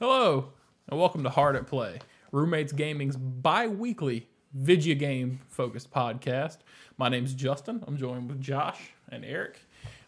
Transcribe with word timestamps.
Hello, 0.00 0.52
and 0.86 1.00
welcome 1.00 1.24
to 1.24 1.28
Hard 1.28 1.56
at 1.56 1.66
Play, 1.66 1.98
Roommates 2.30 2.70
Gaming's 2.70 3.16
bi 3.16 3.66
weekly 3.66 4.28
video 4.54 4.94
game 4.94 5.40
focused 5.48 5.90
podcast. 5.90 6.58
My 6.98 7.08
name's 7.08 7.34
Justin. 7.34 7.82
I'm 7.84 7.96
joined 7.96 8.28
with 8.28 8.40
Josh 8.40 8.92
and 9.10 9.24
Eric. 9.24 9.58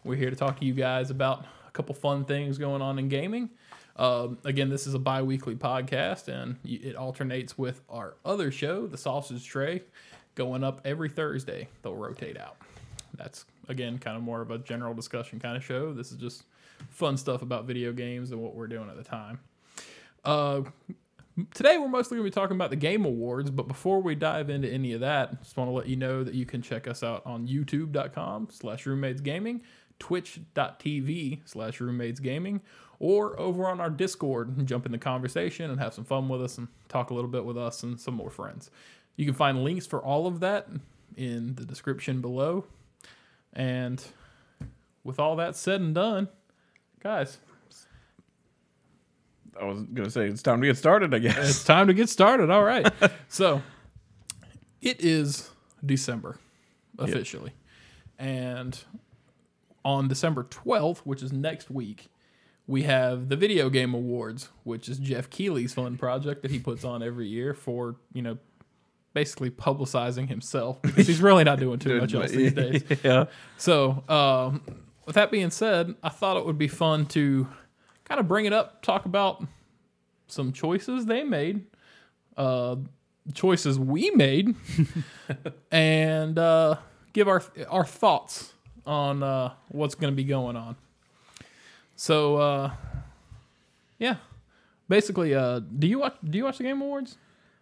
We're 0.05 0.15
here 0.15 0.29
to 0.29 0.35
talk 0.37 0.61
to 0.61 0.65
you 0.65 0.73
guys 0.73 1.09
about 1.09 1.43
a 1.67 1.71
couple 1.71 1.93
fun 1.93 2.23
things 2.23 2.57
going 2.57 2.81
on 2.81 2.99
in 2.99 3.09
gaming. 3.09 3.49
Um, 3.97 4.37
again, 4.45 4.69
this 4.69 4.87
is 4.87 4.93
a 4.93 4.99
bi 4.99 5.21
weekly 5.23 5.55
podcast, 5.55 6.29
and 6.29 6.55
it 6.63 6.95
alternates 6.95 7.57
with 7.57 7.81
our 7.89 8.15
other 8.23 8.49
show, 8.49 8.87
The 8.87 8.97
Sausage 8.97 9.45
Tray, 9.45 9.81
going 10.35 10.63
up 10.63 10.79
every 10.85 11.09
Thursday. 11.09 11.67
They'll 11.81 11.97
rotate 11.97 12.39
out. 12.39 12.55
That's, 13.17 13.43
again, 13.67 13.97
kind 13.97 14.15
of 14.15 14.23
more 14.23 14.39
of 14.39 14.51
a 14.51 14.57
general 14.57 14.93
discussion 14.93 15.41
kind 15.41 15.57
of 15.57 15.65
show. 15.65 15.91
This 15.91 16.13
is 16.13 16.17
just 16.17 16.43
fun 16.89 17.17
stuff 17.17 17.41
about 17.41 17.65
video 17.65 17.91
games 17.91 18.31
and 18.31 18.41
what 18.41 18.55
we're 18.55 18.67
doing 18.67 18.89
at 18.89 18.95
the 18.95 19.03
time. 19.03 19.39
Uh, 20.23 20.61
today 21.53 21.77
we're 21.77 21.87
mostly 21.87 22.17
going 22.17 22.29
to 22.29 22.31
be 22.31 22.33
talking 22.33 22.55
about 22.55 22.69
the 22.69 22.75
Game 22.75 23.05
Awards, 23.05 23.49
but 23.49 23.67
before 23.67 24.01
we 24.01 24.15
dive 24.15 24.49
into 24.49 24.67
any 24.67 24.93
of 24.93 24.99
that, 25.01 25.41
just 25.41 25.57
want 25.57 25.67
to 25.69 25.73
let 25.73 25.87
you 25.87 25.95
know 25.95 26.23
that 26.23 26.33
you 26.33 26.45
can 26.45 26.61
check 26.61 26.87
us 26.87 27.03
out 27.03 27.23
on 27.25 27.47
youtube.com 27.47 28.49
slash 28.51 28.85
roommates 28.85 29.21
gaming, 29.21 29.61
twitch.tv 29.99 31.39
slash 31.45 31.79
roommates 31.79 32.19
gaming, 32.19 32.61
or 32.99 33.39
over 33.39 33.67
on 33.67 33.81
our 33.81 33.89
Discord 33.89 34.55
and 34.57 34.67
jump 34.67 34.85
in 34.85 34.91
the 34.91 34.97
conversation 34.97 35.71
and 35.71 35.79
have 35.79 35.93
some 35.93 36.05
fun 36.05 36.29
with 36.29 36.43
us 36.43 36.57
and 36.57 36.67
talk 36.87 37.09
a 37.09 37.13
little 37.13 37.29
bit 37.29 37.45
with 37.45 37.57
us 37.57 37.81
and 37.81 37.99
some 37.99 38.13
more 38.13 38.29
friends. 38.29 38.69
You 39.15 39.25
can 39.25 39.33
find 39.33 39.63
links 39.63 39.87
for 39.87 39.99
all 39.99 40.27
of 40.27 40.39
that 40.41 40.67
in 41.17 41.55
the 41.55 41.65
description 41.65 42.21
below. 42.21 42.65
And 43.53 44.03
with 45.03 45.19
all 45.19 45.35
that 45.37 45.55
said 45.55 45.81
and 45.81 45.95
done, 45.95 46.29
guys, 47.01 47.39
I 49.59 49.65
was 49.65 49.83
gonna 49.83 50.09
say 50.09 50.27
it's 50.27 50.41
time 50.41 50.61
to 50.61 50.67
get 50.67 50.77
started. 50.77 51.13
I 51.13 51.19
guess. 51.19 51.37
it's 51.37 51.63
time 51.63 51.87
to 51.87 51.93
get 51.93 52.09
started. 52.09 52.49
All 52.49 52.63
right. 52.63 52.87
so 53.27 53.61
it 54.81 55.01
is 55.01 55.49
December 55.85 56.37
officially. 56.97 57.53
And 58.17 58.79
on 59.83 60.07
December 60.07 60.43
12th, 60.43 60.99
which 60.99 61.23
is 61.23 61.33
next 61.33 61.71
week, 61.71 62.09
we 62.67 62.83
have 62.83 63.29
the 63.29 63.35
Video 63.35 63.69
Game 63.69 63.93
Awards, 63.93 64.49
which 64.63 64.87
is 64.87 64.97
Geoff 64.97 65.29
Keighley's 65.29 65.73
fun 65.73 65.97
project 65.97 66.41
that 66.43 66.51
he 66.51 66.59
puts 66.59 66.83
on 66.83 67.01
every 67.01 67.27
year 67.27 67.53
for, 67.53 67.95
you 68.13 68.21
know, 68.21 68.37
basically 69.13 69.49
publicizing 69.49 70.29
himself 70.29 70.81
because 70.81 71.07
he's 71.07 71.21
really 71.21 71.43
not 71.43 71.59
doing 71.59 71.79
too 71.79 71.99
much 72.01 72.13
else 72.13 72.31
these 72.31 72.53
days. 72.53 72.83
yeah. 73.03 73.25
So, 73.57 74.03
um, 74.07 74.61
with 75.05 75.15
that 75.15 75.31
being 75.31 75.49
said, 75.49 75.95
I 76.03 76.09
thought 76.09 76.37
it 76.37 76.45
would 76.45 76.57
be 76.57 76.67
fun 76.67 77.07
to 77.07 77.47
kind 78.11 78.19
of 78.19 78.27
bring 78.27 78.43
it 78.43 78.51
up, 78.51 78.81
talk 78.81 79.05
about 79.05 79.41
some 80.27 80.51
choices 80.51 81.05
they 81.05 81.23
made, 81.23 81.65
uh, 82.35 82.75
choices 83.33 83.79
we 83.79 84.11
made, 84.11 84.53
and 85.71 86.37
uh, 86.37 86.75
give 87.13 87.29
our 87.29 87.41
our 87.69 87.85
thoughts 87.85 88.51
on 88.85 89.23
uh, 89.23 89.53
what's 89.69 89.95
going 89.95 90.11
to 90.11 90.15
be 90.15 90.25
going 90.25 90.57
on. 90.57 90.75
So, 91.95 92.35
uh, 92.35 92.71
yeah, 93.97 94.17
basically, 94.89 95.33
uh, 95.33 95.59
do 95.59 95.87
you 95.87 95.99
watch 95.99 96.17
do 96.29 96.37
you 96.37 96.43
watch 96.43 96.57
the 96.57 96.65
Game 96.65 96.81
Awards? 96.81 97.17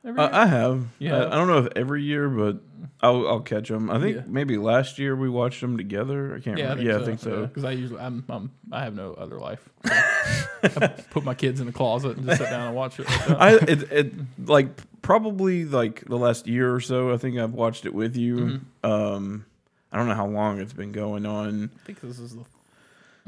Uh, 0.06 0.30
I 0.32 0.46
have. 0.48 0.86
Yeah. 0.98 1.18
I. 1.18 1.28
I 1.28 1.36
don't 1.36 1.48
know 1.48 1.58
if 1.66 1.68
every 1.76 2.04
year, 2.04 2.30
but 2.30 2.58
I'll 3.02 3.28
I'll 3.28 3.40
catch 3.42 3.68
them. 3.68 3.90
I 3.90 4.00
think 4.00 4.16
Yeah. 4.16 4.22
maybe 4.28 4.58
last 4.58 4.98
year 4.98 5.16
we 5.16 5.28
watched 5.30 5.60
them 5.62 5.78
together. 5.78 6.36
I 6.36 6.40
can't 6.40 6.58
Yeah, 6.58 6.72
I 6.72 6.76
remember. 6.76 6.84
think 6.84 6.88
yeah, 6.88 6.98
so. 6.98 7.02
I 7.02 7.06
think 7.06 7.20
so. 7.42 7.46
Because 7.48 7.64
I 7.66 7.72
usually 7.72 8.00
I'm, 8.00 8.24
I'm 8.30 8.52
I 8.72 8.84
have 8.84 8.96
no 8.96 9.14
other 9.14 9.38
life. 9.40 9.68
So 9.84 9.92
I 10.82 10.88
put 11.10 11.24
my 11.24 11.34
kids 11.36 11.60
in 11.60 11.66
the 11.68 11.72
closet 11.74 12.18
and 12.18 12.26
just 12.26 12.40
sit 12.40 12.50
down 12.50 12.68
and 12.68 12.76
watch 12.76 13.00
it. 13.00 13.08
Like. 13.08 13.30
I 13.32 13.56
it, 13.56 13.92
it 13.92 14.14
like 14.46 14.68
probably 15.02 15.66
like 15.66 16.06
the 16.06 16.18
last 16.18 16.48
year 16.48 16.74
or 16.74 16.80
so. 16.82 17.14
I 17.14 17.18
think 17.18 17.38
I've 17.38 17.54
watched 17.54 17.86
it 17.86 17.94
with 17.94 18.16
you. 18.16 18.36
Mm-hmm. 18.38 18.92
Um, 18.92 19.46
I 19.92 19.98
don't 19.98 20.08
know 20.08 20.16
how 20.16 20.28
long 20.28 20.60
it's 20.60 20.74
been 20.74 20.92
going 20.92 21.26
on. 21.26 21.72
I 21.76 21.86
think 21.86 22.00
this 22.02 22.20
is 22.20 22.36
the 22.36 22.44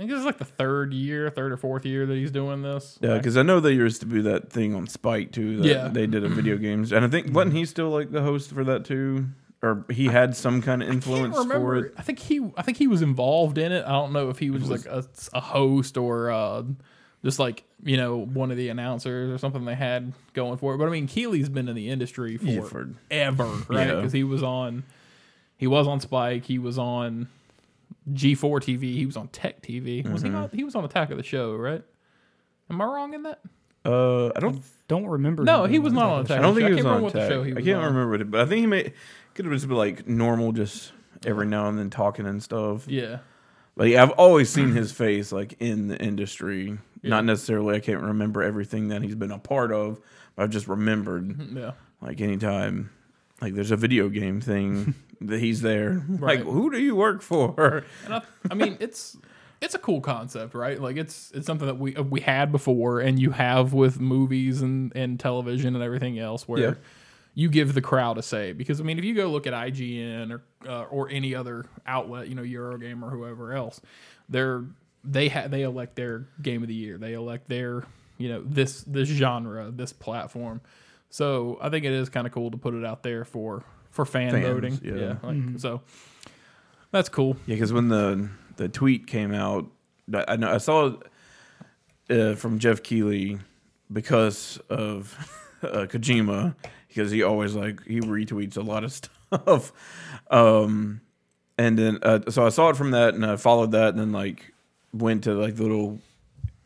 I 0.02 0.04
think 0.06 0.12
this 0.14 0.20
is 0.20 0.26
like 0.26 0.40
the 0.40 0.46
third 0.46 0.94
year, 0.94 1.30
third 1.30 1.52
or 1.52 1.58
fourth 1.58 1.86
year 1.86 2.08
that 2.08 2.16
he's 2.16 2.32
doing 2.32 2.64
this. 2.64 2.98
Yeah, 3.02 3.18
because 3.18 3.38
I 3.38 3.44
know 3.44 3.60
they 3.60 3.74
used 3.74 4.00
to 4.02 4.08
do 4.08 4.24
that 4.24 4.50
thing 4.52 4.74
on 4.74 4.88
Spike 4.88 5.32
too. 5.32 5.58
That 5.58 5.68
Yeah. 5.68 5.88
they 5.90 6.08
did 6.08 6.24
a 6.24 6.30
video 6.30 6.58
games, 6.58 6.92
and 6.92 7.06
I 7.06 7.08
think 7.08 7.32
wasn't 7.36 7.56
he 7.56 7.66
still 7.66 7.90
like 7.92 8.12
the 8.12 8.24
host 8.24 8.52
for 8.52 8.64
that 8.64 8.84
too, 8.84 9.28
or 9.62 9.86
he 9.92 10.08
had 10.08 10.36
some 10.36 10.64
kind 10.64 10.82
of 10.82 10.90
influence 10.90 11.38
for 11.38 11.76
it. 11.76 11.94
I 11.98 12.02
think 12.02 12.18
he 12.18 12.42
I 12.58 12.64
think 12.64 12.78
he 12.78 12.88
was 12.88 13.04
involved 13.04 13.60
in 13.60 13.72
it. 13.72 13.86
I 13.86 13.90
don't 13.92 14.12
know 14.12 14.30
if 14.30 14.40
he 14.40 14.50
was, 14.50 14.64
was- 14.64 14.86
like 14.88 14.92
a, 14.92 15.06
a 15.34 15.40
host 15.40 15.98
or 15.98 16.32
uh, 16.32 16.64
just 17.24 17.38
like 17.38 17.64
you 17.84 17.98
know 17.98 18.18
one 18.26 18.50
of 18.50 18.58
the 18.58 18.70
announcers 18.70 19.30
or 19.30 19.38
something 19.38 19.66
they 19.66 19.76
had 19.76 20.14
going 20.34 20.58
for 20.58 20.74
it. 20.74 20.80
But 20.80 20.88
I 20.88 20.90
mean, 20.90 21.06
Keighley's 21.06 21.48
been 21.50 21.70
in 21.70 21.76
the 21.76 21.90
industry 21.90 22.38
for 22.38 22.46
Yeah, 22.46 22.62
for- 22.62 22.90
ever, 23.12 23.46
right? 23.70 23.88
Yeah. 23.90 23.96
Because 23.98 24.14
he 24.14 24.24
was 24.24 24.42
on, 24.42 24.82
he 25.58 25.68
was 25.68 25.88
on 25.88 26.00
Spike. 26.00 26.46
He 26.46 26.58
was 26.58 26.80
on 26.80 27.28
G4 28.10 28.60
TV. 28.60 28.94
He 28.96 29.06
was 29.06 29.16
on 29.18 29.28
Tech 29.30 29.62
TV. 29.62 30.10
Was 30.10 30.22
he 30.22 30.30
Mm-hmm. 30.30 30.38
not? 30.38 30.54
He 30.54 30.64
was 30.64 30.76
on 30.76 30.84
Attack 30.86 31.12
of 31.12 31.18
the 31.18 31.24
Show, 31.24 31.56
right? 31.56 31.84
Am 32.70 32.82
I 32.82 32.86
wrong 32.86 33.14
in 33.14 33.24
that? 33.24 33.40
Uh, 33.84 34.28
I 34.36 34.40
don't 34.40 34.62
Don't 34.88 35.06
remember. 35.06 35.44
No, 35.44 35.66
he 35.66 35.80
was 35.80 35.94
not 35.94 36.06
on 36.10 36.18
the 36.20 36.26
Attack. 36.26 36.40
I 36.40 36.42
don't 36.42 36.56
think 36.56 36.70
he 36.70 36.76
was 36.76 36.86
on 36.86 37.02
what 37.02 37.14
the 37.14 37.20
tech. 37.20 37.30
show 37.30 37.44
he 37.44 37.52
I 37.52 37.62
can't 37.62 37.80
on. 37.80 37.86
remember 37.94 38.16
it, 38.16 38.30
but 38.32 38.42
I 38.42 38.46
think 38.46 38.60
he 38.62 38.68
may 38.68 38.94
could 39.34 39.46
have 39.46 39.54
just 39.54 39.68
been 39.68 39.78
like 39.78 40.08
normal, 40.08 40.52
just 40.52 40.92
every 41.26 41.46
now 41.48 41.68
and 41.68 41.78
then 41.80 41.90
talking 41.90 42.26
and 42.26 42.42
stuff. 42.44 42.88
Yeah. 42.88 43.20
But 43.78 43.88
yeah, 43.88 44.04
I've 44.04 44.12
always 44.12 44.50
seen 44.50 44.72
his 44.74 44.92
face 44.92 45.32
like 45.32 45.56
in 45.60 45.88
the 45.88 45.98
industry. 45.98 46.78
Yeah. 47.02 47.10
Not 47.10 47.26
necessarily. 47.26 47.76
I 47.76 47.80
can't 47.80 48.02
remember 48.02 48.44
everything 48.44 48.90
that 48.90 49.02
he's 49.02 49.16
been 49.16 49.32
a 49.32 49.40
part 49.40 49.72
of, 49.72 50.00
but 50.36 50.44
I've 50.44 50.50
just 50.50 50.68
remembered 50.68 51.56
Yeah. 51.56 51.72
like 52.02 52.20
anytime 52.22 52.92
like 53.42 53.54
there's 53.56 53.72
a 53.72 53.78
video 53.78 54.10
game 54.10 54.42
thing 54.42 54.94
that 55.22 55.40
he's 55.40 55.62
there. 55.62 56.04
Right. 56.10 56.40
Like 56.40 56.46
who 56.48 56.72
do 56.72 56.80
you 56.80 56.96
work 56.96 57.22
for? 57.22 57.84
And 58.06 58.14
I, 58.16 58.22
I 58.50 58.54
mean, 58.54 58.78
it's 58.80 59.18
it's 59.62 59.76
a 59.76 59.80
cool 59.80 60.02
concept, 60.02 60.54
right? 60.56 60.82
Like 60.82 60.98
it's 60.98 61.32
it's 61.34 61.46
something 61.46 61.68
that 61.68 61.78
we 61.78 61.96
uh, 61.96 62.04
we 62.04 62.22
had 62.22 62.52
before, 62.52 63.00
and 63.00 63.20
you 63.20 63.32
have 63.32 63.74
with 63.74 64.00
movies 64.00 64.62
and 64.62 64.92
and 64.96 65.20
television 65.20 65.76
and 65.76 65.84
everything 65.84 66.18
else, 66.20 66.48
where 66.48 66.60
Yeah. 66.62 66.74
you 67.36 67.50
give 67.50 67.74
the 67.74 67.82
crowd 67.82 68.18
a 68.18 68.24
say. 68.24 68.52
Because 68.54 68.82
I 68.82 68.84
mean, 68.84 68.98
if 68.98 69.06
you 69.06 69.14
go 69.14 69.28
look 69.30 69.46
at 69.48 69.54
IGN 69.54 70.32
or 70.32 70.42
uh, 70.68 70.84
or 70.86 71.10
any 71.10 71.36
other 71.36 71.66
outlet, 71.86 72.28
you 72.28 72.36
know, 72.36 72.42
Eurogame 72.44 73.04
or 73.04 73.10
whoever 73.12 73.54
else, 73.54 73.80
they're 74.30 74.64
they 75.04 75.30
ha- 75.30 75.48
they 75.48 75.62
elect 75.64 75.96
their 75.96 76.28
game 76.42 76.62
of 76.64 76.68
the 76.68 76.76
year. 76.76 76.98
They 76.98 77.14
elect 77.14 77.48
their 77.48 77.84
you 78.18 78.30
know 78.30 78.44
this 78.46 78.84
this 78.84 79.08
genre, 79.10 79.70
this 79.72 79.94
platform. 79.94 80.62
So 81.10 81.58
I 81.62 81.70
think 81.70 81.86
it 81.86 81.92
is 81.92 82.10
kind 82.10 82.26
of 82.26 82.34
cool 82.34 82.50
to 82.52 82.58
put 82.58 82.74
it 82.74 82.86
out 82.86 83.04
there 83.04 83.26
for 83.26 83.64
for 83.92 84.06
fan 84.06 84.32
Fans, 84.32 84.46
voting. 84.48 84.80
yeah. 84.84 85.16
like, 85.22 85.60
so 85.60 85.82
that's 86.92 87.10
cool. 87.10 87.38
Yeah, 87.46 87.56
because 87.56 87.72
when 87.74 87.88
the 87.90 88.30
the 88.58 88.68
tweet 88.70 89.08
came 89.08 89.34
out, 89.34 89.68
I 90.14 90.26
I 90.30 90.36
know 90.38 90.52
I 90.52 90.58
saw 90.58 90.96
uh, 92.10 92.36
from 92.36 92.60
Geoff 92.60 92.82
Keighley 92.84 93.40
because 93.92 94.58
of 94.70 95.16
uh, 95.64 95.86
Kojima, 95.90 96.56
because 96.88 97.12
he 97.12 97.24
always 97.24 97.54
like 97.56 97.84
he 97.86 98.00
retweets 98.02 98.58
a 98.58 98.62
lot 98.62 98.84
of 98.84 98.92
stuff. 99.32 99.72
Um, 100.30 101.02
and 101.58 101.78
then 101.78 102.00
uh, 102.02 102.20
so 102.30 102.46
I 102.46 102.50
saw 102.50 102.70
it 102.70 102.78
from 102.78 102.92
that, 102.92 103.14
and 103.14 103.26
I 103.26 103.36
followed 103.36 103.72
that, 103.72 103.90
and 103.90 104.00
then 104.00 104.12
like 104.12 104.54
went 104.94 105.24
to 105.26 105.34
like 105.34 105.56
the 105.56 105.64
little 105.64 106.00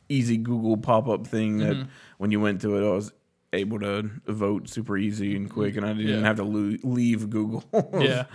easy 0.10 0.38
Google 0.38 0.78
pop 0.78 1.08
up 1.08 1.26
thing 1.28 1.58
that 1.58 1.76
Mm-hmm. 1.76 1.90
when 2.20 2.32
you 2.32 2.40
went 2.40 2.62
to 2.62 2.76
it, 2.78 2.88
I 2.88 2.92
was 2.92 3.12
able 3.56 3.80
to 3.80 4.10
vote 4.28 4.70
super 4.70 4.98
easy 4.98 5.36
and 5.36 5.50
quick, 5.50 5.76
and 5.78 5.86
I 5.86 5.94
didn't 5.94 6.08
Yeah. 6.22 6.28
have 6.28 6.36
to 6.38 6.44
lo- 6.44 6.78
leave 6.84 7.30
Google. 7.30 7.64
yeah 8.00 8.26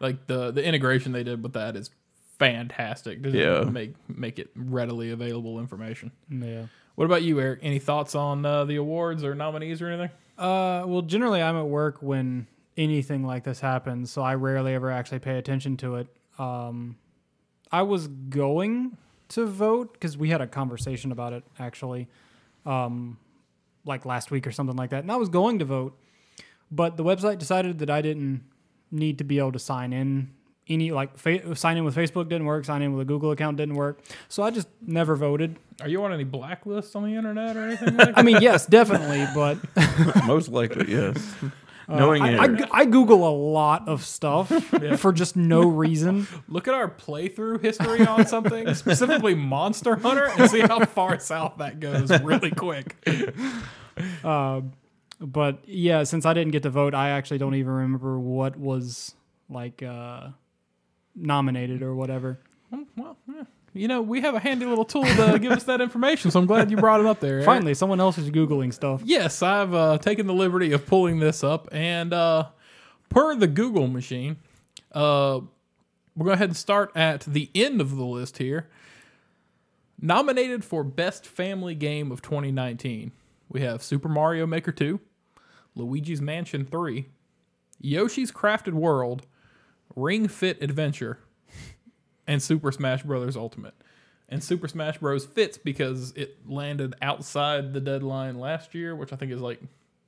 like 0.00 0.26
the 0.26 0.50
the 0.50 0.64
integration 0.64 1.12
they 1.12 1.22
did 1.22 1.42
with 1.42 1.52
that 1.52 1.76
is 1.76 1.90
fantastic 2.38 3.22
to 3.22 3.30
just 3.30 3.64
Yeah. 3.64 3.70
make 3.70 3.94
make 4.08 4.38
it 4.38 4.50
readily 4.56 5.10
available 5.10 5.60
information 5.60 6.10
Yeah. 6.28 6.66
what 6.96 7.04
about 7.04 7.22
you 7.22 7.40
eric 7.40 7.60
any 7.62 7.78
thoughts 7.78 8.14
on 8.16 8.44
uh, 8.44 8.64
the 8.64 8.76
awards 8.76 9.22
or 9.22 9.34
nominees 9.34 9.80
or 9.82 9.88
anything 9.88 10.10
Uh, 10.38 10.82
well, 10.86 11.02
generally, 11.02 11.40
I'm 11.42 11.56
at 11.56 11.66
work 11.68 11.98
when 12.02 12.46
anything 12.76 13.22
like 13.24 13.44
this 13.44 13.60
happens, 13.60 14.10
so 14.10 14.22
I 14.22 14.34
rarely 14.34 14.72
ever 14.74 14.90
actually 14.90 15.18
pay 15.20 15.36
attention 15.38 15.76
to 15.76 15.96
it. 15.96 16.08
Um, 16.38 16.96
I 17.70 17.82
was 17.82 18.08
going 18.08 18.96
to 19.28 19.44
vote 19.46 19.92
because 19.92 20.16
we 20.16 20.30
had 20.30 20.40
a 20.40 20.46
conversation 20.46 21.12
about 21.12 21.32
it 21.34 21.44
actually, 21.60 22.08
um, 22.64 23.18
like 23.84 24.04
last 24.06 24.30
week 24.30 24.46
or 24.46 24.52
something 24.52 24.76
like 24.76 24.90
that, 24.90 25.02
and 25.02 25.10
I 25.12 25.16
was 25.16 25.28
going 25.28 25.58
to 25.58 25.64
vote, 25.64 25.98
but 26.70 26.96
the 26.96 27.04
website 27.04 27.38
decided 27.38 27.78
that 27.80 27.90
I 27.90 28.00
didn't 28.02 28.42
need 28.90 29.18
to 29.18 29.24
be 29.24 29.38
able 29.38 29.52
to 29.52 29.58
sign 29.58 29.92
in. 29.92 30.30
Any 30.68 30.92
like 30.92 31.18
fa- 31.18 31.56
sign 31.56 31.76
in 31.76 31.84
with 31.84 31.96
Facebook 31.96 32.28
didn't 32.28 32.44
work, 32.46 32.64
sign 32.64 32.82
in 32.82 32.92
with 32.92 33.02
a 33.02 33.04
Google 33.04 33.32
account 33.32 33.56
didn't 33.56 33.74
work, 33.74 34.00
so 34.28 34.44
I 34.44 34.50
just 34.50 34.68
never 34.86 35.16
voted. 35.16 35.56
are 35.80 35.88
you 35.88 36.02
on 36.04 36.12
any 36.12 36.24
blacklists 36.24 36.94
on 36.94 37.02
the 37.02 37.16
internet 37.16 37.56
or 37.56 37.66
anything 37.66 37.96
like 37.96 38.08
that 38.14 38.16
I 38.18 38.22
mean, 38.22 38.40
yes, 38.40 38.64
definitely, 38.66 39.26
but 39.34 39.58
Most 40.26 40.48
likely, 40.50 40.92
yes. 40.92 41.34
Uh, 41.92 41.98
Knowing 41.98 42.22
I, 42.22 42.44
I, 42.46 42.68
I 42.72 42.84
Google 42.86 43.28
a 43.28 43.34
lot 43.36 43.86
of 43.86 44.02
stuff 44.04 44.48
for 44.96 45.12
just 45.12 45.36
no 45.36 45.60
reason. 45.60 46.26
Look 46.48 46.66
at 46.66 46.72
our 46.72 46.88
playthrough 46.88 47.60
history 47.60 48.06
on 48.06 48.26
something, 48.26 48.72
specifically 48.74 49.34
Monster 49.34 49.96
Hunter, 49.96 50.30
and 50.38 50.50
see 50.50 50.60
how 50.60 50.84
far 50.86 51.18
south 51.18 51.58
that 51.58 51.80
goes 51.80 52.10
really 52.22 52.50
quick. 52.50 52.96
Um, 54.24 54.72
but 55.20 55.58
yeah, 55.66 56.04
since 56.04 56.24
I 56.24 56.32
didn't 56.32 56.52
get 56.52 56.62
to 56.62 56.70
vote, 56.70 56.94
I 56.94 57.10
actually 57.10 57.36
don't 57.36 57.54
even 57.56 57.70
remember 57.70 58.18
what 58.18 58.58
was 58.58 59.14
like 59.50 59.82
uh, 59.82 60.28
nominated 61.14 61.82
or 61.82 61.94
whatever. 61.94 62.40
Mm, 62.72 62.86
well, 62.96 63.18
yeah. 63.28 63.42
You 63.74 63.88
know, 63.88 64.02
we 64.02 64.20
have 64.20 64.34
a 64.34 64.38
handy 64.38 64.66
little 64.66 64.84
tool 64.84 65.04
to 65.04 65.38
give 65.40 65.52
us 65.52 65.64
that 65.64 65.80
information, 65.80 66.30
so 66.30 66.38
I'm 66.38 66.46
glad 66.46 66.70
you 66.70 66.76
brought 66.76 67.00
it 67.00 67.06
up 67.06 67.20
there. 67.20 67.34
Eric. 67.34 67.46
Finally, 67.46 67.74
someone 67.74 68.00
else 68.00 68.18
is 68.18 68.30
googling 68.30 68.72
stuff. 68.72 69.02
Yes, 69.04 69.42
I've 69.42 69.72
uh, 69.72 69.98
taken 69.98 70.26
the 70.26 70.34
liberty 70.34 70.72
of 70.72 70.86
pulling 70.86 71.20
this 71.20 71.42
up, 71.42 71.68
and 71.72 72.12
uh, 72.12 72.48
per 73.08 73.34
the 73.34 73.46
Google 73.46 73.86
machine, 73.86 74.36
uh, 74.92 75.40
we're 76.14 76.24
going 76.24 76.26
to 76.26 76.30
go 76.30 76.32
ahead 76.32 76.48
and 76.50 76.56
start 76.56 76.92
at 76.94 77.22
the 77.22 77.50
end 77.54 77.80
of 77.80 77.96
the 77.96 78.04
list 78.04 78.38
here. 78.38 78.68
Nominated 80.00 80.64
for 80.64 80.82
Best 80.84 81.26
Family 81.26 81.74
Game 81.74 82.10
of 82.10 82.22
2019, 82.22 83.12
we 83.48 83.60
have 83.60 83.82
Super 83.82 84.08
Mario 84.08 84.46
Maker 84.46 84.72
2, 84.72 84.98
Luigi's 85.76 86.20
Mansion 86.20 86.66
3, 86.66 87.06
Yoshi's 87.80 88.32
Crafted 88.32 88.72
World, 88.72 89.26
Ring 89.94 90.28
Fit 90.28 90.60
Adventure, 90.62 91.18
and 92.32 92.42
Super 92.42 92.72
Smash 92.72 93.02
Bros. 93.02 93.36
Ultimate. 93.36 93.74
And 94.28 94.42
Super 94.42 94.66
Smash 94.66 94.96
Bros. 94.96 95.26
fits 95.26 95.58
because 95.58 96.12
it 96.12 96.38
landed 96.48 96.94
outside 97.02 97.74
the 97.74 97.80
deadline 97.80 98.38
last 98.38 98.74
year, 98.74 98.96
which 98.96 99.12
I 99.12 99.16
think 99.16 99.30
is 99.32 99.42
like 99.42 99.60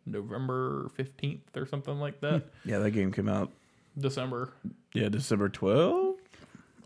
November 0.06 0.90
15th 0.98 1.40
or 1.54 1.66
something 1.66 2.00
like 2.00 2.20
that. 2.20 2.44
Yeah, 2.64 2.78
that 2.78 2.92
game 2.92 3.12
came 3.12 3.28
out. 3.28 3.50
December. 3.98 4.54
Yeah, 4.94 5.10
December 5.10 5.50
12th, 5.50 6.16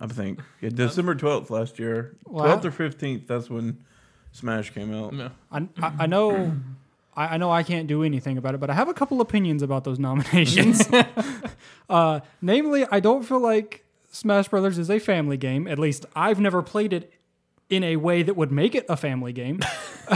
I 0.01 0.07
think. 0.09 0.41
Yeah, 0.61 0.71
December 0.71 1.15
12th 1.15 1.51
last 1.51 1.79
year. 1.79 2.17
Well, 2.27 2.59
12th 2.59 2.65
or 2.65 2.73
15th, 2.73 3.27
that's 3.29 3.49
when 3.49 3.85
Smash 4.33 4.71
came 4.71 4.93
out. 4.93 5.13
No. 5.13 5.31
I, 5.53 5.69
I, 5.81 5.93
I 6.01 6.07
know. 6.07 6.53
I, 7.17 7.35
I 7.35 7.37
know 7.37 7.53
I 7.53 7.63
can't 7.63 7.87
do 7.87 8.03
anything 8.03 8.37
about 8.37 8.55
it, 8.55 8.59
but 8.59 8.71
I 8.71 8.75
have 8.75 8.89
a 8.89 8.95
couple 8.95 9.21
opinions 9.21 9.63
about 9.63 9.85
those 9.85 10.01
nominations. 10.01 10.89
uh, 11.89 12.21
namely, 12.43 12.85
I 12.91 12.99
don't 12.99 13.23
feel 13.23 13.41
like 13.41 13.85
Smash 14.19 14.49
Brothers 14.49 14.79
is 14.79 14.91
a 14.91 14.99
family 14.99 15.37
game. 15.37 15.67
At 15.69 15.79
least 15.79 16.05
I've 16.17 16.41
never 16.41 16.63
played 16.63 16.93
it 16.93 17.13
in 17.71 17.85
a 17.85 17.97
way 17.97 18.23
that 18.23 18.35
would 18.35 18.51
make 18.51 18.75
it 18.75 18.85
a 18.89 18.97
family 18.97 19.33
game. 19.33 19.61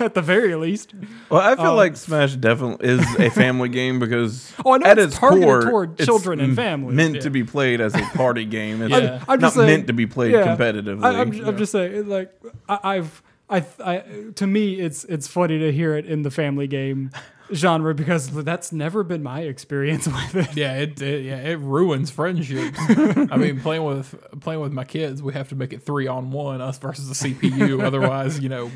at 0.00 0.14
the 0.14 0.22
very 0.22 0.54
least. 0.54 0.94
Well, 1.28 1.40
I 1.40 1.56
feel 1.56 1.72
Um, 1.72 1.76
like 1.76 1.96
Smash 1.96 2.36
definitely 2.36 2.88
is 2.88 3.00
a 3.18 3.28
family 3.28 3.68
game 3.68 3.98
because 3.98 4.52
Oh, 4.64 4.74
I 4.74 4.78
know 4.78 4.86
at 4.86 4.98
it's 4.98 5.06
its 5.08 5.18
targeted 5.18 5.44
core, 5.48 5.62
toward 5.62 5.92
it's 5.94 6.04
children 6.06 6.40
and 6.40 6.54
families. 6.54 6.94
Meant 6.94 7.16
Yeah. 7.16 7.20
to 7.22 7.30
be 7.30 7.42
played 7.44 7.80
as 7.80 7.94
a 7.94 8.02
party 8.14 8.44
game. 8.44 8.80
It's 8.82 8.92
Yeah. 8.92 9.22
I'm 9.28 9.40
not 9.40 9.46
just 9.48 9.56
saying- 9.56 9.66
meant 9.66 9.86
to 9.88 9.92
be 9.92 10.06
played 10.06 10.32
yeah. 10.32 10.56
competitively. 10.56 11.04
I, 11.04 11.20
I'm, 11.20 11.44
I'm 11.44 11.58
just 11.58 11.72
saying, 11.72 12.08
like, 12.08 12.32
I, 12.68 12.78
I've, 12.84 13.22
I, 13.50 13.64
I, 13.84 14.04
to 14.36 14.46
me, 14.46 14.80
it's 14.80 15.04
it's 15.04 15.26
funny 15.28 15.58
to 15.58 15.72
hear 15.72 15.94
it 15.96 16.06
in 16.06 16.22
the 16.22 16.30
family 16.30 16.66
game 16.68 17.10
genre 17.54 17.94
because 17.94 18.30
that's 18.44 18.72
never 18.72 19.02
been 19.04 19.22
my 19.22 19.40
experience 19.42 20.06
with 20.34 20.34
it. 20.36 20.56
Yeah, 20.56 20.74
it, 20.78 21.00
it 21.02 21.24
yeah 21.24 21.36
it 21.36 21.58
ruins 21.58 22.10
friendships. 22.10 22.78
I 22.78 23.36
mean, 23.36 23.60
playing 23.60 23.84
with 23.84 24.14
playing 24.40 24.60
with 24.60 24.72
my 24.72 24.84
kids, 24.84 25.22
we 25.22 25.32
have 25.34 25.48
to 25.50 25.54
make 25.54 25.72
it 25.72 25.82
three 25.82 26.06
on 26.06 26.30
one, 26.30 26.60
us 26.60 26.78
versus 26.78 27.08
the 27.08 27.28
CPU. 27.34 27.82
Otherwise, 27.84 28.40
you 28.40 28.48
know, 28.48 28.70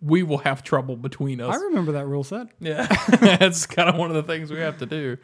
we 0.00 0.22
will 0.22 0.38
have 0.38 0.62
trouble 0.62 0.96
between 0.96 1.40
us. 1.40 1.54
I 1.54 1.58
remember 1.64 1.92
that 1.92 2.06
rule 2.06 2.24
set. 2.24 2.48
Yeah, 2.60 2.86
it's 3.40 3.66
kind 3.66 3.88
of 3.88 3.96
one 3.96 4.10
of 4.10 4.16
the 4.16 4.22
things 4.24 4.50
we 4.50 4.58
have 4.60 4.78
to 4.78 4.86
do. 4.86 5.16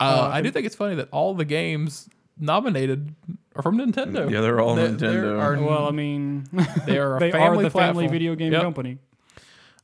Uh, 0.00 0.28
I 0.32 0.42
do 0.42 0.50
think 0.50 0.66
it's 0.66 0.74
funny 0.76 0.96
that 0.96 1.08
all 1.12 1.34
the 1.34 1.44
games 1.44 2.08
nominated 2.38 3.14
are 3.54 3.62
from 3.62 3.78
Nintendo. 3.78 4.28
Yeah, 4.30 4.40
they're 4.40 4.60
all 4.60 4.74
They- 4.74 4.88
Nintendo. 4.88 5.38
are- 5.40 5.62
Well, 5.62 5.86
I 5.86 5.92
mean, 5.92 6.48
they 6.84 6.98
are 6.98 7.16
a 7.16 7.20
they 7.20 7.30
family 7.30 7.58
are 7.60 7.68
the 7.68 7.70
family 7.70 8.08
video 8.08 8.34
game 8.34 8.52
Yep. 8.52 8.62
company. 8.62 8.98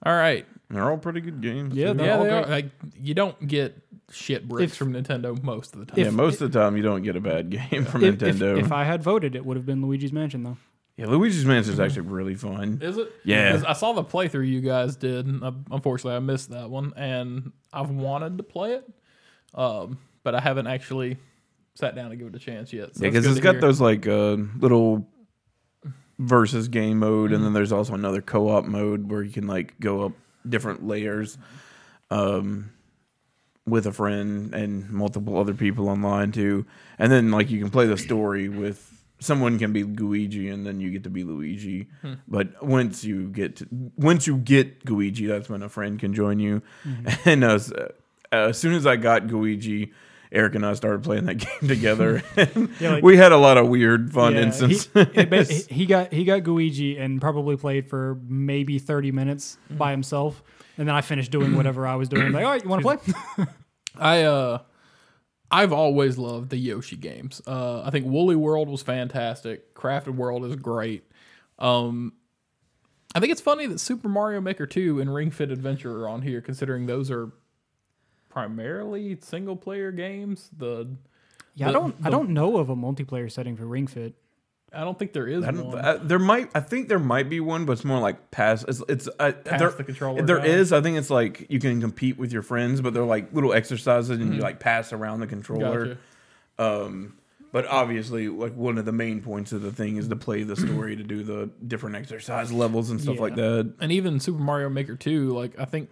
All 0.05 0.13
right. 0.17 0.47
They're 0.71 0.89
all 0.89 0.99
pretty 0.99 1.21
good 1.21 1.41
games. 1.41 1.75
Yeah, 1.75 1.93
they're 1.93 2.07
Yeah, 2.07 2.17
all 2.19 2.25
they 2.25 2.31
are. 2.31 2.43
good. 2.43 2.51
Like 2.51 2.67
you 2.97 3.15
don't 3.15 3.47
get 3.47 3.77
shit 4.13 4.49
bricks 4.49 4.73
If- 4.73 4.79
from 4.79 4.93
Nintendo 4.93 5.41
most 5.43 5.75
of 5.75 5.81
the 5.81 5.87
time. 5.87 5.99
yeah. 5.99 6.07
if- 6.07 6.13
Most 6.15 6.41
of 6.41 6.53
the 6.53 6.59
time, 6.61 6.77
you 6.77 6.83
don't 6.83 7.03
get 7.03 7.17
a 7.17 7.21
bad 7.21 7.51
game 7.51 7.85
from 7.85 8.05
If, 8.05 8.23
if, 8.23 8.37
Nintendo. 8.37 8.59
if 8.59 8.71
I 8.73 8.85
had 8.85 9.03
voted, 9.03 9.35
it 9.35 9.45
would 9.45 9.57
have 9.57 9.67
been 9.67 9.83
Luigi's 9.83 10.13
Mansion, 10.13 10.43
though. 10.45 10.57
yeah, 10.97 11.07
Luigi's 11.07 11.45
Mansion 11.45 11.73
is 11.73 11.81
actually 11.81 12.03
really 12.09 12.35
fun. 12.37 12.79
Is 12.83 12.99
it? 12.99 13.11
Yeah. 13.25 13.51
'Cause 13.53 13.65
I 13.65 13.73
saw 13.73 13.93
the 13.93 14.05
playthrough 14.05 14.47
you 14.49 14.61
guys 14.61 14.97
did. 14.97 15.27
And 15.27 15.43
uh, 15.43 15.53
unfortunately, 15.73 16.17
I 16.17 16.21
missed 16.21 16.51
that 16.51 16.71
one, 16.71 16.93
and 16.97 17.53
I've 17.73 17.91
wanted 17.91 18.37
to 18.39 18.45
play 18.45 18.75
it, 18.75 18.89
um, 19.55 19.99
but 20.23 20.35
I 20.37 20.41
haven't 20.41 20.67
actually 20.69 21.17
sat 21.75 21.95
down 21.97 22.11
to 22.11 22.17
give 22.17 22.27
it 22.29 22.37
a 22.37 22.39
chance 22.39 22.73
yet. 22.73 22.95
So 22.97 23.05
Yeah, 23.05 23.11
because 23.11 23.25
good 23.25 23.31
it's 23.31 23.39
to 23.39 23.43
got 23.43 23.53
hear. 23.55 23.61
those 23.63 23.81
like 23.81 24.07
uh, 24.07 24.37
little 24.59 25.09
versus 26.19 26.69
game 26.69 26.99
mode, 26.99 27.33
and 27.33 27.43
then 27.45 27.53
there's 27.55 27.73
also 27.73 27.95
another 27.95 28.21
co-op 28.21 28.67
mode 28.67 29.11
where 29.11 29.23
you 29.23 29.33
can 29.33 29.47
like 29.47 29.79
go 29.81 30.03
up 30.05 30.13
different 30.49 30.87
layers, 30.87 31.39
um, 32.11 32.71
with 33.67 33.87
a 33.87 33.93
friend 33.93 34.55
and 34.55 34.91
multiple 34.91 35.39
other 35.39 35.55
people 35.55 35.89
online 35.89 36.33
too, 36.33 36.67
and 36.99 37.13
then 37.13 37.31
like 37.31 37.51
you 37.51 37.59
can 37.61 37.71
play 37.71 37.87
the 37.87 37.97
story 37.97 38.49
with. 38.49 38.87
Someone 39.23 39.59
can 39.59 39.75
be 39.75 39.85
Luigi, 39.85 40.49
and 40.49 40.67
then 40.67 40.81
you 40.81 40.91
get 40.91 41.05
to 41.05 41.11
be 41.11 41.25
Luigi. 41.25 41.89
Hmm. 42.01 42.15
But 42.27 42.63
once 42.65 43.05
you 43.05 43.29
get 43.29 43.57
to, 43.57 43.69
once 43.99 44.27
you 44.27 44.39
get 44.39 44.89
Luigi, 44.89 45.27
that's 45.27 45.47
when 45.51 45.63
a 45.63 45.69
friend 45.69 45.99
can 46.01 46.15
join 46.15 46.41
you. 46.41 46.63
Mm-hmm. 46.89 47.29
And 47.29 47.45
uh, 47.45 47.55
s- 47.57 47.71
uh, 47.71 47.89
as 48.33 48.57
soon 48.57 48.73
as 48.73 48.87
I 48.87 48.97
got 48.97 49.27
Luigi, 49.27 49.93
Eric 50.32 50.55
and 50.55 50.65
I 50.65 50.75
started 50.75 51.03
playing 51.03 51.25
that 51.27 51.35
game 51.61 51.69
together. 51.69 52.23
Yeah, 52.81 52.93
like- 52.93 53.03
we 53.05 53.17
had 53.17 53.32
a 53.32 53.37
lot 53.37 53.56
of 53.59 53.69
weird 53.69 54.12
fun 54.12 54.35
Yeah, 54.35 54.43
instances. 54.43 54.88
He, 54.94 55.00
it 55.00 55.50
he- 55.50 55.62
he 55.75 55.87
got 55.87 56.12
he 56.12 56.25
got 56.25 56.43
Gooigi 56.43 57.00
and 57.00 57.21
probably 57.21 57.56
played 57.56 57.88
for 57.88 58.19
maybe 58.27 58.79
thirty 58.79 59.11
minutes 59.12 59.59
Mm-hmm. 59.67 59.77
by 59.79 59.91
himself, 59.91 60.43
and 60.79 60.87
then 60.88 60.94
I 60.94 61.00
finished 61.00 61.31
doing 61.31 61.56
whatever 61.56 61.87
I 61.87 61.97
was 61.97 62.09
doing. 62.09 62.27
I'm 62.27 62.32
like, 62.32 62.44
all 62.44 62.50
right, 62.53 62.62
you 62.62 62.69
want 62.71 62.82
to 62.82 62.97
play? 62.99 63.47
I 63.99 64.23
uh, 64.23 64.59
I've 65.50 65.73
always 65.73 66.17
loved 66.17 66.50
the 66.50 66.56
Yoshi 66.59 66.97
games. 66.97 67.43
Uh, 67.47 67.83
I 67.83 67.91
think 67.91 68.06
Woolly 68.06 68.37
World 68.37 68.69
was 68.69 68.83
fantastic. 68.83 69.75
Crafted 69.75 70.15
World 70.15 70.44
is 70.44 70.55
great. 70.56 71.05
Um, 71.59 72.12
I 73.15 73.19
think 73.21 73.33
it's 73.33 73.41
funny 73.41 73.67
that 73.67 73.81
Super 73.81 74.09
Mario 74.09 74.41
Maker 74.41 74.65
2 74.67 75.00
and 75.00 75.12
Ring 75.12 75.33
Fit 75.33 75.50
Adventure 75.50 76.05
are 76.05 76.09
on 76.09 76.23
here, 76.23 76.41
considering 76.41 76.87
those 76.87 77.11
are 77.11 77.33
primarily 78.31 79.19
single 79.21 79.56
player 79.56 79.93
games. 79.93 80.49
The 80.56 80.88
Yeah, 81.55 81.69
I 81.69 81.73
don't 81.73 81.94
I 82.03 82.09
don't 82.09 82.31
know 82.31 82.56
of 82.56 82.71
a 82.71 82.77
multiplayer 82.77 83.31
setting 83.31 83.56
for 83.56 83.67
Ring 83.67 83.87
Fit. 83.87 84.15
I 84.73 84.85
don't 84.85 84.99
think 84.99 85.12
there 85.12 85.27
is 85.27 85.44
one. 85.44 85.79
I, 85.79 85.97
there 85.97 86.21
might, 86.21 86.49
I 86.55 86.61
think 86.61 86.88
there 86.88 87.00
might 87.00 87.29
be 87.29 87.41
one, 87.41 87.65
but 87.65 87.73
it's 87.73 87.85
more 87.85 87.99
like 87.99 88.31
pass. 88.31 88.65
It's, 88.69 88.81
it's 88.88 89.09
uh, 89.19 89.32
Pass 89.32 89.59
there, 89.59 89.71
the 89.71 89.82
controller 89.82 90.23
There 90.23 90.37
down. 90.37 90.47
is. 90.47 90.73
I 90.73 90.81
think 90.81 90.97
it's 90.97 91.11
like 91.11 91.47
you 91.49 91.59
can 91.59 91.81
compete 91.81 92.19
with 92.19 92.33
your 92.33 92.43
friends, 92.43 92.81
but 92.81 92.95
they're 92.95 93.02
like 93.02 93.33
little 93.33 93.52
exercises, 93.52 94.11
and 94.11 94.35
you 94.35 94.40
like 94.40 94.61
pass 94.61 94.93
around 94.93 95.21
the 95.21 95.26
controller. 95.26 95.87
Mm-hmm. 95.87 96.00
Gotcha. 96.59 96.85
Um, 96.85 97.16
but 97.52 97.66
obviously, 97.66 98.28
like 98.28 98.55
one 98.55 98.78
of 98.78 98.85
the 98.85 98.93
main 98.93 99.23
points 99.23 99.52
of 99.52 99.62
the 99.62 99.73
thing 99.73 99.97
is 99.97 100.07
to 100.09 100.16
play 100.16 100.45
the 100.45 100.55
story, 100.55 100.95
to 100.95 101.02
do 101.02 101.25
the 101.25 101.50
different 101.66 101.97
exercise 101.97 102.52
levels 102.52 102.90
and 102.90 103.00
stuff 103.00 103.19
like 103.19 103.35
that. 103.35 103.73
And 103.81 103.90
even 103.90 104.21
Super 104.21 104.40
Mario 104.40 104.69
Maker 104.69 104.95
2, 104.95 105.31
like 105.31 105.59
I 105.59 105.64
think, 105.64 105.90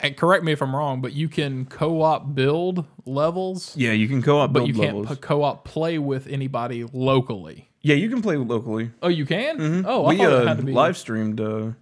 and 0.00 0.16
correct 0.16 0.44
me 0.44 0.52
if 0.52 0.62
I'm 0.62 0.74
wrong, 0.74 1.00
but 1.00 1.12
you 1.12 1.28
can 1.28 1.64
co-op 1.66 2.34
build 2.34 2.84
levels, 3.04 3.76
Yeah, 3.76 3.92
you 3.92 4.08
can 4.08 4.22
co-op 4.22 4.52
but 4.52 4.60
build 4.60 4.68
you 4.68 4.74
can't 4.74 5.08
p- 5.08 5.16
co-op 5.16 5.64
play 5.64 5.98
with 5.98 6.26
anybody 6.28 6.84
locally. 6.92 7.68
yeah, 7.82 7.94
you 7.94 8.08
can 8.08 8.22
play 8.22 8.36
locally. 8.36 8.90
Oh, 9.02 9.08
you 9.08 9.26
can? 9.26 9.58
Mm-hmm. 9.58 9.86
Oh, 9.86 10.04
I 10.04 10.08
we 10.10 10.16
thought 10.18 10.32
uh, 10.32 10.36
it 10.42 10.48
had 10.48 10.56
to 10.58 10.62
be 10.64 10.72
live 10.72 10.96
streamed. 10.96 11.40
Uh, 11.40 11.72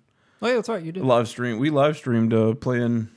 Oh 0.42 0.49
yeah, 0.49 0.54
that's 0.56 0.68
right. 0.68 0.82
You 0.82 0.92
did. 0.92 1.02
live 1.02 1.28
stream. 1.28 1.58
We 1.58 1.70
live 1.70 1.96
streamed 1.96 2.35
uh, 2.35 2.52
playing 2.54 3.08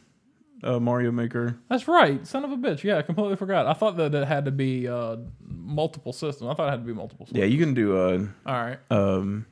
uh, 0.63 0.79
Mario 0.79 1.11
Maker. 1.11 1.57
That's 1.67 1.85
right, 1.85 2.25
son 2.25 2.45
of 2.45 2.51
a 2.53 2.55
bitch. 2.57 2.81
Yeah, 2.83 2.97
I 2.97 3.01
completely 3.01 3.35
forgot. 3.35 3.67
I 3.67 3.73
thought 3.73 3.97
that 3.97 4.15
it 4.15 4.25
had 4.25 4.45
to 4.45 4.51
be 4.51 4.87
uh, 4.87 5.17
multiple 5.45 6.13
systems. 6.13 6.49
I 6.49 6.53
thought 6.53 6.67
it 6.69 6.71
had 6.71 6.79
to 6.81 6.85
be 6.87 6.93
multiple. 6.93 7.25
Systems. 7.25 7.39
Yeah, 7.39 7.45
you 7.45 7.57
can 7.57 7.73
do 7.73 7.97
uh, 7.97 8.25
All 8.45 8.53
right, 8.53 8.77
um, 8.89 9.45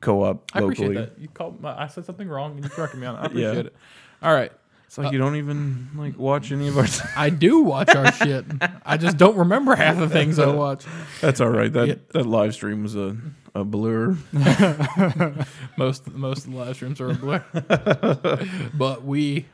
co-op 0.00 0.50
I 0.54 0.58
appreciate 0.60 0.88
locally. 0.88 1.04
that. 1.06 1.18
You 1.18 1.28
called. 1.28 1.60
My, 1.60 1.82
I 1.82 1.86
said 1.88 2.04
something 2.06 2.28
wrong, 2.28 2.52
and 2.56 2.64
you 2.64 2.70
corrected 2.70 3.00
me 3.00 3.06
on 3.06 3.16
it. 3.16 3.18
I 3.18 3.22
Yeah. 3.38 3.46
appreciate 3.48 3.66
it. 3.66 3.74
All 4.22 4.34
right, 4.34 4.52
It's 4.86 4.98
like 4.98 5.12
you 5.12 5.18
don't 5.18 5.36
even 5.36 5.88
like 5.96 6.18
watch 6.18 6.52
any 6.52 6.68
of 6.68 6.76
our. 6.78 6.86
I 7.16 7.30
do 7.30 7.60
watch 7.60 7.94
our 7.94 8.12
shit. 8.12 8.44
I 8.84 8.96
just 8.96 9.16
don't 9.16 9.36
remember 9.36 9.74
half 9.74 9.98
the 9.98 10.08
things 10.08 10.38
I 10.38 10.46
watch. 10.54 10.84
That's 11.20 11.40
all 11.40 11.48
right. 11.50 11.72
That 11.72 11.88
Yeah. 11.88 11.94
that 12.12 12.26
live 12.26 12.54
stream 12.54 12.82
was 12.82 12.96
a 12.96 13.16
a 13.54 13.64
blur. 13.64 14.16
Most 15.76 16.06
most 16.10 16.46
of 16.46 16.52
the 16.52 16.56
live 16.58 16.76
streams 16.76 17.00
are 17.00 17.10
a 17.10 17.14
blur, 17.14 17.44
but 18.74 19.04
we 19.04 19.46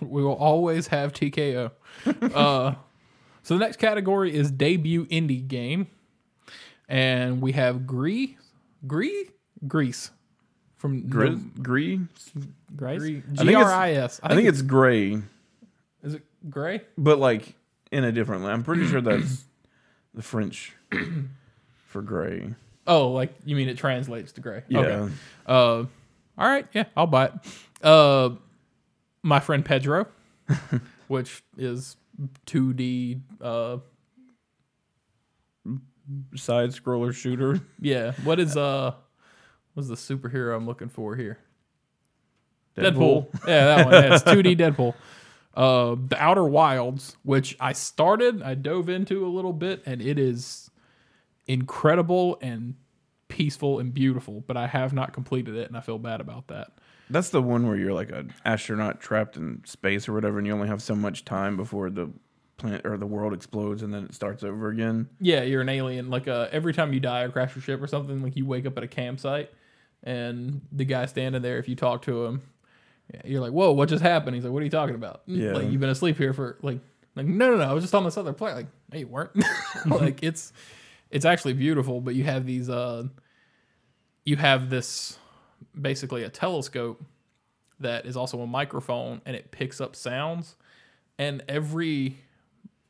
we 0.00 0.22
will 0.22 0.34
always 0.34 0.86
have 0.88 1.12
TKO. 1.12 1.70
Uh, 2.34 2.74
so 3.42 3.54
the 3.54 3.60
next 3.60 3.76
category 3.78 4.34
is 4.34 4.50
debut 4.50 5.06
indie 5.06 5.46
game, 5.46 5.86
and 6.88 7.40
we 7.40 7.52
have 7.52 7.86
Gree 7.86 8.36
Gree 8.86 9.30
Grease 9.66 10.10
from 10.76 11.08
Gri- 11.08 11.36
Gree. 11.60 12.00
Grace? 12.76 13.02
G 13.02 13.22
I 13.32 13.36
think 13.36 13.48
it's- 13.50 13.66
R 13.66 13.72
I 13.72 13.92
S. 13.92 14.20
I 14.22 14.34
think 14.34 14.48
it's 14.48 14.62
gray. 14.62 15.20
Is 16.02 16.14
it 16.14 16.22
gray? 16.48 16.82
but 16.96 17.18
like 17.18 17.54
in 17.90 18.04
a 18.04 18.12
different. 18.12 18.44
Way. 18.44 18.50
I'm 18.52 18.62
pretty 18.62 18.86
sure 18.86 19.00
that's 19.00 19.44
the 20.14 20.22
French 20.22 20.72
for 21.86 22.02
gray. 22.02 22.54
Oh, 22.86 23.08
like 23.10 23.34
you 23.44 23.56
mean 23.56 23.68
it 23.68 23.76
translates 23.78 24.32
to 24.32 24.40
gray? 24.40 24.62
Yeah. 24.68 24.78
Okay. 24.80 25.12
Uh, 25.46 25.52
all 25.52 25.88
right. 26.48 26.66
Yeah, 26.72 26.84
I'll 26.96 27.06
buy 27.06 27.26
it. 27.26 27.32
Uh, 27.82 28.30
my 29.22 29.40
friend 29.40 29.64
Pedro, 29.64 30.06
which 31.08 31.42
is 31.56 31.96
2D. 32.46 33.20
Uh, 33.40 33.78
Side 36.36 36.70
scroller 36.70 37.12
shooter. 37.12 37.60
yeah. 37.80 38.12
What 38.24 38.40
is 38.40 38.56
uh, 38.56 38.94
what's 39.78 39.88
the 39.88 39.94
superhero 39.94 40.56
I'm 40.56 40.66
looking 40.66 40.88
for 40.88 41.14
here? 41.14 41.38
Deadpool. 42.76 43.28
Yeah, 43.46 43.64
that 43.64 43.84
one. 43.86 43.94
Yeah, 43.94 44.14
it's 44.14 44.24
2D 44.24 44.58
Deadpool. 44.58 44.94
Uh, 45.54 45.96
the 46.08 46.16
Outer 46.20 46.44
Wilds, 46.44 47.16
which 47.22 47.56
I 47.60 47.72
started, 47.72 48.42
I 48.42 48.54
dove 48.54 48.88
into 48.88 49.24
a 49.24 49.28
little 49.28 49.52
bit, 49.52 49.82
and 49.86 50.02
it 50.02 50.18
is 50.18 50.70
incredible 51.46 52.38
and 52.42 52.74
peaceful 53.28 53.78
and 53.78 53.94
beautiful. 53.94 54.42
But 54.46 54.56
I 54.56 54.66
have 54.66 54.92
not 54.92 55.12
completed 55.12 55.54
it, 55.54 55.68
and 55.68 55.76
I 55.76 55.80
feel 55.80 55.98
bad 55.98 56.20
about 56.20 56.48
that. 56.48 56.72
That's 57.10 57.30
the 57.30 57.40
one 57.40 57.66
where 57.66 57.76
you're 57.76 57.94
like 57.94 58.10
an 58.10 58.34
astronaut 58.44 59.00
trapped 59.00 59.36
in 59.36 59.62
space 59.64 60.08
or 60.08 60.12
whatever, 60.12 60.38
and 60.38 60.46
you 60.46 60.52
only 60.52 60.68
have 60.68 60.82
so 60.82 60.96
much 60.96 61.24
time 61.24 61.56
before 61.56 61.88
the 61.88 62.10
planet 62.56 62.84
or 62.84 62.96
the 62.96 63.06
world 63.06 63.32
explodes, 63.32 63.82
and 63.82 63.94
then 63.94 64.04
it 64.04 64.14
starts 64.14 64.42
over 64.42 64.68
again. 64.68 65.08
Yeah, 65.20 65.42
you're 65.42 65.62
an 65.62 65.68
alien. 65.68 66.10
Like 66.10 66.26
uh, 66.28 66.48
every 66.50 66.74
time 66.74 66.92
you 66.92 67.00
die 67.00 67.22
or 67.22 67.30
crash 67.30 67.54
your 67.54 67.62
ship 67.62 67.80
or 67.80 67.86
something, 67.86 68.22
like 68.22 68.36
you 68.36 68.44
wake 68.44 68.66
up 68.66 68.76
at 68.76 68.82
a 68.82 68.88
campsite, 68.88 69.50
and 70.02 70.60
the 70.72 70.84
guy 70.84 71.06
standing 71.06 71.42
there, 71.42 71.58
if 71.58 71.68
you 71.68 71.76
talk 71.76 72.02
to 72.02 72.24
him, 72.24 72.42
you're 73.24 73.40
like, 73.40 73.52
"Whoa, 73.52 73.72
what 73.72 73.88
just 73.88 74.02
happened?" 74.02 74.34
He's 74.34 74.44
like, 74.44 74.52
"What 74.52 74.60
are 74.60 74.64
you 74.64 74.70
talking 74.70 74.94
about?" 74.94 75.22
Yeah. 75.26 75.52
like 75.52 75.70
you've 75.70 75.80
been 75.80 75.90
asleep 75.90 76.16
here 76.16 76.32
for 76.32 76.58
like, 76.62 76.80
like 77.14 77.26
no, 77.26 77.50
no, 77.50 77.56
no, 77.56 77.64
I 77.64 77.72
was 77.72 77.84
just 77.84 77.94
on 77.94 78.04
this 78.04 78.16
other 78.16 78.32
planet. 78.32 78.56
Like, 78.56 78.66
no, 78.92 78.98
you 78.98 79.06
weren't. 79.06 79.30
like 79.86 80.22
it's, 80.22 80.52
it's 81.10 81.24
actually 81.24 81.54
beautiful, 81.54 82.00
but 82.00 82.14
you 82.14 82.24
have 82.24 82.46
these, 82.46 82.68
uh, 82.68 83.04
you 84.24 84.36
have 84.36 84.70
this 84.70 85.18
basically 85.80 86.22
a 86.22 86.28
telescope 86.28 87.02
that 87.80 88.06
is 88.06 88.16
also 88.16 88.40
a 88.40 88.46
microphone, 88.46 89.22
and 89.24 89.34
it 89.34 89.50
picks 89.50 89.80
up 89.80 89.96
sounds, 89.96 90.56
and 91.18 91.42
every 91.48 92.18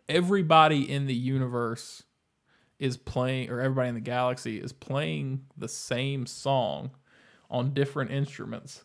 everybody 0.09 0.91
in 0.91 1.07
the 1.07 1.15
universe 1.15 2.03
is 2.79 2.97
playing 2.97 3.51
or 3.51 3.61
everybody 3.61 3.89
in 3.89 3.95
the 3.95 4.01
galaxy 4.01 4.59
is 4.59 4.73
playing 4.73 5.45
the 5.57 5.69
same 5.69 6.25
song 6.27 6.91
on 7.51 7.75
different 7.75 8.11
instruments 8.11 8.85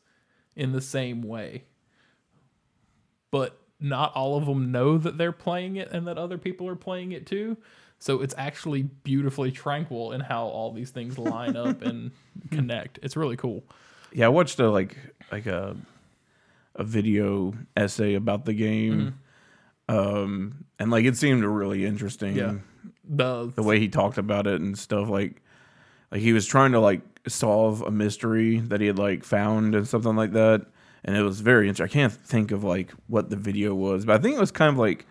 in 0.55 0.71
the 0.71 0.81
same 0.81 1.21
way. 1.21 1.63
But 3.31 3.59
not 3.79 4.13
all 4.15 4.37
of 4.37 4.45
them 4.45 4.71
know 4.71 4.97
that 4.97 5.17
they're 5.17 5.31
playing 5.31 5.75
it 5.75 5.91
and 5.91 6.07
that 6.07 6.17
other 6.17 6.37
people 6.37 6.67
are 6.69 6.75
playing 6.75 7.11
it 7.11 7.25
too. 7.25 7.57
So 7.99 8.21
it's 8.21 8.35
actually 8.37 8.83
beautifully 8.83 9.51
tranquil 9.51 10.11
in 10.11 10.21
how 10.21 10.45
all 10.45 10.71
these 10.71 10.89
things 10.89 11.17
line 11.17 11.55
up 11.55 11.81
and 11.81 12.11
connect. 12.51 12.99
It's 13.01 13.15
really 13.15 13.37
cool. 13.37 13.63
Yeah, 14.11 14.25
I 14.25 14.29
watched 14.29 14.59
a 14.59 14.69
like 14.69 14.97
like 15.31 15.45
a 15.45 15.75
a 16.75 16.83
video 16.83 17.53
essay 17.77 18.15
about 18.15 18.45
the 18.45 18.53
game, 18.53 19.19
um, 19.87 20.65
and 20.79 20.91
like 20.91 21.05
it 21.05 21.17
seemed 21.17 21.43
really 21.43 21.85
interesting. 21.85 22.35
Yeah. 22.35 22.55
the 23.03 23.51
the 23.55 23.63
way 23.63 23.79
he 23.79 23.89
talked 23.89 24.17
about 24.17 24.47
it 24.47 24.61
and 24.61 24.77
stuff 24.77 25.07
like 25.09 25.41
like 26.13 26.21
he 26.21 26.31
was 26.31 26.45
trying 26.45 26.71
to 26.71 26.79
like 26.79 27.01
solve 27.27 27.81
a 27.81 27.91
mystery 27.91 28.59
that 28.59 28.79
he 28.79 28.87
had 28.87 28.97
like 28.99 29.23
found 29.25 29.75
and 29.75 29.85
something 29.87 30.15
like 30.15 30.31
that 30.31 30.65
and 31.03 31.17
it 31.17 31.21
was 31.23 31.41
very 31.41 31.67
interesting 31.67 31.99
i 31.99 32.01
can't 32.01 32.13
think 32.13 32.51
of 32.51 32.63
like 32.63 32.91
what 33.07 33.29
the 33.29 33.35
video 33.35 33.73
was 33.75 34.05
but 34.05 34.17
i 34.17 34.21
think 34.21 34.35
it 34.35 34.39
was 34.39 34.51
kind 34.51 34.69
of 34.69 34.77
like 34.77 35.05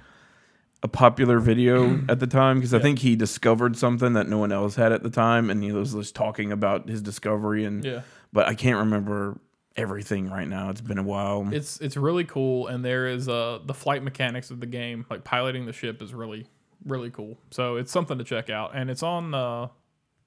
a 0.83 0.89
popular 0.89 1.39
video 1.39 2.01
at 2.09 2.19
the 2.21 2.27
time 2.27 2.59
because 2.59 2.73
i 2.75 2.79
think 2.79 2.99
he 3.01 3.17
discovered 3.17 3.77
something 3.77 4.13
that 4.15 4.29
no 4.29 4.39
one 4.39 4.53
else 4.53 4.75
had 4.77 4.93
at 4.93 5.03
the 5.03 5.11
time 5.11 5.51
and 5.51 5.63
he 5.63 5.73
was 5.73 5.93
just 5.93 6.15
talking 6.15 6.51
about 6.53 6.89
his 6.89 7.03
discovery 7.03 7.65
and 7.65 7.85
yeah 7.85 8.03
but 8.33 8.47
i 8.47 8.55
can't 8.55 8.79
remember 8.79 9.39
everything 9.77 10.29
right 10.29 10.49
now 10.49 10.69
it's 10.69 10.81
been 10.83 10.99
a 10.99 11.03
while 11.03 11.49
It's 11.51 11.81
it's 11.81 11.97
really 11.97 12.25
cool, 12.25 12.67
and 12.67 12.85
there 12.85 13.07
is 13.07 13.27
uh 13.29 13.59
the 13.65 13.73
flight 13.73 14.03
mechanics 14.03 14.51
of 14.51 14.61
the 14.61 14.67
game, 14.67 15.07
like 15.09 15.25
piloting 15.25 15.65
the 15.65 15.73
ship, 15.73 16.03
is 16.03 16.13
really 16.13 16.47
really 16.85 17.09
cool. 17.11 17.39
So 17.51 17.77
it's 17.77 17.91
something 17.91 18.19
to 18.19 18.25
check 18.25 18.51
out, 18.51 18.73
and 18.75 18.91
it's 18.91 19.03
on. 19.03 19.33
uh 19.33 19.69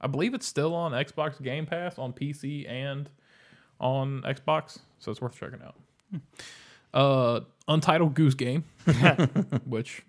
I 0.06 0.08
believe 0.08 0.36
it's 0.36 0.46
still 0.46 0.76
on 0.76 0.92
Xbox 0.92 1.42
Game 1.42 1.66
Pass 1.66 1.98
on 1.98 2.14
PC 2.14 2.70
and 2.70 3.10
on 3.80 4.22
Xbox, 4.22 4.78
so 5.00 5.10
it's 5.10 5.20
worth 5.20 5.36
checking 5.36 5.62
out. 5.64 5.76
Uh, 6.94 7.40
Untitled 7.68 8.14
Goose 8.14 8.36
Game, 8.36 8.66
which 9.66 10.04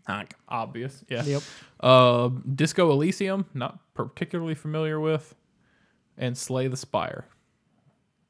obvious, 0.50 1.02
yeah. 1.08 1.22
Yep. 1.24 1.42
Uh, 1.80 2.28
Disco 2.54 2.90
Elysium, 2.90 3.46
not 3.54 3.78
particularly 3.94 4.54
familiar 4.54 5.00
with, 5.00 5.34
and 6.18 6.36
Slay 6.36 6.68
the 6.68 6.76
Spire, 6.76 7.24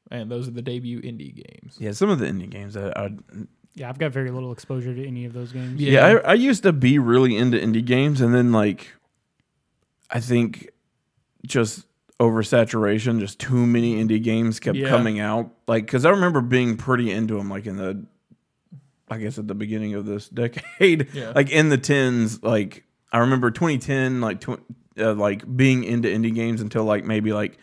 and 0.09 0.31
those 0.31 0.47
are 0.47 0.51
the 0.51 0.61
debut 0.61 1.01
indie 1.01 1.35
games. 1.35 1.75
yeah 1.79 1.91
some 1.91 2.09
of 2.09 2.19
the 2.19 2.27
indie 2.27 2.49
games 2.49 2.77
I, 2.77 2.91
I 2.95 3.09
Yeah, 3.75 3.89
I've 3.89 3.99
got 3.99 4.13
very 4.13 4.31
little 4.31 4.53
exposure 4.53 4.95
to 4.95 5.05
any 5.05 5.25
of 5.25 5.33
those 5.33 5.51
games. 5.51 5.81
Yeah. 5.81 5.91
Yeah, 5.91 6.19
I, 6.23 6.31
I 6.31 6.33
used 6.35 6.63
to 6.63 6.71
be 6.71 6.97
really 6.97 7.35
into 7.35 7.57
indie 7.59 7.83
games, 7.83 8.21
and 8.21 8.33
then 8.33 8.53
like, 8.53 8.93
I 10.09 10.21
think 10.21 10.69
just 11.47 11.85
oversaturation, 12.19 13.19
just 13.19 13.39
too 13.39 13.65
many 13.65 14.03
indie 14.03 14.21
games 14.21 14.59
kept 14.59 14.77
Yeah. 14.77 14.89
coming 14.89 15.19
out. 15.19 15.51
Like, 15.67 15.85
because 15.85 16.05
I 16.05 16.09
remember 16.11 16.41
being 16.41 16.77
pretty 16.77 17.11
into 17.11 17.35
them, 17.37 17.49
like 17.49 17.65
in 17.65 17.77
the, 17.77 18.05
I 19.09 19.17
guess 19.17 19.37
at 19.37 19.47
the 19.47 19.55
beginning 19.55 19.93
of 19.95 20.05
this 20.05 20.27
decade, 20.43 21.09
Yeah. 21.13 21.31
like 21.35 21.49
in 21.49 21.69
the 21.69 21.77
tens. 21.77 22.41
Like 22.43 22.83
I 23.11 23.19
remember 23.19 23.51
2010, 23.51 24.19
like 24.21 24.41
tw- 24.41 24.61
uh, 24.99 25.13
like 25.13 25.55
being 25.55 25.83
into 25.83 26.07
indie 26.09 26.33
games 26.33 26.59
until 26.61 26.83
like 26.85 27.05
maybe 27.05 27.31
like 27.33 27.57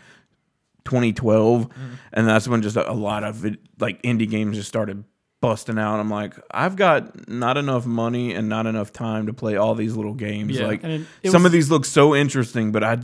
2012, 0.85 1.69
and 2.13 2.29
that's 2.29 2.47
when 2.47 2.63
just 2.63 2.77
a, 2.77 2.91
a 2.91 2.93
lot 2.93 3.25
of 3.25 3.45
it, 3.45 3.59
like 3.81 4.01
indie 4.03 4.29
games 4.29 4.57
just 4.57 4.69
started 4.69 5.03
busting 5.41 5.79
out. 5.79 5.99
I'm 5.99 6.11
like, 6.11 6.35
I've 6.51 6.77
got 6.77 7.29
not 7.29 7.57
enough 7.57 7.87
money 7.87 8.33
and 8.35 8.49
not 8.49 8.67
enough 8.67 8.93
time 8.93 9.27
to 9.27 9.33
play 9.33 9.57
all 9.57 9.75
these 9.75 9.97
little 9.97 10.15
games. 10.15 10.59
Yeah. 10.59 10.67
Like 10.67 10.85
it, 10.85 11.03
it 11.23 11.31
some 11.31 11.43
was, 11.43 11.47
of 11.47 11.53
these 11.53 11.71
look 11.71 11.85
so 11.85 12.15
interesting, 12.15 12.71
but 12.73 12.85
I 12.85 12.99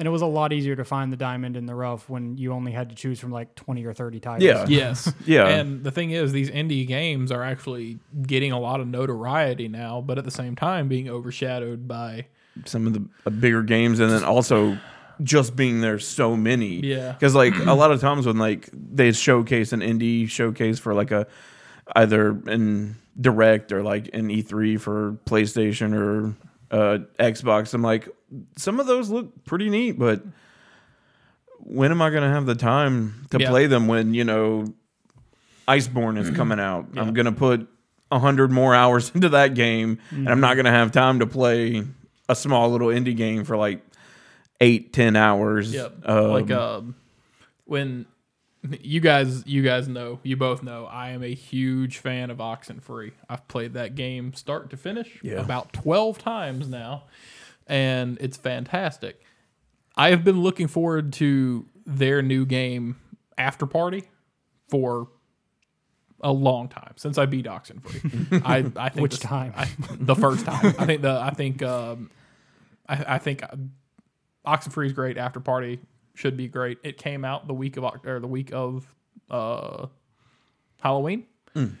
and 0.00 0.06
it 0.06 0.10
was 0.10 0.22
a 0.22 0.26
lot 0.26 0.50
easier 0.54 0.74
to 0.74 0.84
find 0.84 1.12
the 1.12 1.16
diamond 1.18 1.58
in 1.58 1.66
the 1.66 1.74
rough 1.74 2.08
when 2.08 2.38
you 2.38 2.54
only 2.54 2.72
had 2.72 2.88
to 2.88 2.94
choose 2.94 3.20
from 3.20 3.30
like 3.30 3.54
twenty 3.54 3.84
or 3.84 3.92
thirty 3.92 4.18
titles. 4.18 4.42
Yeah. 4.42 4.64
Yes. 4.68 5.12
Yeah. 5.26 5.46
And 5.46 5.84
the 5.84 5.90
thing 5.90 6.10
is, 6.10 6.32
these 6.32 6.50
indie 6.50 6.86
games 6.86 7.30
are 7.30 7.42
actually 7.42 7.98
getting 8.22 8.50
a 8.50 8.58
lot 8.58 8.80
of 8.80 8.88
notoriety 8.88 9.68
now, 9.68 10.00
but 10.00 10.16
at 10.16 10.24
the 10.24 10.30
same 10.30 10.56
time 10.56 10.88
being 10.88 11.10
overshadowed 11.10 11.86
by 11.86 12.26
some 12.64 12.86
of 12.86 12.94
the 12.94 13.06
uh, 13.26 13.30
bigger 13.30 13.62
games, 13.62 14.00
and 14.00 14.10
then 14.10 14.24
also 14.24 14.78
just 15.22 15.54
being 15.54 15.82
there 15.82 15.98
so 15.98 16.34
many. 16.34 16.80
Yeah. 16.80 17.12
Because 17.12 17.34
like 17.34 17.54
a 17.58 17.74
lot 17.74 17.90
of 17.90 18.00
times 18.00 18.24
when 18.24 18.38
like 18.38 18.70
they 18.72 19.12
showcase 19.12 19.74
an 19.74 19.80
indie 19.80 20.30
showcase 20.30 20.78
for 20.78 20.94
like 20.94 21.10
a 21.10 21.26
either 21.94 22.40
in 22.48 22.96
direct 23.20 23.70
or 23.70 23.82
like 23.82 24.08
an 24.14 24.28
E3 24.28 24.80
for 24.80 25.18
PlayStation 25.26 25.94
or 25.94 26.34
uh, 26.70 26.98
Xbox, 27.18 27.74
I'm 27.74 27.82
like 27.82 28.08
some 28.56 28.80
of 28.80 28.86
those 28.86 29.10
look 29.10 29.44
pretty 29.44 29.68
neat, 29.70 29.92
but 29.98 30.22
when 31.58 31.90
am 31.90 32.00
I 32.02 32.10
gonna 32.10 32.30
have 32.30 32.46
the 32.46 32.54
time 32.54 33.26
to 33.30 33.38
Yeah. 33.38 33.48
play 33.50 33.66
them 33.66 33.86
when 33.86 34.14
you 34.14 34.24
know 34.24 34.66
Iceborne 35.68 36.18
is 36.18 36.30
coming 36.30 36.58
out? 36.60 36.86
Yeah. 36.94 37.02
I'm 37.02 37.12
gonna 37.14 37.32
put 37.32 37.68
a 38.10 38.18
hundred 38.18 38.50
more 38.50 38.74
hours 38.74 39.10
into 39.14 39.28
that 39.30 39.54
game, 39.54 39.98
and 40.10 40.28
I'm 40.28 40.40
not 40.40 40.54
gonna 40.56 40.70
have 40.70 40.92
time 40.92 41.20
to 41.20 41.26
play 41.26 41.84
a 42.28 42.34
small 42.34 42.70
little 42.70 42.88
indie 42.88 43.16
game 43.16 43.44
for 43.44 43.56
like 43.56 43.82
eight, 44.60 44.92
ten 44.92 45.16
hours. 45.16 45.72
Yep. 45.72 46.08
Um, 46.08 46.30
like 46.30 46.50
uh, 46.50 46.80
when 47.66 48.06
you 48.82 49.00
guys 49.00 49.42
you 49.46 49.62
guys 49.62 49.88
know 49.88 50.20
you 50.22 50.36
both 50.36 50.62
know 50.62 50.84
I 50.86 51.10
am 51.10 51.22
a 51.22 51.34
huge 51.34 51.98
fan 51.98 52.30
of 52.30 52.38
Oxenfree. 52.38 53.12
I've 53.28 53.46
played 53.48 53.74
that 53.74 53.94
game 53.94 54.34
start 54.34 54.70
to 54.70 54.76
finish 54.76 55.18
Yeah. 55.22 55.34
about 55.40 55.72
twelve 55.72 56.18
times 56.18 56.68
now, 56.68 57.04
and 57.66 58.18
it's 58.20 58.36
fantastic. 58.36 59.20
I 59.96 60.10
have 60.10 60.24
been 60.24 60.40
looking 60.42 60.68
forward 60.68 61.12
to 61.14 61.66
their 61.86 62.22
new 62.22 62.44
game 62.46 62.96
After 63.38 63.66
Party 63.66 64.04
for 64.68 65.08
a 66.22 66.30
long 66.32 66.68
time 66.68 66.92
since 66.96 67.16
I 67.16 67.24
beat 67.26 67.46
Oxenfree. 67.46 68.42
I 68.44 68.56
I 68.76 68.88
think 68.90 69.02
Which 69.02 69.12
this- 69.12 69.20
time? 69.20 69.54
I, 69.56 69.68
the 69.98 70.14
first 70.14 70.44
time. 70.44 70.74
I 70.78 70.84
think 70.84 71.00
the 71.02 71.18
I 71.18 71.30
think 71.30 71.62
um, 71.62 72.10
I, 72.86 73.14
I 73.14 73.18
think 73.18 73.42
Oxenfree 74.46 74.86
is 74.86 74.92
great. 74.92 75.16
After 75.16 75.40
Party 75.40 75.80
should 76.14 76.36
be 76.36 76.48
great. 76.48 76.78
It 76.82 76.98
came 76.98 77.24
out 77.24 77.46
the 77.46 77.54
week 77.54 77.76
of 77.76 77.84
or 78.06 78.20
the 78.20 78.26
week 78.26 78.50
of 78.52 78.86
uh, 79.30 79.86
Halloween, 80.80 81.24
Mm. 81.54 81.74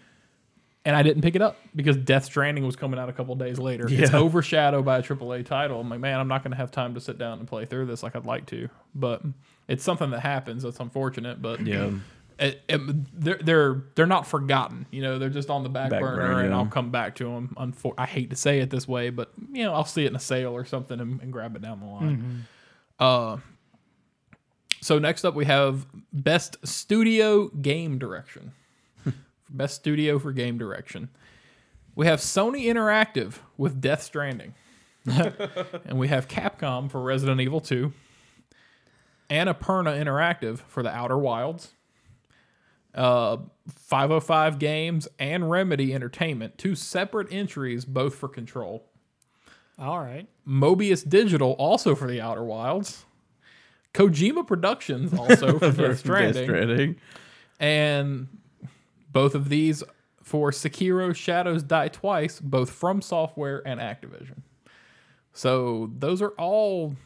and 0.84 0.96
I 0.96 1.02
didn't 1.02 1.22
pick 1.22 1.36
it 1.36 1.42
up 1.42 1.56
because 1.74 1.96
Death 1.96 2.24
Stranding 2.24 2.64
was 2.66 2.76
coming 2.76 2.98
out 2.98 3.08
a 3.08 3.12
couple 3.12 3.34
days 3.36 3.58
later. 3.58 3.86
It's 3.88 4.12
overshadowed 4.14 4.84
by 4.84 4.98
a 4.98 5.02
AAA 5.02 5.44
title. 5.46 5.80
I'm 5.80 5.88
like, 5.88 6.00
man, 6.00 6.18
I'm 6.18 6.28
not 6.28 6.42
going 6.42 6.50
to 6.52 6.56
have 6.56 6.70
time 6.70 6.94
to 6.94 7.00
sit 7.00 7.18
down 7.18 7.38
and 7.38 7.46
play 7.48 7.64
through 7.66 7.86
this 7.86 8.02
like 8.02 8.16
I'd 8.16 8.26
like 8.26 8.46
to. 8.46 8.68
But 8.94 9.22
it's 9.68 9.84
something 9.84 10.10
that 10.10 10.20
happens. 10.20 10.62
That's 10.64 10.80
unfortunate. 10.80 11.40
But 11.40 11.64
yeah. 11.66 11.90
it, 12.38 12.62
it- 12.68 13.20
they're 13.20 13.38
they're 13.42 13.82
they're 13.94 14.06
not 14.06 14.26
forgotten. 14.26 14.86
You 14.90 15.02
know, 15.02 15.18
they're 15.18 15.28
just 15.30 15.50
on 15.50 15.62
the 15.62 15.68
back, 15.68 15.90
Back 15.90 16.00
burner, 16.00 16.40
and 16.40 16.50
yeah. 16.50 16.56
I'll 16.56 16.66
come 16.66 16.90
back 16.90 17.14
to 17.16 17.24
them. 17.24 17.54
Unfor- 17.58 17.94
I 17.98 18.06
hate 18.06 18.30
to 18.30 18.36
say 18.36 18.60
it 18.60 18.70
this 18.70 18.88
way, 18.88 19.10
but 19.10 19.30
you 19.52 19.62
know, 19.64 19.72
I'll 19.74 19.84
see 19.84 20.04
it 20.04 20.08
in 20.08 20.16
a 20.16 20.20
sale 20.20 20.52
or 20.52 20.64
something 20.64 20.98
and, 21.00 21.20
and 21.20 21.32
grab 21.32 21.54
it 21.56 21.62
down 21.62 21.80
the 21.80 21.86
line. 21.86 22.46
Uh, 22.98 23.36
so 24.80 24.98
next 24.98 25.24
up 25.24 25.34
we 25.34 25.44
have 25.44 25.86
best 26.12 26.56
studio 26.66 27.48
game 27.48 27.98
direction. 27.98 28.52
best 29.50 29.76
studio 29.76 30.18
for 30.18 30.32
game 30.32 30.58
direction. 30.58 31.08
We 31.94 32.06
have 32.06 32.20
Sony 32.20 32.64
Interactive 32.64 33.34
with 33.56 33.80
Death 33.80 34.02
Stranding. 34.02 34.54
and 35.06 35.98
we 35.98 36.08
have 36.08 36.28
Capcom 36.28 36.90
for 36.90 37.00
Resident 37.00 37.40
Evil 37.40 37.60
2. 37.60 37.92
Annapurna 39.28 39.98
Interactive 39.98 40.58
for 40.58 40.82
The 40.82 40.90
Outer 40.90 41.18
Wilds. 41.18 41.74
Uh, 42.94 43.38
505 43.68 44.58
Games 44.58 45.06
and 45.18 45.48
Remedy 45.48 45.94
Entertainment, 45.94 46.58
two 46.58 46.74
separate 46.74 47.28
entries, 47.30 47.84
both 47.84 48.16
for 48.16 48.28
Control. 48.28 48.84
All 49.78 50.00
right. 50.00 50.26
Mobius 50.46 51.08
Digital, 51.08 51.52
also 51.52 51.94
for 51.94 52.08
The 52.08 52.20
Outer 52.20 52.44
Wilds. 52.44 53.04
Kojima 53.94 54.46
Productions, 54.46 55.12
also 55.12 55.52
for 55.58 55.66
Death 55.68 55.76
Death 55.76 55.98
Stranding. 55.98 56.44
Stranding. 56.44 56.96
And 57.58 58.28
both 59.12 59.34
of 59.34 59.48
these 59.48 59.82
for 60.22 60.50
Sekiro 60.50 61.14
Shadows 61.14 61.62
Die 61.62 61.88
Twice, 61.88 62.40
both 62.40 62.70
from 62.70 63.02
Software 63.02 63.62
and 63.66 63.80
Activision. 63.80 64.42
So 65.32 65.90
those 65.98 66.22
are 66.22 66.30
all 66.38 66.96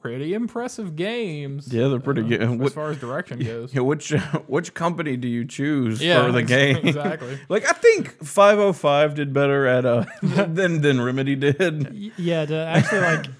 pretty 0.00 0.34
impressive 0.34 0.96
games. 0.96 1.72
Yeah, 1.72 1.88
they're 1.88 1.98
pretty 2.00 2.22
uh, 2.22 2.24
good. 2.28 2.42
As 2.42 2.50
What- 2.50 2.72
far 2.72 2.90
as 2.90 2.98
direction 2.98 3.38
goes. 3.40 3.74
Yeah, 3.74 3.80
which 3.82 4.10
which 4.46 4.72
company 4.74 5.16
do 5.16 5.28
you 5.28 5.44
choose 5.44 6.02
Yeah, 6.02 6.24
for 6.26 6.32
the 6.32 6.38
ex- 6.40 6.48
game? 6.48 6.76
exactly. 6.86 7.38
like 7.48 7.66
I 7.68 7.72
think 7.72 8.12
505 8.24 9.14
did 9.14 9.32
better 9.32 9.66
at 9.66 9.84
uh 9.84 10.04
than 10.22 10.80
than 10.80 11.00
Remedy 11.00 11.36
did. 11.36 12.12
Yeah, 12.16 12.46
to 12.46 12.54
actually 12.56 13.00
like, 13.00 13.26
I- 13.26 13.30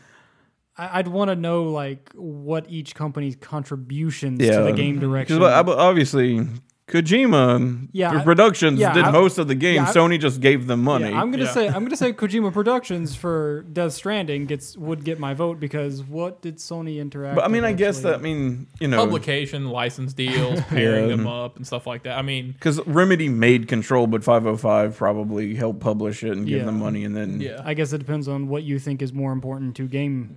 I'd 0.79 1.09
want 1.09 1.31
to 1.31 1.37
know 1.37 1.65
like 1.65 2.11
what 2.15 2.67
each 2.69 2.95
company's 2.95 3.37
contributions 3.37 4.39
to 4.41 4.63
the 4.63 4.73
game 4.73 4.99
direction. 4.99 5.39
Because 5.39 5.69
obviously 5.69 6.47
Kojima 6.89 7.89
Yeah, 7.93 8.11
for 8.13 8.19
I- 8.19 8.23
Productions 8.25 8.79
yeah, 8.79 8.93
did 8.93 9.05
I- 9.05 9.11
most 9.11 9.39
of 9.39 9.49
the 9.49 9.55
game. 9.57 9.77
yeah, 9.77 9.89
I- 9.89 9.93
Sony 9.93 10.21
just 10.21 10.41
gave 10.41 10.69
them 10.69 10.85
money. 10.85 11.11
Yeah, 11.11 11.21
I'm 11.21 11.31
gonna 11.33 11.45
Yeah. 11.45 11.51
say 11.51 11.67
I'm 11.69 11.83
gonna 11.85 11.97
say 11.97 12.13
Kojima 12.13 12.53
Productions 12.53 13.17
for 13.17 13.65
Death 13.73 13.93
Stranding 13.95 14.47
gets 14.47 14.77
would 14.77 15.03
get 15.05 15.19
my 15.19 15.35
vote 15.35 15.59
because 15.59 16.05
what 16.05 16.43
did 16.43 16.59
Sony 16.59 16.99
interact? 17.01 17.35
but 17.35 17.45
I 17.45 17.49
mean, 17.49 17.65
I 17.65 17.73
guess 17.73 18.01
that 18.03 18.15
I 18.15 18.19
mean, 18.19 18.69
you 18.81 18.87
know, 18.87 18.99
Publication, 18.99 19.71
license 19.71 20.13
deals, 20.13 20.61
pairing 20.69 21.11
Yeah. 21.11 21.17
them 21.17 21.27
up, 21.27 21.57
and 21.57 21.67
stuff 21.67 21.87
like 21.89 22.05
that. 22.05 22.17
I 22.19 22.23
mean, 22.23 22.53
because 22.53 22.81
Remedy 22.87 23.29
made 23.29 23.67
Control, 23.67 24.07
but 24.07 24.23
505 24.23 24.97
probably 24.97 25.55
helped 25.57 25.81
publish 25.81 26.23
it 26.23 26.31
and 26.37 26.47
give 26.47 26.59
Yeah. 26.61 26.65
them 26.67 26.79
money, 26.79 27.03
and 27.05 27.17
then 27.17 27.41
yeah, 27.41 27.63
I 27.65 27.75
guess 27.75 27.93
it 27.93 27.99
depends 27.99 28.29
on 28.29 28.47
what 28.47 28.63
you 28.63 28.79
think 28.79 29.03
is 29.03 29.13
more 29.13 29.33
important 29.33 29.75
to 29.77 29.89
game 29.89 30.37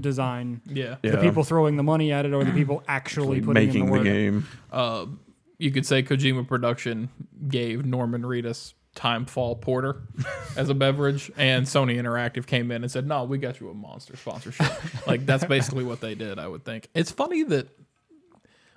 design. 0.00 0.60
yeah. 0.66 0.96
yeah, 1.02 1.12
The 1.12 1.18
people 1.18 1.44
throwing 1.44 1.76
the 1.76 1.82
money 1.82 2.12
at 2.12 2.24
it 2.26 2.32
or 2.32 2.44
the 2.44 2.52
people 2.52 2.82
actually 2.88 3.40
putting 3.40 3.62
in 3.62 3.68
making 3.68 3.86
the 3.86 3.92
the 3.92 3.98
work. 3.98 4.04
game. 4.04 4.46
Uh, 4.72 5.06
you 5.58 5.70
could 5.70 5.84
say 5.86 6.02
Kojima 6.02 6.46
Production 6.48 7.08
gave 7.48 7.84
Norman 7.84 8.22
Reedus 8.22 8.72
Timefall 8.96 9.60
Porter 9.60 10.02
as 10.56 10.68
a 10.68 10.74
beverage, 10.74 11.30
and 11.36 11.66
Sony 11.66 11.96
Interactive 11.96 12.46
came 12.46 12.70
in 12.70 12.82
and 12.82 12.90
said, 12.90 13.06
"No, 13.06 13.24
we 13.24 13.38
got 13.38 13.60
you 13.60 13.68
a 13.70 13.74
monster 13.74 14.16
sponsorship." 14.16 14.66
like 15.06 15.24
that's 15.26 15.44
basically 15.44 15.84
what 15.84 16.00
they 16.00 16.14
did. 16.14 16.38
I 16.38 16.48
would 16.48 16.64
think. 16.64 16.88
It's 16.94 17.10
funny 17.12 17.42
that 17.44 17.68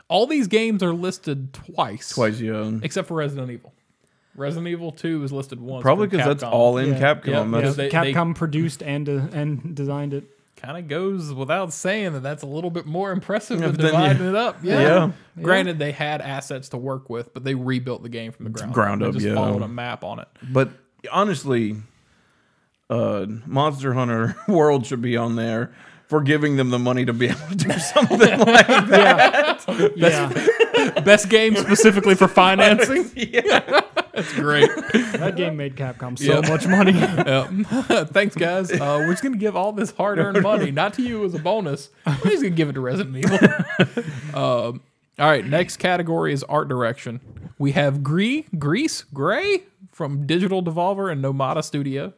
all 0.09 0.27
these 0.27 0.47
games 0.47 0.83
are 0.83 0.93
listed 0.93 1.53
twice, 1.53 2.09
Twice, 2.09 2.39
yeah. 2.39 2.71
except 2.83 3.07
for 3.07 3.15
Resident 3.15 3.49
Evil. 3.49 3.73
Resident 4.35 4.67
Evil 4.67 4.91
Two 4.91 5.23
is 5.23 5.31
listed 5.31 5.59
once. 5.61 5.81
Probably 5.83 6.07
from 6.09 6.17
because 6.17 6.27
that's 6.27 6.43
all 6.43 6.77
in 6.77 6.89
Yeah. 6.93 6.99
Capcom. 7.15 7.27
Yeah, 7.27 7.43
That's- 7.61 7.75
They- 7.75 7.89
Capcom 7.89 8.35
produced 8.35 8.83
and 8.83 9.07
uh, 9.07 9.27
and 9.31 9.75
designed 9.75 10.13
it. 10.13 10.25
Kind 10.63 10.77
of 10.77 10.87
goes 10.87 11.33
without 11.33 11.73
saying 11.73 12.13
that 12.13 12.21
that's 12.23 12.41
a 12.43 12.45
little 12.47 12.69
bit 12.69 12.85
more 12.85 13.11
impressive 13.11 13.59
than 13.59 13.73
then 13.73 13.85
you- 13.85 13.91
dividing 13.91 14.27
it 14.29 14.35
up. 14.35 14.59
Yeah. 14.63 14.79
Yeah. 14.81 15.11
Granted, 15.41 15.77
they 15.79 15.91
had 15.91 16.21
assets 16.21 16.69
to 16.69 16.77
work 16.77 17.09
with, 17.09 17.33
but 17.33 17.43
they 17.43 17.53
rebuilt 17.55 18.03
the 18.03 18.09
game 18.09 18.31
from 18.31 18.45
the 18.45 18.51
ground, 18.51 18.73
ground 18.73 19.01
They 19.01 19.05
up, 19.07 19.13
just 19.13 19.25
yeah. 19.25 19.33
followed 19.35 19.61
a 19.61 19.67
map 19.67 20.03
on 20.03 20.19
it. 20.19 20.27
But 20.41 20.69
honestly, 21.11 21.75
uh, 22.89 23.25
Monster 23.45 23.93
Hunter 23.93 24.35
World 24.47 24.85
should 24.85 25.01
be 25.01 25.17
on 25.17 25.35
there 25.35 25.73
for 26.13 26.21
giving 26.21 26.57
them 26.57 26.69
the 26.69 26.77
money 26.77 27.03
to 27.05 27.11
be 27.11 27.25
able 27.25 27.39
to 27.49 27.55
do 27.55 27.71
something 27.79 28.19
like 28.19 28.67
that. 28.67 29.63
Yeah, 29.97 30.31
yeah. 30.77 30.99
Best 31.01 31.27
game 31.27 31.55
specifically 31.55 32.13
for 32.13 32.27
financing. 32.27 33.09
yeah. 33.15 33.81
That's 34.13 34.31
great. 34.33 34.69
that 34.93 35.33
game 35.35 35.57
made 35.57 35.75
Capcom 35.75 36.15
so 36.19 36.39
Yeah. 36.39 36.47
much 36.47 36.67
money. 36.67 36.91
Yep. 36.91 38.09
Thanks, 38.09 38.35
guys. 38.35 38.71
Uh, 38.71 38.97
we're 38.99 39.09
just 39.13 39.23
gonna 39.23 39.37
give 39.37 39.55
all 39.55 39.71
this 39.71 39.89
hard-earned 39.89 40.43
money, 40.43 40.69
not 40.69 40.93
to 40.93 41.01
you 41.01 41.25
as 41.25 41.33
a 41.33 41.39
bonus. 41.39 41.89
We're 42.05 42.29
just 42.29 42.43
gonna 42.43 42.51
give 42.51 42.69
it 42.69 42.73
to 42.73 42.79
Resident 42.81 43.17
Evil. 43.17 43.39
um, 44.35 44.81
all 45.17 45.27
right. 45.29 45.43
Next 45.43 45.77
category 45.77 46.31
is 46.31 46.43
art 46.43 46.67
direction. 46.67 47.21
We 47.57 47.71
have 47.71 48.03
Gree, 48.03 48.45
Grease, 48.59 49.01
Gray 49.15 49.63
from 49.91 50.27
Digital 50.27 50.61
Devolver 50.61 51.11
and 51.11 51.23
Nomada 51.23 51.63
Studio. 51.63 52.13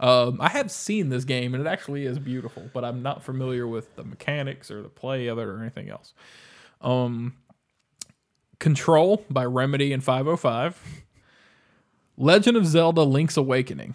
Um, 0.00 0.38
I 0.40 0.48
have 0.48 0.70
seen 0.70 1.10
this 1.10 1.24
game 1.24 1.54
and 1.54 1.64
it 1.64 1.68
actually 1.68 2.06
is 2.06 2.18
beautiful, 2.18 2.70
but 2.72 2.84
I'm 2.84 3.02
not 3.02 3.22
familiar 3.22 3.66
with 3.68 3.94
the 3.96 4.02
mechanics 4.02 4.70
or 4.70 4.82
the 4.82 4.88
play 4.88 5.26
of 5.26 5.38
it 5.38 5.42
or 5.44 5.60
anything 5.60 5.90
else. 5.90 6.14
Um, 6.80 7.34
Control 8.58 9.24
by 9.30 9.44
Remedy 9.44 9.92
and 9.92 10.02
505. 10.02 10.78
Legend 12.16 12.56
of 12.56 12.66
Zelda 12.66 13.02
Link's 13.02 13.36
Awakening. 13.36 13.94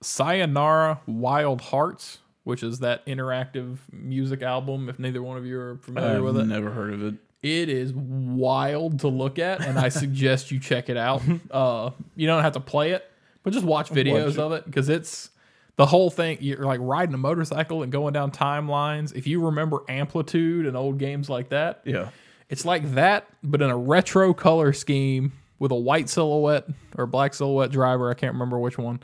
Sayonara 0.00 1.00
Wild 1.06 1.60
Hearts, 1.60 2.18
which 2.44 2.62
is 2.62 2.80
that 2.80 3.04
interactive 3.06 3.78
music 3.92 4.42
album, 4.42 4.88
if 4.88 4.98
neither 4.98 5.22
one 5.22 5.36
of 5.36 5.46
you 5.46 5.60
are 5.60 5.76
familiar 5.78 6.16
I've 6.16 6.22
with 6.22 6.38
it. 6.38 6.44
never 6.46 6.70
heard 6.70 6.92
of 6.92 7.04
it. 7.04 7.14
It 7.42 7.68
is 7.68 7.92
wild 7.92 9.00
to 9.00 9.08
look 9.08 9.38
at, 9.40 9.60
and 9.62 9.78
I 9.78 9.88
suggest 9.88 10.50
you 10.52 10.60
check 10.60 10.88
it 10.88 10.96
out. 10.96 11.22
Uh, 11.50 11.90
you 12.16 12.26
don't 12.26 12.42
have 12.42 12.52
to 12.54 12.60
play 12.60 12.92
it, 12.92 13.08
but 13.42 13.52
just 13.52 13.64
watch 13.64 13.90
videos 13.90 14.24
Watch 14.26 14.34
it. 14.34 14.38
of 14.40 14.52
it 14.52 14.64
because 14.66 14.88
it's 14.88 15.30
the 15.76 15.86
whole 15.86 16.10
thing. 16.10 16.38
You're 16.40 16.64
like 16.64 16.80
riding 16.82 17.14
a 17.14 17.18
motorcycle 17.18 17.82
and 17.82 17.90
going 17.90 18.12
down 18.12 18.30
timelines. 18.30 19.14
If 19.14 19.26
you 19.26 19.44
remember 19.46 19.82
Amplitude 19.88 20.66
and 20.66 20.76
old 20.76 20.98
games 20.98 21.28
like 21.30 21.48
that, 21.50 21.80
Yeah. 21.84 22.08
it's 22.48 22.64
like 22.64 22.94
that, 22.94 23.26
but 23.42 23.62
in 23.62 23.70
a 23.70 23.76
retro 23.76 24.34
color 24.34 24.72
scheme 24.72 25.32
with 25.58 25.70
a 25.72 25.76
white 25.76 26.08
silhouette 26.08 26.66
or 26.96 27.06
black 27.06 27.34
silhouette 27.34 27.70
driver. 27.70 28.10
I 28.10 28.14
can't 28.14 28.32
remember 28.34 28.58
which 28.58 28.78
one. 28.78 29.00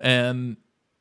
And 0.00 0.56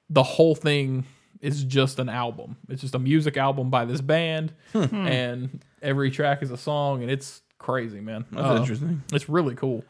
the 0.10 0.24
whole 0.24 0.56
thing 0.56 1.06
is 1.42 1.64
just 1.64 2.00
an 2.00 2.10
album. 2.10 2.58
It's 2.70 2.82
just 2.82 2.96
a 2.96 3.00
music 3.00 3.38
album 3.38 3.70
by 3.70 3.86
this 3.86 4.02
band, 4.02 4.54
and 4.74 5.62
every 5.82 6.10
track 6.10 6.42
is 6.42 6.50
a 6.52 6.58
song, 6.58 7.02
and 7.04 7.12
it's 7.12 7.42
crazy, 7.60 8.02
man. 8.02 8.26
That's 8.32 8.48
Uh, 8.48 8.56
interesting. 8.62 9.04
It's 9.14 9.30
really 9.30 9.54
cool. 9.56 9.84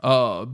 Uh, 0.00 0.46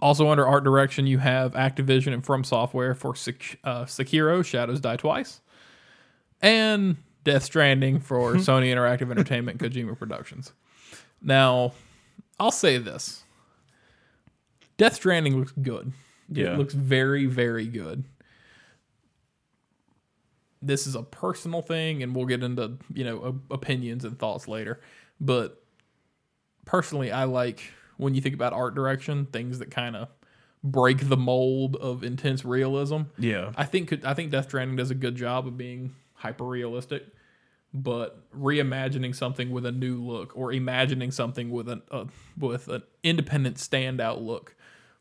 also 0.00 0.28
under 0.28 0.46
art 0.46 0.64
direction, 0.64 1.06
you 1.06 1.18
have 1.18 1.52
Activision 1.52 2.12
and 2.12 2.24
From 2.24 2.44
Software 2.44 2.94
for 2.94 3.14
Sek- 3.14 3.58
uh, 3.64 3.84
Sekiro: 3.84 4.44
Shadows 4.44 4.80
Die 4.80 4.96
Twice, 4.96 5.40
and 6.40 6.96
Death 7.24 7.44
Stranding 7.44 8.00
for 8.00 8.34
Sony 8.34 8.66
Interactive 8.72 9.10
Entertainment, 9.10 9.58
Kojima 9.58 9.98
Productions. 9.98 10.52
Now, 11.20 11.72
I'll 12.38 12.50
say 12.50 12.78
this: 12.78 13.24
Death 14.76 14.94
Stranding 14.94 15.38
looks 15.38 15.52
good. 15.60 15.92
Yeah. 16.30 16.52
It 16.52 16.58
looks 16.58 16.74
very, 16.74 17.26
very 17.26 17.66
good. 17.66 18.04
This 20.60 20.86
is 20.86 20.94
a 20.94 21.02
personal 21.02 21.62
thing, 21.62 22.02
and 22.02 22.14
we'll 22.14 22.26
get 22.26 22.42
into 22.42 22.78
you 22.92 23.04
know 23.04 23.18
op- 23.18 23.50
opinions 23.50 24.04
and 24.04 24.18
thoughts 24.18 24.46
later. 24.46 24.80
But 25.20 25.62
personally, 26.64 27.10
I 27.10 27.24
like 27.24 27.72
when 27.98 28.14
you 28.14 28.22
think 28.22 28.34
about 28.34 28.54
art 28.54 28.74
direction, 28.74 29.26
things 29.26 29.58
that 29.58 29.70
kind 29.70 29.94
of 29.94 30.08
break 30.64 31.08
the 31.08 31.16
mold 31.16 31.76
of 31.76 32.02
intense 32.02 32.44
realism. 32.44 33.02
Yeah. 33.18 33.52
I 33.56 33.64
think 33.64 34.04
I 34.04 34.14
think 34.14 34.30
Death 34.30 34.46
Stranding 34.46 34.76
does 34.76 34.90
a 34.90 34.94
good 34.94 35.16
job 35.16 35.46
of 35.46 35.58
being 35.58 35.94
hyper 36.14 36.44
realistic, 36.44 37.04
but 37.74 38.30
reimagining 38.32 39.14
something 39.14 39.50
with 39.50 39.66
a 39.66 39.72
new 39.72 40.02
look 40.02 40.32
or 40.36 40.52
imagining 40.52 41.10
something 41.10 41.50
with 41.50 41.68
an 41.68 41.82
uh, 41.90 42.04
with 42.38 42.68
an 42.68 42.82
independent 43.02 43.56
standout 43.56 44.24
look. 44.24 44.54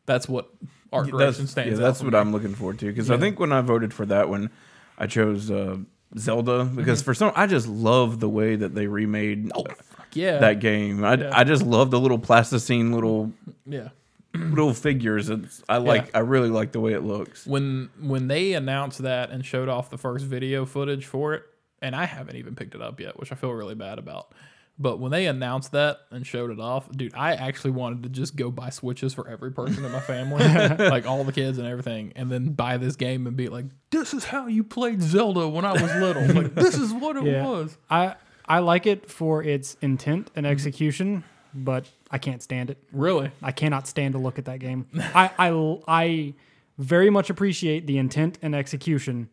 That's 0.05 0.27
what 0.27 0.53
art 0.91 1.07
direction 1.07 1.43
That's, 1.43 1.51
stands 1.51 1.79
yeah, 1.79 1.85
that's 1.85 2.01
what 2.01 2.13
me. 2.13 2.19
I'm 2.19 2.31
looking 2.31 2.55
forward 2.55 2.79
to 2.79 2.87
because 2.87 3.11
I 3.11 3.17
think 3.17 3.39
when 3.39 3.51
I 3.51 3.61
voted 3.61 3.93
for 3.93 4.05
that 4.05 4.29
one, 4.29 4.49
I 4.97 5.05
chose 5.07 5.51
uh, 5.51 5.77
Zelda 6.17 6.63
because 6.63 7.01
for 7.01 7.13
some 7.13 7.33
I 7.35 7.45
just 7.45 7.67
love 7.67 8.19
the 8.19 8.29
way 8.29 8.55
that 8.55 8.73
they 8.73 8.87
remade 8.87 9.51
Oh 9.53 9.63
fuck 9.63 9.85
yeah! 10.13 10.37
that 10.39 10.59
game. 10.59 11.03
I, 11.03 11.15
Yeah. 11.15 11.31
I 11.33 11.43
just 11.43 11.63
love 11.63 11.91
the 11.91 11.99
little 11.99 12.19
plasticine 12.19 12.91
little 12.91 13.31
yeah. 13.65 13.89
little 14.33 14.73
figures. 14.73 15.29
It's 15.29 15.63
I 15.69 15.77
like 15.77 16.15
I 16.15 16.19
really 16.19 16.49
like 16.49 16.71
the 16.71 16.79
way 16.79 16.93
it 16.93 17.01
looks. 17.03 17.45
When 17.45 17.89
when 17.99 18.27
they 18.27 18.53
announced 18.53 18.99
that 19.03 19.29
and 19.31 19.45
showed 19.45 19.69
off 19.69 19.89
the 19.89 19.97
first 19.97 20.25
video 20.25 20.65
footage 20.65 21.05
for 21.05 21.33
it, 21.33 21.43
and 21.81 21.95
I 21.95 22.05
haven't 22.05 22.35
even 22.35 22.55
picked 22.55 22.75
it 22.75 22.81
up 22.81 22.99
yet, 22.99 23.19
which 23.19 23.31
I 23.31 23.35
feel 23.35 23.51
really 23.51 23.75
bad 23.75 23.99
about. 23.99 24.33
But 24.79 24.99
when 24.99 25.09
they 25.11 25.25
announced 25.25 25.71
that 25.71 26.01
and 26.11 26.25
showed 26.25 26.51
it 26.51 26.59
off, 26.59 26.87
dude, 26.91 27.15
I 27.15 27.33
actually 27.33 27.71
wanted 27.71 28.03
to 28.03 28.09
just 28.09 28.35
go 28.35 28.51
buy 28.51 28.69
Switches 28.69 29.11
for 29.11 29.27
every 29.27 29.51
person 29.51 29.83
in 29.83 29.91
my 29.91 29.99
family, 29.99 30.43
like 30.87 31.07
all 31.07 31.23
the 31.23 31.31
kids 31.31 31.57
and 31.57 31.65
everything, 31.67 32.13
and 32.15 32.31
then 32.31 32.49
buy 32.49 32.77
this 32.77 32.95
game 32.95 33.25
and 33.25 33.35
be 33.35 33.47
like, 33.47 33.65
"This 33.89 34.13
is 34.13 34.25
how 34.25 34.45
you 34.45 34.63
played 34.63 35.01
Zelda 35.01 35.47
when 35.49 35.65
I 35.65 35.71
was 35.73 35.95
little. 35.95 36.27
like 36.43 36.53
this 36.53 36.75
is 36.75 36.93
what 36.93 37.17
it 37.17 37.23
Yeah. 37.23 37.43
was." 37.43 37.75
I 37.89 38.15
I 38.47 38.59
like 38.59 38.85
it 38.85 39.09
for 39.09 39.43
its 39.43 39.75
intent 39.81 40.31
and 40.35 40.45
mm-hmm. 40.45 40.51
execution, 40.51 41.23
but 41.53 41.89
I 42.09 42.17
can't 42.17 42.41
stand 42.41 42.69
it. 42.69 42.77
Really? 42.91 43.31
I 43.41 43.51
cannot 43.51 43.87
stand 43.87 44.13
to 44.13 44.19
look 44.19 44.39
at 44.39 44.45
that 44.45 44.59
game. 44.59 44.87
I, 44.95 45.31
I, 45.37 45.77
I 45.87 46.33
very 46.77 47.09
much 47.09 47.29
appreciate 47.29 47.87
the 47.87 47.97
intent 47.97 48.37
and 48.41 48.55
execution, 48.55 49.29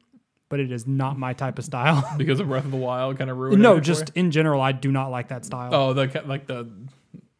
but 0.48 0.60
it 0.60 0.72
is 0.72 0.86
not 0.86 1.18
my 1.18 1.32
type 1.32 1.58
of 1.58 1.64
style. 1.64 2.08
Because 2.18 2.40
of 2.40 2.48
Breath 2.48 2.64
of 2.64 2.70
the 2.70 2.76
Wild 2.76 3.18
kind 3.18 3.30
of 3.30 3.36
ruined 3.36 3.62
no, 3.62 3.72
it 3.72 3.76
for 3.76 3.80
just 3.82 4.10
in 4.14 4.30
general, 4.30 4.60
I 4.60 4.72
do 4.72 4.90
not 4.90 5.10
like 5.10 5.28
that 5.28 5.44
style. 5.44 5.74
oh, 5.74 5.92
the 5.92 6.22
like 6.26 6.46
the 6.46 6.68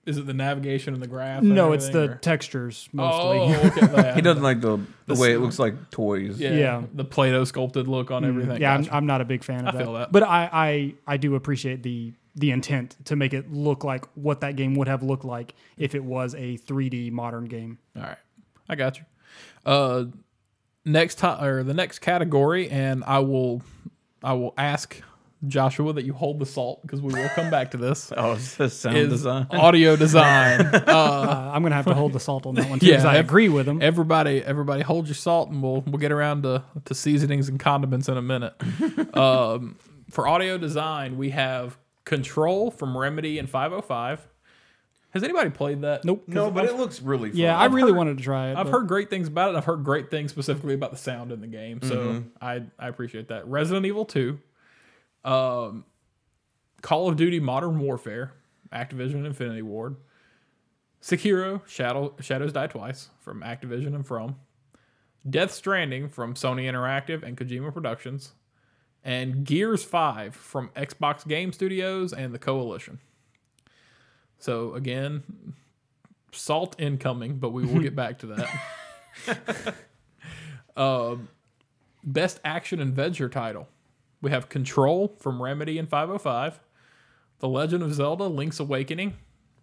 is 0.06 0.18
it 0.18 0.26
the 0.26 0.34
navigation 0.34 0.92
and 0.94 1.02
the 1.02 1.06
graph? 1.06 1.40
and 1.42 1.54
no, 1.54 1.72
it's 1.72 1.88
the 1.88 1.98
everything, 2.00 2.16
or- 2.16 2.18
textures 2.20 2.88
mostly. 2.92 3.38
Oh, 3.38 3.66
okay. 3.68 3.80
yeah. 4.02 4.14
He 4.14 4.20
doesn't 4.20 4.42
like 4.42 4.60
the 4.60 4.76
the, 5.06 5.14
The 5.14 5.20
way 5.20 5.32
it 5.32 5.38
looks 5.38 5.58
like 5.58 5.90
toys. 5.90 6.38
Yeah, 6.40 6.50
Yeah. 6.52 6.82
the 6.92 7.04
Play-Doh 7.04 7.44
sculpted 7.44 7.88
look 7.88 8.10
on 8.10 8.24
everything. 8.24 8.56
Mm, 8.56 8.60
yeah, 8.60 8.74
I'm, 8.74 8.82
Gotcha. 8.82 8.94
I'm 8.96 9.06
not 9.06 9.20
a 9.20 9.24
big 9.24 9.42
fan 9.44 9.66
of 9.66 9.74
I 9.74 9.78
that. 9.78 9.84
feel 9.84 9.92
that. 9.94 10.12
But 10.12 10.22
I, 10.24 10.48
I, 10.52 10.94
I 11.06 11.16
do 11.16 11.34
appreciate 11.34 11.82
the 11.82 12.12
the 12.36 12.50
intent 12.50 12.96
to 13.04 13.14
make 13.14 13.32
it 13.32 13.52
look 13.52 13.84
like 13.84 14.04
what 14.16 14.40
that 14.40 14.56
game 14.56 14.74
would 14.74 14.88
have 14.88 15.04
looked 15.04 15.24
like 15.24 15.54
if 15.76 15.94
it 15.94 16.02
was 16.02 16.34
a 16.34 16.58
3D 16.58 17.12
modern 17.12 17.44
game. 17.44 17.78
All 17.96 18.02
right, 18.02 18.18
I 18.68 18.74
got 18.74 18.98
you. 18.98 19.04
Uh, 19.64 20.06
next 20.84 21.14
time 21.16 21.42
or 21.44 21.62
the 21.62 21.74
next 21.74 22.00
category, 22.00 22.68
and 22.70 23.04
I 23.06 23.20
will, 23.20 23.62
I 24.22 24.32
will 24.32 24.52
ask 24.58 25.00
Joshua 25.48 25.92
that 25.92 26.04
you 26.04 26.12
hold 26.12 26.38
the 26.38 26.46
salt 26.46 26.82
because 26.82 27.00
we 27.00 27.12
will 27.12 27.28
come 27.30 27.50
back 27.50 27.70
to 27.72 27.76
this. 27.76 28.12
Oh, 28.16 28.32
it's 28.32 28.56
just 28.56 28.80
sound 28.80 28.96
Is 28.96 29.08
design. 29.08 29.46
audio 29.50 29.96
design. 29.96 30.60
Uh, 30.62 30.82
Uh, 30.86 31.50
I'm 31.54 31.62
gonna 31.62 31.74
have 31.74 31.86
to 31.86 31.94
hold 31.94 32.12
the 32.12 32.20
salt 32.20 32.46
on 32.46 32.54
that 32.56 32.68
one 32.70 32.78
too 32.78 32.86
Yeah, 32.86 32.92
because 32.92 33.04
I 33.04 33.16
ev- 33.18 33.24
agree 33.26 33.48
with 33.48 33.66
him. 33.68 33.80
everybody, 33.82 34.42
everybody, 34.42 34.82
hold 34.82 35.06
your 35.06 35.14
salt, 35.14 35.50
and 35.50 35.62
we'll 35.62 35.80
we'll 35.82 35.98
get 35.98 36.12
around 36.12 36.42
to 36.44 36.62
to 36.86 36.94
seasonings 36.94 37.48
and 37.48 37.58
condiments 37.60 38.08
in 38.08 38.16
a 38.16 38.22
minute. 38.22 38.54
um, 39.16 39.76
for 40.10 40.26
audio 40.28 40.58
design, 40.58 41.16
we 41.16 41.30
have 41.30 41.76
Control 42.04 42.70
from 42.70 42.96
Remedy 42.96 43.38
and 43.38 43.48
505. 43.48 44.28
Has 45.10 45.22
anybody 45.22 45.50
played 45.50 45.82
that? 45.82 46.04
Nope. 46.04 46.24
No, 46.26 46.50
but 46.50 46.64
it 46.64 46.76
looks 46.76 47.00
really 47.00 47.30
fun. 47.30 47.38
Yeah, 47.38 47.56
I 47.56 47.64
I've 47.66 47.72
really 47.72 47.92
heard- 47.92 47.96
wanted 47.98 48.18
to 48.18 48.24
try 48.24 48.48
it. 48.50 48.56
I've 48.56 48.66
but- 48.66 48.72
heard 48.72 48.88
great 48.88 49.10
things 49.10 49.28
about 49.28 49.54
it. 49.54 49.56
I've 49.56 49.64
heard 49.64 49.84
great 49.84 50.10
things 50.10 50.32
specifically 50.32 50.74
about 50.74 50.90
the 50.90 50.96
sound 50.96 51.30
in 51.30 51.40
the 51.40 51.46
game, 51.46 51.80
so 51.82 52.24
I 52.42 52.62
I 52.78 52.88
appreciate 52.88 53.28
that. 53.28 53.46
Resident 53.46 53.86
Evil 53.86 54.04
Two, 54.04 54.40
um, 55.24 55.84
Call 56.82 57.08
of 57.08 57.16
Duty 57.16 57.40
Modern 57.40 57.78
Warfare, 57.78 58.32
Activision 58.72 59.24
Infinity 59.24 59.62
Ward, 59.62 59.96
Sekiro 61.00 61.66
Shadow 61.66 62.14
Shadows 62.20 62.52
Die 62.52 62.66
Twice 62.66 63.10
from 63.20 63.42
Activision 63.42 63.94
and 63.94 64.06
From, 64.06 64.36
Death 65.28 65.52
Stranding 65.52 66.08
from 66.08 66.34
Sony 66.34 66.64
Interactive 66.64 67.22
and 67.22 67.36
Kojima 67.36 67.72
Productions, 67.72 68.32
and 69.04 69.44
Gears 69.44 69.84
Five 69.84 70.34
from 70.34 70.70
Xbox 70.70 71.26
Game 71.26 71.52
Studios 71.52 72.12
and 72.12 72.34
the 72.34 72.38
Coalition. 72.38 72.98
So 74.38 74.74
again, 74.74 75.22
salt 76.32 76.76
incoming, 76.78 77.36
but 77.36 77.50
we 77.50 77.64
will 77.64 77.80
get 77.80 77.94
back 77.94 78.18
to 78.18 78.48
that. 79.26 79.74
um, 80.76 81.28
best 82.02 82.40
action 82.44 82.80
adventure 82.80 83.28
title. 83.28 83.68
We 84.24 84.30
have 84.30 84.48
Control 84.48 85.14
from 85.20 85.42
Remedy 85.42 85.76
and 85.78 85.86
505, 85.86 86.58
The 87.40 87.48
Legend 87.48 87.82
of 87.82 87.92
Zelda: 87.92 88.24
Link's 88.24 88.58
Awakening 88.58 89.18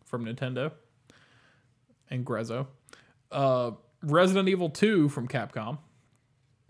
from 0.06 0.24
Nintendo 0.24 0.72
and 2.12 2.24
Grezzo, 2.24 2.68
uh, 3.32 3.72
Resident 4.04 4.50
Evil 4.50 4.70
2 4.70 5.10
from 5.10 5.28
Capcom, 5.28 5.80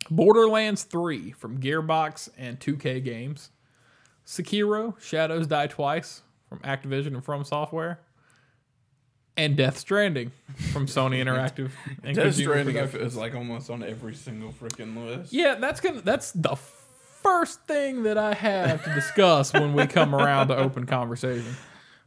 Borderlands 0.09 0.83
3 0.83 1.31
from 1.31 1.59
Gearbox 1.59 2.29
and 2.37 2.61
2K 2.61 3.03
Games, 3.03 3.49
Sekiro: 4.25 4.97
Shadows 5.01 5.47
Die 5.47 5.67
Twice 5.67 6.21
from 6.47 6.59
Activision 6.59 7.07
and 7.07 7.25
From 7.25 7.43
Software, 7.43 7.99
and 9.35 9.57
Death 9.57 9.77
Stranding 9.77 10.31
from 10.71 10.85
Sony 10.85 11.21
Interactive 11.21 11.71
and 12.05 12.15
Death 12.15 12.27
Kojima 12.27 12.41
Stranding 12.41 12.75
Productions. 12.75 13.11
is 13.11 13.17
like 13.17 13.35
almost 13.35 13.69
on 13.69 13.83
every 13.83 14.15
single 14.15 14.53
freaking 14.53 14.95
list. 15.05 15.33
Yeah, 15.33 15.55
that's 15.55 15.81
gonna 15.81 15.99
that's 15.99 16.31
the 16.31 16.55
first 17.23 17.61
thing 17.67 18.03
that 18.03 18.17
I 18.17 18.33
have 18.33 18.83
to 18.85 18.93
discuss 18.93 19.53
when 19.53 19.73
we 19.73 19.87
come 19.87 20.13
around 20.15 20.47
to 20.49 20.57
open 20.57 20.85
conversation. 20.85 21.55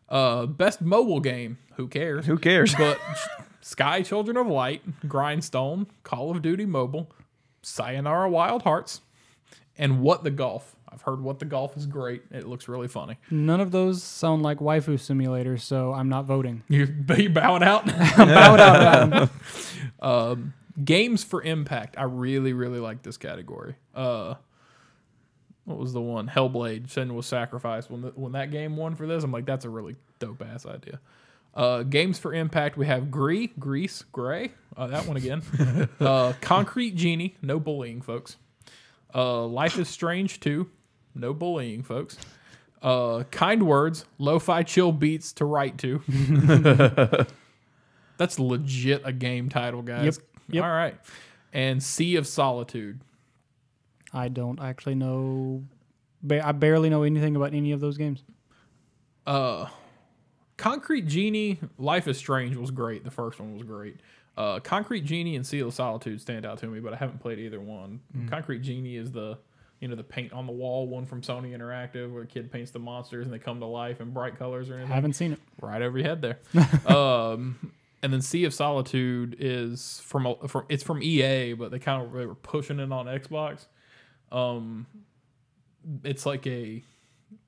Uh, 0.09 0.47
best 0.47 0.81
mobile 0.81 1.21
game. 1.21 1.59
Who 1.77 1.89
cares? 1.89 2.27
Who 2.27 2.39
cares? 2.39 2.75
But 2.79 2.99
Sky 3.61 4.03
Children 4.03 4.37
of 4.37 4.47
Light, 4.47 4.83
Grindstone, 5.09 5.87
Call 6.03 6.31
of 6.31 6.43
Duty 6.43 6.67
Mobile, 6.67 7.11
Sayonara 7.63 8.29
Wild 8.31 8.63
Hearts, 8.63 9.01
and 9.79 10.01
What 10.03 10.23
the 10.25 10.31
Golf. 10.31 10.77
I've 10.89 11.03
heard 11.03 11.21
What 11.23 11.39
the 11.41 11.45
Golf 11.47 11.77
is 11.77 11.87
great. 11.87 12.23
It 12.31 12.47
looks 12.47 12.69
really 12.69 12.87
funny. 12.89 13.17
None 13.31 13.61
of 13.61 13.71
those 13.73 14.03
sound 14.03 14.43
like 14.43 14.59
waifu 14.59 14.95
simulators, 14.95 15.63
so 15.63 15.93
I'm 15.93 16.09
not 16.09 16.25
voting. 16.27 16.63
You 16.69 16.95
you 17.17 17.31
bowing 17.31 17.63
out? 17.65 17.91
I'm 18.19 18.29
bowed 18.29 18.61
out. 18.61 18.77
of 18.77 19.11
that 19.11 19.31
one. 20.01 20.31
um, 20.33 20.55
games 20.85 21.25
for 21.25 21.43
impact. 21.43 21.97
I 21.99 22.05
really 22.05 22.53
really 22.53 22.79
like 22.81 23.03
this 23.03 23.17
category. 23.17 23.75
Uh, 23.95 24.35
what 25.65 25.79
was 25.79 25.93
the 25.93 26.01
one? 26.01 26.29
Hellblade. 26.29 26.89
Senua's 26.89 27.27
sacrificed. 27.27 27.91
When 27.91 28.03
the, 28.03 28.09
when 28.15 28.33
that 28.33 28.51
game 28.51 28.77
won 28.77 28.95
for 28.95 29.07
this, 29.07 29.25
I'm 29.25 29.33
like, 29.33 29.47
that's 29.47 29.65
a 29.65 29.71
really 29.71 29.97
dope 30.19 30.43
ass 30.43 30.67
idea. 30.67 31.01
Uh, 31.55 31.85
games 31.85 32.19
for 32.19 32.35
impact. 32.35 32.77
We 32.77 32.87
have 32.87 33.11
Gree, 33.11 33.53
Grease, 33.59 34.05
Gray. 34.13 34.53
Uh, 34.77 34.89
that 34.89 35.07
one 35.07 35.17
again. 35.17 35.43
uh, 36.01 36.33
Concrete 36.41 36.97
Genie. 36.97 37.37
No 37.41 37.61
bullying, 37.61 38.03
folks. 38.03 38.37
Uh, 39.15 39.45
Life 39.47 39.79
is 39.79 39.89
Strange 39.89 40.41
2. 40.41 40.69
No 41.15 41.33
bullying, 41.33 41.83
folks. 41.83 42.19
Uh, 42.83 43.23
kind 43.31 43.67
words, 43.67 44.05
lo-fi 44.19 44.63
chill 44.63 44.93
beats 44.93 45.33
to 45.35 45.45
write 45.45 45.79
to. 45.79 46.03
That's 48.19 48.39
legit 48.39 49.03
a 49.05 49.13
game 49.13 49.49
title, 49.49 49.81
guys. 49.81 50.05
Yep, 50.05 50.15
yep. 50.51 50.65
All 50.65 50.71
right. 50.71 50.97
And 51.53 51.83
Sea 51.83 52.17
of 52.17 52.27
Solitude. 52.27 53.01
I 54.15 54.29
don't 54.29 54.61
actually 54.61 54.95
know. 54.95 55.65
Ba- 56.23 56.47
I 56.47 56.53
barely 56.53 56.89
know 56.89 57.03
anything 57.03 57.37
about 57.37 57.53
any 57.53 57.73
of 57.73 57.81
those 57.81 57.99
games. 57.99 58.23
Uh, 59.27 59.67
Concrete 60.57 61.07
Genie, 61.07 61.59
Life 61.79 62.07
is 62.09 62.17
Strange 62.17 62.57
was 62.57 62.71
great. 62.71 63.05
The 63.05 63.11
first 63.11 63.41
one 63.41 63.55
was 63.55 63.65
great. 63.65 63.99
Uh, 64.37 64.61
Concrete 64.61 65.05
Genie 65.05 65.37
and 65.37 65.47
Sea 65.47 65.61
of 65.61 65.75
Solitude 65.75 66.21
stand 66.21 66.47
out 66.47 66.59
to 66.59 66.67
me, 66.67 66.81
but 66.81 66.93
I 66.93 66.97
haven't 66.97 67.21
played 67.21 67.39
either 67.39 67.61
one. 67.61 68.01
Mm. 68.17 68.31
Concrete 68.31 68.63
Genie 68.63 68.97
is 68.97 69.13
the 69.13 69.39
you 69.81 69.89
know 69.89 69.97
the 69.97 70.05
paint 70.05 70.33
on 70.33 70.47
the 70.47 70.53
wall 70.53 70.87
one 70.87 71.05
from 71.05 71.21
Sony 71.21 71.57
Interactive 71.57 72.11
where 72.13 72.23
the 72.23 72.29
kid 72.29 72.51
paints 72.51 72.71
the 72.71 72.79
monsters 72.79 73.27
and 73.27 73.35
they 73.35 73.39
come 73.39 73.61
to 73.61 73.67
life 73.67 74.01
in 74.01 74.11
bright 74.13 74.39
colors 74.39 74.71
or 74.71 74.75
anything. 74.75 74.93
I 74.93 74.95
haven't 74.95 75.13
seen 75.15 75.33
it. 75.33 75.41
right 75.61 75.83
over 75.83 75.99
your 75.99 76.09
head 76.09 76.23
there. 76.23 76.39
um, 76.97 77.73
and 78.03 78.13
then 78.13 78.21
Sea 78.21 78.45
of 78.45 78.55
Solitude 78.55 79.37
is 79.39 80.01
from 80.05 80.27
a, 80.27 80.49
from 80.49 80.65
it's 80.69 80.83
from 80.83 81.03
EA, 81.03 81.55
but 81.55 81.71
they 81.71 81.79
kind 81.79 82.05
of 82.05 82.13
they 82.13 82.27
were 82.27 82.35
pushing 82.35 82.79
it 82.81 82.93
on 82.93 83.07
Xbox. 83.07 83.67
Um, 84.35 84.87
it's 86.03 86.27
like 86.27 86.47
a 86.47 86.83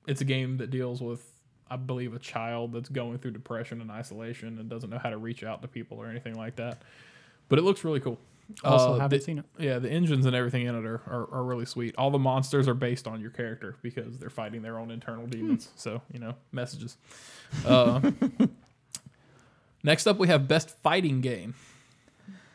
it's 0.07 0.21
a 0.21 0.25
game 0.25 0.57
that 0.57 0.69
deals 0.69 1.01
with 1.01 1.23
I 1.69 1.75
believe 1.75 2.13
a 2.13 2.19
child 2.19 2.71
that's 2.71 2.87
going 2.89 3.17
through 3.17 3.31
depression 3.31 3.81
and 3.81 3.91
isolation 3.91 4.57
and 4.59 4.69
doesn't 4.69 4.89
know 4.89 4.99
how 4.99 5.09
to 5.09 5.17
reach 5.17 5.43
out 5.43 5.61
to 5.63 5.67
people 5.67 5.97
or 5.97 6.07
anything 6.07 6.35
like 6.35 6.55
that. 6.55 6.81
But 7.49 7.59
it 7.59 7.63
looks 7.63 7.83
really 7.83 7.99
cool. 7.99 8.17
Also, 8.63 8.93
Uh, 8.93 8.99
haven't 8.99 9.19
the- 9.19 9.23
seen 9.25 9.39
it. 9.39 9.45
yeah, 9.59 9.77
the 9.79 9.89
engines 9.91 10.25
and 10.25 10.33
everything 10.33 10.65
in 10.65 10.73
it 10.75 10.85
are, 10.85 11.01
are, 11.07 11.27
are 11.33 11.43
really 11.43 11.65
sweet. 11.65 11.93
All 11.97 12.09
the 12.11 12.17
monsters 12.19 12.69
are 12.69 12.73
based 12.73 13.05
on 13.05 13.19
your 13.19 13.31
character 13.31 13.75
because 13.81 14.17
they're 14.19 14.29
fighting 14.29 14.61
their 14.61 14.79
own 14.79 14.89
internal 14.91 15.27
demons. 15.27 15.69
So, 15.75 16.01
you 16.13 16.19
know, 16.19 16.35
messages. 16.53 16.95
Uh, 17.65 18.11
next 19.83 20.07
up, 20.07 20.17
we 20.17 20.27
have 20.29 20.47
Best 20.47 20.69
Fighting 20.79 21.19
Game. 21.19 21.55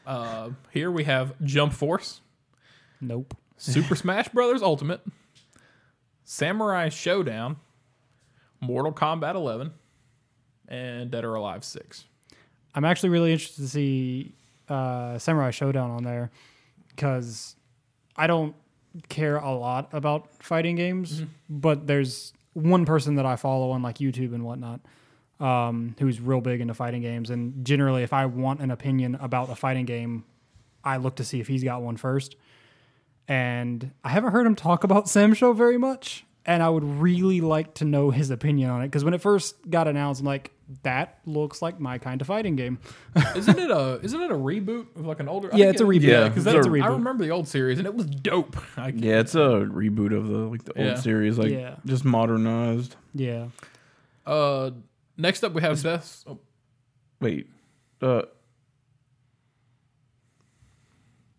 Uh, 0.07 0.51
here 0.73 0.91
we 0.91 1.05
have 1.05 1.35
Jump 1.45 1.73
Force, 1.75 2.23
Nope. 3.01 3.37
Super 3.63 3.95
Smash 3.95 4.29
Brothers 4.31 4.61
Ultimate, 4.61 5.01
Samurai 6.25 6.89
Shodown, 6.89 7.57
Mortal 8.61 8.93
Kombat 8.93 9.37
11, 9.37 9.73
and 10.67 11.11
Dead 11.13 11.25
or 11.25 11.37
Alive 11.37 11.65
6. 11.65 12.05
I'm 12.75 12.85
actually 12.85 13.11
really 13.11 13.31
interested 13.33 13.63
to 13.63 13.69
see 13.69 14.33
uh, 14.69 15.17
Samurai 15.19 15.51
Shodown 15.51 15.91
on 15.91 16.03
there 16.03 16.33
because 16.89 17.55
I 18.17 18.27
don't 18.27 18.57
care 19.09 19.37
a 19.37 19.53
lot 19.53 19.89
about 19.93 20.29
fighting 20.43 20.75
games, 20.75 21.23
but 21.49 21.87
there's 21.87 22.33
one 22.55 22.85
person 22.85 23.15
that 23.15 23.27
I 23.27 23.37
follow 23.37 23.71
on 23.71 23.83
like 23.83 23.99
YouTube 23.99 24.35
and 24.35 24.45
whatnot 24.45 24.81
um, 25.39 25.95
who's 26.01 26.21
real 26.21 26.41
big 26.41 26.61
into 26.61 26.75
fighting 26.75 27.03
games. 27.03 27.31
And 27.31 27.65
generally, 27.65 28.03
if 28.03 28.13
I 28.13 28.27
want 28.27 28.61
an 28.61 28.73
opinion 28.73 29.15
about 29.21 29.51
a 29.51 29.55
fighting 29.55 29.85
game, 29.85 30.25
I 30.83 30.97
look 30.97 31.15
to 31.17 31.25
see 31.25 31.39
if 31.39 31.47
he's 31.47 31.63
got 31.63 31.81
one 31.81 31.97
first. 31.97 32.35
And 33.29 33.93
I 34.05 34.09
haven't 34.11 34.33
heard 34.33 34.47
him 34.47 34.55
talk 34.55 34.85
about 34.85 35.09
Sam 35.09 35.33
Show 35.35 35.53
very 35.53 35.79
much. 35.79 36.25
and 36.45 36.61
I 36.63 36.69
would 36.69 36.83
really 36.83 37.41
like 37.41 37.75
to 37.75 37.85
know 37.85 38.11
his 38.11 38.31
opinion 38.31 38.69
on 38.69 38.83
it 38.83 38.87
because 38.89 39.05
when 39.05 39.15
it 39.15 39.21
first 39.23 39.55
got 39.71 39.87
announced, 39.87 40.21
I'm 40.23 40.27
like, 40.27 40.51
that 40.83 41.19
looks 41.25 41.63
like 41.63 41.79
my 41.79 41.99
kind 41.99 42.21
of 42.21 42.27
fighting 42.27 42.57
game. 42.57 42.79
Isn't 43.37 43.59
it 43.61 43.71
a 43.71 44.01
isn't 44.03 44.21
it 44.21 44.31
a 44.31 44.35
reboot 44.35 44.87
of 44.97 45.07
like 45.07 45.21
an 45.21 45.29
older? 45.29 45.49
Yeah, 45.53 45.67
think 45.67 45.75
it's 45.75 45.81
a 45.83 45.85
reboot. 45.85 46.01
Yeah, 46.03 46.29
because 46.29 46.45
it's 46.47 46.55
that's 46.55 46.67
a 46.67 46.71
a 46.71 46.73
I 46.73 46.79
reboot. 46.79 46.85
I 46.85 46.89
remember 46.89 47.25
the 47.25 47.31
old 47.31 47.47
series 47.47 47.79
and 47.79 47.87
it 47.87 47.95
was 47.95 48.07
dope. 48.07 48.57
I, 48.77 48.89
Yeah, 48.89 49.21
it's 49.21 49.35
a 49.37 49.39
reboot 49.71 50.17
of 50.17 50.27
the 50.29 50.39
like 50.39 50.65
the 50.65 50.73
Yeah. 50.75 50.89
old 50.91 50.99
series, 50.99 51.39
like 51.39 51.53
Yeah. 51.53 51.77
just 51.87 52.05
modernized. 52.05 52.97
Yeah. 53.15 53.49
Uh, 54.27 54.71
next 55.17 55.45
up 55.45 55.53
we 55.53 55.61
have 55.63 55.81
best. 55.83 56.25
Oh, 56.27 56.41
Wait, 57.21 57.47
uh, 58.01 58.23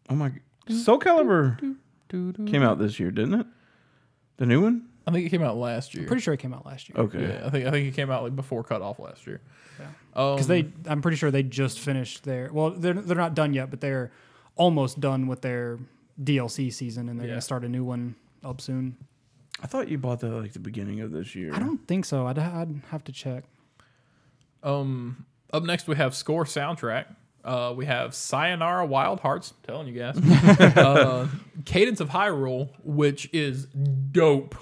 oh 0.10 0.16
my, 0.16 0.32
Soul 0.70 1.00
Calibur 1.00 1.76
came 2.10 2.62
out 2.64 2.80
this 2.80 3.00
year, 3.00 3.12
didn't 3.12 3.42
it? 3.42 3.48
The 4.38 4.46
new 4.46 4.62
one? 4.62 4.88
I 5.06 5.12
think 5.12 5.26
it 5.26 5.30
came 5.30 5.44
out 5.44 5.58
last 5.58 5.94
year. 5.94 6.08
Pretty 6.08 6.22
sure 6.22 6.34
it 6.34 6.40
came 6.40 6.54
out 6.54 6.66
last 6.66 6.88
year. 6.90 6.98
Okay. 6.98 7.22
Yeah, 7.22 7.46
I 7.46 7.50
think 7.50 7.66
I 7.68 7.72
think 7.72 7.88
it 7.88 7.94
came 7.96 8.10
out 8.10 8.24
like 8.24 8.36
before 8.36 8.64
cutoff 8.64 9.00
last 9.00 9.28
year. 9.28 9.42
Yeah. 9.80 9.86
Um, 10.16 10.36
Because 10.36 10.48
they, 10.48 10.72
I'm 10.88 11.02
pretty 11.02 11.18
sure 11.18 11.30
they 11.32 11.44
just 11.44 11.80
finished 11.80 12.24
their. 12.24 12.50
Well, 12.54 12.70
they're 12.72 12.94
they're 12.94 13.18
not 13.18 13.36
done 13.36 13.54
yet, 13.54 13.70
but 13.70 13.82
they're 13.82 14.12
almost 14.56 15.00
done 15.02 15.28
with 15.28 15.42
their 15.42 15.80
DLC 16.24 16.72
season, 16.72 17.10
and 17.10 17.20
they're 17.20 17.28
Yeah. 17.28 17.34
gonna 17.34 17.42
start 17.42 17.64
a 17.66 17.70
new 17.70 17.84
one 17.84 18.16
up 18.44 18.62
soon. 18.62 18.96
I 19.62 19.68
thought 19.68 19.90
you 19.90 19.98
bought 19.98 20.20
that 20.22 20.30
like 20.30 20.54
the 20.54 20.60
beginning 20.60 21.02
of 21.02 21.12
this 21.12 21.36
year. 21.36 21.54
I 21.54 21.60
don't 21.60 21.86
think 21.88 22.06
so. 22.06 22.26
I'd, 22.28 22.40
I'd 22.40 22.82
have 22.92 23.04
to 23.06 23.12
check. 23.12 23.44
Um, 24.62 25.26
up 25.52 25.64
next 25.64 25.88
we 25.88 25.96
have 25.98 26.16
score 26.16 26.46
soundtrack. 26.46 27.06
Uh, 27.44 27.74
we 27.76 27.86
have 27.86 28.16
Sayonara 28.16 28.86
Wild 28.86 29.20
Hearts. 29.20 29.54
Telling 29.64 29.88
you 29.88 30.00
guys, 30.00 30.18
uh, 30.78 31.28
Cadence 31.66 32.00
of 32.00 32.10
Hyrule, 32.10 32.70
which 32.84 33.30
is 33.34 33.66
dope 33.66 34.56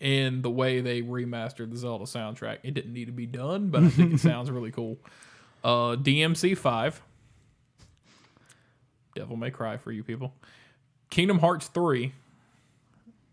in 0.00 0.42
the 0.42 0.50
way 0.50 0.80
they 0.80 1.02
remastered 1.02 1.70
the 1.70 1.76
Zelda 1.76 2.04
soundtrack. 2.04 2.58
It 2.62 2.74
didn't 2.74 2.92
need 2.92 3.06
to 3.06 3.12
be 3.12 3.26
done, 3.26 3.68
but 3.68 3.84
I 3.84 3.88
think 3.88 4.14
it 4.14 4.20
sounds 4.20 4.50
really 4.50 4.72
cool. 4.72 4.98
Uh, 5.62 5.96
DMC 5.96 6.56
five. 6.58 7.00
Devil 9.14 9.36
May 9.36 9.50
Cry 9.50 9.76
for 9.76 9.92
you 9.92 10.02
people. 10.02 10.34
Kingdom 11.10 11.38
Hearts 11.38 11.68
three. 11.68 12.12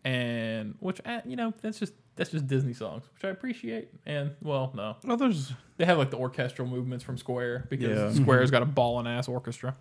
And 0.06 0.76
which 0.80 1.02
eh, 1.06 1.22
you 1.26 1.36
know 1.36 1.54
that's 1.62 1.80
just 1.80 1.94
that's 2.16 2.30
just 2.32 2.48
Disney 2.48 2.74
songs, 2.74 3.04
which 3.14 3.24
I 3.26 3.30
appreciate. 3.30 3.90
And 4.06 4.32
well, 4.42 4.72
no, 4.76 4.98
Oh, 5.08 5.16
there's 5.16 5.52
they 5.78 5.86
have 5.86 5.98
like 5.98 6.12
the 6.12 6.18
orchestral 6.18 6.68
movements 6.68 7.04
from 7.04 7.18
Square 7.18 7.68
because 7.70 8.16
Yeah. 8.16 8.22
Square's 8.24 8.52
got 8.52 8.62
a 8.62 8.66
ballin' 8.66 9.08
ass 9.08 9.28
orchestra. 9.28 9.76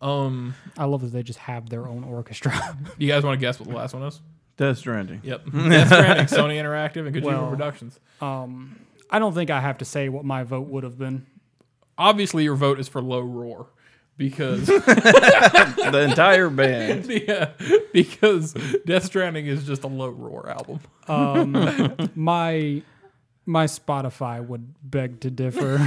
Um, 0.00 0.54
I 0.76 0.84
love 0.84 1.00
that 1.00 1.08
they 1.08 1.22
just 1.22 1.40
have 1.40 1.68
their 1.70 1.88
own 1.88 2.04
orchestra. 2.04 2.52
you 2.98 3.08
guys 3.08 3.24
want 3.24 3.38
to 3.38 3.40
guess 3.40 3.58
what 3.58 3.68
the 3.68 3.74
last 3.74 3.94
one 3.94 4.04
is? 4.04 4.20
Death 4.56 4.78
Stranding. 4.78 5.20
Yep, 5.24 5.44
Death 5.52 5.86
Stranding, 5.88 6.26
Sony 6.26 6.54
Interactive, 6.60 7.06
and 7.06 7.14
Kojima 7.14 7.22
Well- 7.24 7.50
Productions. 7.50 7.98
um, 8.20 8.78
I 9.10 9.18
don't 9.18 9.32
think 9.34 9.50
I 9.50 9.60
have 9.60 9.78
to 9.78 9.84
say 9.84 10.08
what 10.08 10.24
my 10.24 10.42
vote 10.42 10.68
would 10.68 10.84
have 10.84 10.98
been. 10.98 11.26
Obviously, 11.96 12.44
your 12.44 12.54
vote 12.56 12.78
is 12.78 12.86
for 12.88 13.00
Low 13.00 13.20
Roar 13.20 13.68
because 14.18 14.66
the 14.66 16.06
entire 16.10 16.50
band. 16.50 17.06
yeah, 17.28 17.50
because 17.92 18.52
Death 18.84 19.04
Stranding 19.06 19.46
is 19.46 19.64
just 19.66 19.84
a 19.84 19.86
Low 19.86 20.08
Roar 20.10 20.50
album. 20.50 20.80
Um, 21.06 22.10
my 22.14 22.82
my 23.46 23.64
Spotify 23.64 24.46
would 24.46 24.74
beg 24.82 25.20
to 25.20 25.30
differ. 25.30 25.78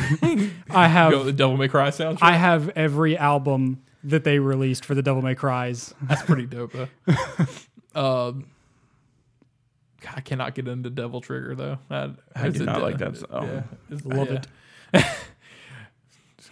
I 0.72 0.88
have 0.88 1.12
Go 1.12 1.24
the 1.24 1.34
Devil 1.34 1.58
May 1.58 1.68
Cry 1.68 1.90
soundtrack. 1.90 2.20
I 2.24 2.38
have 2.38 2.70
every 2.70 3.16
album 3.18 3.84
that 4.04 4.24
they 4.24 4.40
released 4.40 4.84
for 4.86 4.96
the 4.96 5.04
Devil 5.04 5.22
May 5.22 5.36
Cries. 5.36 5.94
That's 6.02 6.24
pretty 6.24 6.48
dope 6.48 6.72
though. 6.74 6.88
um, 7.94 8.48
I 10.16 10.22
cannot 10.22 10.56
get 10.56 10.68
into 10.68 10.90
Devil 10.90 11.22
Trigger 11.22 11.54
though. 11.54 11.78
I, 11.92 12.12
I 12.36 12.50
do 12.50 12.66
not 12.66 12.78
uh, 12.78 12.82
like 12.82 12.98
that 12.98 13.18
song. 13.18 13.48
Yeah, 13.48 13.64
It's- 13.92 14.06
Love 14.06 14.32
yeah. 14.32 14.42
it. 14.94 15.06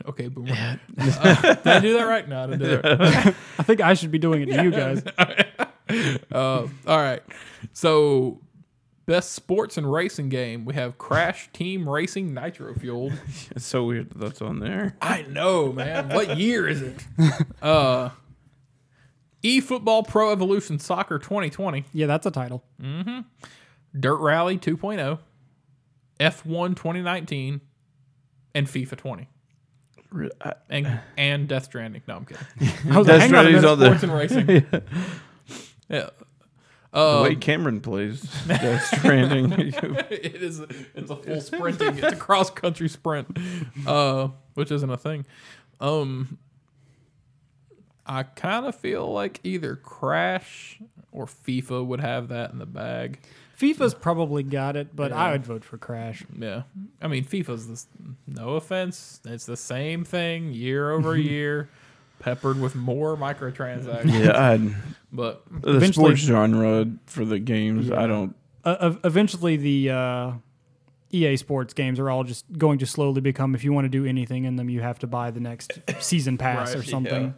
Okay, 0.08 0.28
boomer. 0.28 0.80
Uh, 1.00 1.54
did 1.56 1.68
I 1.68 1.80
do 1.80 1.94
that 1.94 2.04
right? 2.04 2.28
No, 2.28 2.44
I 2.44 2.48
didn't 2.48 2.60
do 2.60 2.68
that 2.82 3.00
right. 3.00 3.36
I 3.60 3.64
think 3.64 3.82
I 3.82 3.94
should 3.94 4.12
be 4.12 4.20
doing 4.20 4.42
it 4.44 4.46
to 4.56 4.64
you 4.64 4.72
guys. 4.72 5.04
Uh, 6.32 6.68
all 6.86 6.98
right. 7.00 7.24
So, 7.74 8.40
best 9.08 9.32
sports 9.32 9.76
and 9.76 9.92
racing 9.92 10.30
game. 10.30 10.64
We 10.66 10.76
have 10.76 11.00
Crash 11.00 11.50
Team 11.52 11.90
Racing 11.90 12.32
Nitro 12.32 12.76
Fueled. 12.76 13.14
It's 13.56 13.66
so 13.66 13.86
weird 13.86 14.12
that 14.12 14.20
that's 14.20 14.40
on 14.40 14.60
there. 14.60 14.96
I 15.02 15.24
know, 15.24 15.72
man. 15.74 16.10
What 16.10 16.38
year 16.38 16.68
is 16.68 16.84
it? 16.84 17.04
Uh, 17.60 18.10
eFootball 19.44 20.08
Pro 20.08 20.32
Evolution 20.32 20.78
Soccer 20.78 21.18
2020. 21.18 21.86
Yeah, 21.92 22.06
that's 22.06 22.28
a 22.28 22.32
title. 22.32 22.64
mhm 22.80 23.26
Dirt 24.00 24.18
Rally 24.20 24.60
2.0, 24.60 25.18
F1 26.20 26.76
2019, 26.76 27.62
and 28.54 28.68
FIFA 28.68 28.96
20. 28.96 29.28
Re- 30.12 30.32
And 30.70 31.00
and 31.18 31.48
Death 31.48 31.66
Stranding. 31.66 32.02
No, 32.08 32.18
I'm 32.18 32.26
kidding. 32.26 32.92
I 32.92 32.98
was 32.98 33.08
Death 33.08 33.20
like, 33.20 33.30
hang 33.32 33.36
on 33.36 33.46
a 33.46 33.60
Stranding's 33.60 33.62
minute. 33.62 33.66
on 33.66 33.80
there. 33.80 33.98
Sports 33.98 34.04
and 34.04 34.14
racing. 34.14 34.84
yeah. 35.90 36.10
The 36.92 37.00
Uh, 37.00 37.22
way 37.24 37.36
Cameron 37.36 37.82
plays 37.82 38.22
Death 38.48 38.84
Stranding. 38.98 39.52
it 39.52 40.36
is. 40.42 40.60
It's 40.60 41.12
a 41.12 41.16
full 41.16 41.42
sprinting. 41.42 41.98
It's 42.00 42.14
a 42.14 42.16
cross 42.16 42.50
country 42.50 42.90
sprint, 42.90 43.38
uh, 43.86 44.30
which 44.56 44.72
isn't 44.72 44.90
a 44.90 44.98
thing. 44.98 45.26
Um, 45.80 46.40
I 48.08 48.24
kind 48.24 48.66
of 48.66 48.76
feel 48.76 49.12
like 49.14 49.40
either 49.44 49.76
Crash 49.76 50.82
or 51.12 51.28
FIFA 51.28 51.86
would 51.86 52.00
have 52.00 52.30
that 52.30 52.52
in 52.52 52.58
the 52.58 52.66
bag. 52.66 53.20
FIFA's 53.60 53.94
probably 53.94 54.42
got 54.44 54.76
it, 54.76 54.96
but 54.96 55.12
Yeah. 55.12 55.18
I 55.18 55.32
would 55.34 55.46
vote 55.46 55.64
for 55.66 55.78
Crash. 55.78 56.24
Yeah, 56.38 56.64
I 57.02 57.08
mean 57.08 57.26
FIFA's 57.26 57.68
this. 57.68 57.88
No 58.28 58.52
offense, 58.56 59.20
it's 59.26 59.46
the 59.46 59.58
same 59.58 60.04
thing 60.06 60.54
year 60.54 60.92
over 60.92 61.18
year, 61.18 61.70
peppered 62.20 62.60
with 62.62 62.76
more 62.76 63.18
microtransactions. 63.18 64.26
yeah, 64.26 64.52
I'd, 64.52 64.76
But 65.12 65.44
the 65.62 65.76
Eventually- 65.76 66.06
sports 66.16 66.22
genre 66.22 66.88
for 67.06 67.26
the 67.26 67.40
games, 67.40 67.88
Yeah. 67.88 68.02
I 68.02 68.08
don't. 68.08 68.36
Uh, 68.64 68.76
ev- 68.82 69.00
eventually, 69.04 69.56
the 69.58 69.90
uh, 69.90 70.32
EA 71.12 71.38
Sports 71.38 71.74
games 71.74 71.98
are 72.00 72.10
all 72.10 72.24
just 72.24 72.46
going 72.58 72.78
to 72.80 72.86
slowly 72.86 73.20
become. 73.22 73.56
If 73.56 73.64
you 73.64 73.74
want 73.74 73.86
to 73.86 73.90
do 73.90 74.06
anything 74.06 74.44
in 74.46 74.58
them, 74.58 74.70
you 74.70 74.82
have 74.82 75.00
to 75.00 75.08
buy 75.08 75.32
the 75.32 75.40
next 75.40 75.80
season 76.00 76.38
pass 76.38 76.74
Right, 76.76 76.80
or 76.82 76.84
something. 76.84 77.34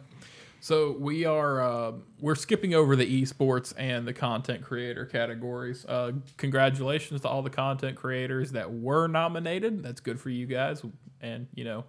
So 0.62 0.92
we 0.92 1.24
are 1.24 1.60
uh, 1.60 1.92
we're 2.20 2.36
skipping 2.36 2.72
over 2.72 2.94
the 2.94 3.22
esports 3.22 3.74
and 3.76 4.06
the 4.06 4.12
content 4.12 4.62
creator 4.62 5.04
categories. 5.04 5.84
Uh, 5.84 6.12
congratulations 6.36 7.22
to 7.22 7.28
all 7.28 7.42
the 7.42 7.50
content 7.50 7.96
creators 7.96 8.52
that 8.52 8.72
were 8.72 9.08
nominated. 9.08 9.82
That's 9.82 10.00
good 10.00 10.20
for 10.20 10.30
you 10.30 10.46
guys, 10.46 10.80
and 11.20 11.48
you 11.52 11.64
know 11.64 11.82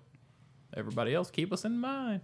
everybody 0.76 1.14
else. 1.14 1.30
Keep 1.30 1.54
us 1.54 1.66
in 1.66 1.78
mind. 1.78 2.22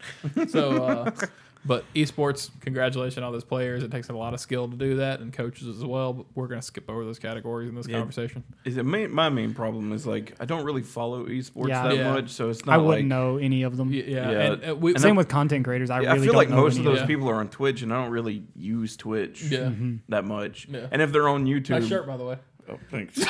So, 0.48 0.84
uh, 0.84 1.12
but 1.66 1.84
esports, 1.94 2.50
congratulations 2.62 3.18
on 3.18 3.24
all 3.26 3.32
those 3.32 3.44
players. 3.44 3.84
It 3.84 3.92
takes 3.92 4.10
a 4.10 4.14
lot 4.14 4.34
of 4.34 4.40
skill 4.40 4.70
to 4.70 4.78
do 4.78 4.96
that, 4.98 5.20
and 5.20 5.34
coaches 5.34 5.68
as 5.68 5.84
well. 5.84 6.14
But 6.14 6.26
we're 6.34 6.48
gonna 6.48 6.62
skip 6.62 6.90
over 6.90 7.04
those 7.04 7.20
categories 7.20 7.70
in 7.70 7.76
this 7.76 7.88
Yeah. 7.88 7.98
conversation. 7.98 8.44
Is 8.66 8.78
it 8.78 8.86
main, 8.86 9.12
my 9.12 9.30
main 9.30 9.54
problem 9.54 9.92
is 9.92 10.08
like 10.08 10.34
I 10.40 10.46
don't 10.46 10.64
really 10.64 10.84
follow 10.84 11.26
esports 11.26 11.68
Yeah. 11.70 11.84
that 11.90 11.96
Yeah. 11.98 12.14
much, 12.14 12.30
so 12.32 12.50
it's 12.50 12.66
not 12.66 12.76
I 12.76 12.78
wouldn't 12.78 13.00
like 13.00 13.06
know 13.06 13.38
any 13.38 13.64
of 13.64 13.76
them. 13.78 13.90
Y- 13.90 14.04
Yeah, 14.08 14.32
Yeah. 14.32 14.40
and 14.54 14.70
uh, 14.70 14.76
we, 14.76 14.92
And 14.94 15.02
Same 15.02 15.16
I- 15.16 15.18
with 15.18 15.28
content 15.28 15.66
creators. 15.66 15.90
I 15.90 16.02
Yeah, 16.02 16.10
really 16.10 16.10
I 16.10 16.24
feel 16.24 16.34
don't 16.34 16.38
like 16.38 16.50
know 16.50 16.56
most 16.56 16.78
any 16.78 16.86
of 16.86 16.92
those 16.94 17.02
Yeah. 17.02 17.08
people 17.08 17.30
are 17.30 17.36
on 17.36 17.50
Twitch, 17.50 17.82
and 17.82 17.94
I 17.94 18.02
don't 18.02 18.12
really 18.12 18.44
use 18.56 18.96
Twitch 18.96 19.44
yeah. 19.44 19.60
Mm-hmm. 19.60 19.96
that 20.10 20.26
much. 20.26 20.68
Yeah. 20.72 20.88
And 20.92 21.02
if 21.02 21.12
they're 21.12 21.28
on 21.28 21.46
YouTube, 21.46 21.82
Nice 21.82 21.88
shirt, 21.88 22.08
by 22.08 22.16
the 22.18 22.24
way. 22.26 22.38
oh, 22.70 22.80
thanks. 22.90 23.18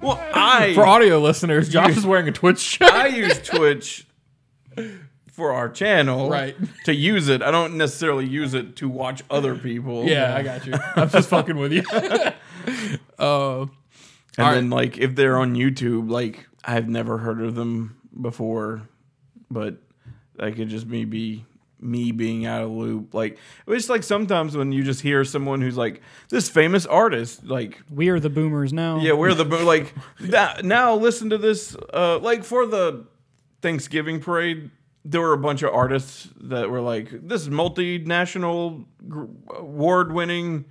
well, 0.00 0.20
I 0.34 0.72
For 0.74 0.86
audio 0.86 1.20
listeners, 1.20 1.68
Josh 1.68 1.96
is 1.96 2.06
wearing 2.06 2.28
a 2.28 2.32
Twitch 2.32 2.58
shirt. 2.58 2.92
I 2.92 3.08
use 3.08 3.38
Twitch 3.42 4.06
for 5.36 5.52
our 5.52 5.68
channel, 5.68 6.30
Right. 6.30 6.56
To 6.86 6.94
use 6.94 7.28
it, 7.28 7.42
I 7.42 7.50
don't 7.50 7.76
necessarily 7.76 8.26
use 8.26 8.54
it 8.54 8.76
to 8.76 8.88
watch 8.88 9.22
other 9.30 9.54
people. 9.54 10.04
Yeah, 10.06 10.34
I 10.34 10.42
got 10.42 10.66
you. 10.66 10.72
I'm 10.96 11.10
just 11.10 11.28
fucking 11.28 11.56
with 11.58 11.72
you. 11.72 11.82
uh, 13.18 13.66
and 14.38 14.46
All 14.46 14.52
then 14.52 14.70
like 14.70 14.98
if 14.98 15.14
they're 15.14 15.36
on 15.38 15.54
YouTube, 15.54 16.10
like 16.10 16.46
I've 16.64 16.88
never 16.88 17.18
heard 17.18 17.40
of 17.40 17.54
them 17.54 17.96
before, 18.20 18.88
but 19.50 19.76
that 20.36 20.56
could 20.56 20.68
just 20.68 20.86
me 20.86 21.04
be 21.04 21.44
me 21.78 22.10
being 22.12 22.46
out 22.46 22.62
of 22.62 22.70
loop. 22.70 23.12
Like 23.14 23.38
it's 23.66 23.88
like 23.88 24.02
sometimes 24.02 24.56
when 24.56 24.72
you 24.72 24.82
just 24.82 25.00
hear 25.02 25.24
someone 25.24 25.60
who's 25.60 25.76
like 25.76 26.00
this 26.30 26.48
famous 26.48 26.86
artist, 26.86 27.44
like 27.44 27.80
We 27.90 28.08
are 28.08 28.18
the 28.20 28.30
boomers 28.30 28.72
now. 28.72 28.98
yeah, 29.00 29.12
we're 29.12 29.34
the 29.34 29.44
bo- 29.44 29.64
like 29.64 29.94
that. 30.20 30.64
Now 30.64 30.94
listen 30.94 31.30
to 31.30 31.38
this. 31.38 31.76
Uh, 31.92 32.18
like 32.18 32.44
for 32.44 32.66
the 32.66 33.06
Thanksgiving 33.62 34.20
parade, 34.20 34.70
there 35.08 35.20
were 35.20 35.32
a 35.32 35.38
bunch 35.38 35.62
of 35.62 35.72
artists 35.72 36.28
that 36.40 36.68
were 36.70 36.80
like, 36.80 37.08
"This 37.12 37.42
is 37.42 37.48
multinational, 37.48 38.84
gr- 39.08 39.24
award-winning 39.56 40.64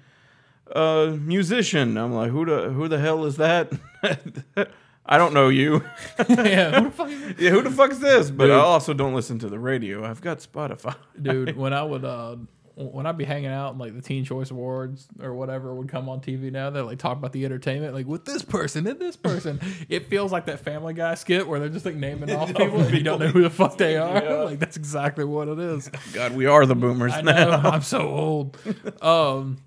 uh, 0.76 1.15
musician." 1.19 1.98
I'm 1.98 2.13
like, 2.13 2.32
"Who 2.32 2.45
the 2.45 2.69
who 2.71 2.88
the 2.88 3.00
hell 3.00 3.26
is 3.26 3.38
that?" 3.38 3.71
I 5.08 5.17
don't 5.19 5.34
know 5.34 5.50
you. 5.50 5.84
yeah, 6.30 6.80
who 6.80 6.86
the 6.86 6.91
fuck 6.91 7.10
is 7.10 7.34
yeah, 7.39 7.50
who 7.52 7.62
the 7.62 7.69
fuck 7.69 7.91
is 7.91 8.00
this? 8.00 8.32
But 8.32 8.45
Dude. 8.45 8.56
I 8.56 8.60
also 8.60 8.93
don't 8.93 9.13
listen 9.13 9.38
to 9.39 9.50
the 9.50 9.60
radio. 9.60 10.04
I've 10.04 10.21
got 10.21 10.39
Spotify. 10.39 10.95
dude. 11.21 11.56
When 11.63 11.74
I 11.74 11.84
would, 11.84 12.04
uh, 12.04 12.38
when 12.75 13.05
I'd 13.05 13.17
be 13.17 13.23
hanging 13.23 13.49
out 13.49 13.71
and 13.71 13.79
like 13.79 13.95
the 13.95 14.01
Teen 14.01 14.25
Choice 14.25 14.51
Awards 14.51 15.07
or 15.21 15.33
whatever 15.33 15.73
would 15.73 15.88
come 15.88 16.09
on 16.09 16.19
TV 16.19 16.51
now, 16.51 16.69
they're 16.69 16.83
like 16.83 16.99
talk 16.99 17.17
about 17.17 17.31
the 17.31 17.45
entertainment, 17.45 17.93
like 17.93 18.05
with 18.05 18.25
this 18.25 18.43
person 18.43 18.85
and 18.85 18.99
this 18.99 19.15
person. 19.15 19.61
it 19.89 20.09
feels 20.09 20.31
like 20.31 20.45
that 20.47 20.59
Family 20.59 20.93
Guy 20.93 21.15
skit 21.15 21.47
where 21.47 21.59
they're 21.59 21.69
just 21.69 21.85
like 21.85 21.95
naming 21.95 22.31
off 22.35 22.47
people 22.55 22.81
and 22.81 22.93
you 22.93 23.03
don't 23.03 23.19
know 23.19 23.27
who 23.27 23.43
the 23.43 23.49
fuck 23.49 23.77
they 23.77 23.97
are. 23.97 24.23
Yeah. 24.23 24.35
Like 24.45 24.59
that's 24.59 24.77
exactly 24.77 25.25
what 25.25 25.47
it 25.47 25.57
is. 25.57 25.89
God, 26.13 26.33
we 26.35 26.45
are 26.45 26.65
the 26.67 26.75
boomers 26.75 27.13
I 27.13 27.21
now. 27.21 27.61
know. 27.61 27.69
I'm 27.69 27.81
so 27.81 28.01
old. 28.01 28.57
Um, 29.01 29.57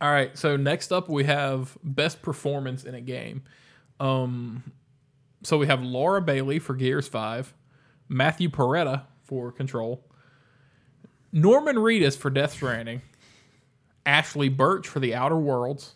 all 0.00 0.10
right. 0.12 0.36
So 0.38 0.56
next 0.56 0.92
up, 0.92 1.08
we 1.08 1.24
have 1.24 1.76
best 1.82 2.22
performance 2.22 2.84
in 2.84 2.94
a 2.94 3.00
game. 3.00 3.42
Um, 3.98 4.62
so 5.42 5.58
we 5.58 5.66
have 5.66 5.82
Laura 5.82 6.20
Bailey 6.22 6.58
for 6.60 6.74
Gears 6.74 7.08
Five, 7.08 7.54
Matthew 8.08 8.48
Porretta 8.50 9.02
for 9.24 9.50
Control, 9.50 10.04
Norman 11.32 11.76
Reedus 11.76 12.16
for 12.16 12.30
Death 12.30 12.52
Stranding, 12.52 13.02
Ashly 14.06 14.54
Burch 14.54 14.88
for 14.88 15.00
The 15.00 15.14
Outer 15.14 15.36
Worlds, 15.36 15.94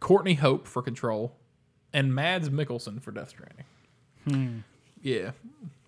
Courtney 0.00 0.34
Hope 0.34 0.66
for 0.66 0.82
Control, 0.82 1.34
and 1.92 2.14
Mads 2.14 2.48
Mikkelsen 2.50 3.02
for 3.02 3.10
Death 3.10 3.30
Stranding. 3.30 4.64
Yeah, 5.02 5.32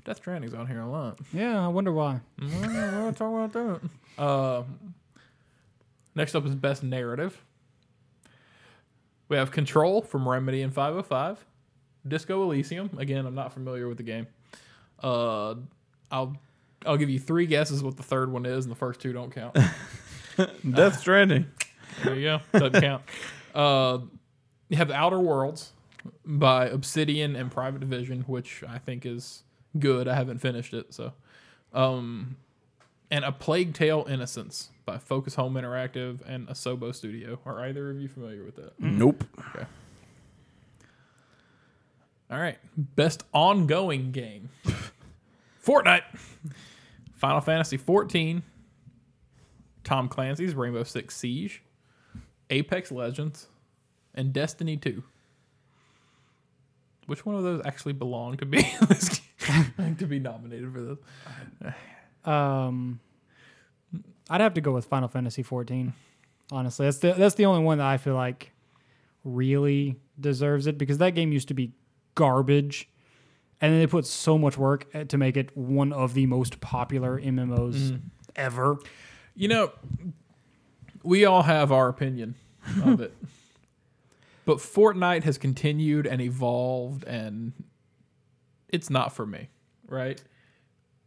Death 0.05 0.19
Stranding's 0.19 0.55
on 0.55 0.67
here 0.67 0.81
a 0.81 0.89
lot. 0.89 1.19
Yeah, 1.33 1.65
I 1.65 1.69
wonder 1.69 1.93
why. 1.93 2.21
Well, 2.41 3.03
we'll 3.03 3.13
talk 3.13 3.51
about 3.51 3.53
that. 3.53 4.23
Uh, 4.23 4.63
next 6.15 6.35
up 6.35 6.45
is 6.47 6.55
best 6.55 6.83
narrative. 6.83 7.43
We 9.29 9.37
have 9.37 9.51
Control 9.51 10.03
from 10.03 10.29
Remedy 10.29 10.63
and 10.63 10.73
505. 10.73 11.45
Disco 12.07 12.43
Elysium. 12.45 12.91
Again, 12.99 13.27
I'm 13.27 13.35
not 13.35 13.53
familiar 13.53 13.89
with 13.89 13.97
the 13.97 14.05
game. 14.05 14.29
Uh, 15.03 15.57
I'll 16.11 16.37
I'll 16.85 16.97
give 16.97 17.11
you 17.11 17.19
three 17.19 17.47
guesses 17.47 17.83
what 17.83 17.97
the 17.97 18.03
third 18.03 18.31
one 18.31 18.47
is, 18.47 18.65
and 18.65 18.73
the 18.73 18.77
first 18.77 19.01
two 19.01 19.13
don't 19.13 19.31
count. 19.35 19.57
Death 20.71 21.01
Stranding. 21.01 21.47
There 22.05 22.15
you 22.15 22.23
go. 22.25 22.41
Doesn't 22.59 22.81
count. 22.81 23.03
Uh, 23.55 23.99
you 24.69 24.77
have 24.77 24.91
Outer 24.91 25.19
Worlds 25.19 25.73
by 26.25 26.67
Obsidian 26.67 27.37
and 27.37 27.51
Private 27.51 27.81
Division, 27.81 28.23
which 28.23 28.63
I 28.69 28.79
think 28.79 29.07
is 29.07 29.43
good. 29.79 30.09
I 30.09 30.15
haven't 30.15 30.39
finished 30.39 30.75
it, 30.75 30.93
so. 30.93 31.13
Um, 31.73 32.37
and 33.11 33.25
A 33.25 33.33
Plague 33.33 33.75
Tale: 33.75 34.07
Innocence 34.09 34.71
by 34.85 34.99
Focus 34.99 35.35
Home 35.37 35.55
Interactive 35.55 36.19
and 36.27 36.49
Asobo 36.49 36.95
Studio. 36.95 37.39
Are 37.47 37.65
either 37.65 37.91
of 37.91 38.01
you 38.01 38.09
familiar 38.09 38.45
with 38.45 38.57
that? 38.57 38.79
Nope. 38.79 39.25
Okay. 39.55 39.67
All 42.31 42.39
right. 42.39 42.59
Best 42.77 43.25
ongoing 43.33 44.11
game. 44.13 44.51
Fortnite. 45.67 46.03
Final 47.15 47.41
Fantasy 47.41 47.77
14. 47.77 48.43
Tom 49.85 50.09
Clancy's 50.09 50.55
Rainbow 50.55 50.85
Six 50.85 51.17
Siege. 51.17 51.63
Apex 52.51 52.93
Legends. 52.93 53.49
And 54.15 54.33
Destiny 54.33 54.77
2. 54.77 55.03
Which 57.07 57.25
one 57.25 57.37
of 57.37 57.43
those 57.43 57.63
actually 57.65 57.93
belong 57.93 58.37
to 58.39 58.47
be 58.47 58.63
to 59.99 60.07
be 60.07 60.19
nominated 60.19 60.73
for 60.73 60.81
this? 60.83 61.75
Um, 62.25 62.99
I'd 64.29 64.41
have 64.41 64.55
to 64.55 64.61
go 64.61 64.73
with 64.73 64.87
Final 64.87 65.09
Fantasy 65.09 65.43
14. 65.43 65.93
Honestly, 66.51 66.87
that's 66.87 66.99
the 66.99 67.13
that's 67.13 67.37
the 67.37 67.47
only 67.47 67.63
one 67.63 67.79
that 67.79 67.87
I 67.87 67.97
feel 67.97 68.15
like 68.15 68.53
really 69.25 69.97
deserves 70.19 70.67
it 70.67 70.79
because 70.79 70.99
that 70.99 71.11
game 71.11 71.33
used 71.33 71.49
to 71.49 71.55
be 71.55 71.73
garbage, 72.15 72.89
and 73.61 73.73
then 73.73 73.81
they 73.81 73.87
put 73.87 74.07
so 74.07 74.37
much 74.39 74.57
work 74.59 74.87
uh, 74.95 75.05
to 75.05 75.17
make 75.19 75.37
it 75.37 75.57
one 75.57 75.93
of 75.93 76.15
the 76.15 76.27
most 76.27 76.61
popular 76.61 77.21
MMOs 77.21 78.01
ever. 78.35 78.79
You 79.35 79.49
know, 79.49 79.73
we 81.03 81.25
all 81.25 81.43
have 81.43 81.73
our 81.73 81.89
opinion 81.89 82.35
of 82.85 83.01
it. 83.01 83.15
But 84.45 84.59
Fortnite 84.59 85.25
has 85.25 85.39
continued 85.39 86.07
and 86.07 86.21
evolved 86.21 87.03
and 87.03 87.53
it's 88.69 88.89
not 88.91 89.13
for 89.13 89.27
me, 89.27 89.49
right? 89.89 90.23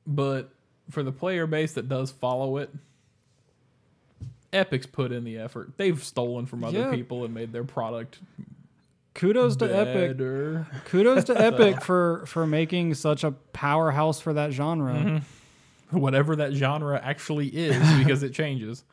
But 0.06 0.52
for 0.90 1.04
the 1.04 1.14
player 1.14 1.48
base 1.48 1.72
that 1.76 1.88
does 1.88 2.12
follow 2.12 2.58
it, 2.58 2.70
Epic's 4.52 4.88
put 4.88 5.14
in 5.14 5.24
the 5.24 5.38
effort. 5.38 5.72
They've 5.78 6.04
stolen 6.04 6.48
from 6.48 6.66
other 6.66 6.80
Yeah. 6.80 6.92
people 6.92 7.24
and 7.24 7.34
made 7.34 7.54
their 7.54 7.64
product 7.64 8.20
Kudos 9.14 9.56
to 9.58 9.66
Epic. 9.66 10.18
Kudos 10.86 11.26
to 11.26 11.40
Epic 11.40 11.82
for 11.84 12.26
for 12.26 12.48
making 12.48 12.94
such 12.94 13.24
a 13.24 13.32
powerhouse 13.32 14.20
for 14.22 14.34
that 14.34 14.52
genre. 14.52 14.94
Mm-hmm. 14.94 15.98
whatever 15.98 16.36
that 16.36 16.54
genre 16.54 17.00
actually 17.04 17.48
is 17.48 17.78
because 17.98 18.24
it 18.24 18.34
changes. 18.34 18.84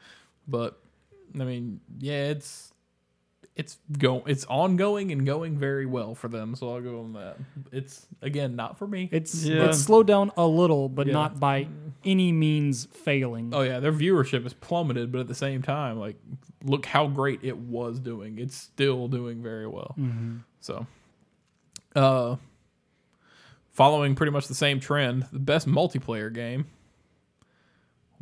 But 0.48 0.78
I 1.38 1.44
mean, 1.44 1.80
yeah, 1.98 2.30
it's 2.30 2.72
it's 3.56 3.78
go 3.98 4.22
it's 4.26 4.44
ongoing 4.46 5.10
and 5.12 5.24
going 5.24 5.58
very 5.58 5.86
well 5.86 6.14
for 6.14 6.28
them, 6.28 6.54
so 6.54 6.74
I'll 6.74 6.80
go 6.82 7.00
on 7.00 7.14
that. 7.14 7.36
It's 7.72 8.06
again 8.22 8.54
not 8.54 8.76
for 8.78 8.86
me. 8.86 9.08
It's 9.10 9.44
Yeah. 9.44 9.64
it's 9.64 9.78
slowed 9.80 10.06
down 10.06 10.30
a 10.36 10.46
little, 10.46 10.88
but 10.88 11.06
Yeah. 11.06 11.14
not 11.14 11.40
by 11.40 11.66
any 12.04 12.32
means 12.32 12.84
failing. 12.86 13.50
oh 13.54 13.62
yeah, 13.62 13.80
their 13.80 13.92
viewership 13.92 14.42
has 14.42 14.52
plummeted, 14.52 15.10
but 15.10 15.22
at 15.22 15.28
the 15.28 15.34
same 15.34 15.62
time, 15.62 15.98
like 15.98 16.16
look 16.64 16.84
how 16.86 17.06
great 17.06 17.40
it 17.42 17.56
was 17.56 17.98
doing. 17.98 18.38
It's 18.38 18.56
still 18.56 19.08
doing 19.08 19.42
very 19.42 19.66
well. 19.66 19.96
So 20.60 20.86
uh 21.94 22.36
following 23.72 24.14
pretty 24.14 24.32
much 24.32 24.48
the 24.48 24.54
same 24.54 24.80
trend, 24.80 25.26
the 25.32 25.38
best 25.38 25.66
multiplayer 25.66 26.32
game 26.32 26.66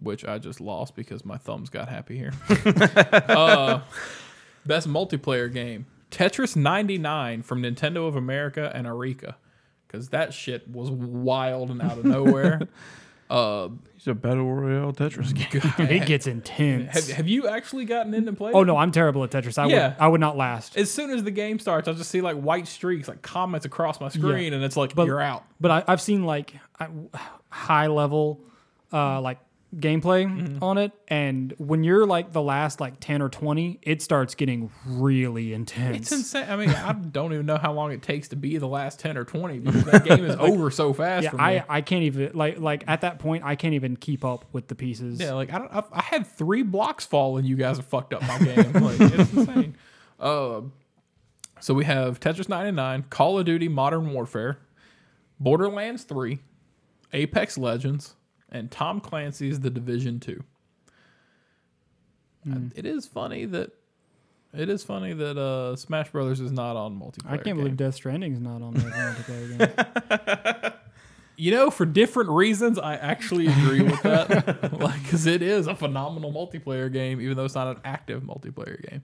which 0.02 0.24
I 0.24 0.38
just 0.38 0.60
lost 0.60 0.96
because 0.96 1.24
my 1.24 1.36
thumbs 1.38 1.70
got 1.70 1.88
happy 1.88 2.18
here. 2.18 2.32
uh, 3.28 3.80
best 4.66 4.88
multiplayer 4.88 5.52
game 5.52 5.86
Tetris 6.10 6.54
99 6.56 7.42
from 7.42 7.62
Nintendo 7.62 8.06
of 8.06 8.16
America 8.16 8.70
and 8.74 8.86
Arika. 8.86 9.34
Because 9.86 10.08
that 10.10 10.32
shit 10.34 10.68
was 10.68 10.90
wild 10.90 11.70
and 11.70 11.80
out 11.82 11.98
of 11.98 12.04
nowhere. 12.04 12.60
uh, 13.30 13.68
It's 13.96 14.06
a 14.08 14.14
battle 14.14 14.52
royale 14.52 14.92
Tetris 14.92 15.32
game. 15.78 15.86
it 15.88 16.06
gets 16.06 16.26
intense. 16.26 16.92
have, 16.92 17.08
have 17.16 17.28
you 17.28 17.48
actually 17.48 17.84
gotten 17.84 18.12
in 18.14 18.26
and 18.28 18.36
played? 18.36 18.54
oh 18.54 18.62
it? 18.62 18.64
no, 18.66 18.76
I'm 18.76 18.90
terrible 18.92 19.22
at 19.24 19.30
Tetris. 19.30 19.56
I 19.58 19.66
Yeah. 19.66 19.88
would 19.88 19.96
I 20.00 20.08
would 20.08 20.20
not 20.20 20.36
last. 20.36 20.76
As 20.76 20.90
soon 20.90 21.10
as 21.10 21.22
the 21.24 21.30
game 21.30 21.58
starts, 21.58 21.86
I'll 21.88 21.94
just 21.94 22.10
see 22.10 22.20
like 22.20 22.36
white 22.36 22.66
streaks, 22.68 23.06
like 23.08 23.22
comments 23.22 23.66
across 23.66 24.00
my 24.00 24.08
screen, 24.08 24.52
and 24.52 24.62
it's 24.64 24.76
like 24.76 24.94
But- 24.94 25.06
you're 25.06 25.20
out. 25.20 25.44
But 25.60 25.70
I, 25.70 25.84
I've 25.92 26.00
seen 26.00 26.24
like 26.24 26.54
I- 26.80 26.88
high 27.50 27.86
level, 27.86 28.40
uh, 28.92 29.20
like 29.20 29.38
gameplay 29.74 30.24
Mm-hmm. 30.26 30.62
on 30.62 30.78
it, 30.78 30.92
and 31.08 31.52
when 31.58 31.84
you're 31.84 32.06
like 32.06 32.32
the 32.32 32.40
last 32.42 32.80
like 32.80 33.00
ten 33.00 33.20
or 33.20 33.28
twenty, 33.28 33.78
it 33.82 34.02
starts 34.02 34.34
getting 34.34 34.70
really 34.86 35.52
intense. 35.52 35.96
It's 35.98 36.12
insane. 36.12 36.46
I 36.48 36.56
mean, 36.56 36.70
I 36.70 36.92
don't 36.92 37.32
even 37.32 37.46
know 37.46 37.56
how 37.58 37.72
long 37.72 37.92
it 37.92 38.02
takes 38.02 38.28
to 38.28 38.36
be 38.36 38.56
the 38.58 38.68
last 38.68 39.00
ten 39.00 39.16
or 39.16 39.24
twenty 39.24 39.58
because 39.58 39.84
that 39.84 40.04
game 40.04 40.24
is 40.24 40.36
over 40.38 40.70
so 40.70 40.92
fast. 40.92 41.24
yeah, 41.24 41.30
for 41.30 41.36
me. 41.36 41.42
I, 41.42 41.64
I 41.68 41.80
can't 41.80 42.04
even 42.04 42.30
like 42.34 42.58
like 42.58 42.84
at 42.86 43.00
that 43.02 43.18
point 43.18 43.44
I 43.44 43.56
can't 43.56 43.74
even 43.74 43.96
keep 43.96 44.24
up 44.24 44.44
with 44.52 44.68
the 44.68 44.74
pieces. 44.74 45.20
Yeah, 45.20 45.32
like 45.34 45.52
I 45.52 45.58
don't. 45.58 45.72
I, 45.72 45.82
I 45.92 46.02
had 46.02 46.26
three 46.26 46.62
blocks 46.62 47.04
fall, 47.04 47.36
and 47.36 47.46
you 47.46 47.56
guys 47.56 47.76
have 47.76 47.86
fucked 47.86 48.14
up 48.14 48.22
my 48.22 48.38
game. 48.38 48.72
like 48.74 49.00
it's 49.00 49.32
insane. 49.34 49.76
Uh, 50.20 50.60
so 51.60 51.74
we 51.74 51.84
have 51.84 52.20
Tetris 52.20 52.48
99, 52.48 53.04
Call 53.10 53.38
of 53.38 53.46
Duty 53.46 53.68
Modern 53.68 54.12
Warfare, 54.12 54.58
Borderlands 55.40 56.04
3, 56.04 56.38
Apex 57.12 57.56
Legends, 57.58 58.14
and 58.54 58.70
Tom 58.70 59.00
Clancy's 59.00 59.60
The 59.60 59.68
Division 59.68 60.20
2. 60.20 60.42
Uh, 62.50 62.56
it 62.74 62.86
is 62.86 63.06
funny 63.06 63.44
that 63.46 63.72
it 64.56 64.68
is 64.68 64.84
funny 64.84 65.12
that 65.12 65.36
uh, 65.36 65.74
Smash 65.76 66.10
Brothers 66.10 66.40
is 66.40 66.52
not 66.52 66.76
on 66.76 66.98
multiplayer. 66.98 67.26
I 67.26 67.36
can't 67.36 67.44
game. 67.44 67.56
believe 67.56 67.76
Death 67.76 67.96
Stranding 67.96 68.32
is 68.32 68.40
not 68.40 68.62
on 68.62 68.74
multiplayer 68.74 69.58
game. 69.58 70.72
You 71.36 71.50
know, 71.50 71.68
for 71.68 71.84
different 71.84 72.30
reasons, 72.30 72.78
I 72.78 72.94
actually 72.94 73.48
agree 73.48 73.82
with 73.82 74.00
that. 74.02 74.72
like, 74.80 75.02
because 75.02 75.26
it 75.26 75.42
is 75.42 75.66
a 75.66 75.74
phenomenal 75.74 76.32
multiplayer 76.32 76.92
game, 76.92 77.20
even 77.20 77.36
though 77.36 77.44
it's 77.44 77.56
not 77.56 77.66
an 77.66 77.82
active 77.84 78.22
multiplayer 78.22 78.80
game. 78.88 79.02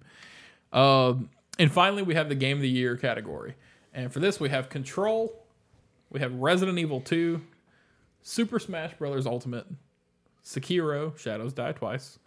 Um, 0.73 1.31
and 1.59 1.73
finally, 1.73 2.03
we 2.03 2.15
have 2.15 2.29
the 2.29 2.37
Game 2.37 2.59
of 2.59 2.63
the 2.63 2.69
Year 2.69 2.97
category. 2.97 3.57
And 3.93 4.13
for 4.13 4.21
this, 4.21 4.39
we 4.39 4.49
have 4.49 4.69
Control, 4.69 5.35
we 6.11 6.21
have 6.21 6.33
Resident 6.35 6.79
Evil 6.79 7.01
2, 7.01 7.41
Super 8.23 8.59
Smash 8.59 8.95
Bros. 8.99 9.27
Ultimate, 9.27 9.67
Sekiro, 10.45 11.17
Shadows 11.19 11.53
Die 11.53 11.73
Twice, 11.73 12.19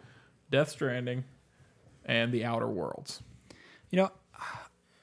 Death 0.52 0.70
Stranding, 0.70 1.24
and 2.06 2.32
The 2.32 2.46
Outer 2.46 2.68
Worlds. 2.68 3.22
You 3.92 3.98
know, 3.98 4.12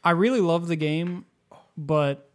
I 0.02 0.10
really 0.10 0.40
love 0.40 0.66
the 0.68 0.76
game, 0.76 1.24
but 1.76 2.28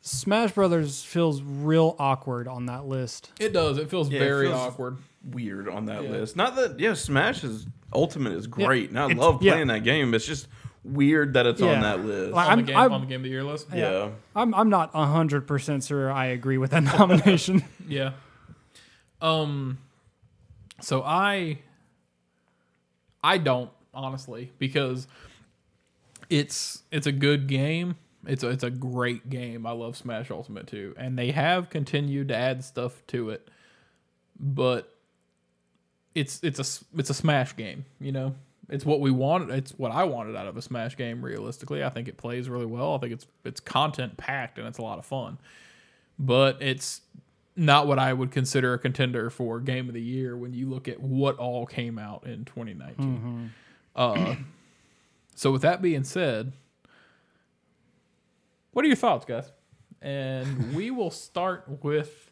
Smash 0.00 0.52
Brothers 0.52 1.02
feels 1.02 1.42
real 1.42 1.96
awkward 1.98 2.46
on 2.48 2.66
that 2.66 2.86
list. 2.86 3.30
It 3.40 3.52
does. 3.52 3.78
It 3.78 3.88
feels 3.88 4.10
Yeah, 4.10 4.16
it 4.20 4.24
very 4.24 4.46
feels- 4.48 4.58
awkward. 4.58 4.98
Weird 5.30 5.68
on 5.70 5.86
that 5.86 6.02
Yeah. 6.02 6.10
list. 6.10 6.36
Not 6.36 6.54
that 6.56 6.78
yeah, 6.78 6.92
Smash 6.92 7.44
is 7.44 7.66
Ultimate 7.94 8.32
is 8.32 8.46
great, 8.48 8.90
and 8.90 8.98
I 8.98 9.04
it's- 9.06 9.18
love 9.18 9.40
yeah. 9.42 9.52
playing 9.52 9.68
that 9.68 9.84
game. 9.84 10.12
It's 10.14 10.26
just 10.26 10.48
weird 10.84 11.32
that 11.34 11.46
it's 11.46 11.60
Yeah. 11.60 11.74
on 11.74 11.80
that 11.82 12.04
list. 12.04 12.32
Like, 12.32 12.44
On, 12.46 12.50
I'm- 12.50 12.58
the 12.58 12.64
game, 12.66 12.76
I'm- 12.76 12.92
on 12.92 13.00
the 13.00 13.06
Game 13.06 13.20
of 13.20 13.24
the 13.24 13.30
Year 13.30 13.42
list. 13.44 13.68
yeah. 13.74 14.10
I'm 14.36 14.54
I'm 14.54 14.68
not 14.68 14.92
hundred 14.94 15.46
percent 15.46 15.82
sure 15.84 16.12
I 16.12 16.26
agree 16.26 16.58
with 16.58 16.72
that 16.72 16.82
nomination. 16.98 17.64
Yeah. 17.88 18.12
Um 19.22 19.78
So 20.80 21.02
I 21.02 21.58
I 23.22 23.38
don't 23.38 23.70
honestly 23.94 24.52
because 24.58 25.06
it's 26.28 26.82
it's 26.90 27.06
a 27.06 27.12
good 27.12 27.46
game. 27.46 27.96
It's 28.26 28.42
a, 28.42 28.48
it's 28.48 28.64
a 28.64 28.70
great 28.70 29.28
game. 29.28 29.66
I 29.66 29.72
love 29.72 29.96
Smash 29.98 30.30
Ultimate 30.30 30.66
too, 30.66 30.94
and 30.96 31.18
they 31.18 31.30
have 31.32 31.68
continued 31.68 32.28
to 32.28 32.34
add 32.36 32.64
stuff 32.64 33.02
to 33.08 33.28
it, 33.30 33.48
but 34.40 34.90
it's 36.14 36.42
it's 36.42 36.58
a 36.58 36.62
s- 36.62 36.84
it's 36.96 37.10
a 37.10 37.14
Smash 37.14 37.54
game. 37.54 37.84
You 38.00 38.12
know, 38.12 38.34
it's 38.68 38.84
what 38.84 39.00
we 39.00 39.10
wanted. 39.10 39.50
It's 39.50 39.72
what 39.72 39.92
I 39.92 40.04
wanted 40.04 40.36
out 40.36 40.46
of 40.46 40.56
a 40.56 40.62
Smash 40.62 40.96
game. 40.96 41.24
Realistically, 41.24 41.84
I 41.84 41.90
think 41.90 42.08
it 42.08 42.16
plays 42.16 42.48
really 42.48 42.66
well. 42.66 42.94
I 42.94 42.98
think 42.98 43.12
it's 43.12 43.26
it's 43.44 43.60
content 43.60 44.16
packed 44.16 44.58
and 44.58 44.66
it's 44.66 44.78
a 44.78 44.82
lot 44.82 44.98
of 44.98 45.06
fun, 45.06 45.38
but 46.18 46.60
it's 46.60 47.02
not 47.56 47.86
what 47.86 47.98
I 47.98 48.12
would 48.12 48.32
consider 48.32 48.74
a 48.74 48.78
contender 48.78 49.30
for 49.30 49.60
game 49.60 49.88
of 49.88 49.94
the 49.94 50.02
year 50.02 50.36
when 50.36 50.52
you 50.52 50.68
look 50.68 50.88
at 50.88 51.00
what 51.00 51.36
all 51.36 51.66
came 51.66 51.98
out 51.98 52.26
in 52.26 52.44
2019. 52.44 53.52
Uh, 53.94 54.34
so 55.36 55.52
with 55.52 55.62
that 55.62 55.80
being 55.80 56.02
said, 56.02 56.52
what 58.72 58.84
are 58.84 58.88
your 58.88 58.96
thoughts, 58.96 59.24
guys? 59.24 59.52
And 60.02 60.74
we 60.74 60.90
will 60.90 61.12
start 61.12 61.64
with 61.82 62.30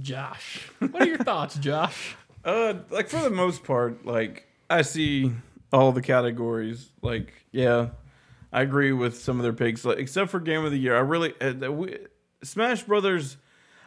Josh. 0.00 0.68
What 0.80 1.02
are 1.02 1.06
your 1.06 1.18
thoughts, 1.18 1.54
Josh? 1.56 2.16
Uh, 2.44 2.74
like 2.90 3.08
for 3.08 3.20
the 3.20 3.30
most 3.30 3.62
part, 3.62 4.04
like 4.04 4.48
I 4.68 4.82
see 4.82 5.32
all 5.72 5.92
the 5.92 6.02
categories. 6.02 6.90
Like, 7.02 7.32
yeah, 7.52 7.88
I 8.52 8.62
agree 8.62 8.92
with 8.92 9.20
some 9.20 9.38
of 9.38 9.42
their 9.42 9.52
picks, 9.52 9.84
like, 9.84 9.98
except 9.98 10.30
for 10.30 10.40
game 10.40 10.64
of 10.64 10.70
the 10.70 10.78
year. 10.78 10.96
I 10.96 11.00
really 11.00 11.34
uh, 11.40 11.70
we, 11.70 11.98
Smash 12.42 12.82
Brothers. 12.82 13.36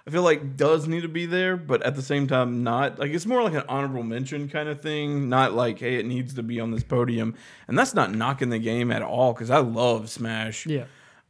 I 0.05 0.09
feel 0.09 0.23
like 0.23 0.55
does 0.55 0.87
need 0.87 1.01
to 1.01 1.09
be 1.09 1.25
there, 1.25 1.57
but 1.57 1.83
at 1.83 1.95
the 1.95 2.01
same 2.01 2.27
time, 2.27 2.63
not 2.63 2.97
like 2.97 3.11
it's 3.11 3.25
more 3.25 3.43
like 3.43 3.55
an 3.55 3.63
honorable 3.67 4.03
mention 4.03 4.47
kind 4.47 4.69
of 4.69 4.79
thing. 4.79 5.27
Not 5.27 5.53
like, 5.53 5.79
hey, 5.79 5.95
it 5.95 6.05
needs 6.05 6.33
to 6.35 6.43
be 6.43 6.61
on 6.61 6.71
this 6.71 6.83
podium, 6.83 7.35
and 7.67 7.77
that's 7.77 7.93
not 7.93 8.13
knocking 8.13 8.49
the 8.49 8.59
game 8.59 8.89
at 8.89 9.01
all 9.01 9.33
because 9.33 9.49
I 9.49 9.57
love 9.57 10.09
Smash. 10.09 10.65
Yeah. 10.65 10.85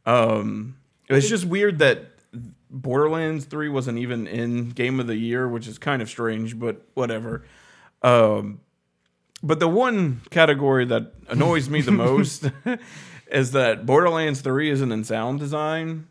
Um, 0.06 0.76
it's 1.08 1.28
just 1.28 1.44
weird 1.44 1.80
that 1.80 2.06
Borderlands 2.70 3.46
3 3.46 3.68
wasn't 3.68 3.98
even 3.98 4.26
in 4.26 4.70
Game 4.70 5.00
of 5.00 5.06
the 5.06 5.16
Year, 5.16 5.48
which 5.48 5.66
is 5.66 5.78
kind 5.78 6.02
of 6.02 6.08
strange, 6.08 6.58
but 6.58 6.82
whatever. 6.94 7.44
Um, 8.02 8.60
but 9.42 9.60
the 9.60 9.68
one 9.68 10.20
category 10.30 10.84
that 10.86 11.12
annoys 11.28 11.68
me 11.68 11.80
the 11.80 11.90
most 12.06 12.50
is 13.30 13.52
that 13.52 13.86
Borderlands 13.86 14.40
3 14.40 14.70
isn't 14.70 14.90
in 14.92 15.04
sound 15.04 15.38
design, 15.40 16.06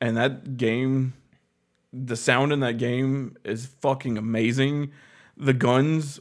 and 0.00 0.16
that 0.16 0.56
game, 0.56 1.14
the 1.92 2.16
sound 2.16 2.52
in 2.52 2.60
that 2.60 2.78
game 2.78 3.36
is 3.44 3.66
fucking 3.80 4.16
amazing. 4.18 4.92
The 5.36 5.52
guns, 5.54 6.20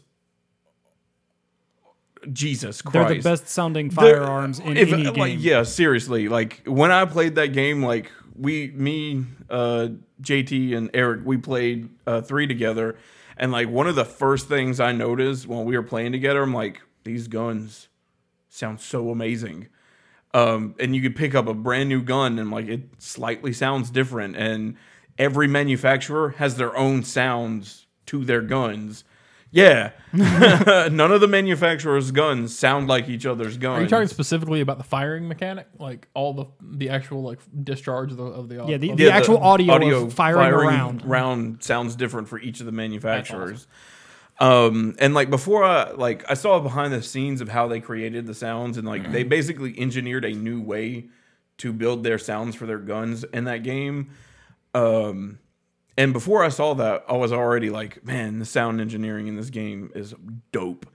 Jesus 2.31 2.81
Christ. 2.81 3.07
They're 3.09 3.17
the 3.17 3.21
best 3.21 3.47
sounding 3.47 3.89
The- 3.89 3.95
firearms 3.95 4.59
in 4.59 4.75
if- 4.77 4.91
any 4.91 5.03
like, 5.05 5.15
game. 5.15 5.39
yeah, 5.39 5.63
seriously. 5.63 6.27
Like 6.27 6.61
when 6.65 6.91
I 6.91 7.05
played 7.05 7.35
that 7.35 7.47
game, 7.53 7.83
like 7.83 8.11
we, 8.35 8.71
me, 8.71 9.25
uh, 9.49 9.89
JT, 10.21 10.75
and 10.75 10.89
Eric, 10.93 11.21
we 11.25 11.37
played 11.37 11.89
uh, 12.05 12.21
three 12.21 12.47
together, 12.47 12.97
and 13.37 13.51
like 13.51 13.69
one 13.69 13.87
of 13.87 13.95
the 13.95 14.05
first 14.05 14.47
things 14.47 14.79
I 14.79 14.91
noticed 14.91 15.47
when 15.47 15.65
we 15.65 15.77
were 15.77 15.83
playing 15.83 16.11
together, 16.11 16.43
I'm 16.43 16.53
like, 16.53 16.81
these 17.03 17.27
guns 17.27 17.87
sound 18.49 18.79
so 18.79 19.09
amazing. 19.09 19.67
Um, 20.33 20.75
and 20.79 20.95
you 20.95 21.01
could 21.01 21.15
pick 21.15 21.33
up 21.33 21.47
a 21.47 21.53
brand 21.53 21.89
new 21.89 22.01
gun 22.01 22.37
and 22.37 22.51
like 22.51 22.67
it 22.67 22.81
slightly 22.97 23.53
sounds 23.53 23.89
different, 23.89 24.35
and 24.35 24.75
every 25.17 25.47
manufacturer 25.47 26.31
has 26.31 26.57
their 26.57 26.75
own 26.75 27.03
sounds 27.03 27.87
to 28.07 28.25
their 28.25 28.41
guns. 28.41 29.03
Yeah, 29.49 29.91
none 30.13 31.11
of 31.11 31.21
the 31.21 31.27
manufacturers' 31.27 32.11
guns 32.11 32.57
sound 32.57 32.87
like 32.89 33.07
each 33.07 33.25
other's 33.25 33.57
guns. 33.57 33.79
Are 33.79 33.81
you 33.83 33.87
talking 33.87 34.07
specifically 34.09 34.59
about 34.61 34.77
the 34.77 34.83
firing 34.83 35.27
mechanic, 35.27 35.67
like 35.79 36.07
all 36.13 36.33
the 36.33 36.45
the 36.61 36.89
actual 36.89 37.21
like 37.23 37.39
discharge 37.63 38.11
of 38.11 38.17
the 38.17 38.23
of 38.25 38.49
the 38.49 38.65
Yeah, 38.67 38.77
the- 38.77 38.91
of 38.91 38.97
the 38.97 39.09
actual 39.09 39.37
audio 39.37 40.03
of 40.03 40.13
firing 40.13 40.51
a 40.53 40.57
round. 40.57 41.05
round 41.05 41.63
sounds 41.63 41.95
different 41.95 42.27
for 42.27 42.39
each 42.39 42.59
of 42.59 42.65
the 42.65 42.71
manufacturers. 42.73 43.67
Um, 44.39 44.95
and 44.99 45.13
like 45.13 45.29
before, 45.29 45.63
I 45.63 45.91
like 45.91 46.29
I 46.29 46.33
saw 46.35 46.59
behind 46.59 46.93
the 46.93 47.01
scenes 47.01 47.39
of 47.41 47.49
how 47.49 47.67
they 47.67 47.79
created 47.79 48.27
the 48.27 48.35
sounds, 48.35 48.77
and 48.77 48.85
like 48.87 49.11
they 49.11 49.23
basically 49.23 49.79
engineered 49.79 50.25
a 50.25 50.31
new 50.33 50.61
way 50.61 51.05
to 51.59 51.73
build 51.73 52.03
their 52.03 52.19
sounds 52.19 52.55
for 52.55 52.65
their 52.67 52.77
guns 52.77 53.23
in 53.23 53.45
that 53.45 53.63
game. 53.63 54.11
Um, 54.75 55.39
and 55.97 56.13
before 56.13 56.43
I 56.43 56.49
saw 56.49 56.73
that, 56.75 57.03
I 57.09 57.13
was 57.13 57.31
already 57.33 57.69
like, 57.69 58.05
man, 58.05 58.39
the 58.39 58.45
sound 58.45 58.79
engineering 58.81 59.27
in 59.27 59.35
this 59.35 59.49
game 59.49 59.91
is 59.95 60.13
dope. 60.51 60.85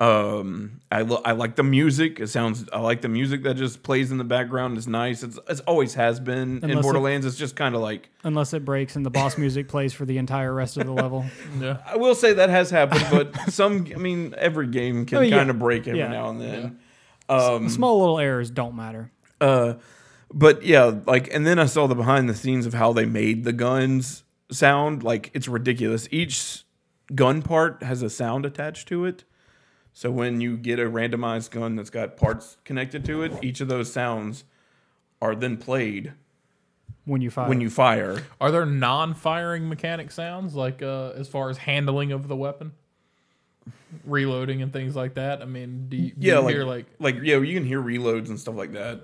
Um, 0.00 0.80
I 0.90 1.02
lo- 1.02 1.22
I 1.24 1.30
like 1.32 1.54
the 1.54 1.62
music. 1.62 2.18
It 2.18 2.26
sounds. 2.26 2.64
I 2.72 2.80
like 2.80 3.02
the 3.02 3.08
music 3.08 3.44
that 3.44 3.54
just 3.54 3.84
plays 3.84 4.10
in 4.10 4.18
the 4.18 4.24
background. 4.24 4.76
It's 4.76 4.88
nice. 4.88 5.22
It's 5.22 5.38
it's 5.48 5.60
always 5.60 5.94
has 5.94 6.18
been 6.18 6.58
in 6.58 6.64
Unless 6.64 6.78
it- 6.78 6.82
Borderlands. 6.82 7.26
it's 7.26 7.36
just 7.36 7.54
kind 7.54 7.76
of 7.76 7.82
like 7.82 8.10
Unless 8.24 8.52
it 8.52 8.64
breaks 8.64 8.96
and 8.96 9.06
the 9.06 9.10
boss 9.10 9.38
music 9.38 9.68
plays 9.68 9.92
for 9.92 10.04
the 10.04 10.18
entire 10.18 10.52
rest 10.52 10.76
of 10.76 10.86
the 10.86 10.92
level. 10.92 11.24
yeah. 11.60 11.76
I 11.86 11.96
will 11.98 12.16
say 12.16 12.32
that 12.32 12.50
has 12.50 12.68
happened, 12.70 13.06
but 13.12 13.52
some. 13.52 13.86
I 13.94 13.98
mean, 13.98 14.34
every 14.36 14.66
game 14.66 15.06
can 15.06 15.18
Oh, 15.18 15.20
yeah. 15.20 15.36
kind 15.36 15.50
of 15.50 15.60
break 15.60 15.86
every 15.86 16.00
Yeah. 16.00 16.08
now 16.08 16.30
and 16.30 16.40
then. 16.40 16.78
Um, 17.28 17.68
Small 17.68 18.00
little 18.00 18.18
errors 18.18 18.50
don't 18.50 18.74
matter. 18.74 19.12
Uh, 19.40 19.74
but 20.34 20.64
yeah, 20.64 20.94
like, 21.06 21.32
and 21.32 21.46
then 21.46 21.60
I 21.60 21.66
saw 21.66 21.86
the 21.86 21.94
behind 21.94 22.28
the 22.28 22.34
scenes 22.34 22.66
of 22.66 22.74
how 22.74 22.92
they 22.92 23.06
made 23.06 23.44
the 23.44 23.52
guns 23.52 24.24
sound. 24.52 25.02
Like, 25.02 25.30
it's 25.34 25.48
ridiculous. 25.48 26.06
Each 26.10 26.64
gun 27.14 27.42
part 27.42 27.82
has 27.82 28.02
a 28.02 28.10
sound 28.10 28.46
attached 28.46 28.88
to 28.88 29.04
it. 29.04 29.24
So 29.92 30.10
when 30.10 30.40
you 30.40 30.56
get 30.56 30.78
a 30.78 30.84
randomized 30.84 31.50
gun 31.50 31.76
that's 31.76 31.90
got 31.90 32.16
parts 32.16 32.56
connected 32.64 33.04
to 33.06 33.22
it, 33.22 33.32
each 33.42 33.60
of 33.60 33.68
those 33.68 33.92
sounds 33.92 34.44
are 35.20 35.34
then 35.34 35.56
played 35.58 36.14
When 37.04 37.20
you 37.20 37.30
fire. 37.30 37.48
when 37.48 37.60
you 37.60 37.68
fire. 37.68 38.22
Are 38.40 38.50
there 38.50 38.64
non-firing 38.64 39.68
mechanic 39.68 40.10
sounds 40.10 40.54
like 40.54 40.80
uh, 40.82 41.10
as 41.10 41.28
far 41.28 41.50
as 41.50 41.58
handling 41.58 42.10
of 42.10 42.26
the 42.28 42.36
weapon, 42.36 42.72
reloading 44.04 44.62
and 44.62 44.72
things 44.72 44.96
like 44.96 45.14
that? 45.14 45.42
I 45.42 45.44
mean, 45.44 45.86
do 45.88 45.96
you, 45.96 46.10
do 46.10 46.26
Yeah, 46.26 46.34
you 46.36 46.40
like, 46.40 46.54
hear 46.54 46.64
like 46.64 46.86
like 46.98 47.16
yeah, 47.22 47.38
you 47.38 47.54
can 47.54 47.66
hear 47.66 47.80
reloads 47.82 48.28
and 48.28 48.40
stuff 48.40 48.54
like 48.54 48.72
that. 48.72 49.02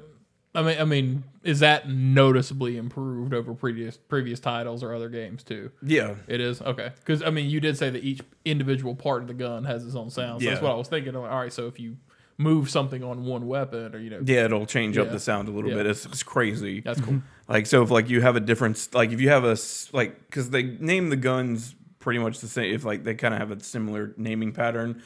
I 0.55 0.62
mean, 0.62 0.80
I 0.80 0.84
mean, 0.84 1.24
is 1.44 1.61
that 1.61 1.88
noticeably 1.88 2.76
improved 2.78 3.34
over 3.34 3.55
previous 3.55 3.96
previous 3.96 4.40
titles 4.40 4.82
or 4.82 4.94
other 4.94 5.09
games 5.09 5.42
too? 5.42 5.70
Yeah, 5.82 6.14
It 6.26 6.40
is 6.40 6.61
okay 6.62 6.90
because 7.01 7.22
I 7.22 7.30
mean, 7.30 7.49
you 7.51 7.61
did 7.61 7.76
say 7.76 7.90
that 7.90 8.03
each 8.03 8.20
individual 8.44 8.94
part 8.94 9.22
of 9.22 9.28
the 9.28 9.34
gun 9.34 9.64
has 9.64 9.84
its 9.86 9.94
own 9.94 10.11
sound. 10.11 10.42
So 10.42 10.49
that's 10.51 10.62
what 10.62 10.72
I 10.72 10.76
was 10.76 10.88
thinking. 10.88 11.14
All 11.14 11.22
right, 11.24 11.53
so 11.53 11.66
if 11.66 11.78
you 11.78 11.96
move 12.38 12.70
something 12.70 13.03
on 13.03 13.24
one 13.24 13.46
weapon, 13.46 13.94
or 13.94 13.99
you 13.99 14.11
know, 14.11 14.20
yeah, 14.24 14.44
it'll 14.44 14.64
change 14.66 14.96
up 14.96 15.11
the 15.11 15.20
sound 15.20 15.49
a 15.49 15.51
little 15.51 15.70
Yeah. 15.70 15.76
bit. 15.78 15.86
It's, 15.86 16.07
it's 16.07 16.22
crazy. 16.22 16.80
that's 16.80 17.01
cool. 17.01 17.20
Like 17.49 17.66
so, 17.66 17.82
if 17.82 17.90
like 17.90 18.09
you 18.09 18.20
have 18.20 18.36
a 18.36 18.40
different 18.40 18.88
like 18.94 19.11
if 19.12 19.20
you 19.20 19.28
have 19.28 19.44
a 19.44 19.57
like 19.92 20.26
because 20.26 20.51
they 20.51 20.62
name 20.62 21.11
the 21.11 21.16
guns 21.16 21.74
pretty 21.99 22.20
much 22.20 22.38
the 22.40 22.49
same. 22.49 22.72
If 22.74 22.84
like 22.84 23.05
they 23.05 23.14
kind 23.14 23.34
of 23.34 23.40
have 23.40 23.51
a 23.51 23.61
similar 23.62 24.14
naming 24.16 24.53
pattern, 24.53 25.03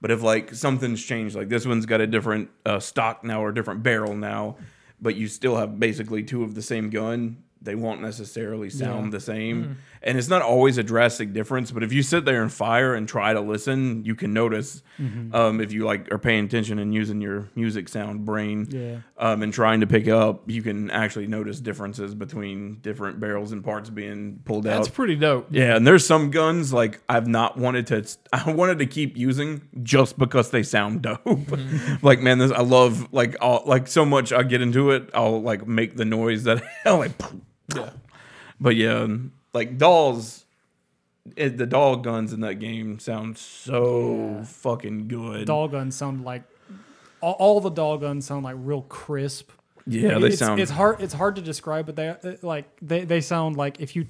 but 0.00 0.10
if 0.10 0.22
like 0.22 0.54
something's 0.54 1.04
changed, 1.04 1.34
like 1.36 1.48
this 1.48 1.66
one's 1.66 1.86
got 1.86 2.00
a 2.00 2.06
different 2.06 2.50
uh, 2.64 2.80
stock 2.80 3.24
now 3.24 3.42
or 3.42 3.48
a 3.50 3.54
different 3.54 3.82
barrel 3.82 4.14
now, 4.14 4.56
but 5.00 5.16
you 5.16 5.28
still 5.28 5.56
have 5.56 5.78
basically 5.78 6.22
two 6.22 6.42
of 6.42 6.54
the 6.54 6.62
same 6.62 6.90
gun. 6.90 7.42
They 7.62 7.74
won't 7.74 8.00
necessarily 8.00 8.70
sound 8.70 9.12
the 9.12 9.20
same, 9.20 9.62
mm-hmm. 9.62 9.72
And 10.06 10.16
it's 10.16 10.28
not 10.28 10.40
always 10.40 10.78
a 10.78 10.82
drastic 10.82 11.32
difference. 11.34 11.70
But 11.72 11.82
if 11.82 11.92
you 11.92 12.02
sit 12.02 12.24
there 12.24 12.40
and 12.42 12.50
fire 12.52 12.94
and 12.94 13.06
try 13.08 13.32
to 13.34 13.40
listen, 13.40 14.04
you 14.04 14.14
can 14.14 14.32
notice 14.32 14.82
um, 15.32 15.60
if 15.60 15.72
you 15.72 15.84
like 15.84 16.10
are 16.12 16.18
paying 16.18 16.44
attention 16.46 16.78
and 16.78 16.94
using 16.94 17.20
your 17.20 17.48
music 17.54 17.88
sound 17.88 18.24
brain 18.24 18.66
Yeah. 18.70 18.98
um, 19.18 19.42
and 19.42 19.52
trying 19.52 19.80
to 19.80 19.86
pick 19.86 20.08
up, 20.08 20.48
you 20.48 20.62
can 20.62 20.90
actually 20.90 21.26
notice 21.26 21.60
differences 21.60 22.14
between 22.14 22.76
different 22.82 23.20
barrels 23.20 23.52
and 23.52 23.62
parts 23.64 23.90
being 23.90 24.40
pulled 24.44 24.64
That's 24.64 24.74
out. 24.74 24.84
That's 24.84 24.94
pretty 24.94 25.16
dope. 25.16 25.48
yeah, 25.50 25.76
and 25.76 25.86
there's 25.86 26.06
some 26.06 26.30
guns 26.30 26.72
like 26.72 27.00
I've 27.08 27.26
not 27.26 27.58
wanted 27.58 27.86
to. 27.88 28.06
I 28.32 28.50
wanted 28.52 28.78
to 28.78 28.86
keep 28.86 29.16
using 29.16 29.62
just 29.82 30.16
because 30.18 30.50
they 30.50 30.62
sound 30.62 31.02
dope. 31.02 31.26
like 32.02 32.20
man, 32.20 32.38
this 32.38 32.52
I 32.52 32.60
love 32.62 33.12
like 33.12 33.36
I'll, 33.40 33.62
like 33.66 33.88
so 33.88 34.04
much. 34.04 34.32
I 34.32 34.44
get 34.44 34.62
into 34.62 34.92
it. 34.92 35.10
I'll 35.14 35.42
like 35.42 35.66
make 35.66 35.96
the 35.96 36.04
noise 36.04 36.44
that 36.44 36.62
I'll 36.86 36.98
like. 36.98 37.10
Yeah. 37.74 37.90
But 38.60 38.76
yeah, 38.76 39.06
like 39.56 39.78
Dahls. 39.78 40.44
It, 41.34 41.58
the 41.58 41.66
Dahl 41.66 41.96
guns 41.96 42.32
in 42.32 42.40
that 42.40 42.56
game 42.56 43.00
sound 43.00 43.36
so 43.36 44.44
fucking 44.44 45.08
good. 45.08 45.46
Dahl 45.46 45.66
guns 45.66 45.96
sound 45.96 46.24
like 46.24 46.44
all, 47.20 47.32
all 47.32 47.60
the 47.60 47.70
Dahl 47.70 47.98
guns 47.98 48.26
sound 48.26 48.44
like 48.44 48.54
real 48.58 48.82
crisp. 48.82 49.50
yeah, 49.86 50.20
they 50.20 50.28
it's, 50.28 50.38
sound. 50.38 50.60
It's 50.60 50.70
hard. 50.70 51.00
It's 51.00 51.14
hard 51.14 51.34
to 51.34 51.42
describe, 51.42 51.86
but 51.86 51.96
they 51.96 52.08
uh, 52.08 52.36
like 52.42 52.66
they, 52.80 53.04
they 53.04 53.20
sound 53.20 53.56
like 53.56 53.80
if 53.80 53.96
you 53.96 54.06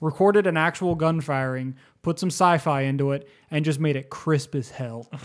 recorded 0.00 0.46
an 0.46 0.56
actual 0.56 0.94
gun 0.94 1.20
firing, 1.20 1.76
put 2.00 2.18
some 2.18 2.30
sci-fi 2.30 2.82
into 2.82 3.12
it, 3.12 3.28
and 3.50 3.62
just 3.64 3.78
made 3.78 3.96
it 3.96 4.08
crisp 4.08 4.54
as 4.54 4.70
hell. 4.70 5.10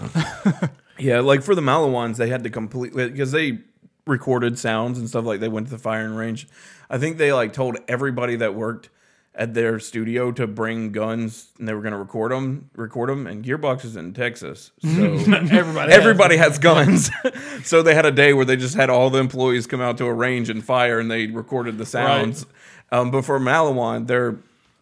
Yeah, 1.00 1.22
like 1.22 1.42
for 1.42 1.56
the 1.56 1.62
Maliwans, 1.62 2.18
they 2.18 2.28
had 2.28 2.44
to 2.44 2.50
completely 2.50 3.10
because 3.10 3.32
they 3.32 3.60
recorded 4.06 4.60
sounds 4.60 5.00
and 5.00 5.08
stuff 5.08 5.26
like 5.26 5.40
they 5.40 5.48
went 5.48 5.68
to 5.68 5.72
the 5.72 5.80
firing 5.80 6.14
range. 6.14 6.48
I 6.90 6.98
think 6.98 7.18
they 7.18 7.32
like 7.32 7.54
told 7.54 7.78
everybody 7.88 8.36
that 8.38 8.54
worked 8.54 8.90
at 9.36 9.54
their 9.54 9.80
studio 9.80 10.32
to 10.32 10.48
bring 10.48 10.92
guns, 10.92 11.50
and 11.60 11.68
they 11.68 11.74
were 11.74 11.82
going 11.82 11.94
to 11.94 11.98
record 11.98 12.32
them. 12.32 12.70
Record 12.76 13.10
them, 13.10 13.28
and 13.28 13.44
Gearbox 13.46 13.86
is 13.86 13.96
in 13.96 14.14
Texas, 14.14 14.72
so 14.82 14.90
Everybody, 14.90 15.94
everybody 15.94 16.38
has 16.38 16.60
guns. 16.60 17.10
so 17.64 17.82
they 17.82 17.96
had 17.96 18.06
a 18.06 18.12
day 18.12 18.34
where 18.34 18.46
they 18.46 18.56
just 18.56 18.76
had 18.76 18.90
all 18.90 19.10
the 19.10 19.20
employees 19.20 19.68
come 19.68 19.82
out 19.82 19.98
to 20.00 20.06
a 20.06 20.14
range 20.14 20.50
and 20.50 20.64
fire, 20.64 21.00
and 21.00 21.10
they 21.10 21.28
recorded 21.28 21.78
the 21.78 21.86
sounds. 21.86 22.46
Um, 22.92 23.12
but 23.12 23.24
for 23.24 23.40
Maliwan, 23.40 24.08
they're 24.08 24.38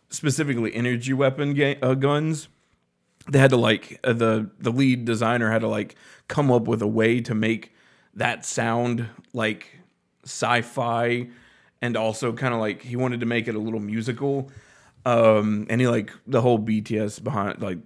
specifically 0.09 0.73
energy 0.73 1.13
weapon 1.13 1.53
ga- 1.53 1.77
uh, 1.81 1.93
guns. 1.93 2.47
They 3.29 3.39
had 3.39 3.49
to 3.49 3.57
like 3.57 3.99
uh, 4.03 4.13
the 4.13 4.49
the 4.57 4.71
lead 4.71 5.03
designer 5.03 5.51
had 5.51 5.61
to 5.61 5.67
like 5.67 5.95
come 6.29 6.49
up 6.49 6.63
with 6.63 6.81
a 6.81 6.87
way 6.87 7.19
to 7.21 7.35
make 7.35 7.73
that 8.13 8.45
sound 8.45 9.07
like 9.33 9.79
sci-fi 10.23 11.27
and 11.82 11.95
also 11.95 12.34
kind 12.34 12.53
of 12.53 12.59
like 12.59 12.82
he 12.82 12.95
wanted 12.95 13.19
to 13.19 13.25
make 13.25 13.47
it 13.47 13.55
a 13.55 13.59
little 13.59 13.80
musical 13.80 14.49
um 15.05 15.65
and 15.69 15.80
he 15.80 15.88
like 15.88 16.11
the 16.25 16.41
whole 16.41 16.59
bts 16.59 17.23
behind 17.23 17.61
like 17.61 17.78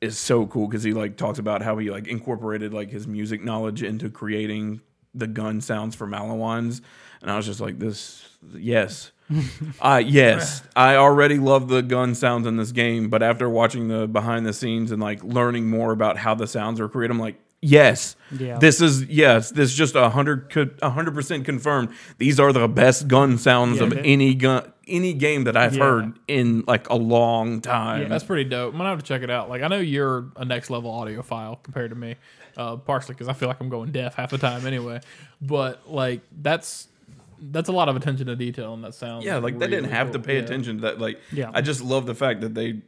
is 0.00 0.18
so 0.18 0.46
cool 0.46 0.66
because 0.66 0.82
he 0.82 0.92
like 0.92 1.16
talks 1.16 1.38
about 1.38 1.62
how 1.62 1.76
he 1.78 1.90
like 1.90 2.06
incorporated 2.06 2.72
like 2.72 2.90
his 2.90 3.06
music 3.06 3.42
knowledge 3.42 3.82
into 3.82 4.08
creating 4.08 4.80
the 5.14 5.26
gun 5.26 5.60
sounds 5.60 5.94
for 5.94 6.06
Maliwans, 6.06 6.80
and 7.20 7.30
I 7.30 7.36
was 7.36 7.46
just 7.46 7.60
like, 7.60 7.78
this, 7.78 8.28
yes, 8.54 9.10
uh, 9.80 10.02
yes, 10.04 10.62
I 10.76 10.96
already 10.96 11.38
love 11.38 11.68
the 11.68 11.82
gun 11.82 12.14
sounds 12.14 12.46
in 12.46 12.56
this 12.56 12.72
game, 12.72 13.08
but 13.08 13.22
after 13.22 13.48
watching 13.48 13.88
the 13.88 14.06
behind 14.06 14.46
the 14.46 14.52
scenes 14.52 14.90
and 14.92 15.02
like 15.02 15.22
learning 15.24 15.68
more 15.68 15.92
about 15.92 16.16
how 16.16 16.34
the 16.34 16.46
sounds 16.46 16.80
are 16.80 16.88
created, 16.88 17.12
I'm 17.12 17.20
like, 17.20 17.40
yes, 17.60 18.16
Yeah. 18.36 18.58
this 18.58 18.80
is 18.80 19.04
yes, 19.06 19.50
this 19.50 19.70
is 19.70 19.76
just 19.76 19.94
a 19.94 20.08
hundred 20.10 20.50
co- 20.50 20.70
a 20.82 20.90
hundred 20.90 21.14
percent 21.14 21.44
confirmed. 21.44 21.90
These 22.18 22.38
are 22.40 22.52
the 22.52 22.68
best 22.68 23.08
gun 23.08 23.38
sounds 23.38 23.78
Yeah, 23.78 23.84
of 23.84 23.90
that- 23.90 24.04
any 24.06 24.34
gun 24.34 24.72
any 24.86 25.12
game 25.12 25.44
that 25.44 25.54
I've 25.56 25.76
Yeah. 25.76 25.82
heard 25.84 26.12
in 26.28 26.64
like 26.66 26.88
a 26.88 26.96
long 26.96 27.60
time. 27.60 28.08
That's 28.08 28.24
pretty 28.24 28.48
dope. 28.48 28.72
I'm 28.72 28.78
gonna 28.78 28.88
have 28.90 28.98
to 29.00 29.04
check 29.04 29.22
it 29.22 29.30
out. 29.30 29.48
Like 29.50 29.62
I 29.62 29.68
know 29.68 29.78
you're 29.78 30.26
a 30.36 30.44
next 30.46 30.70
level 30.70 30.90
audiophile 30.90 31.62
compared 31.62 31.90
to 31.90 31.96
me, 31.96 32.14
uh, 32.56 32.76
partially 32.76 33.14
because 33.14 33.28
I 33.28 33.34
feel 33.34 33.48
like 33.48 33.60
I'm 33.60 33.68
going 33.68 33.92
deaf 33.92 34.14
half 34.14 34.30
the 34.30 34.38
time 34.38 34.66
anyway. 34.66 35.00
But 35.42 35.90
like 35.90 36.20
that's 36.40 36.88
that's 37.40 37.68
a 37.68 37.72
lot 37.72 37.88
of 37.88 37.94
attention 37.96 38.26
to 38.28 38.34
detail 38.34 38.74
in 38.74 38.80
that 38.82 38.94
sound. 38.94 39.24
Yeah, 39.24 39.36
like 39.36 39.58
they 39.58 39.66
didn't 39.68 39.84
really 39.84 39.94
have 39.96 40.10
to 40.12 40.18
pay 40.18 40.36
Yeah. 40.38 40.42
attention 40.44 40.76
to 40.76 40.82
that. 40.82 40.98
Like, 40.98 41.20
Yeah. 41.32 41.50
I 41.54 41.60
just 41.60 41.80
love 41.84 42.04
the 42.06 42.14
fact 42.14 42.40
that 42.40 42.54
they 42.54 42.80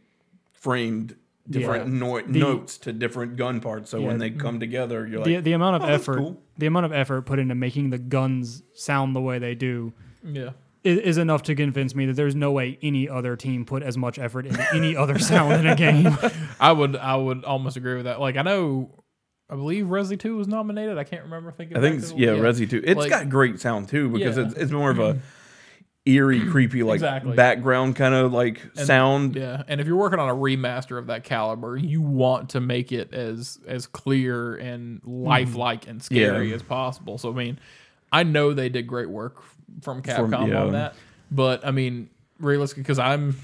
framed 0.54 1.14
different 1.50 1.88
Yeah. 1.92 1.98
no- 1.98 2.20
notes 2.20 2.78
to 2.78 2.92
different 2.92 3.36
gun 3.36 3.60
parts. 3.60 3.90
So 3.90 3.98
Yeah. 4.00 4.06
when 4.08 4.18
they 4.18 4.30
come 4.30 4.60
together, 4.60 5.06
you're 5.06 5.24
the 5.24 5.34
like, 5.36 5.44
the 5.44 5.52
amount 5.52 5.76
of 5.82 5.88
"Oh, 5.88 5.92
effort 5.92 6.18
cool." 6.18 6.42
the 6.58 6.66
amount 6.66 6.86
of 6.86 6.92
effort 6.92 7.22
put 7.22 7.38
into 7.38 7.54
making 7.54 7.90
the 7.90 7.98
guns 7.98 8.62
sound 8.74 9.16
the 9.16 9.20
way 9.20 9.38
they 9.38 9.54
do 9.54 9.92
Yeah. 10.24 10.50
is, 10.84 10.98
is 10.98 11.18
enough 11.18 11.42
to 11.44 11.54
convince 11.54 11.94
me 11.94 12.06
that 12.06 12.14
there's 12.14 12.34
no 12.34 12.52
way 12.52 12.78
any 12.82 13.08
other 13.08 13.36
team 13.36 13.64
put 13.64 13.82
as 13.82 13.96
much 13.96 14.18
effort 14.18 14.46
into 14.46 14.64
any 14.74 14.94
other 14.96 15.18
sound 15.18 15.54
in 15.54 15.66
a 15.66 15.74
game. 15.76 16.16
I 16.60 16.72
would 16.72 16.96
I 16.96 17.16
would 17.16 17.44
almost 17.44 17.76
agree 17.76 17.96
with 17.96 18.04
that. 18.04 18.20
Like 18.20 18.36
I 18.36 18.42
know, 18.42 18.90
I 19.48 19.56
believe 19.56 19.86
Resi 19.86 20.18
Two 20.18 20.36
was 20.36 20.46
nominated. 20.46 20.96
I 20.98 21.04
can't 21.04 21.24
remember 21.24 21.50
thinking. 21.50 21.76
I 21.76 21.80
think, 21.80 21.96
to 21.96 22.02
it's, 22.02 22.12
the- 22.12 22.18
yeah, 22.20 22.28
Resi 22.30 22.70
2. 22.70 22.82
It's 22.84 22.98
Like- 22.98 23.10
got 23.10 23.28
great 23.28 23.58
sound 23.58 23.88
too 23.88 24.08
because 24.08 24.36
Yeah. 24.36 24.44
it's, 24.44 24.54
it's 24.54 24.72
more 24.72 24.90
of 24.90 24.98
a 25.00 25.18
eerie, 26.06 26.40
creepy, 26.50 26.82
like 26.82 26.96
Exactly. 26.96 27.34
background 27.34 27.96
kind 27.96 28.14
of 28.14 28.32
like 28.32 28.60
And- 28.76 28.86
sound. 28.86 29.36
Yeah, 29.36 29.62
and 29.68 29.80
if 29.80 29.86
you're 29.86 29.96
working 29.96 30.18
on 30.18 30.28
a 30.28 30.34
remaster 30.34 30.98
of 30.98 31.06
that 31.08 31.24
caliber, 31.24 31.76
you 31.76 32.00
want 32.00 32.50
to 32.50 32.60
make 32.60 32.92
it 32.92 33.12
as 33.12 33.58
as 33.66 33.86
clear 33.86 34.54
and 34.56 35.00
hmm. 35.00 35.24
lifelike 35.24 35.86
and 35.86 36.02
scary 36.02 36.48
Yeah. 36.50 36.54
as 36.54 36.62
possible. 36.62 37.18
So 37.18 37.30
I 37.30 37.34
mean, 37.34 37.58
I 38.12 38.22
know 38.22 38.52
they 38.54 38.68
did 38.68 38.86
great 38.86 39.08
work 39.10 39.42
from 39.82 40.02
Capcom 40.02 40.48
yeah. 40.48 40.62
on 40.62 40.72
that, 40.72 40.94
but 41.30 41.64
I 41.66 41.70
mean, 41.70 42.10
realistically, 42.38 42.82
because 42.82 42.98
I'm 42.98 43.36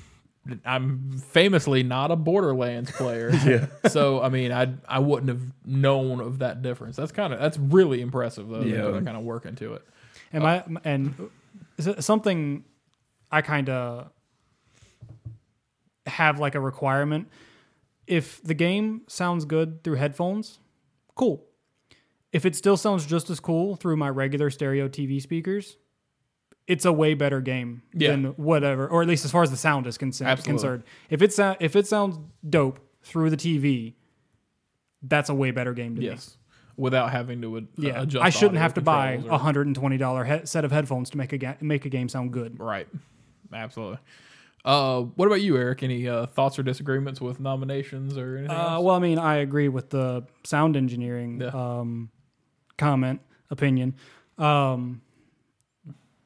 I'm 0.65 1.19
famously 1.19 1.83
not 1.83 2.11
a 2.11 2.17
Borderlands 2.17 2.91
player, 2.93 3.31
Yeah. 3.45 3.67
so 3.89 4.23
I 4.23 4.29
mean, 4.29 4.53
I 4.53 4.73
I 4.89 4.99
wouldn't 5.01 5.29
have 5.29 5.43
known 5.65 6.21
of 6.21 6.39
that 6.39 6.63
difference. 6.63 6.97
That's 6.97 7.13
kind 7.13 7.33
of 7.33 7.41
that's 7.41 7.59
really 7.59 8.01
impressive 8.01 8.49
though. 8.49 8.63
Yeah. 8.63 8.77
Yeah, 8.77 8.91
that 8.93 9.05
kind 9.05 9.17
of 9.17 9.25
work 9.25 9.45
into 9.47 9.75
it. 9.75 9.83
Uh, 9.87 9.93
and 10.33 10.43
my 10.43 10.65
and 10.85 11.15
s- 11.19 11.27
something 11.79 12.65
I 13.31 13.43
kind 13.43 13.69
of 13.69 14.11
have 16.07 16.39
like 16.39 16.55
a 16.55 16.61
requirement. 16.61 17.29
If 18.07 18.41
the 18.43 18.55
game 18.55 19.03
sounds 19.09 19.45
good 19.45 19.83
through 19.83 19.97
headphones, 19.97 20.59
cool. 21.15 21.45
If 22.33 22.45
it 22.47 22.55
still 22.55 22.77
sounds 22.77 23.07
just 23.07 23.31
as 23.31 23.41
cool 23.41 23.77
through 23.77 23.97
my 23.97 24.09
regular 24.11 24.51
stereo 24.51 24.89
TV 24.89 25.21
speakers, 25.21 25.77
it's 26.67 26.85
a 26.85 26.93
way 26.93 27.15
better 27.15 27.41
game 27.41 27.83
Yeah. 27.95 28.11
than 28.11 28.25
whatever, 28.37 28.87
or 28.89 29.03
at 29.03 29.09
least 29.09 29.25
as 29.25 29.31
far 29.33 29.43
as 29.43 29.51
the 29.51 29.57
sound 29.57 29.87
is 29.87 29.99
concerned. 29.99 30.31
Absolutely. 30.31 30.53
concerned. 30.53 30.83
If 31.11 31.23
it 31.23 31.33
sou- 31.33 31.57
if 31.61 31.75
it 31.77 31.87
sounds 31.87 32.19
dope 32.49 32.81
through 33.03 33.31
the 33.31 33.37
TV, 33.37 33.95
that's 35.03 35.29
a 35.29 35.35
way 35.35 35.51
better 35.51 35.73
game 35.75 35.95
to 35.97 36.01
me. 36.01 36.17
Without 36.79 37.11
having 37.11 37.41
to 37.43 37.57
ad- 37.57 37.69
Yeah, 37.77 38.03
adjust. 38.03 38.25
I 38.25 38.29
shouldn't 38.31 38.59
have 38.59 38.75
to 38.75 38.81
buy 38.83 39.23
a 39.31 39.39
hundred 39.39 39.67
and 39.67 39.75
twenty 39.75 39.97
dollar 39.97 40.25
he- 40.25 40.45
set 40.47 40.65
of 40.65 40.71
headphones 40.73 41.09
to 41.11 41.17
make 41.17 41.33
a 41.33 41.39
ga- 41.39 41.57
make 41.61 41.85
a 41.87 41.89
game 41.89 42.09
sound 42.09 42.33
good. 42.33 42.61
Right. 42.61 42.87
Absolutely. 43.53 43.99
Uh, 44.65 45.03
what 45.03 45.27
about 45.27 45.41
you, 45.41 45.57
Eric? 45.57 45.83
Any 45.85 46.09
uh, 46.09 46.27
thoughts 46.27 46.59
or 46.59 46.63
disagreements 46.65 47.21
with 47.21 47.39
nominations 47.41 48.19
or 48.19 48.37
anything 48.39 48.57
Uh, 48.57 48.61
else? 48.75 48.85
well, 48.85 48.95
I 48.97 48.99
mean, 48.99 49.19
I 49.19 49.37
agree 49.37 49.69
with 49.69 49.91
the 49.91 50.25
sound 50.45 50.77
engineering 50.77 51.41
Yeah. 51.41 51.49
um, 51.49 52.11
comment 52.77 53.21
opinion, 53.51 53.95
um, 54.39 55.01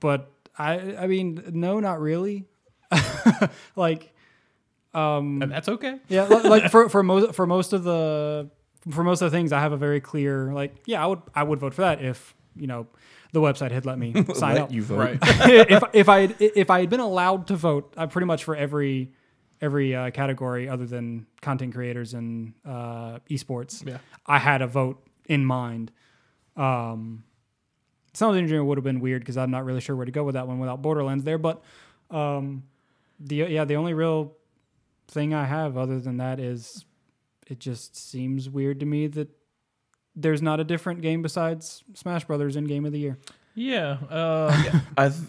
but 0.01 0.33
I 0.59 0.97
I 0.97 1.07
mean, 1.07 1.43
no, 1.53 1.79
not 1.81 2.01
really. 2.01 2.47
like, 3.77 4.13
um, 4.95 5.43
and 5.43 5.53
that's 5.53 5.69
okay. 5.69 5.99
yeah, 6.09 6.25
like 6.25 6.71
for 6.73 6.89
for 6.89 7.03
most 7.03 7.35
for 7.35 7.47
most 7.47 7.73
of 7.73 7.85
the 7.85 8.51
for 8.91 9.05
most 9.05 9.21
of 9.23 9.31
the 9.31 9.37
things, 9.37 9.53
I 9.53 9.61
have 9.61 9.73
a 9.73 9.77
very 9.77 10.01
clear 10.01 10.53
like, 10.53 10.75
yeah, 10.87 11.03
I 11.03 11.07
would 11.07 11.21
I 11.35 11.43
would 11.43 11.59
vote 11.61 11.75
for 11.75 11.83
that 11.83 12.03
if 12.03 12.35
you 12.57 12.67
know 12.67 12.87
the 13.33 13.41
website 13.41 13.71
had 13.71 13.87
let 13.87 13.99
me 13.99 14.13
sign 14.35 14.55
Let 14.55 14.63
up. 14.65 14.73
you 14.73 14.83
vote. 14.83 14.99
Right. 14.99 15.19
if 15.23 15.83
if 15.93 16.09
I 16.09 16.21
had, 16.23 16.37
if 16.41 16.71
I 16.71 16.81
had 16.81 16.91
been 16.91 17.01
allowed 17.01 17.47
to 17.49 17.57
vote, 17.57 17.93
I 17.97 18.07
pretty 18.07 18.27
much 18.27 18.45
for 18.45 18.57
every 18.57 19.13
every 19.61 19.95
uh, 19.95 20.11
category 20.11 20.69
other 20.69 20.87
than 20.87 21.27
content 21.43 21.75
creators 21.75 22.15
and 22.15 22.55
uh, 22.67 23.19
esports, 23.31 23.87
Yeah. 23.87 23.99
I 24.27 24.39
had 24.39 24.63
a 24.63 24.67
vote 24.67 25.07
in 25.27 25.45
mind. 25.45 25.93
Um, 26.57 27.25
sound 28.15 28.39
engineering 28.39 28.67
would 28.67 28.79
have 28.79 28.85
been 28.85 29.01
weird 29.01 29.21
because 29.23 29.37
I'm 29.37 29.51
not 29.51 29.65
really 29.67 29.81
sure 29.83 29.95
where 29.95 30.07
to 30.07 30.13
go 30.13 30.25
with 30.25 30.35
that 30.35 30.49
one 30.49 30.59
without 30.59 30.81
Borderlands 30.83 31.25
there. 31.25 31.37
But 31.39 31.63
um, 32.11 32.65
the 33.21 33.37
yeah, 33.37 33.65
the 33.67 33.77
only 33.77 33.93
real 33.95 34.35
thing 35.09 35.35
I 35.35 35.45
have 35.45 35.77
other 35.77 36.01
than 36.01 36.17
that 36.17 36.41
is 36.41 36.85
it 37.51 37.59
just 37.59 37.97
seems 37.97 38.49
weird 38.49 38.81
to 38.81 38.87
me 38.87 39.07
that 39.09 39.29
there's 40.15 40.43
not 40.43 40.61
a 40.61 40.65
different 40.65 41.03
game 41.03 41.23
besides 41.23 41.83
Smash 41.95 42.25
Brothers 42.25 42.57
in 42.57 42.65
Game 42.65 42.85
of 42.85 42.93
the 42.93 42.99
Year. 42.99 43.19
Yeah. 43.55 43.99
Uh, 44.09 44.71
I 44.97 45.09
th- 45.09 45.21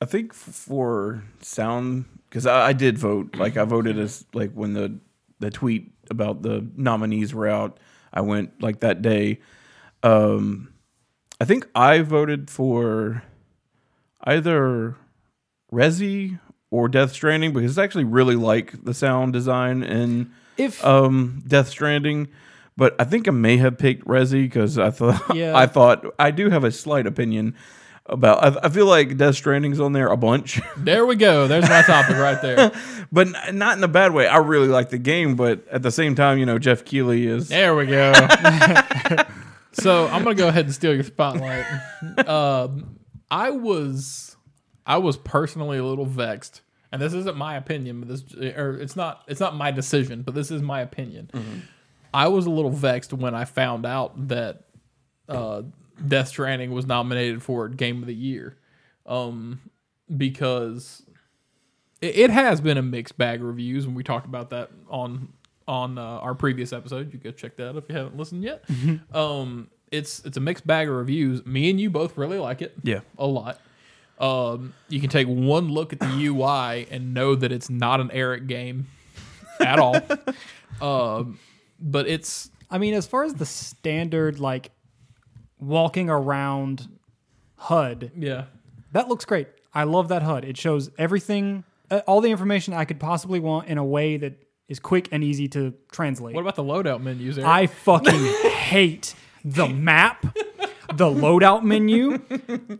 I 0.00 0.04
think 0.06 0.32
for 0.32 1.22
sound 1.40 2.04
because 2.28 2.46
I, 2.46 2.68
I 2.68 2.72
did 2.72 2.98
vote. 2.98 3.36
Like 3.36 3.56
I 3.56 3.64
voted 3.64 3.98
as 3.98 4.24
like 4.32 4.52
when 4.52 4.74
the 4.74 4.98
the 5.40 5.50
tweet 5.50 5.92
about 6.10 6.42
the 6.42 6.66
nominees 6.76 7.34
were 7.34 7.48
out. 7.48 7.78
I 8.12 8.20
went 8.22 8.62
like 8.62 8.80
that 8.80 9.02
day. 9.02 9.40
Um, 10.02 10.72
I 11.40 11.44
think 11.44 11.68
I 11.74 12.00
voted 12.00 12.50
for 12.50 13.22
either 14.22 14.96
Resi 15.72 16.38
or 16.70 16.88
Death 16.88 17.12
Stranding 17.12 17.52
because 17.52 17.78
I 17.78 17.84
actually 17.84 18.04
really 18.04 18.36
like 18.36 18.84
the 18.84 18.94
sound 18.94 19.32
design 19.32 19.82
in 19.82 20.32
If 20.60 20.84
um, 20.84 21.42
Death 21.46 21.68
Stranding. 21.68 22.28
But 22.76 22.94
I 22.98 23.04
think 23.04 23.28
I 23.28 23.30
may 23.30 23.56
have 23.58 23.76
picked 23.78 24.06
Resi 24.06 24.42
because 24.42 24.78
I 24.78 24.90
thought 24.90 25.22
Yeah. 25.34 25.56
I 25.56 25.66
thought 25.66 26.04
I 26.18 26.30
do 26.30 26.48
have 26.50 26.64
a 26.64 26.70
slight 26.72 27.06
opinion 27.06 27.54
about. 28.06 28.42
I, 28.42 28.66
I 28.66 28.68
feel 28.70 28.86
like 28.86 29.16
Death 29.16 29.34
Stranding's 29.34 29.80
on 29.80 29.92
there 29.92 30.08
a 30.08 30.16
bunch, 30.16 30.60
there 30.78 31.04
we 31.04 31.16
go. 31.16 31.46
There's 31.46 31.68
my 31.68 31.82
topic 31.82 32.16
right 32.16 32.40
there. 32.40 32.72
but 33.12 33.28
not 33.52 33.76
in 33.76 33.84
a 33.84 33.88
bad 33.88 34.12
way. 34.12 34.26
I 34.26 34.38
really 34.38 34.68
like 34.68 34.88
the 34.90 34.98
game, 34.98 35.36
but 35.36 35.66
at 35.68 35.82
the 35.82 35.90
same 35.90 36.14
time, 36.14 36.38
you 36.38 36.46
know, 36.46 36.58
Geoff 36.58 36.84
Keighley 36.84 37.26
is. 37.26 37.48
There 37.48 37.74
we 37.76 37.86
go. 37.86 38.12
so 39.72 40.06
I'm 40.06 40.22
gonna 40.24 40.34
go 40.34 40.48
ahead 40.48 40.64
and 40.64 40.74
steal 40.74 40.94
your 40.94 41.04
spotlight. 41.04 41.66
Um, 42.26 42.98
I 43.30 43.50
was, 43.50 44.36
I 44.86 44.98
was 44.98 45.16
personally 45.16 45.78
a 45.78 45.84
little 45.84 46.06
vexed, 46.06 46.62
and 46.92 47.00
this 47.00 47.12
isn't 47.14 47.36
my 47.36 47.56
opinion, 47.56 48.00
but 48.00 48.08
this, 48.08 48.24
or 48.56 48.76
it's 48.78 48.96
not, 48.96 49.22
it's 49.28 49.40
not 49.40 49.54
my 49.54 49.70
decision, 49.70 50.22
but 50.22 50.34
this 50.34 50.50
is 50.50 50.60
my 50.62 50.80
opinion. 50.80 51.30
I 52.12 52.28
was 52.28 52.46
a 52.46 52.50
little 52.50 52.70
vexed 52.72 53.12
when 53.12 53.34
I 53.34 53.44
found 53.44 53.86
out 53.86 54.28
that 54.28 54.64
uh, 55.28 55.62
Death 56.06 56.28
Stranding 56.28 56.72
was 56.72 56.86
nominated 56.86 57.42
for 57.42 57.68
Game 57.68 58.00
of 58.02 58.06
the 58.06 58.14
Year, 58.14 58.56
um, 59.06 59.60
because 60.16 61.02
it, 62.00 62.16
it 62.18 62.30
has 62.30 62.60
been 62.60 62.76
a 62.78 62.82
mixed 62.82 63.16
bag 63.16 63.40
of 63.40 63.46
reviews, 63.46 63.84
and 63.84 63.94
we 63.94 64.02
talked 64.02 64.26
about 64.26 64.50
that 64.50 64.70
on 64.88 65.32
on 65.68 65.98
uh, 65.98 66.02
our 66.02 66.34
previous 66.34 66.72
episode. 66.72 67.12
You 67.12 67.18
go 67.20 67.30
check 67.30 67.56
that 67.56 67.68
out 67.68 67.76
if 67.76 67.84
you 67.88 67.94
haven't 67.94 68.16
listened 68.16 68.42
yet. 68.42 68.64
Um, 69.12 69.68
it's 69.92 70.24
it's 70.24 70.36
a 70.36 70.40
mixed 70.40 70.66
bag 70.66 70.88
of 70.88 70.94
reviews. 70.96 71.44
Me 71.46 71.70
and 71.70 71.80
you 71.80 71.90
both 71.90 72.16
really 72.18 72.38
like 72.38 72.60
it 72.62 72.74
Yeah. 72.82 73.00
a 73.18 73.26
lot. 73.26 73.60
Um, 74.20 74.74
you 74.88 75.00
can 75.00 75.08
take 75.10 75.26
one 75.26 75.68
look 75.68 75.92
at 75.92 76.00
the 76.00 76.06
UI 76.26 76.86
and 76.90 77.14
know 77.14 77.34
that 77.34 77.50
it's 77.50 77.70
not 77.70 78.00
an 78.00 78.10
Eric 78.12 78.46
game 78.46 78.86
at 79.58 79.78
all. 79.78 79.96
um, 80.80 81.38
but 81.80 82.06
it's 82.06 82.50
I 82.70 82.78
mean, 82.78 82.94
as 82.94 83.06
far 83.06 83.24
as 83.24 83.34
the 83.34 83.46
standard 83.46 84.38
like 84.38 84.70
walking 85.58 86.08
around 86.08 86.88
HUD, 87.56 88.12
yeah. 88.16 88.44
that 88.92 89.08
looks 89.08 89.24
great. 89.24 89.48
I 89.74 89.84
love 89.84 90.08
that 90.08 90.22
HUD. 90.22 90.44
It 90.44 90.56
shows 90.56 90.90
everything, 90.96 91.64
uh, 91.90 92.02
all 92.06 92.20
the 92.20 92.30
information 92.30 92.74
I 92.74 92.84
could 92.84 93.00
possibly 93.00 93.40
want 93.40 93.68
in 93.68 93.78
a 93.78 93.84
way 93.84 94.16
that 94.18 94.34
is 94.68 94.78
quick 94.78 95.08
and 95.10 95.24
easy 95.24 95.48
to 95.48 95.74
translate. 95.90 96.34
What 96.34 96.42
about 96.42 96.54
the 96.54 96.62
loadout 96.62 97.02
menus? 97.02 97.38
Eric? 97.38 97.48
I 97.48 97.66
fucking 97.66 98.24
hate 98.52 99.14
the 99.44 99.66
map, 99.68 100.24
the 100.94 101.06
loadout 101.06 101.62
menu. 101.62 102.18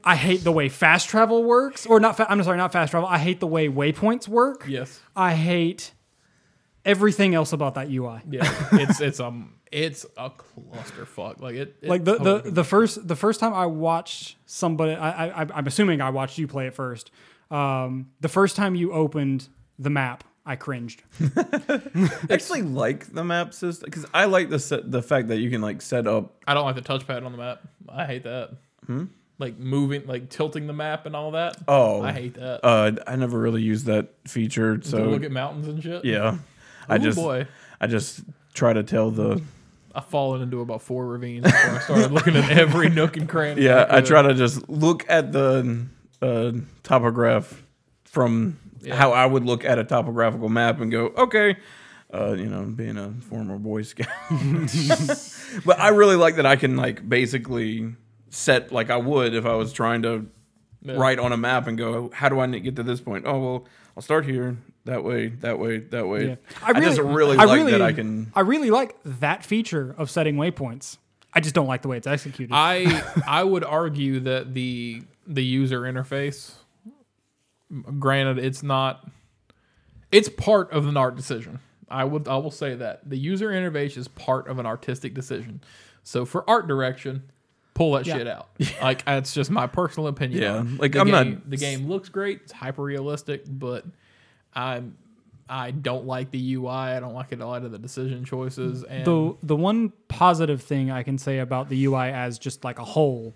I 0.04 0.16
hate 0.16 0.42
the 0.44 0.52
way 0.52 0.68
fast 0.68 1.08
travel 1.08 1.44
works, 1.44 1.86
or 1.86 2.00
not. 2.00 2.16
Fa- 2.16 2.26
I'm 2.30 2.42
sorry, 2.42 2.56
not 2.56 2.72
fast 2.72 2.90
travel. 2.90 3.08
I 3.08 3.18
hate 3.18 3.40
the 3.40 3.46
way 3.46 3.68
waypoints 3.68 4.28
work. 4.28 4.64
yes. 4.68 5.00
I 5.16 5.34
hate 5.34 5.92
everything 6.84 7.34
else 7.34 7.52
about 7.52 7.74
that 7.74 7.90
UI. 7.90 8.20
Yeah. 8.28 8.50
it's 8.72 9.00
it's 9.00 9.20
um 9.20 9.54
it's 9.70 10.04
a 10.16 10.30
clusterfuck. 10.30 11.40
Like 11.40 11.54
it, 11.54 11.76
it 11.82 11.88
Like 11.88 12.04
the, 12.04 12.16
totally- 12.18 12.42
the 12.42 12.50
the 12.50 12.64
first 12.64 13.06
the 13.06 13.16
first 13.16 13.40
time 13.40 13.54
I 13.54 13.66
watched 13.66 14.36
somebody, 14.46 14.94
I, 14.94 15.42
I 15.42 15.46
I'm 15.54 15.66
assuming 15.66 16.00
I 16.00 16.10
watched 16.10 16.38
you 16.38 16.46
play 16.48 16.66
it 16.66 16.74
first. 16.74 17.10
Um, 17.50 18.10
the 18.20 18.28
first 18.28 18.56
time 18.56 18.74
you 18.74 18.92
opened 18.92 19.48
the 19.78 19.90
map, 19.90 20.22
I 20.50 20.56
cringed. 20.56 21.00
I 21.36 21.80
actually 22.28 22.62
like 22.62 23.12
the 23.12 23.22
map 23.22 23.54
system 23.54 23.84
because 23.84 24.04
I 24.12 24.24
like 24.24 24.50
the 24.50 24.58
set, 24.58 24.90
the 24.90 25.00
fact 25.00 25.28
that 25.28 25.38
you 25.38 25.48
can 25.48 25.62
like 25.62 25.80
set 25.80 26.08
up. 26.08 26.42
I 26.44 26.54
don't 26.54 26.64
like 26.64 26.74
the 26.74 26.82
touchpad 26.82 27.24
on 27.24 27.30
the 27.30 27.38
map. 27.38 27.60
I 27.88 28.04
hate 28.04 28.24
that. 28.24 28.50
Like 29.38 29.58
moving, 29.58 30.08
like 30.08 30.28
tilting 30.28 30.66
the 30.66 30.72
map 30.72 31.06
and 31.06 31.14
all 31.14 31.30
that. 31.30 31.56
Oh, 31.68 32.02
I 32.02 32.10
hate 32.10 32.34
that. 32.34 32.64
Uh, 32.66 32.92
I 33.06 33.14
never 33.14 33.38
really 33.38 33.62
used 33.62 33.86
that 33.86 34.08
feature, 34.26 34.78
to 34.78 34.88
so 34.88 35.04
look 35.04 35.22
at 35.22 35.30
mountains 35.30 35.68
and 35.68 35.80
shit. 35.80 36.04
yeah. 36.04 36.38
I 36.88 36.96
Ooh, 36.96 36.98
just 36.98 37.16
boy, 37.16 37.46
I 37.80 37.86
just 37.86 38.22
try 38.52 38.72
to 38.72 38.82
tell 38.82 39.12
the 39.12 39.40
I've 39.94 40.06
fallen 40.06 40.42
into 40.42 40.60
about 40.62 40.82
four 40.82 41.06
ravines 41.06 41.44
before 41.44 41.70
I 41.70 41.78
started 41.78 42.10
looking 42.10 42.34
at 42.34 42.50
every 42.50 42.88
nook 42.90 43.16
and 43.16 43.28
cranny. 43.28 43.62
yeah. 43.62 43.86
I 43.88 44.00
could. 44.00 44.06
try 44.06 44.22
to 44.22 44.34
just 44.34 44.68
look 44.68 45.08
at 45.08 45.30
the 45.30 45.86
uh, 46.20 46.52
topograph 46.82 47.54
from 48.04 48.58
Yeah. 48.82 48.96
how 48.96 49.12
I 49.12 49.26
would 49.26 49.44
look 49.44 49.64
at 49.64 49.78
a 49.78 49.84
topographical 49.84 50.48
map 50.48 50.80
and 50.80 50.90
go, 50.90 51.06
okay. 51.16 51.56
Uh, 52.12 52.32
you 52.32 52.46
know, 52.46 52.64
being 52.64 52.96
a 52.98 53.12
former 53.28 53.56
Boy 53.56 53.82
Scout, 53.82 54.08
but 55.64 55.78
I 55.78 55.88
really 55.88 56.16
like 56.16 56.36
that 56.36 56.46
I 56.46 56.56
can 56.56 56.76
like 56.76 57.08
basically 57.08 57.94
set 58.30 58.72
like 58.72 58.90
I 58.90 58.96
would 58.96 59.34
if 59.34 59.46
I 59.46 59.54
was 59.54 59.72
trying 59.72 60.02
to 60.02 60.26
Yeah. 60.82 60.94
write 60.94 61.18
on 61.20 61.32
a 61.32 61.36
map 61.36 61.66
and 61.68 61.76
go, 61.78 62.10
how 62.12 62.28
do 62.28 62.40
I 62.40 62.46
get 62.46 62.76
to 62.76 62.82
this 62.82 63.00
point? 63.00 63.26
Oh 63.26 63.38
well, 63.38 63.64
I'll 63.96 64.02
start 64.02 64.24
here. 64.24 64.56
That 64.86 65.04
way, 65.04 65.28
that 65.28 65.58
way, 65.58 65.78
that 65.78 66.08
way. 66.08 66.26
Yeah. 66.28 66.34
I, 66.62 66.80
just 66.80 66.98
really 66.98 67.36
I 67.36 67.44
like 67.44 67.58
really- 67.58 67.72
that 67.72 67.82
I 67.82 67.92
can. 67.92 68.32
I 68.34 68.40
really 68.40 68.70
like 68.70 68.96
that 69.04 69.44
feature 69.44 69.94
of 69.98 70.10
setting 70.10 70.36
waypoints. 70.36 70.96
I 71.32 71.38
just 71.40 71.54
don't 71.54 71.66
like 71.68 71.82
the 71.82 71.88
way 71.88 71.96
it's 71.96 72.06
executed. 72.08 72.50
I 72.52 73.04
I 73.26 73.44
would 73.44 73.62
argue 73.62 74.18
that 74.20 74.52
the 74.54 75.02
the 75.28 75.44
user 75.44 75.82
interface, 75.82 76.54
granted, 77.98 78.38
it's 78.44 78.62
not. 78.62 79.06
It's 80.12 80.28
part 80.28 80.70
of 80.72 80.86
an 80.86 80.96
art 80.96 81.14
decision. 81.16 81.60
I 81.88 82.04
would 82.04 82.28
I 82.28 82.36
will 82.36 82.50
say 82.50 82.74
that 82.76 83.08
the 83.08 83.16
user 83.16 83.48
interface 83.50 83.96
is 83.96 84.08
part 84.08 84.48
of 84.48 84.58
an 84.58 84.66
artistic 84.66 85.14
decision. 85.14 85.60
So 86.02 86.24
for 86.24 86.48
art 86.48 86.66
direction, 86.66 87.24
pull 87.74 87.92
that 87.92 88.06
Yeah. 88.06 88.16
shit 88.18 88.26
out. 88.28 88.48
Like 88.82 89.04
that's 89.04 89.32
just 89.34 89.50
my 89.50 89.66
personal 89.66 90.08
opinion. 90.08 90.42
Yeah, 90.42 90.64
like, 90.78 90.92
the 90.92 91.00
I'm 91.00 91.10
not- 91.10 91.48
the 91.50 91.56
game 91.56 91.88
looks 91.88 92.08
great. 92.08 92.40
It's 92.44 92.52
hyper 92.52 92.82
realistic, 92.82 93.44
but 93.48 93.84
I'm 94.54 94.96
I 95.48 95.72
don't 95.72 96.06
like 96.06 96.30
the 96.30 96.54
UI. 96.54 96.68
I 96.68 97.00
don't 97.00 97.12
like 97.14 97.32
it 97.32 97.40
a 97.40 97.46
lot 97.46 97.64
of 97.64 97.72
the 97.72 97.78
decision 97.78 98.24
choices. 98.24 98.84
And 98.84 99.04
the 99.04 99.34
the 99.42 99.56
one 99.56 99.92
positive 100.08 100.62
thing 100.62 100.90
I 100.92 101.02
can 101.02 101.18
say 101.18 101.38
about 101.40 101.68
the 101.68 101.84
UI 101.86 102.10
as 102.10 102.38
just 102.38 102.62
like 102.64 102.78
a 102.78 102.84
whole 102.84 103.34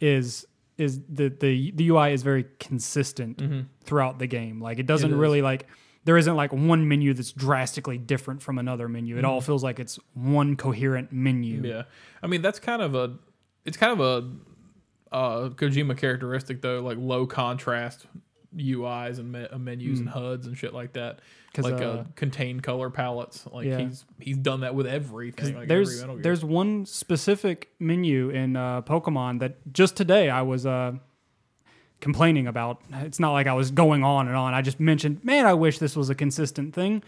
is 0.00 0.44
is 0.78 1.00
the 1.08 1.28
the 1.28 1.70
the 1.72 1.88
UI 1.90 2.12
is 2.12 2.22
very 2.22 2.46
consistent 2.60 3.40
throughout 3.84 4.18
the 4.18 4.26
game. 4.26 4.60
Like 4.60 4.78
it 4.78 4.86
doesn't 4.86 5.10
Mm-hmm. 5.10 5.18
really 5.20 5.42
like 5.42 5.66
there 6.04 6.18
isn't 6.18 6.36
like 6.36 6.52
one 6.52 6.86
menu 6.88 7.14
that's 7.14 7.32
drastically 7.32 7.96
different 7.96 8.42
from 8.42 8.58
another 8.58 8.88
menu. 8.88 9.16
It 9.16 9.24
all 9.24 9.40
feels 9.40 9.62
like 9.64 9.80
it's 9.80 9.98
one 10.12 10.56
coherent 10.56 11.12
menu. 11.12 11.56
Mm-hmm. 11.58 11.64
Yeah, 11.66 11.82
I 12.22 12.26
mean 12.26 12.42
that's 12.42 12.58
kind 12.60 12.82
of 12.82 12.94
a, 12.94 13.16
it's 13.64 13.76
kind 13.76 13.98
of 13.98 14.00
a, 14.00 15.14
uh, 15.14 15.48
Kojima 15.50 15.96
characteristic 15.96 16.60
though, 16.60 16.80
like 16.80 16.98
low 16.98 17.26
contrast 17.26 18.06
UIs 18.56 19.18
and 19.18 19.32
me- 19.32 19.46
uh, 19.50 19.58
menus 19.58 20.00
and 20.00 20.08
HUDs 20.08 20.46
and 20.46 20.56
shit 20.56 20.72
like 20.74 20.92
that, 20.94 21.20
like 21.58 21.74
uh, 21.74 21.76
uh, 21.76 22.04
contained 22.16 22.62
color 22.62 22.90
palettes. 22.90 23.46
Like 23.50 23.66
yeah. 23.66 23.78
he's 23.78 24.04
he's 24.18 24.36
done 24.36 24.60
that 24.60 24.74
with 24.74 24.86
everything. 24.86 25.54
Like 25.54 25.68
there's 25.68 26.02
every 26.02 26.22
there's 26.22 26.44
one 26.44 26.86
specific 26.86 27.70
menu 27.78 28.30
in 28.30 28.56
uh, 28.56 28.82
Pokemon 28.82 29.40
that 29.40 29.56
just 29.72 29.96
today 29.96 30.30
I 30.30 30.42
was 30.42 30.66
uh, 30.66 30.92
complaining 32.00 32.46
about. 32.46 32.80
It's 32.92 33.20
not 33.20 33.32
like 33.32 33.46
I 33.46 33.54
was 33.54 33.70
going 33.70 34.04
on 34.04 34.28
and 34.28 34.36
on. 34.36 34.54
I 34.54 34.62
just 34.62 34.80
mentioned, 34.80 35.24
man, 35.24 35.46
I 35.46 35.54
wish 35.54 35.78
this 35.78 35.96
was 35.96 36.10
a 36.10 36.14
consistent 36.14 36.74
thing. 36.74 37.02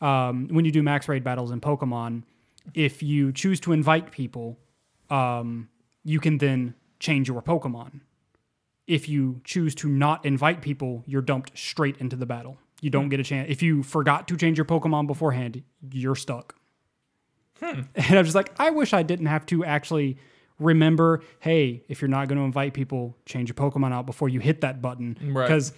Um, 0.00 0.48
when 0.48 0.64
you 0.64 0.70
do 0.70 0.82
max 0.82 1.08
raid 1.08 1.24
battles 1.24 1.50
in 1.50 1.60
Pokemon, 1.60 2.22
if 2.74 3.02
you 3.02 3.32
choose 3.32 3.60
to 3.60 3.72
invite 3.72 4.12
people, 4.12 4.58
um, 5.10 5.68
you 6.04 6.20
can 6.20 6.38
then 6.38 6.74
change 7.00 7.28
your 7.28 7.42
Pokemon. 7.42 8.00
If 8.88 9.08
you 9.08 9.40
choose 9.44 9.76
to 9.76 9.88
not 9.88 10.24
invite 10.24 10.62
people, 10.62 11.04
you're 11.06 11.22
dumped 11.22 11.56
straight 11.56 11.98
into 11.98 12.16
the 12.16 12.26
battle. 12.26 12.58
You 12.80 12.90
don't 12.90 13.04
hmm. 13.04 13.10
get 13.10 13.20
a 13.20 13.24
chance. 13.24 13.48
If 13.50 13.62
you 13.62 13.84
forgot 13.84 14.26
to 14.28 14.36
change 14.36 14.58
your 14.58 14.64
Pokemon 14.64 15.06
beforehand, 15.06 15.62
you're 15.92 16.16
stuck. 16.16 16.56
Hmm. 17.60 17.82
And 17.94 18.18
I'm 18.18 18.24
just 18.24 18.34
like, 18.34 18.52
I 18.58 18.70
wish 18.70 18.92
I 18.92 19.02
didn't 19.02 19.26
have 19.26 19.46
to 19.46 19.64
actually 19.64 20.16
remember, 20.58 21.22
hey, 21.40 21.84
if 21.88 22.00
you're 22.00 22.08
not 22.08 22.28
going 22.28 22.38
to 22.38 22.44
invite 22.44 22.74
people, 22.74 23.16
change 23.26 23.48
your 23.48 23.54
Pokemon 23.54 23.92
out 23.92 24.06
before 24.06 24.28
you 24.28 24.40
hit 24.40 24.62
that 24.62 24.80
button. 24.82 25.18
Right. 25.22 25.46
Because 25.46 25.72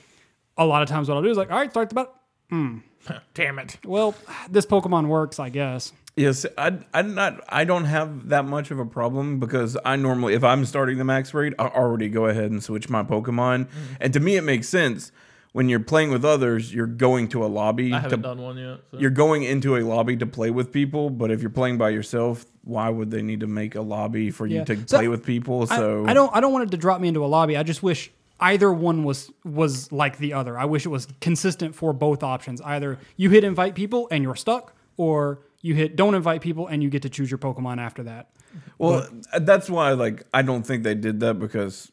a 0.56 0.64
lot 0.64 0.82
of 0.82 0.88
times 0.88 1.08
what 1.08 1.16
I'll 1.16 1.22
do 1.22 1.30
is 1.30 1.36
like, 1.36 1.50
all 1.50 1.58
right, 1.58 1.70
start 1.70 1.88
the 1.88 1.94
battle. 1.96 2.14
Hmm. 2.48 2.78
Damn 3.34 3.58
it. 3.58 3.78
Well, 3.84 4.14
this 4.48 4.66
Pokemon 4.66 5.08
works, 5.08 5.38
I 5.38 5.48
guess. 5.48 5.92
Yes, 6.20 6.46
I 6.58 6.78
I'm 6.92 7.14
not 7.14 7.40
I 7.48 7.64
don't 7.64 7.84
have 7.84 8.28
that 8.28 8.44
much 8.44 8.70
of 8.70 8.78
a 8.78 8.86
problem 8.86 9.38
because 9.40 9.76
I 9.84 9.96
normally 9.96 10.34
if 10.34 10.44
I'm 10.44 10.64
starting 10.64 10.98
the 10.98 11.04
max 11.04 11.32
raid, 11.34 11.54
I 11.58 11.66
already 11.68 12.08
go 12.08 12.26
ahead 12.26 12.50
and 12.50 12.62
switch 12.62 12.88
my 12.88 13.02
Pokemon, 13.02 13.66
Mm-hmm. 13.66 13.94
and 14.00 14.12
to 14.12 14.20
me 14.20 14.36
it 14.36 14.42
makes 14.44 14.68
sense. 14.68 15.12
When 15.52 15.68
you're 15.68 15.80
playing 15.80 16.10
with 16.12 16.24
others, 16.24 16.72
you're 16.72 16.86
going 16.86 17.26
to 17.30 17.44
a 17.44 17.48
lobby. 17.48 17.92
I 17.92 17.98
haven't 17.98 18.22
done 18.22 18.40
one 18.40 18.56
yet. 18.56 18.78
So. 18.92 18.98
You're 19.00 19.10
going 19.10 19.42
into 19.42 19.76
a 19.76 19.82
lobby 19.82 20.16
to 20.18 20.26
play 20.26 20.50
with 20.50 20.70
people, 20.72 21.10
but 21.10 21.32
if 21.32 21.40
you're 21.40 21.50
playing 21.50 21.76
by 21.76 21.90
yourself, 21.90 22.46
why 22.62 22.88
would 22.88 23.10
they 23.10 23.20
need 23.22 23.40
to 23.40 23.48
make 23.48 23.74
a 23.74 23.80
lobby 23.80 24.30
for 24.30 24.46
you 24.46 24.64
to 24.64 24.76
So, 24.86 24.98
play 24.98 25.08
with 25.08 25.24
people? 25.24 25.66
I- 25.68 25.76
So 25.76 26.04
I, 26.06 26.14
don't 26.14 26.30
I 26.36 26.40
don't 26.40 26.52
want 26.52 26.64
it 26.68 26.70
to 26.70 26.76
drop 26.76 27.00
me 27.00 27.08
into 27.08 27.24
a 27.24 27.26
lobby. 27.26 27.56
I 27.56 27.64
just 27.64 27.82
wish 27.82 28.12
either 28.38 28.72
one 28.72 29.02
was 29.02 29.32
was 29.44 29.90
like 29.90 30.18
the 30.18 30.34
other. 30.34 30.56
I 30.56 30.66
wish 30.66 30.86
it 30.86 30.90
was 30.90 31.08
consistent 31.20 31.74
for 31.74 31.92
both 31.92 32.22
options. 32.22 32.60
Either 32.60 32.98
you 33.16 33.30
hit 33.30 33.42
invite 33.42 33.74
people 33.74 34.06
and 34.12 34.22
you're 34.22 34.36
stuck, 34.36 34.72
or 34.96 35.40
you 35.62 35.74
hit 35.74 35.96
don't 35.96 36.14
invite 36.14 36.40
people 36.40 36.66
and 36.66 36.82
you 36.82 36.90
get 36.90 37.02
to 37.02 37.08
choose 37.11 37.30
your 37.30 37.38
Pokemon 37.38 37.78
after 37.78 38.02
that. 38.04 38.30
Well, 38.78 39.06
that's 39.40 39.68
why 39.70 39.92
like 39.92 40.24
I 40.34 40.42
don't 40.42 40.64
think 40.66 40.82
they 40.82 40.94
did 40.94 41.20
that 41.20 41.38
because 41.38 41.90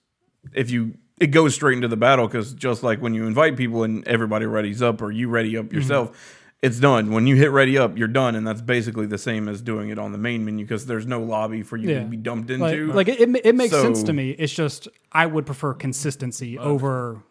if 0.53 0.71
you 0.71 0.97
it 1.19 1.27
goes 1.27 1.53
straight 1.55 1.75
into 1.75 1.87
the 1.87 1.97
battle 1.97 2.27
because 2.27 2.53
just 2.53 2.83
like 2.83 3.01
when 3.01 3.13
you 3.13 3.25
invite 3.25 3.57
people 3.57 3.83
and 3.83 4.07
everybody 4.07 4.45
readies 4.45 4.81
up 4.81 5.01
or 5.01 5.11
you 5.11 5.27
ready 5.29 5.53
Mm-hmm. 5.53 5.65
up 5.67 5.73
yourself, 5.73 6.43
it's 6.61 6.79
done. 6.79 7.11
When 7.11 7.27
you 7.27 7.35
hit 7.35 7.51
ready 7.51 7.77
up, 7.77 7.97
you're 7.97 8.07
done, 8.07 8.35
and 8.35 8.45
that's 8.47 8.61
basically 8.61 9.05
the 9.05 9.17
same 9.17 9.47
as 9.47 9.61
doing 9.61 9.89
it 9.89 9.99
on 9.99 10.11
the 10.11 10.17
main 10.17 10.43
menu 10.45 10.65
because 10.65 10.85
there's 10.87 11.05
no 11.05 11.21
lobby 11.21 11.61
for 11.63 11.77
you 11.77 11.89
Yeah. 11.89 11.99
to 11.99 12.05
be 12.05 12.17
dumped 12.17 12.49
into. 12.49 12.91
like 12.93 13.07
it, 13.07 13.19
it, 13.21 13.41
it 13.45 13.55
makes 13.55 13.73
sense 13.73 14.01
to 14.03 14.13
me. 14.13 14.31
It's 14.31 14.53
just 14.53 14.87
I 15.11 15.25
would 15.27 15.45
prefer 15.45 15.73
consistency 15.75 16.57
over 16.57 17.21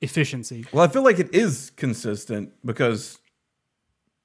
efficiency. 0.00 0.66
well, 0.72 0.84
I 0.84 0.88
feel 0.88 1.02
like 1.04 1.18
it 1.18 1.34
is 1.34 1.70
consistent 1.76 2.52
because 2.64 3.18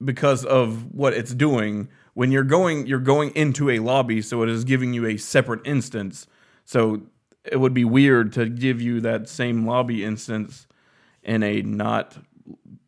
because 0.03 0.45
of 0.45 0.93
what 0.93 1.13
it's 1.13 1.33
doing. 1.33 1.89
When 2.13 2.31
you're 2.31 2.43
going, 2.43 2.87
you're 2.87 2.99
going 2.99 3.31
into 3.35 3.69
a 3.69 3.79
lobby, 3.79 4.21
so 4.21 4.41
it 4.43 4.49
is 4.49 4.63
giving 4.63 4.93
you 4.93 5.05
a 5.05 5.17
separate 5.17 5.65
instance. 5.65 6.27
So 6.65 7.01
it 7.43 7.59
would 7.59 7.73
be 7.73 7.85
weird 7.85 8.33
to 8.33 8.47
give 8.47 8.81
you 8.81 8.99
that 9.01 9.29
same 9.29 9.65
lobby 9.65 10.03
instance 10.03 10.67
in 11.23 11.43
a 11.43 11.61
not 11.61 12.17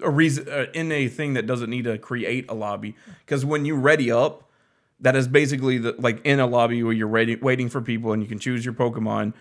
a 0.02 0.10
reason 0.10 0.48
uh, 0.50 0.66
in 0.74 0.92
a 0.92 1.08
thing 1.08 1.34
that 1.34 1.46
doesn't 1.46 1.70
need 1.70 1.84
to 1.84 1.98
create 1.98 2.50
a 2.50 2.54
lobby. 2.54 2.96
Because 3.26 3.46
when 3.46 3.66
you 3.66 3.76
ready 3.76 4.12
up, 4.12 4.50
that 5.00 5.16
is 5.16 5.28
basically 5.28 5.78
the, 5.78 5.96
like 5.98 6.22
in 6.26 6.40
a 6.40 6.48
lobby 6.48 6.84
where 6.84 6.94
you're 6.94 7.08
ready, 7.08 7.36
waiting 7.36 7.70
for 7.70 7.82
people, 7.82 8.14
and 8.14 8.22
you 8.22 8.28
can 8.28 8.40
choose 8.40 8.66
your 8.66 8.74
Pokemon. 8.74 9.34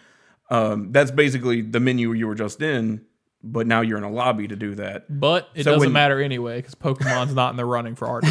Um, 0.50 0.92
that's 0.92 1.10
basically 1.10 1.62
the 1.62 1.80
menu 1.80 2.12
you 2.12 2.26
were 2.26 2.34
just 2.34 2.62
in, 2.62 3.04
but 3.42 3.66
now 3.66 3.80
you're 3.82 3.98
in 3.98 4.04
a 4.04 4.10
lobby 4.10 4.48
to 4.48 4.56
do 4.56 4.74
that. 4.76 5.04
But 5.20 5.48
it 5.54 5.64
So 5.64 5.72
doesn't 5.72 5.86
when- 5.88 5.92
matter 5.92 6.20
anyway 6.20 6.58
because 6.58 6.74
Pokemon's 6.74 7.34
not 7.34 7.50
in 7.50 7.56
the 7.56 7.64
running 7.64 7.94
for 7.94 8.06
art 8.08 8.24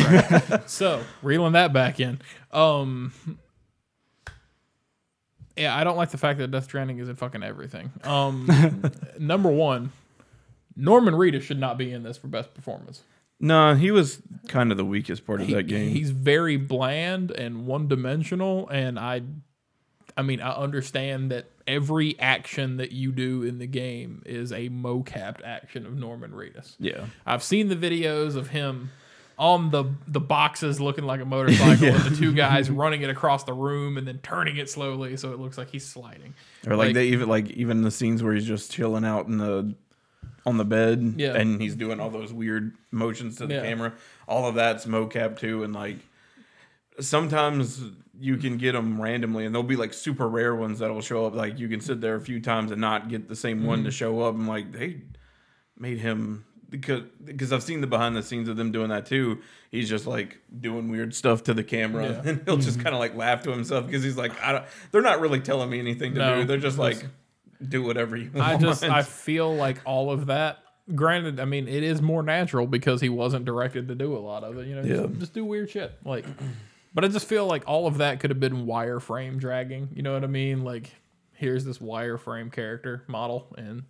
so 0.70 1.01
reeling 1.22 1.53
that 1.53 1.72
back 1.74 1.99
in, 1.99 2.20
um, 2.51 3.14
Yeah, 5.55 5.76
I 5.76 5.84
don't 5.84 5.97
like 5.97 6.12
the 6.12 6.18
fact 6.20 6.38
that 6.39 6.51
Death 6.51 6.66
Stranding 6.66 6.99
is 6.99 7.10
in 7.10 7.16
fucking 7.16 7.41
everything. 7.41 7.91
Um, 8.03 8.47
number 9.20 9.49
one, 9.49 9.91
Norman 10.76 11.16
Reedus 11.16 11.41
should 11.41 11.60
not 11.60 11.78
be 11.80 11.91
in 11.91 12.03
this 12.03 12.18
for 12.18 12.28
best 12.28 12.53
performance. 12.53 13.01
No, 13.39 13.76
he 13.76 13.89
was 13.91 14.22
kind 14.47 14.72
of 14.72 14.78
the 14.78 14.86
weakest 14.86 15.26
part 15.26 15.41
of 15.41 15.47
He- 15.47 15.53
that 15.55 15.64
game. 15.64 15.89
He's 15.91 16.12
very 16.12 16.58
bland 16.58 17.32
and 17.32 17.66
one 17.66 17.88
dimensional, 17.88 18.68
and 18.70 18.99
I, 18.99 19.22
I 20.18 20.24
mean, 20.24 20.41
I 20.41 20.51
understand 20.51 21.32
that 21.32 21.45
every 21.68 22.20
action 22.20 22.78
that 22.78 22.91
you 22.91 23.11
do 23.11 23.43
in 23.43 23.59
the 23.59 23.68
game 23.68 24.24
is 24.26 24.51
a 24.51 24.70
mocapped 24.70 25.43
action 25.45 25.86
of 25.86 25.95
Norman 25.95 26.32
Reedus. 26.32 26.76
yeah. 26.80 27.05
I've 27.26 27.43
seen 27.43 27.68
the 27.70 27.76
videos 27.76 28.36
of 28.36 28.47
him 28.49 28.89
on 29.39 29.70
the 29.70 29.84
the 30.07 30.20
boxes 30.20 30.82
looking 30.82 31.03
like 31.03 31.22
a 31.22 31.26
motorcycle 31.26 31.88
and 31.93 32.03
the 32.05 32.15
two 32.18 32.34
guys 32.34 32.72
running 32.72 33.03
it 33.03 33.09
across 33.11 33.43
the 33.43 33.53
room 33.53 33.95
and 33.97 34.07
then 34.07 34.18
turning 34.24 34.57
it 34.57 34.68
slowly 34.68 35.15
so 35.15 35.32
it 35.32 35.39
looks 35.39 35.59
like 35.59 35.70
he's 35.70 35.86
sliding. 35.86 36.34
Or 36.65 36.76
like, 36.76 36.88
Like- 36.88 36.95
they 36.95 37.07
even 37.09 37.30
like 37.30 37.51
even 37.51 37.84
the 37.84 37.91
scenes 37.91 38.24
where 38.24 38.34
he's 38.34 38.47
just 38.47 38.72
chilling 38.72 39.05
out 39.05 39.28
in 39.28 39.38
the 39.38 39.76
on 40.47 40.57
the 40.57 40.65
bed 40.65 41.13
Yeah. 41.18 41.36
and 41.36 41.61
he's 41.61 41.76
doing 41.76 41.99
all 41.99 42.09
those 42.09 42.34
weird 42.34 42.74
motions 42.89 43.36
to 43.36 43.45
the 43.45 43.53
Yeah. 43.55 43.61
camera. 43.63 43.93
All 44.28 44.47
of 44.47 44.55
that's 44.55 44.86
mocap 44.88 45.38
too 45.38 45.63
and 45.63 45.72
like 45.74 45.97
sometimes 46.99 47.82
you 48.20 48.38
can 48.38 48.57
get 48.57 48.72
them 48.74 48.99
randomly 49.01 49.45
and 49.45 49.53
they'll 49.53 49.61
be 49.63 49.76
like 49.76 49.93
super 49.93 50.28
rare 50.28 50.55
ones 50.55 50.80
that'll 50.80 51.01
show 51.01 51.26
up 51.26 51.36
like 51.36 51.59
you 51.59 51.68
can 51.70 51.80
sit 51.80 52.01
there 52.01 52.15
a 52.15 52.22
few 52.22 52.39
times 52.39 52.72
and 52.72 52.82
not 52.82 53.09
get 53.09 53.28
the 53.30 53.36
same 53.36 53.63
one 53.65 53.80
Mm-hmm. 53.80 53.86
to 53.86 53.91
show 53.91 54.22
up 54.22 54.34
and 54.36 54.47
like 54.47 54.72
they 54.72 55.01
made 55.78 55.99
him 55.99 56.45
because 56.70 57.03
because 57.24 57.53
I've 57.53 57.63
seen 57.63 57.80
the 57.82 57.88
behind 57.88 58.15
the 58.15 58.24
scenes 58.24 58.49
of 58.49 58.57
them 58.57 58.72
doing 58.72 58.89
that 58.89 59.05
too. 59.05 59.39
He's 59.72 59.88
just 59.88 60.05
like 60.07 60.39
doing 60.59 60.89
weird 60.89 61.13
stuff 61.15 61.43
to 61.43 61.53
the 61.53 61.63
camera, 61.63 62.05
Yeah. 62.07 62.11
Mm-hmm. 62.13 62.28
and 62.30 62.41
he'll 62.45 62.57
just 62.57 62.80
kind 62.82 62.93
of 62.95 62.99
like 62.99 63.15
laugh 63.15 63.43
to 63.43 63.51
himself 63.51 63.86
because 63.86 64.03
he's 64.03 64.18
like, 64.18 64.32
I 64.43 64.51
don't. 64.51 64.65
They're 64.91 65.01
not 65.01 65.22
really 65.22 65.39
telling 65.39 65.70
me 65.70 65.80
anything 65.80 66.13
to 66.15 66.20
No, 66.20 66.36
do. 66.41 66.43
They're 66.45 66.57
just 66.57 66.78
like, 66.78 67.05
do 67.65 67.84
whatever 67.84 68.18
you 68.18 68.32
want. 68.34 68.47
I 68.47 68.57
just 68.61 68.84
I 68.84 69.01
feel 69.03 69.55
like 69.55 69.78
all 69.86 70.11
of 70.11 70.26
that. 70.26 70.57
Granted, 70.93 71.39
I 71.39 71.45
mean 71.45 71.68
it 71.68 71.84
is 71.84 72.01
more 72.01 72.24
natural 72.24 72.65
because 72.68 72.99
he 72.99 73.09
wasn't 73.09 73.45
directed 73.45 73.88
to 73.89 73.95
do 73.95 74.15
a 74.15 74.20
lot 74.20 74.43
of 74.43 74.57
it. 74.57 74.68
You 74.68 74.76
know, 74.76 74.84
just, 75.07 75.20
just 75.20 75.34
do 75.34 75.45
weird 75.45 75.70
shit. 75.70 75.93
Like, 76.03 76.26
but 76.97 77.05
I 77.05 77.09
just 77.09 77.27
feel 77.27 77.45
like 77.45 77.61
all 77.67 77.85
of 77.85 77.99
that 77.99 78.19
could 78.19 78.31
have 78.31 78.39
been 78.39 78.65
wireframe 78.65 79.37
dragging. 79.37 79.89
You 79.93 80.01
know 80.01 80.13
what 80.13 80.23
I 80.23 80.27
mean? 80.27 80.63
Like, 80.63 80.89
here's 81.33 81.63
this 81.63 81.77
wireframe 81.77 82.51
character 82.51 83.03
model 83.05 83.53
and 83.55 83.83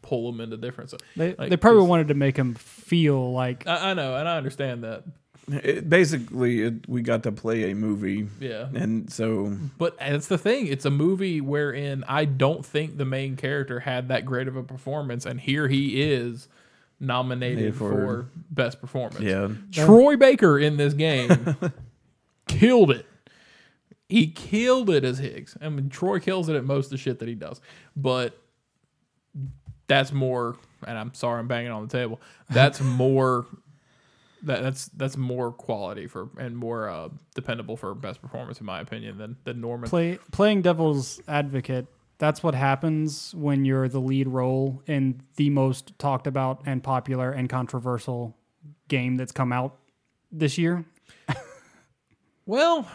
pull 0.00 0.30
them 0.30 0.40
into 0.40 0.56
different. 0.56 0.90
So 0.90 0.98
They 1.16 1.34
like, 1.34 1.50
they 1.50 1.56
probably 1.56 1.80
'cause- 1.80 1.88
wanted 1.88 2.08
to 2.08 2.14
make 2.14 2.36
him 2.36 2.54
feel 2.54 3.32
like 3.32 3.66
I, 3.66 3.90
I 3.90 3.94
know, 3.94 4.14
and 4.16 4.28
I 4.28 4.36
understand 4.36 4.84
that. 4.84 5.02
It- 5.50 5.90
basically, 5.90 6.62
it, 6.62 6.88
we 6.88 7.02
got 7.02 7.24
to 7.24 7.32
play 7.32 7.72
a 7.72 7.74
movie, 7.74 8.28
Yeah. 8.38 8.68
and 8.72 9.10
so 9.12 9.56
But 9.76 9.98
that's 9.98 10.28
the 10.28 10.38
thing. 10.38 10.68
It's 10.68 10.84
a 10.84 10.90
movie 10.90 11.40
wherein 11.40 12.04
I 12.06 12.26
don't 12.26 12.64
think 12.64 12.96
the 12.96 13.04
main 13.04 13.34
character 13.34 13.80
had 13.80 14.06
that 14.06 14.24
great 14.24 14.46
of 14.46 14.54
a 14.54 14.62
performance, 14.62 15.26
and 15.26 15.40
here 15.40 15.66
he 15.66 16.00
is 16.00 16.46
nominated 17.00 17.74
for, 17.74 17.90
for- 17.90 18.26
best 18.50 18.80
performance. 18.80 19.20
yeah, 19.24 19.48
Troy 19.72 20.16
Baker 20.16 20.58
in 20.60 20.76
this 20.76 20.94
game 20.94 21.28
killed 22.58 22.90
it. 22.90 23.06
He 24.08 24.26
killed 24.26 24.90
it 24.90 25.04
as 25.04 25.18
Higgs. 25.18 25.56
I 25.60 25.68
mean, 25.70 25.88
Troy 25.88 26.20
kills 26.20 26.48
it 26.48 26.56
at 26.56 26.64
most 26.64 26.86
of 26.86 26.90
the 26.90 26.98
shit 26.98 27.18
that 27.20 27.28
he 27.28 27.34
does, 27.34 27.60
but 27.96 28.38
that's 29.86 30.12
more. 30.12 30.56
And 30.86 30.98
I'm 30.98 31.14
sorry, 31.14 31.38
I'm 31.38 31.48
banging 31.48 31.70
on 31.70 31.86
the 31.86 31.92
table. 31.92 32.20
That's 32.50 32.80
more. 32.82 33.46
That, 34.44 34.60
that's 34.62 34.86
that's 34.86 35.16
more 35.16 35.52
quality 35.52 36.08
for 36.08 36.28
and 36.36 36.56
more 36.56 36.88
uh, 36.88 37.10
dependable 37.36 37.76
for 37.76 37.94
best 37.94 38.20
performance 38.20 38.58
in 38.58 38.66
my 38.66 38.80
opinion 38.80 39.16
than 39.16 39.36
than 39.44 39.60
Norman. 39.60 39.88
play 39.88 40.18
playing 40.32 40.62
devil's 40.62 41.20
advocate. 41.28 41.86
That's 42.18 42.42
what 42.42 42.54
happens 42.54 43.34
when 43.34 43.64
you're 43.64 43.88
the 43.88 44.00
lead 44.00 44.28
role 44.28 44.82
in 44.86 45.22
the 45.36 45.50
most 45.50 45.96
talked 45.98 46.26
about 46.26 46.62
and 46.66 46.82
popular 46.82 47.30
and 47.30 47.48
controversial 47.48 48.36
game 48.88 49.16
that's 49.16 49.32
come 49.32 49.52
out 49.52 49.78
this 50.30 50.58
year. 50.58 50.84
Well, 52.46 52.88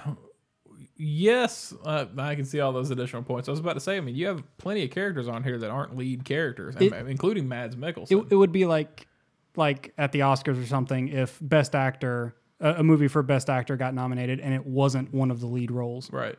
yes, 0.95 1.73
uh, 1.85 2.05
I 2.17 2.35
can 2.35 2.45
see 2.45 2.59
all 2.59 2.71
those 2.71 2.91
additional 2.91 3.23
points. 3.23 3.47
I 3.47 3.51
was 3.51 3.59
about 3.59 3.73
to 3.73 3.79
say, 3.79 3.97
I 3.97 4.01
mean, 4.01 4.15
you 4.15 4.27
have 4.27 4.43
plenty 4.57 4.83
of 4.83 4.91
characters 4.91 5.27
on 5.27 5.43
here 5.43 5.57
that 5.57 5.69
aren't 5.69 5.95
lead 5.95 6.25
characters, 6.25 6.75
It- 6.79 6.93
including 6.93 7.47
Mads 7.47 7.75
Mikkelsen. 7.75 8.11
It, 8.11 8.31
it 8.31 8.35
would 8.35 8.51
be 8.51 8.65
like 8.65 9.07
like 9.55 9.91
at 9.97 10.11
the 10.11 10.19
Oscars 10.19 10.61
or 10.61 10.67
something 10.67 11.07
if 11.07 11.39
best 11.41 11.73
actor 11.73 12.35
a, 12.59 12.75
a 12.75 12.83
movie 12.83 13.07
for 13.07 13.23
best 13.23 13.49
actor 13.49 13.75
got 13.75 13.93
nominated 13.95 14.39
and 14.39 14.53
it 14.53 14.63
wasn't 14.65 15.11
one 15.13 15.31
of 15.31 15.39
the 15.39 15.47
lead 15.47 15.71
roles. 15.71 16.11
right. 16.11 16.37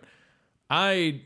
I, 0.70 1.22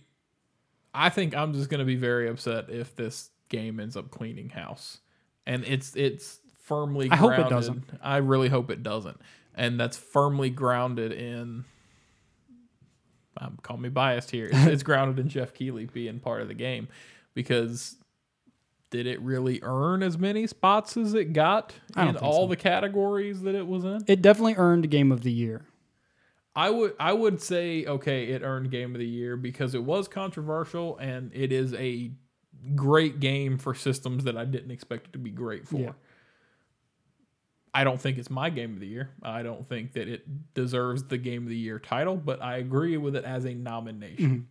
I 0.94 1.08
think 1.10 1.34
I'm 1.34 1.52
just 1.52 1.68
gonna 1.68 1.84
be 1.84 1.96
very 1.96 2.28
upset 2.28 2.70
if 2.70 2.94
this 2.96 3.30
game 3.48 3.80
ends 3.80 3.96
up 3.96 4.10
cleaning 4.10 4.48
house, 4.50 5.00
and 5.46 5.64
it's 5.64 5.96
it's 5.96 6.38
firmly. 6.62 7.08
I 7.10 7.16
hope 7.16 7.32
it 7.32 7.36
grounded- 7.36 7.50
doesn't. 7.50 7.84
I 8.02 8.18
really 8.18 8.48
hope 8.48 8.70
it 8.70 8.82
doesn't, 8.84 9.20
and 9.54 9.78
that's 9.78 9.96
firmly 9.96 10.50
grounded 10.50 11.12
in. 11.12 11.64
Um, 13.38 13.58
call 13.62 13.76
me 13.76 13.88
biased 13.88 14.30
here. 14.30 14.50
It's, 14.52 14.66
it's 14.66 14.82
grounded 14.82 15.18
in 15.18 15.28
Geoff 15.28 15.54
Keighley 15.54 15.86
being 15.86 16.20
part 16.20 16.42
of 16.42 16.48
the 16.48 16.54
game, 16.54 16.88
because 17.34 17.96
did 18.90 19.06
it 19.06 19.20
really 19.22 19.58
earn 19.62 20.02
as 20.02 20.18
many 20.18 20.46
spots 20.46 20.96
as 20.96 21.14
it 21.14 21.32
got 21.32 21.72
in 21.96 22.16
all 22.18 22.44
so. 22.44 22.48
the 22.48 22.56
categories 22.56 23.42
that 23.42 23.54
it 23.54 23.66
was 23.66 23.84
in? 23.84 24.04
It 24.06 24.22
definitely 24.22 24.54
earned 24.56 24.88
game 24.90 25.10
of 25.10 25.22
the 25.22 25.32
year. 25.32 25.64
I 26.54 26.68
would 26.68 26.94
I 27.00 27.14
would 27.14 27.40
say 27.40 27.86
okay, 27.86 28.24
it 28.26 28.42
earned 28.42 28.70
game 28.70 28.94
of 28.94 28.98
the 28.98 29.06
year 29.06 29.36
because 29.36 29.74
it 29.74 29.82
was 29.82 30.08
controversial 30.08 30.98
and 30.98 31.30
it 31.34 31.50
is 31.50 31.72
a 31.74 32.10
great 32.74 33.20
game 33.20 33.58
for 33.58 33.74
systems 33.74 34.24
that 34.24 34.36
I 34.36 34.44
didn't 34.44 34.70
expect 34.70 35.08
it 35.08 35.12
to 35.14 35.18
be 35.18 35.30
great 35.30 35.66
for. 35.66 35.78
Yeah. 35.78 35.92
I 37.74 37.84
don't 37.84 38.00
think 38.00 38.18
it's 38.18 38.30
my 38.30 38.50
game 38.50 38.74
of 38.74 38.80
the 38.80 38.86
year. 38.86 39.10
I 39.22 39.42
don't 39.42 39.66
think 39.66 39.94
that 39.94 40.08
it 40.08 40.54
deserves 40.54 41.04
the 41.04 41.16
game 41.16 41.44
of 41.44 41.48
the 41.48 41.56
year 41.56 41.78
title, 41.78 42.16
but 42.16 42.42
I 42.42 42.58
agree 42.58 42.96
with 42.98 43.16
it 43.16 43.24
as 43.24 43.44
a 43.46 43.54
nomination. 43.54 44.48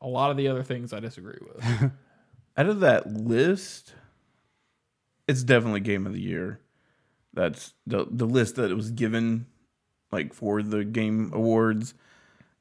A 0.00 0.08
lot 0.08 0.30
of 0.30 0.36
the 0.36 0.48
other 0.48 0.62
things 0.62 0.92
I 0.92 1.00
disagree 1.00 1.38
with. 1.40 1.90
out 2.56 2.66
of 2.66 2.80
that 2.80 3.12
list, 3.12 3.94
it's 5.28 5.42
definitely 5.42 5.80
game 5.80 6.06
of 6.06 6.12
the 6.12 6.20
year. 6.20 6.60
That's 7.32 7.74
the 7.86 8.06
the 8.10 8.26
list 8.26 8.56
that 8.56 8.70
it 8.70 8.74
was 8.74 8.90
given, 8.90 9.46
like 10.10 10.32
for 10.32 10.62
the 10.62 10.84
game 10.84 11.30
awards. 11.32 11.94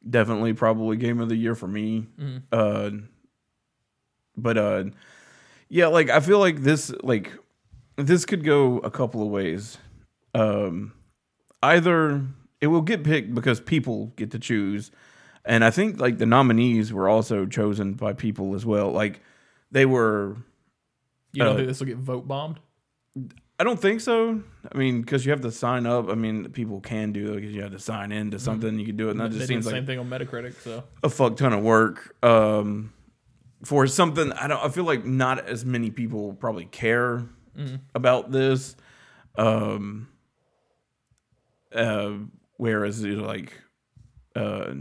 Definitely, 0.07 0.53
probably 0.53 0.97
game 0.97 1.20
of 1.20 1.30
the 1.30 1.36
year 1.36 1.55
for 1.55 1.68
me. 1.68 2.07
Uh, 2.51 2.91
but 4.38 4.57
uh, 4.57 4.84
yeah, 5.70 5.88
like 5.88 6.09
I 6.09 6.20
feel 6.20 6.39
like 6.39 6.61
this, 6.61 6.93
like 7.01 7.32
this 7.97 8.25
could 8.25 8.43
go 8.43 8.79
a 8.79 8.91
couple 8.91 9.21
of 9.21 9.29
ways. 9.29 9.77
Um, 10.33 10.93
either 11.63 12.21
it 12.61 12.67
will 12.67 12.81
get 12.81 13.03
picked 13.03 13.33
because 13.33 13.59
people 13.59 14.07
get 14.15 14.31
to 14.31 14.39
choose, 14.39 14.91
and 15.45 15.63
I 15.63 15.71
think 15.71 15.99
like 15.99 16.17
the 16.17 16.25
nominees 16.25 16.91
were 16.91 17.07
also 17.07 17.45
chosen 17.45 17.93
by 17.93 18.13
people 18.13 18.55
as 18.55 18.65
well. 18.65 18.91
Like 18.91 19.21
they 19.71 19.85
were. 19.85 20.37
You 21.33 21.43
don't 21.43 21.53
Uh, 21.53 21.55
think 21.57 21.67
this 21.67 21.79
will 21.79 21.87
get 21.87 21.97
vote 21.97 22.27
bombed? 22.27 22.59
I 23.57 23.63
don't 23.63 23.79
think 23.79 24.01
so. 24.01 24.41
I 24.69 24.77
mean, 24.77 25.01
because 25.01 25.25
you 25.25 25.31
have 25.31 25.41
to 25.41 25.51
sign 25.51 25.85
up. 25.85 26.09
I 26.09 26.15
mean, 26.15 26.49
people 26.49 26.81
can 26.81 27.13
do 27.13 27.31
it 27.31 27.35
because 27.35 27.55
you 27.55 27.61
have 27.61 27.71
to 27.71 27.79
sign 27.79 28.11
in 28.11 28.31
to 28.31 28.39
something. 28.39 28.77
You 28.77 28.85
can 28.85 28.97
do 28.97 29.07
it, 29.07 29.11
and 29.11 29.19
that 29.21 29.31
They 29.31 29.37
just 29.37 29.47
seems 29.47 29.63
the 29.65 29.71
like 29.71 29.77
same 29.79 29.85
thing 29.85 29.99
on 29.99 30.09
Metacritic, 30.09 30.61
so 30.61 30.83
a 31.03 31.09
fuck 31.09 31.37
ton 31.37 31.53
of 31.53 31.63
work 31.63 32.15
um, 32.23 32.91
for 33.63 33.87
something. 33.87 34.33
I 34.33 34.47
don't. 34.47 34.61
I 34.61 34.67
feel 34.67 34.83
like 34.83 35.05
not 35.05 35.47
as 35.47 35.63
many 35.63 35.89
people 35.89 36.33
probably 36.33 36.65
care 36.65 37.23
about 37.93 38.32
this. 38.32 38.76
Um, 39.38 40.08
uh, 41.74 42.14
whereas 42.58 43.01
you 43.03 43.18
know, 43.18 43.28
like, 43.28 43.53
uh, 44.36 44.74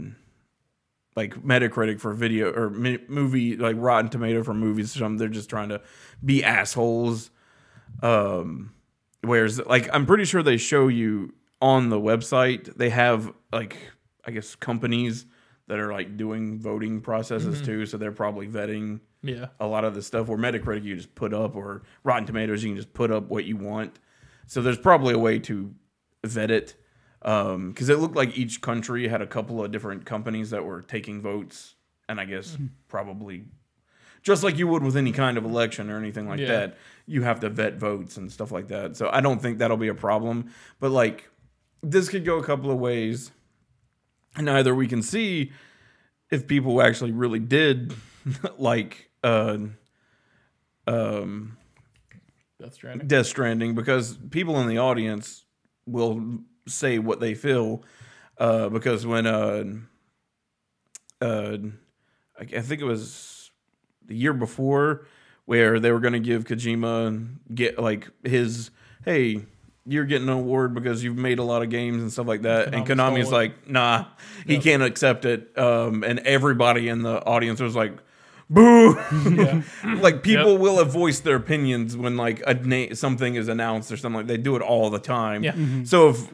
like 1.15 1.35
Metacritic 1.43 1.99
for 1.99 2.13
video 2.13 2.51
or 2.51 2.69
mi- 2.69 2.99
movie, 3.07 3.55
like 3.57 3.75
Rotten 3.79 4.09
Tomato 4.09 4.43
for 4.43 4.53
movies, 4.53 4.95
or 4.95 4.99
something, 4.99 5.17
they're 5.17 5.27
just 5.29 5.49
trying 5.49 5.69
to 5.69 5.81
be 6.23 6.43
assholes. 6.43 7.31
Um, 8.01 8.73
whereas 9.21 9.59
like 9.65 9.89
I'm 9.93 10.05
pretty 10.05 10.25
sure 10.25 10.43
they 10.43 10.57
show 10.57 10.87
you 10.87 11.33
on 11.61 11.89
the 11.89 11.99
website 11.99 12.75
they 12.75 12.89
have 12.89 13.31
like 13.51 13.77
I 14.25 14.31
guess 14.31 14.55
companies 14.55 15.25
that 15.67 15.79
are 15.79 15.91
like 15.91 16.17
doing 16.17 16.59
voting 16.59 17.01
processes 17.01 17.61
too, 17.61 17.85
so 17.85 17.97
they're 17.97 18.11
probably 18.11 18.47
vetting 18.47 18.99
yeah. 19.25 19.47
a 19.59 19.67
lot 19.67 19.83
of 19.83 19.95
the 19.95 20.01
stuff 20.01 20.27
where 20.27 20.37
Metacritic 20.37 20.83
you 20.83 20.95
just 20.95 21.15
put 21.15 21.33
up 21.33 21.55
or 21.55 21.83
Rotten 22.03 22.25
Tomatoes 22.25 22.63
you 22.63 22.69
can 22.69 22.77
just 22.77 22.93
put 22.93 23.11
up 23.11 23.29
what 23.29 23.45
you 23.45 23.57
want. 23.57 23.99
So 24.47 24.61
there's 24.61 24.77
probably 24.77 25.13
a 25.13 25.19
way 25.19 25.39
to 25.39 25.73
vet 26.23 26.51
it 26.51 26.75
um, 27.23 27.71
because 27.71 27.89
it 27.89 27.97
looked 27.97 28.15
like 28.15 28.37
each 28.37 28.61
country 28.61 29.07
had 29.07 29.21
a 29.21 29.27
couple 29.27 29.63
of 29.63 29.71
different 29.71 30.05
companies 30.05 30.51
that 30.51 30.63
were 30.63 30.81
taking 30.81 31.21
votes, 31.21 31.73
and 32.07 32.21
I 32.21 32.25
guess 32.25 32.51
mm-hmm. 32.51 32.67
probably 32.87 33.45
just 34.21 34.43
like 34.43 34.57
you 34.57 34.67
would 34.67 34.83
with 34.83 34.97
any 34.97 35.11
kind 35.11 35.37
of 35.37 35.45
election 35.45 35.89
or 35.89 35.97
anything 35.97 36.27
like 36.27 36.39
Yeah. 36.39 36.47
that, 36.47 36.77
you 37.05 37.23
have 37.23 37.39
to 37.41 37.49
vet 37.49 37.77
votes 37.77 38.17
and 38.17 38.31
stuff 38.31 38.51
like 38.51 38.67
that. 38.69 38.95
So 38.95 39.09
I 39.11 39.21
don't 39.21 39.41
think 39.41 39.59
that'll 39.59 39.77
be 39.77 39.87
a 39.87 39.95
problem. 39.95 40.51
But 40.79 40.91
like 40.91 41.29
this 41.81 42.09
could 42.09 42.25
go 42.25 42.37
a 42.37 42.43
couple 42.43 42.71
of 42.71 42.79
ways, 42.79 43.31
and 44.35 44.49
either 44.49 44.73
we 44.73 44.87
can 44.87 45.01
see 45.01 45.51
if 46.31 46.47
people 46.47 46.81
actually 46.81 47.11
really 47.11 47.39
did 47.39 47.93
like 48.57 49.04
uh, 49.25 49.57
um, 50.87 51.57
Death 52.61 52.73
Stranding. 52.73 53.07
Death 53.07 53.25
Stranding 53.25 53.75
because 53.75 54.17
people 54.29 54.59
in 54.61 54.67
the 54.67 54.77
audience 54.77 55.43
will 55.85 56.39
say 56.67 56.99
what 56.99 57.19
they 57.19 57.33
feel. 57.33 57.83
Uh, 58.37 58.69
because 58.69 59.05
when 59.05 59.25
uh, 59.25 59.63
uh, 61.21 61.57
I, 62.39 62.41
I 62.41 62.61
think 62.61 62.81
it 62.81 62.85
was 62.85 63.51
the 64.05 64.15
year 64.15 64.33
before 64.33 65.07
where 65.45 65.79
they 65.79 65.91
were 65.91 65.99
going 65.99 66.13
to 66.13 66.19
give 66.19 66.43
Kojima 66.45 67.27
get 67.53 67.79
like 67.79 68.09
his 68.23 68.71
hey. 69.03 69.45
You're 69.87 70.05
getting 70.05 70.27
an 70.29 70.33
award 70.33 70.73
because 70.73 71.03
you've 71.03 71.15
made 71.15 71.37
a 71.37 71.43
lot 71.43 71.61
of 71.61 71.69
games 71.69 72.01
and 72.01 72.11
stuff 72.11 72.25
like 72.25 72.41
that. 72.41 72.73
and 72.73 72.87
Konami 72.87 73.19
Konami's 73.19 73.31
like, 73.31 73.69
nah, 73.69 74.05
he 74.47 74.55
Yep. 74.55 74.63
can't 74.63 74.81
accept 74.81 75.25
it. 75.25 75.55
Um, 75.59 76.03
and 76.03 76.17
everybody 76.21 76.89
in 76.89 77.03
the 77.03 77.23
audience 77.23 77.61
was 77.61 77.75
like, 77.75 77.93
boo. 78.49 78.95
Yeah. 79.29 79.61
like 80.01 80.21
people 80.23 80.51
Yep. 80.53 80.59
will 80.61 80.77
have 80.77 80.91
voiced 80.91 81.23
their 81.23 81.35
opinions 81.37 81.95
when 81.97 82.15
like 82.17 82.41
a 82.45 82.53
na- 82.53 82.93
something 82.93 83.35
is 83.35 83.47
announced 83.47 83.91
or 83.91 83.97
something 83.97 84.17
like 84.17 84.27
they 84.27 84.37
do 84.37 84.55
it 84.55 84.61
all 84.61 84.89
the 84.89 84.99
time. 84.99 85.43
Yeah. 85.43 85.53
Mm-hmm. 85.53 85.83
So 85.85 86.09
if 86.09 86.29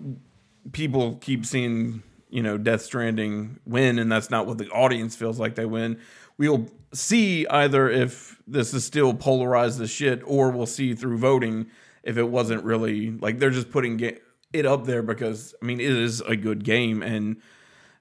people 0.72 1.16
keep 1.22 1.46
seeing 1.46 2.04
you 2.30 2.42
know 2.44 2.58
Death 2.58 2.82
Stranding 2.82 3.60
win 3.66 4.00
and 4.00 4.12
that's 4.12 4.30
not 4.30 4.46
what 4.48 4.58
the 4.58 4.70
audience 4.70 5.16
feels 5.16 5.40
like 5.40 5.56
they 5.56 5.66
win, 5.66 6.00
we'll 6.38 6.68
see 6.94 7.48
either 7.48 7.90
if 7.90 8.42
this 8.48 8.74
is 8.74 8.84
still 8.84 9.14
polarized 9.14 9.80
as 9.82 9.90
shit 9.90 10.22
or 10.26 10.52
we'll 10.52 10.66
see 10.66 10.94
through 10.94 11.18
voting 11.18 11.68
if 12.04 12.18
it 12.18 12.28
wasn't 12.30 12.64
really 12.64 13.12
like 13.12 13.40
they're 13.40 13.50
just 13.50 13.72
putting 13.72 13.96
ga- 13.98 14.18
it 14.52 14.66
up 14.66 14.86
there 14.86 15.02
because 15.02 15.56
I 15.62 15.66
mean 15.66 15.80
it 15.80 15.90
is 15.92 16.20
a 16.22 16.36
good 16.36 16.64
game 16.66 17.02
and 17.02 17.38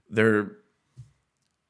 they're 0.09 0.53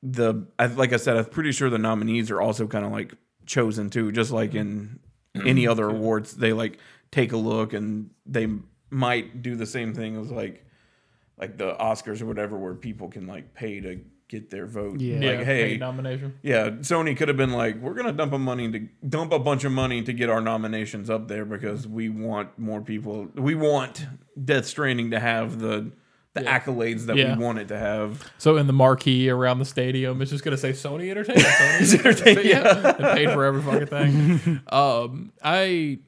the 0.02 0.46
I, 0.58 0.66
like 0.66 0.92
I 0.92 0.96
said, 0.96 1.16
I'm 1.16 1.24
pretty 1.26 1.52
sure 1.52 1.70
the 1.70 1.78
nominees 1.78 2.30
are 2.30 2.40
also 2.40 2.66
kind 2.66 2.84
of 2.84 2.92
like 2.92 3.14
chosen 3.46 3.90
too, 3.90 4.12
just 4.12 4.30
like 4.30 4.54
in 4.54 5.00
mm-hmm. 5.36 5.46
any 5.46 5.66
other 5.66 5.88
awards. 5.88 6.36
They 6.36 6.52
like 6.52 6.78
take 7.10 7.32
a 7.32 7.36
look 7.36 7.72
and 7.72 8.10
they 8.26 8.48
might 8.90 9.42
do 9.42 9.56
the 9.56 9.66
same 9.66 9.94
thing 9.94 10.16
as 10.16 10.30
like 10.30 10.64
like 11.38 11.56
the 11.56 11.74
Oscars 11.74 12.22
or 12.22 12.26
whatever, 12.26 12.56
where 12.58 12.74
people 12.74 13.08
can 13.08 13.26
like 13.26 13.54
pay 13.54 13.80
to 13.80 14.00
get 14.28 14.48
their 14.48 14.66
vote. 14.66 15.00
Yeah. 15.00 15.18
Yeah, 15.18 15.30
like 15.38 15.46
hey, 15.46 15.70
paid 15.70 15.80
nomination. 15.80 16.38
yeah, 16.42 16.70
Sony 16.70 17.16
could 17.16 17.28
have 17.28 17.36
been 17.36 17.52
like, 17.52 17.76
we're 17.76 17.94
gonna 17.94 18.12
dump 18.12 18.32
a 18.32 18.38
money 18.38 18.70
to 18.70 18.88
dump 19.06 19.32
a 19.32 19.38
bunch 19.38 19.64
of 19.64 19.72
money 19.72 20.02
to 20.02 20.12
get 20.12 20.30
our 20.30 20.40
nominations 20.40 21.10
up 21.10 21.28
there 21.28 21.44
because 21.44 21.86
we 21.86 22.08
want 22.08 22.58
more 22.58 22.80
people. 22.80 23.28
We 23.34 23.54
want 23.54 24.06
Death 24.42 24.66
Stranding 24.66 25.10
to 25.10 25.20
have 25.20 25.58
the 25.58 25.92
the 26.34 26.42
Yeah. 26.44 26.58
accolades 26.60 27.06
that 27.06 27.16
Yeah. 27.16 27.36
we 27.36 27.44
want 27.44 27.58
it 27.58 27.68
to 27.68 27.78
have. 27.78 28.30
So 28.38 28.56
in 28.56 28.66
the 28.66 28.72
marquee 28.72 29.28
around 29.28 29.58
the 29.58 29.64
stadium, 29.64 30.22
it's 30.22 30.30
just 30.30 30.44
gonna 30.44 30.56
say 30.56 30.70
Sony 30.72 31.10
Entertainment. 31.10 31.46
Sony 31.80 31.98
Entertainment, 31.98 32.46
yeah, 32.46 32.94
and 32.98 33.16
paid 33.16 33.30
for 33.30 33.44
every 33.44 33.62
fucking 33.62 33.86
thing. 33.86 34.60
um, 34.72 35.32
I 35.42 35.98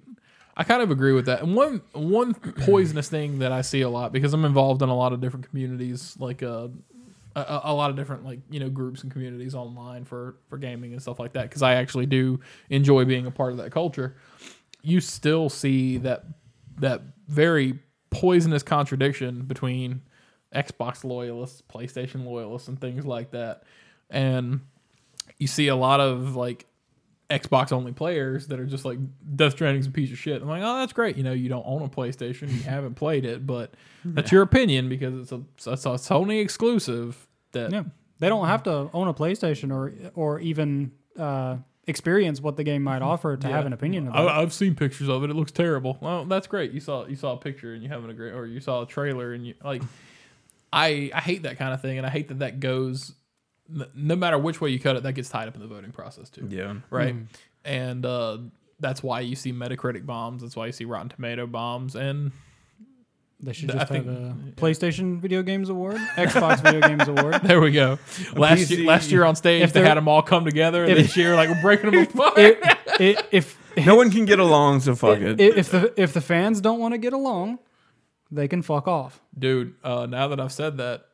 I 0.56 0.64
kind 0.64 0.82
of 0.82 0.90
agree 0.90 1.12
with 1.12 1.26
that. 1.26 1.42
And 1.42 1.54
one 1.56 1.80
one 1.92 2.34
poisonous 2.34 3.08
thing 3.08 3.38
that 3.40 3.52
I 3.52 3.62
see 3.62 3.80
a 3.80 3.88
lot 3.88 4.12
because 4.12 4.32
I'm 4.34 4.44
involved 4.44 4.82
in 4.82 4.88
a 4.90 4.96
lot 4.96 5.12
of 5.12 5.20
different 5.20 5.48
communities, 5.48 6.14
like 6.20 6.42
uh, 6.42 6.68
a, 7.34 7.60
a 7.64 7.74
lot 7.74 7.90
of 7.90 7.96
different 7.96 8.24
like 8.24 8.40
you 8.50 8.60
know 8.60 8.68
groups 8.68 9.02
and 9.02 9.10
communities 9.10 9.54
online 9.54 10.04
for 10.04 10.36
for 10.48 10.58
gaming 10.58 10.92
and 10.92 11.00
stuff 11.02 11.18
like 11.18 11.32
that. 11.32 11.44
Because 11.48 11.62
I 11.62 11.74
actually 11.74 12.06
do 12.06 12.38
enjoy 12.70 13.04
being 13.06 13.26
a 13.26 13.30
part 13.30 13.52
of 13.52 13.58
that 13.58 13.72
culture. 13.72 14.14
You 14.82 15.00
still 15.00 15.48
see 15.48 15.96
that 15.98 16.26
that 16.78 17.02
very 17.28 17.78
poisonous 18.10 18.62
contradiction 18.62 19.42
between 19.46 20.02
Xbox 20.54 21.04
loyalists, 21.04 21.62
PlayStation 21.72 22.24
loyalists, 22.24 22.68
and 22.68 22.80
things 22.80 23.04
like 23.06 23.30
that. 23.32 23.62
And 24.10 24.60
you 25.38 25.46
see 25.46 25.68
a 25.68 25.76
lot 25.76 26.00
of 26.00 26.36
like 26.36 26.66
Xbox 27.30 27.72
only 27.72 27.92
players 27.92 28.48
that 28.48 28.60
are 28.60 28.66
just 28.66 28.84
like 28.84 28.98
Death 29.36 29.52
Stranding's 29.52 29.86
a 29.86 29.90
piece 29.90 30.12
of 30.12 30.18
shit. 30.18 30.42
I'm 30.42 30.48
like, 30.48 30.62
oh, 30.62 30.80
that's 30.80 30.92
great. 30.92 31.16
You 31.16 31.22
know, 31.22 31.32
you 31.32 31.48
don't 31.48 31.64
own 31.66 31.82
a 31.82 31.88
PlayStation, 31.88 32.50
you 32.52 32.62
haven't 32.64 32.94
played 32.94 33.24
it, 33.24 33.46
but 33.46 33.72
that's 34.04 34.30
your 34.30 34.42
opinion 34.42 34.88
because 34.88 35.14
it's 35.14 35.32
a, 35.32 35.40
it's 35.56 35.66
a 35.86 35.90
Sony 35.92 36.42
exclusive. 36.42 37.26
That 37.52 37.70
Yeah, 37.70 37.84
they 38.18 38.28
don't 38.28 38.46
have 38.48 38.62
to 38.64 38.90
own 38.92 39.08
a 39.08 39.14
PlayStation 39.14 39.72
or 39.74 39.92
or 40.14 40.40
even 40.40 40.92
uh, 41.18 41.56
experience 41.86 42.40
what 42.40 42.56
the 42.56 42.64
game 42.64 42.82
might 42.82 43.02
offer 43.02 43.36
to 43.36 43.48
Yeah. 43.48 43.56
have 43.56 43.66
an 43.66 43.72
opinion 43.72 44.08
about. 44.08 44.28
I, 44.28 44.40
I've 44.42 44.52
seen 44.52 44.74
pictures 44.74 45.08
of 45.08 45.24
it. 45.24 45.30
It 45.30 45.34
looks 45.36 45.52
terrible. 45.52 45.98
Well, 46.00 46.24
that's 46.26 46.46
great. 46.46 46.72
You 46.72 46.80
saw 46.80 47.06
you 47.06 47.16
saw 47.16 47.32
a 47.32 47.36
picture 47.38 47.72
and 47.74 47.82
you 47.82 47.88
having 47.88 48.10
a 48.10 48.14
great, 48.14 48.32
or 48.34 48.46
you 48.46 48.60
saw 48.60 48.82
a 48.82 48.86
trailer 48.86 49.32
and 49.32 49.46
you 49.46 49.54
like. 49.64 49.82
I 50.72 51.10
I 51.14 51.20
hate 51.20 51.42
that 51.42 51.58
kind 51.58 51.74
of 51.74 51.80
thing, 51.82 51.98
and 51.98 52.06
I 52.06 52.10
hate 52.10 52.28
that 52.28 52.38
that 52.40 52.60
goes. 52.60 53.14
No 53.94 54.16
matter 54.16 54.38
which 54.38 54.60
way 54.60 54.70
you 54.70 54.78
cut 54.80 54.96
it, 54.96 55.02
that 55.04 55.12
gets 55.14 55.28
tied 55.30 55.48
up 55.48 55.54
in 55.54 55.60
the 55.60 55.66
voting 55.66 55.92
process 55.92 56.28
too. 56.28 56.46
Yeah. 56.50 56.74
right? 56.90 57.14
And 57.64 58.04
uh, 58.04 58.38
that's 58.80 59.02
why 59.02 59.20
you 59.20 59.34
see 59.36 59.52
Metacritic 59.52 60.04
bombs. 60.04 60.42
That's 60.42 60.56
why 60.56 60.66
you 60.66 60.72
see 60.72 60.84
Rotten 60.84 61.08
Tomato 61.08 61.46
bombs. 61.46 61.94
And 61.96 62.32
They 63.40 63.52
should 63.54 63.70
I 63.70 63.74
just 63.78 63.88
think- 63.92 64.04
have 64.06 64.14
a 64.14 64.20
yeah. 64.20 64.52
PlayStation 64.56 65.20
Video 65.20 65.42
Games 65.42 65.68
Award, 65.70 65.96
Xbox 66.16 66.60
Video 66.62 66.80
Games 66.86 67.08
Award. 67.08 67.40
there 67.44 67.60
we 67.62 67.70
go. 67.70 67.98
Last 68.34 68.60
PC 68.62 68.78
year, 68.78 68.86
last 68.86 69.10
year 69.10 69.24
on 69.24 69.36
stage, 69.36 69.62
If 69.62 69.72
they 69.72 69.80
had 69.82 69.96
them 69.96 70.08
all 70.08 70.22
come 70.22 70.44
together. 70.44 70.82
And 70.84 70.92
if- 70.92 70.98
this 70.98 71.16
year, 71.16 71.34
like 71.34 71.48
we're 71.48 71.62
breaking 71.62 71.92
them 71.92 72.02
apart. 72.02 72.34
I- 72.36 72.56
I- 73.00 73.16
if 73.30 73.56
No 73.86 73.94
one 73.94 74.10
can 74.10 74.26
get 74.26 74.38
along, 74.38 74.80
so 74.80 74.94
fuck 74.94 75.18
i- 75.18 75.22
it. 75.22 75.40
if 75.40 75.70
the 75.70 75.94
if 75.96 76.12
the 76.12 76.20
fans 76.20 76.60
don't 76.60 76.78
want 76.80 76.92
to 76.92 76.98
get 76.98 77.14
along, 77.14 77.58
they 78.32 78.48
can 78.48 78.62
fuck 78.62 78.88
off. 78.88 79.20
Dude, 79.38 79.74
uh, 79.84 80.06
now 80.06 80.28
that 80.28 80.40
I've 80.40 80.52
said 80.52 80.78
that, 80.78 81.06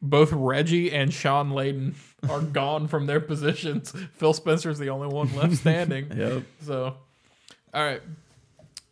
both 0.00 0.30
Reggie 0.32 0.92
and 0.92 1.12
Shawn 1.12 1.50
Layden 1.50 1.94
are 2.30 2.40
gone 2.40 2.86
from 2.86 3.06
their 3.06 3.20
positions. 3.20 3.92
Phil 4.12 4.32
Spencer's 4.32 4.78
the 4.78 4.90
only 4.90 5.08
one 5.08 5.34
left 5.34 5.56
standing. 5.56 6.12
Yep. 6.16 6.42
So, 6.62 6.96
all 7.74 7.84
right. 7.84 8.02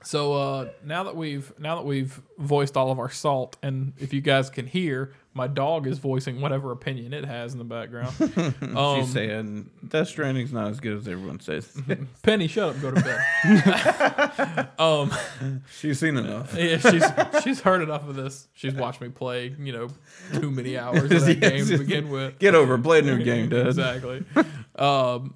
So 0.02 0.34
uh, 0.34 0.68
now 0.84 1.04
that 1.04 1.16
we've 1.16 1.52
now 1.58 1.76
that 1.76 1.84
we've 1.84 2.20
voiced 2.38 2.76
all 2.76 2.92
of 2.92 2.98
our 2.98 3.10
salt, 3.10 3.56
and 3.62 3.92
if 3.98 4.12
you 4.12 4.20
guys 4.20 4.50
can 4.50 4.66
hear, 4.66 5.12
my 5.36 5.46
dog 5.46 5.86
is 5.86 5.98
voicing 5.98 6.40
whatever 6.40 6.72
opinion 6.72 7.12
it 7.12 7.24
has 7.26 7.52
in 7.52 7.58
the 7.58 7.64
background. 7.64 8.14
Um, 8.76 9.00
She's 9.02 9.12
saying 9.12 9.70
Death 9.86 10.08
Stranding's 10.08 10.52
not 10.52 10.70
as 10.70 10.80
good 10.80 10.96
as 10.96 11.06
everyone 11.06 11.40
says. 11.40 11.70
Penny, 12.22 12.46
shut 12.48 12.70
up, 12.70 12.80
go 12.80 12.90
to 12.90 13.02
bed. 13.02 14.68
um, 14.78 15.12
She's 15.78 15.98
seen 16.00 16.16
enough. 16.16 16.54
yeah, 16.56 16.78
she's 16.78 17.04
she's 17.44 17.60
heard 17.60 17.82
enough 17.82 18.08
of 18.08 18.16
this. 18.16 18.48
She's 18.54 18.74
watched 18.74 19.00
me 19.00 19.08
play, 19.10 19.54
you 19.58 19.72
know, 19.72 19.88
too 20.40 20.50
many 20.50 20.76
hours 20.78 21.04
of 21.04 21.08
that 21.10 21.38
Yes, 21.40 21.50
game 21.52 21.66
to 21.66 21.78
begin 21.78 22.08
with. 22.10 22.38
Get 22.38 22.54
over, 22.54 22.78
play 22.78 23.00
a 23.00 23.02
new 23.02 23.22
game, 23.22 23.48
Dad. 23.50 23.66
Exactly. 23.68 24.24
um, 24.76 25.34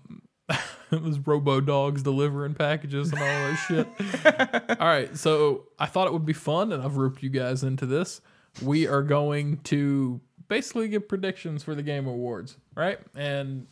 it 0.91 1.03
was 1.03 1.19
Robo 1.21 1.61
Dogs 1.61 2.03
delivering 2.03 2.55
packages 2.55 3.13
and 3.13 3.21
all 3.21 3.27
that 3.27 3.57
shit. 3.69 4.79
all 4.81 4.87
right, 4.89 5.17
so 5.17 5.67
I 5.79 5.87
thought 5.87 6.07
it 6.07 6.13
would 6.13 6.27
be 6.27 6.33
fun, 6.33 6.73
and 6.73 6.83
I've 6.83 6.97
roped 6.97 7.23
you 7.23 7.31
guys 7.31 7.63
into 7.63 7.87
this. 7.87 8.21
We 8.63 8.87
are 8.87 9.03
going 9.03 9.59
to 9.65 10.21
basically 10.49 10.89
give 10.89 11.09
predictions 11.09 11.63
for 11.63 11.75
the 11.75 11.83
Game 11.83 12.07
Awards, 12.07 12.57
right? 12.75 12.99
And 13.15 13.67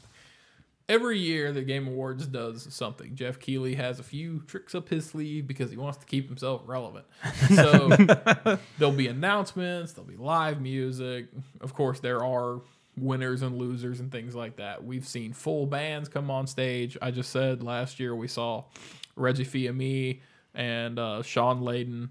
every 0.89 1.19
year 1.19 1.53
the 1.53 1.63
Game 1.63 1.87
Awards 1.87 2.27
does 2.27 2.73
something. 2.73 3.15
Geoff 3.15 3.39
Keighley 3.39 3.75
has 3.75 3.99
a 3.99 4.03
few 4.03 4.41
tricks 4.47 4.75
up 4.75 4.89
his 4.89 5.07
sleeve 5.07 5.47
because 5.47 5.71
he 5.71 5.77
wants 5.77 5.99
to 5.99 6.07
keep 6.07 6.29
himself 6.29 6.63
relevant. 6.67 7.07
So 7.55 7.89
there'll 8.79 8.95
be 8.95 9.09
announcements, 9.09 9.93
there'll 9.93 10.09
be 10.09 10.17
live 10.17 10.61
music. 10.61 11.27
Of 11.61 11.75
course, 11.75 12.01
there 12.01 12.25
are 12.25 12.61
winners 12.97 13.43
and 13.43 13.59
losers 13.59 14.01
and 14.01 14.11
things 14.11 14.35
like 14.35 14.57
that. 14.57 14.85
We've 14.85 15.07
seen 15.07 15.33
full 15.33 15.67
bands 15.67 16.09
come 16.09 16.31
on 16.31 16.47
stage. 16.47 16.97
I 17.03 17.11
just 17.11 17.31
said 17.31 17.63
last 17.63 18.01
year 18.01 18.15
we 18.15 18.29
saw 18.29 18.65
Reggie 19.17 19.45
Fils-Aimé 19.45 20.21
and 20.55 20.99
uh, 20.99 21.23
Shawn 21.23 21.61
Layden 21.61 22.09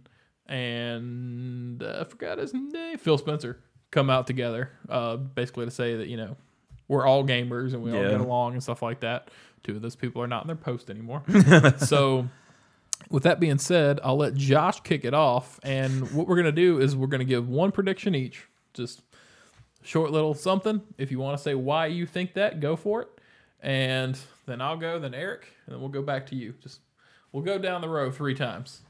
and 0.48 1.82
uh, 1.84 2.00
I 2.02 2.04
forgot 2.04 2.38
his 2.38 2.54
name, 2.54 2.98
Phil 2.98 3.18
Spencer, 3.18 3.60
come 3.92 4.10
out 4.10 4.28
together, 4.28 4.72
uh, 4.90 5.18
basically 5.18 5.66
to 5.66 5.72
say 5.72 5.96
that 5.98 6.08
you 6.08 6.18
know 6.18 6.36
we're 6.88 7.06
all 7.06 7.24
gamers 7.24 7.74
and 7.74 7.84
we 7.84 7.92
all 7.92 8.04
get 8.04 8.22
along 8.22 8.54
and 8.54 8.64
stuff 8.64 8.82
like 8.82 9.02
that. 9.02 9.30
Two 9.64 9.76
of 9.76 9.82
those 9.82 9.96
people 9.96 10.22
are 10.22 10.28
not 10.28 10.44
in 10.44 10.48
their 10.48 10.56
post 10.56 10.90
anymore. 10.90 11.24
so, 11.78 12.28
with 13.10 13.24
that 13.24 13.40
being 13.40 13.58
said, 13.58 14.00
I'll 14.04 14.18
let 14.18 14.36
Josh 14.36 14.80
kick 14.82 15.04
it 15.04 15.14
off. 15.14 15.60
And 15.64 16.10
what 16.12 16.28
we're 16.28 16.36
going 16.36 16.46
to 16.46 16.52
do 16.52 16.80
is 16.80 16.96
we're 16.96 17.08
going 17.08 17.20
to 17.20 17.26
give 17.26 17.50
one 17.50 17.72
prediction 17.72 18.16
each. 18.16 18.46
Just 18.74 19.02
short 19.84 20.12
little 20.12 20.34
something. 20.34 20.82
If 20.98 21.12
you 21.12 21.20
want 21.20 21.38
to 21.38 21.44
say 21.44 21.56
why 21.56 21.88
you 21.88 22.06
think 22.06 22.34
that, 22.36 22.60
go 22.60 22.76
for 22.76 23.02
it. 23.02 23.10
And 23.60 24.18
then 24.46 24.62
I'll 24.62 24.78
go, 24.78 25.00
then 25.00 25.14
Eric, 25.14 25.48
and 25.66 25.74
then 25.74 25.82
we'll 25.82 25.90
go 25.90 26.02
back 26.02 26.28
to 26.28 26.36
you. 26.36 26.54
Just 26.62 26.80
we'll 27.32 27.44
go 27.44 27.58
down 27.58 27.82
the 27.82 27.90
row 27.90 28.12
three 28.12 28.36
times. 28.36 28.82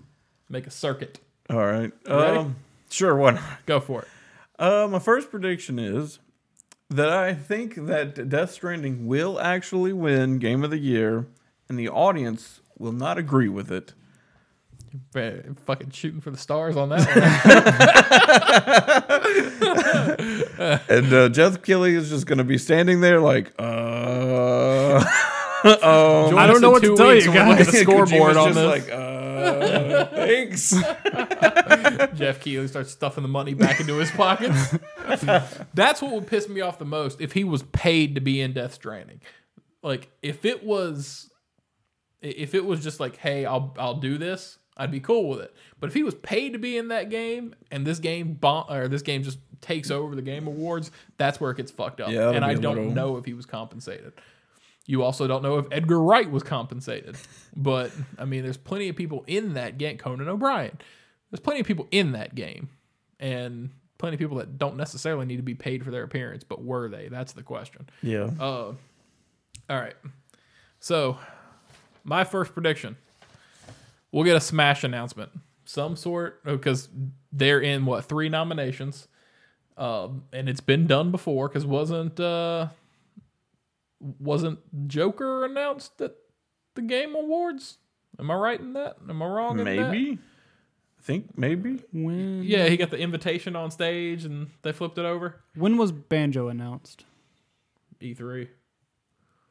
Make 0.49 0.67
a 0.67 0.71
circuit. 0.71 1.19
All 1.49 1.65
right. 1.65 1.91
Ready? 2.07 2.37
Um, 2.37 2.55
sure, 2.89 3.15
why 3.15 3.31
not? 3.31 3.43
Go 3.65 3.79
for 3.79 4.01
it. 4.03 4.07
Uh, 4.59 4.87
my 4.89 4.99
first 4.99 5.29
prediction 5.31 5.79
is 5.79 6.19
that 6.89 7.09
I 7.09 7.33
think 7.33 7.75
that 7.87 8.29
Death 8.29 8.51
Stranding 8.51 9.07
will 9.07 9.39
actually 9.39 9.93
win 9.93 10.39
Game 10.39 10.63
of 10.63 10.71
the 10.71 10.77
Year, 10.79 11.27
and 11.69 11.77
the 11.77 11.89
audience 11.89 12.61
will 12.77 12.91
not 12.93 13.17
agree 13.17 13.49
with 13.49 13.71
it. 13.71 13.93
Eh, 15.15 15.41
Fucking 15.65 15.91
shooting 15.91 16.21
for 16.21 16.31
the 16.31 16.37
stars 16.37 16.75
on 16.77 16.89
that 16.89 17.07
one. 20.57 20.79
And 20.89 21.13
uh, 21.13 21.29
Geoff 21.29 21.61
Keighley 21.61 21.93
is 21.95 22.09
just 22.09 22.25
going 22.25 22.37
to 22.39 22.43
be 22.43 22.57
standing 22.57 23.01
there 23.01 23.19
like, 23.21 23.51
uh, 23.59 25.03
oh. 25.63 25.63
I 26.37 26.47
don't 26.47 26.61
know 26.61 26.71
what 26.71 26.81
to 26.81 26.89
two 26.89 26.95
tell 26.95 27.09
weeks 27.09 27.25
you 27.25 27.31
when 27.31 27.45
we 27.45 27.51
look 27.51 27.59
at 27.61 27.67
the 27.67 27.73
scoreboard 27.77 28.35
Kojima's 28.35 28.37
on 28.37 28.53
just 28.53 28.55
this. 28.55 28.89
like, 28.89 28.91
uh, 28.91 29.16
thanks. 30.11 30.71
Geoff 32.15 32.39
Keighley 32.39 32.67
starts 32.67 32.91
stuffing 32.91 33.23
the 33.23 33.27
money 33.29 33.53
back 33.53 33.79
into 33.79 33.95
his 33.97 34.11
pockets. 34.11 34.75
That's 35.73 36.01
what 36.01 36.11
would 36.13 36.27
piss 36.27 36.47
me 36.49 36.61
off 36.61 36.79
the 36.79 36.85
most 36.85 37.21
if 37.21 37.33
he 37.33 37.43
was 37.43 37.63
paid 37.63 38.15
to 38.15 38.21
be 38.21 38.41
in 38.41 38.53
Death 38.53 38.73
Stranding. 38.73 39.21
Like 39.83 40.09
if 40.21 40.45
it 40.45 40.63
was, 40.63 41.29
if 42.21 42.55
it 42.55 42.65
was 42.65 42.83
just 42.83 42.99
like, 42.99 43.17
hey, 43.17 43.45
I'll 43.45 43.73
I'll 43.77 43.95
do 43.95 44.17
this, 44.17 44.57
I'd 44.75 44.91
be 44.91 44.99
cool 44.99 45.29
with 45.29 45.39
it. 45.41 45.53
But 45.79 45.87
if 45.87 45.93
he 45.93 46.03
was 46.03 46.15
paid 46.15 46.53
to 46.53 46.59
be 46.59 46.77
in 46.77 46.89
that 46.89 47.09
game 47.09 47.55
and 47.71 47.85
this 47.85 47.99
game 47.99 48.33
bomb 48.33 48.65
or 48.69 48.87
this 48.87 49.01
game 49.01 49.23
just 49.23 49.39
takes 49.61 49.89
over 49.91 50.15
the 50.15 50.21
game 50.21 50.47
awards, 50.47 50.91
that's 51.17 51.39
where 51.39 51.51
it 51.51 51.57
gets 51.57 51.71
fucked 51.71 52.01
up. 52.01 52.09
Yeah, 52.09 52.31
and 52.31 52.43
I 52.43 52.53
don't 52.55 52.75
little- 52.75 52.91
know 52.91 53.17
if 53.17 53.25
he 53.25 53.33
was 53.33 53.45
compensated. 53.45 54.13
You 54.87 55.03
also 55.03 55.27
don't 55.27 55.43
know 55.43 55.57
if 55.57 55.67
Edgar 55.69 56.01
Wright 56.01 56.31
was 56.31 56.43
compensated. 56.43 57.17
But 57.55 57.91
I 58.17 58.25
mean, 58.25 58.43
there's 58.43 58.57
plenty 58.57 58.89
of 58.89 58.95
people 58.95 59.23
in 59.27 59.53
that 59.53 59.77
game. 59.77 59.97
Conan 59.97 60.27
O'Brien. 60.29 60.77
There's 61.29 61.41
plenty 61.41 61.59
of 61.59 61.67
people 61.67 61.87
in 61.91 62.13
that 62.13 62.35
game, 62.35 62.69
and 63.19 63.69
plenty 63.97 64.15
of 64.15 64.19
people 64.19 64.37
that 64.37 64.57
don't 64.57 64.77
necessarily 64.77 65.25
need 65.25 65.37
to 65.37 65.43
be 65.43 65.55
paid 65.55 65.83
for 65.83 65.91
their 65.91 66.03
appearance. 66.03 66.45
But 66.45 66.63
were 66.63 66.87
they? 66.87 67.09
That's 67.09 67.33
the 67.33 67.43
question. 67.43 67.89
Yeah. 68.01 68.29
Uh, 68.39 68.73
all 69.69 69.81
right. 69.81 69.95
So, 70.79 71.17
my 72.05 72.23
first 72.23 72.53
prediction: 72.53 72.95
we'll 74.11 74.23
get 74.23 74.37
a 74.37 74.41
Smash 74.41 74.85
announcement, 74.85 75.31
some 75.65 75.97
sort, 75.97 76.41
because 76.45 76.87
they're 77.33 77.59
in 77.59 77.85
what 77.85 78.05
three 78.05 78.29
nominations, 78.29 79.09
um, 79.77 80.23
and 80.31 80.47
it's 80.47 80.61
been 80.61 80.87
done 80.87 81.11
before. 81.11 81.49
Because 81.49 81.65
wasn't 81.65 82.19
uh, 82.21 82.67
wasn't 83.99 84.59
Joker 84.87 85.45
announced 85.45 85.99
at 86.01 86.15
the 86.75 86.81
Game 86.81 87.15
Awards? 87.15 87.77
Am 88.19 88.29
I 88.31 88.35
right 88.35 88.59
in 88.59 88.73
that? 88.73 88.97
Am 89.09 89.21
I 89.21 89.25
wrong? 89.27 89.59
In 89.59 89.65
that? 89.65 89.91
Maybe. 89.91 90.19
I 90.99 91.01
think 91.03 91.37
maybe. 91.37 91.81
When 91.93 92.43
Yeah, 92.43 92.67
he 92.67 92.77
got 92.77 92.89
the 92.91 92.97
invitation 92.99 93.55
on 93.55 93.71
stage, 93.71 94.25
and 94.25 94.47
they 94.63 94.71
flipped 94.71 94.97
it 94.97 95.05
over. 95.05 95.41
when 95.55 95.77
was 95.77 95.91
Banjo 95.91 96.47
announced? 96.47 97.05
E3. 98.01 98.47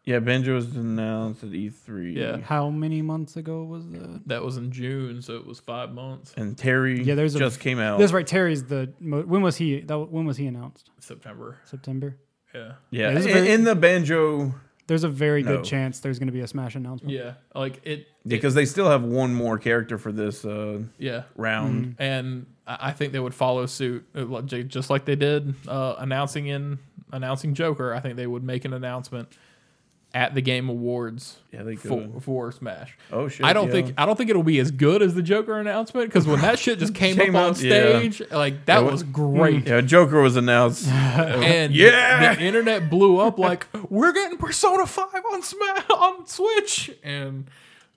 Yeah, 0.04 0.20
Banjo 0.20 0.54
was 0.54 0.76
announced 0.76 1.42
at 1.42 1.50
E3. 1.50 2.14
Yeah. 2.16 2.36
How 2.38 2.70
many 2.70 3.02
months 3.02 3.36
ago 3.36 3.64
was 3.64 3.88
that? 3.90 4.22
That 4.26 4.42
was 4.44 4.56
in 4.56 4.70
June, 4.70 5.20
so 5.20 5.34
it 5.36 5.44
was 5.46 5.58
five 5.58 5.92
months. 5.92 6.32
And 6.36 6.56
Terry 6.56 7.02
Yeah, 7.02 7.16
there's 7.16 7.34
a- 7.34 7.40
just 7.40 7.58
came 7.58 7.80
out. 7.80 7.98
That's 7.98 8.12
right. 8.12 8.26
Terry's 8.26 8.64
the 8.64 8.92
mo- 9.00 9.22
when 9.22 9.42
was 9.42 9.56
he? 9.56 9.80
That 9.80 9.98
when 9.98 10.24
was 10.24 10.36
he 10.36 10.46
announced? 10.46 10.90
September. 11.00 11.58
September. 11.64 12.16
Yeah. 12.54 12.72
Yeah, 12.90 13.08
Yeah, 13.08 13.14
this 13.14 13.26
in, 13.26 13.32
very- 13.32 13.50
in 13.52 13.64
the 13.64 13.74
Banjo 13.74 14.54
There's 14.86 15.02
a 15.04 15.08
very 15.08 15.42
No. 15.42 15.56
good 15.56 15.64
chance 15.64 15.98
there's 16.00 16.18
going 16.20 16.28
to 16.28 16.32
be 16.32 16.40
a 16.40 16.46
Smash 16.46 16.74
announcement. 16.76 17.12
Yeah. 17.12 17.34
Like 17.54 17.80
it. 17.84 18.06
because 18.26 18.54
they 18.54 18.64
still 18.66 18.88
have 18.88 19.02
one 19.02 19.34
more 19.34 19.58
character 19.58 19.98
for 19.98 20.12
this 20.12 20.44
uh, 20.44 20.80
Yeah. 20.98 21.24
round. 21.36 21.96
And 21.98 22.46
I 22.66 22.78
I 22.88 22.92
think 22.92 23.12
they 23.12 23.18
would 23.20 23.34
follow 23.34 23.66
suit, 23.66 24.06
uh, 24.14 24.24
like- 24.24 24.46
j- 24.46 24.62
just 24.62 24.88
like 24.90 25.04
they 25.04 25.16
did 25.16 25.54
uh, 25.68 25.96
announcing 25.98 26.46
in 26.46 26.78
announcing 27.12 27.54
Joker. 27.54 27.94
I 27.94 28.00
think 28.00 28.16
they 28.16 28.26
would 28.26 28.42
make 28.44 28.64
an 28.64 28.72
announcement 28.72 29.28
at 30.14 30.34
the 30.34 30.40
Game 30.40 30.68
Awards 30.70 31.36
Yeah, 31.52 31.62
they 31.62 31.76
for, 31.76 31.88
could. 31.88 32.22
for 32.22 32.50
Smash. 32.52 32.96
Oh 33.12 33.28
shit! 33.28 33.44
I 33.44 33.52
don't 33.52 33.66
yeah. 33.66 33.72
think 33.72 33.94
I 33.98 34.06
don't 34.06 34.16
think 34.16 34.30
it'll 34.30 34.42
be 34.42 34.58
as 34.60 34.70
good 34.70 35.02
as 35.02 35.14
the 35.14 35.22
Joker 35.22 35.58
announcement 35.60 36.08
because 36.08 36.26
when 36.26 36.40
that 36.40 36.58
shit 36.58 36.78
just 36.78 36.94
came, 36.94 37.16
Came 37.16 37.36
up 37.36 37.42
on 37.42 37.50
out, 37.50 37.60
yeah. 37.60 37.98
stage, 37.98 38.22
like 38.30 38.64
that 38.66 38.82
Yeah, 38.82 38.90
was 38.90 39.02
great. 39.02 39.66
Yeah, 39.66 39.80
Joker 39.82 40.20
was 40.22 40.36
announced. 40.36 40.86
and 40.88 41.74
Yeah! 41.74 42.34
the 42.34 42.40
internet 42.42 42.88
blew 42.88 43.18
up 43.18 43.38
like 43.38 43.66
we're 43.90 44.12
getting 44.12 44.38
Persona 44.38 44.86
Five 44.86 45.22
on 45.32 45.42
Smash 45.42 45.84
on 45.90 46.26
Switch, 46.26 46.90
and 47.02 47.50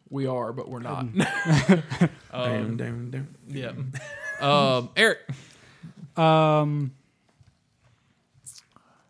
we 0.09 0.25
are, 0.27 0.51
but 0.51 0.67
we're 0.69 0.79
not. 0.79 1.05
damn, 2.33 2.75
damn, 2.77 3.11
damn. 3.11 3.27
yeah. 3.47 3.71
Um, 4.41 4.89
Eric. 4.97 5.19
Um, 6.17 6.91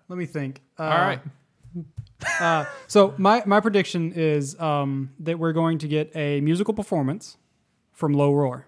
let 0.09 0.17
me 0.19 0.25
think. 0.25 0.61
Uh, 0.77 0.83
All 0.83 0.89
right. 0.89 1.19
Uh, 2.39 2.65
so 2.87 3.13
my 3.17 3.43
my 3.45 3.59
prediction 3.59 4.11
is 4.13 4.59
um, 4.59 5.11
that 5.19 5.39
we're 5.39 5.53
going 5.53 5.77
to 5.79 5.87
get 5.87 6.11
a 6.15 6.41
musical 6.41 6.73
performance 6.73 7.37
from 7.93 8.13
Low 8.13 8.33
Roar. 8.33 8.65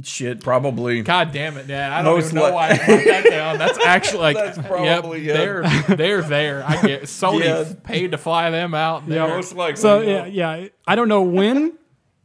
Shit, 0.00 0.40
probably. 0.42 1.02
God 1.02 1.32
damn 1.32 1.56
it, 1.56 1.66
Dad! 1.66 1.90
I 1.92 2.02
don't 2.02 2.14
Most 2.14 2.26
even 2.26 2.36
know 2.36 2.46
li- 2.46 2.52
why 2.52 2.68
I 2.68 2.70
wrote 2.88 3.04
that 3.04 3.24
down. 3.28 3.58
That's 3.58 3.78
actually 3.84 4.20
like, 4.20 4.36
That's 4.36 4.58
probably, 4.58 5.22
yep, 5.24 5.36
yeah. 5.36 5.44
they're 5.88 5.96
they're 5.96 6.22
there. 6.22 6.64
I 6.64 6.80
get 6.82 7.02
Sony 7.04 7.44
Yeah. 7.44 7.72
paid 7.82 8.12
to 8.12 8.18
fly 8.18 8.50
them 8.50 8.74
out. 8.74 9.08
They're- 9.08 9.26
Most 9.26 9.56
likely. 9.56 9.80
So 9.80 10.00
yeah, 10.00 10.26
yeah. 10.26 10.68
I 10.86 10.94
don't 10.94 11.08
know 11.08 11.22
when, 11.22 11.76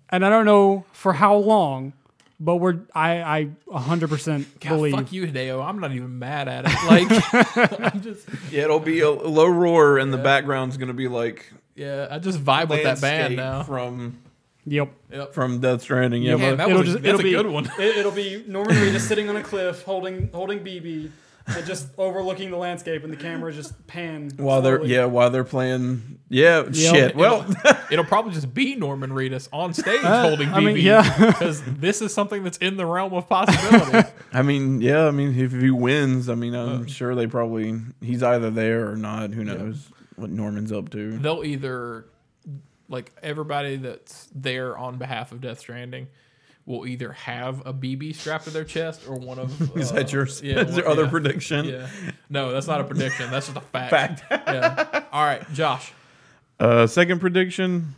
and 0.09 0.23
I 0.23 0.29
don't 0.29 0.45
know 0.45 0.85
for 0.91 1.13
how 1.13 1.35
long, 1.35 1.93
but 2.43 2.57
we're 2.57 2.79
I 2.93 3.21
I 3.21 3.43
100 3.65 4.09
percent 4.09 4.59
God, 4.59 4.69
believe. 4.69 4.93
fuck 4.95 5.11
you, 5.13 5.25
Hideo. 5.27 5.63
I'm 5.65 5.79
not 5.79 5.91
even 5.93 6.19
mad 6.19 6.47
at 6.47 6.65
it. 6.67 6.73
Like, 6.87 7.83
I'm 7.93 8.01
just 8.01 8.27
Yeah, 8.51 8.63
it'll 8.63 8.79
be 8.79 8.99
a 9.01 9.09
low 9.11 9.47
roar, 9.47 9.97
and 9.97 10.11
the 10.13 10.17
background's 10.17 10.77
gonna 10.77 10.93
be 10.93 11.07
like 11.07 11.51
yeah, 11.75 12.07
I 12.11 12.19
just 12.19 12.39
vibe 12.43 12.69
with 12.69 12.83
that 12.83 13.01
band 13.01 13.35
now. 13.37 13.63
from 13.63 14.19
Yep. 14.65 14.91
Yep. 15.11 15.33
from 15.33 15.59
Death 15.59 15.81
Stranding. 15.81 16.23
Yeah, 16.23 16.35
Yeah, 16.37 16.55
that 16.55 16.69
it'll 16.69 16.79
was 16.81 16.89
a, 16.89 16.91
just- 16.93 17.03
that's 17.03 17.07
it'll 17.15 17.19
a 17.19 17.23
be- 17.23 17.31
good 17.31 17.47
one. 17.47 17.69
It, 17.79 18.05
will 18.05 18.11
be 18.11 18.43
Norman 18.47 18.75
Reedus 18.75 19.01
sitting 19.01 19.27
on 19.29 19.35
a 19.35 19.43
cliff, 19.43 19.83
holding 19.83 20.29
holding 20.33 20.59
BB, 20.59 21.09
and 21.47 21.65
just 21.65 21.87
overlooking 21.97 22.51
the 22.51 22.57
landscape, 22.57 23.03
and 23.03 23.11
the 23.11 23.17
camera 23.17 23.51
just 23.51 23.85
pan 23.87 24.31
while 24.37 24.61
they're 24.61 24.77
slowly. 24.77 24.93
yeah 24.93 25.05
while 25.05 25.29
they're 25.29 25.43
playing 25.43 26.19
yeah 26.29 26.71
shit. 26.71 27.15
Well, 27.15 27.45
It'll 27.91 28.05
probably 28.05 28.31
just 28.33 28.53
be 28.53 28.75
Norman 28.75 29.11
Reedus 29.11 29.49
on 29.51 29.73
stage 29.73 30.03
Uh, 30.03 30.23
holding 30.29 30.49
BB. 30.49 30.53
I 30.55 30.59
mean, 30.61 30.77
yeah. 30.77 31.27
because 31.27 31.61
this 31.65 32.01
is 32.01 32.13
something 32.13 32.43
that's 32.43 32.57
in 32.57 32.77
the 32.77 32.85
realm 32.85 33.13
of 33.13 33.27
possibility. 33.27 34.07
I 34.33 34.41
mean, 34.41 34.81
yeah, 34.81 35.05
I 35.07 35.11
mean, 35.11 35.37
if 35.37 35.51
he 35.51 35.69
wins, 35.69 36.29
I 36.29 36.35
mean, 36.35 36.55
I'm 36.55 36.87
sure 36.87 37.13
they 37.13 37.27
probably 37.27 37.79
he's 38.01 38.23
either 38.23 38.49
there 38.49 38.89
or 38.89 38.95
not. 38.95 39.31
Who 39.33 39.43
knows 39.43 39.89
what 40.15 40.29
Norman's 40.29 40.71
up 40.71 40.89
to? 40.91 41.17
They'll 41.17 41.43
either 41.43 42.05
like 42.89 43.11
everybody 43.21 43.75
that's 43.77 44.27
there 44.35 44.77
on 44.77 44.97
behalf 44.97 45.31
of 45.31 45.41
Death 45.41 45.59
Stranding 45.59 46.07
will 46.65 46.85
either 46.87 47.11
have 47.11 47.65
a 47.65 47.73
BB 47.73 48.15
strapped 48.15 48.45
to 48.45 48.49
their 48.49 48.63
chest 48.63 49.07
or 49.07 49.15
one 49.15 49.37
of 49.39 49.61
Is 49.77 49.91
uh, 49.91 49.95
that 49.95 50.13
your, 50.13 50.25
yeah, 50.41 50.61
is 50.61 50.77
your 50.77 50.85
one- 50.85 50.93
other 50.93 51.03
yeah. 51.03 51.09
prediction? 51.09 51.65
Yeah. 51.65 51.87
No, 52.29 52.51
that's 52.51 52.67
not 52.67 52.81
a 52.81 52.83
prediction. 52.83 53.29
That's 53.31 53.47
just 53.47 53.57
a 53.57 53.61
fact. 53.61 53.91
Fact. 53.91 54.23
yeah. 54.31 55.03
All 55.11 55.23
right, 55.25 55.49
Josh. 55.53 55.91
Uh, 56.59 56.87
second 56.87 57.19
prediction. 57.19 57.95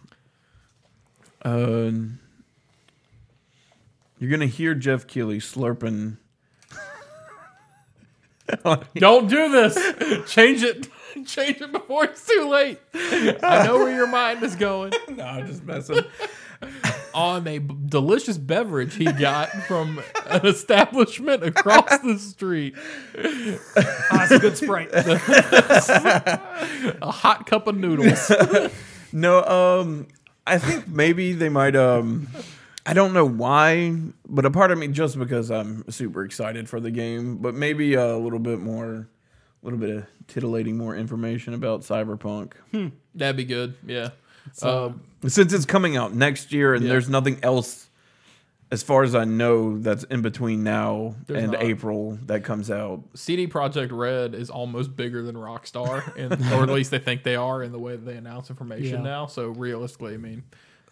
Uh, 1.43 1.91
you're 4.18 4.32
gonna 4.32 4.47
hear 4.47 4.74
Geoff 4.74 5.05
Keighley 5.05 5.38
slurping. 5.39 6.18
Don't 8.95 9.28
do 9.30 9.49
this. 9.49 10.32
Change 10.32 10.63
it. 10.63 10.88
Change 11.26 11.61
it 11.61 11.72
before 11.72 12.05
it's 12.05 12.28
too 12.28 12.47
late. 12.49 12.80
I 12.93 13.63
know 13.66 13.78
where 13.78 13.95
your 13.95 14.07
mind 14.07 14.43
is 14.43 14.55
going. 14.55 14.91
no, 15.09 15.24
I'm 15.24 15.47
just 15.47 15.63
messing. 15.63 15.99
On 17.16 17.47
a 17.47 17.59
b- 17.59 17.76
delicious 17.86 18.38
beverage 18.38 18.95
he 18.95 19.05
got 19.05 19.49
from 19.68 20.01
an 20.28 20.45
establishment 20.45 21.43
across 21.43 21.97
the 21.99 22.20
street. 22.20 22.76
Ah, 23.18 24.24
it's 24.24 24.32
a 24.32 24.39
good 24.39 24.57
sprite. 24.57 24.89
A 27.01 27.11
hot 27.11 27.45
cup 27.47 27.68
of 27.68 27.78
noodles. 27.78 28.32
No, 29.13 29.41
um, 29.45 30.07
I 30.45 30.57
think 30.57 30.89
maybe 30.89 31.32
they 31.32 31.47
might. 31.47 31.74
Um, 31.78 32.28
I 32.86 32.93
don't 32.93 33.13
know 33.13 33.24
why, 33.26 33.95
but 34.28 34.45
a 34.45 34.51
part 34.51 34.72
of 34.72 34.78
me 34.78 34.89
just 34.89 35.18
because 35.18 35.49
I'm 35.49 35.89
super 35.89 36.26
excited 36.26 36.68
for 36.68 36.82
the 36.82 36.91
game, 36.91 37.38
but 37.38 37.55
maybe 37.55 37.93
a 37.93 38.18
little 38.18 38.39
bit 38.39 38.59
more, 38.59 38.91
a 38.93 39.07
little 39.63 39.80
bit 39.80 39.89
of 39.89 40.05
titillating 40.28 40.78
more 40.78 40.97
information 40.97 41.53
about 41.53 41.82
Cyberpunk. 41.82 42.53
That'd 43.13 43.38
be 43.38 43.45
good. 43.45 43.76
Yeah. 43.86 44.09
Um, 44.62 45.02
Since 45.28 45.54
it's 45.54 45.66
coming 45.66 45.98
out 45.98 46.14
next 46.14 46.52
year 46.54 46.74
and 46.74 46.84
Yeah. 46.84 46.89
there's 46.91 47.10
nothing 47.10 47.39
else, 47.43 47.89
as 48.72 48.84
far 48.84 49.04
as 49.04 49.14
I 49.16 49.26
know, 49.26 49.78
that's 49.80 50.04
in 50.06 50.22
between 50.22 50.64
now 50.64 51.16
There's 51.28 51.43
and 51.43 51.52
not. 51.54 51.64
April 51.64 52.18
that 52.26 52.43
comes 52.43 52.70
out. 52.72 53.04
CD 53.14 53.48
Projekt 53.48 53.89
Red 53.91 54.34
is 54.36 54.50
almost 54.50 54.96
bigger 54.96 55.22
than 55.24 55.36
Rockstar, 55.36 56.16
in, 56.18 56.32
or 56.54 56.64
at 56.64 56.70
least 56.70 56.91
they 56.91 57.00
think 57.00 57.24
they 57.24 57.36
are 57.36 57.62
in 57.64 57.72
the 57.72 57.80
way 57.80 57.93
that 57.96 58.06
they 58.06 58.16
announce 58.18 58.50
information 58.50 58.98
Yeah. 58.98 59.04
now. 59.04 59.26
So 59.28 59.50
realistically, 59.50 60.16
I 60.16 60.18
mean, 60.18 60.43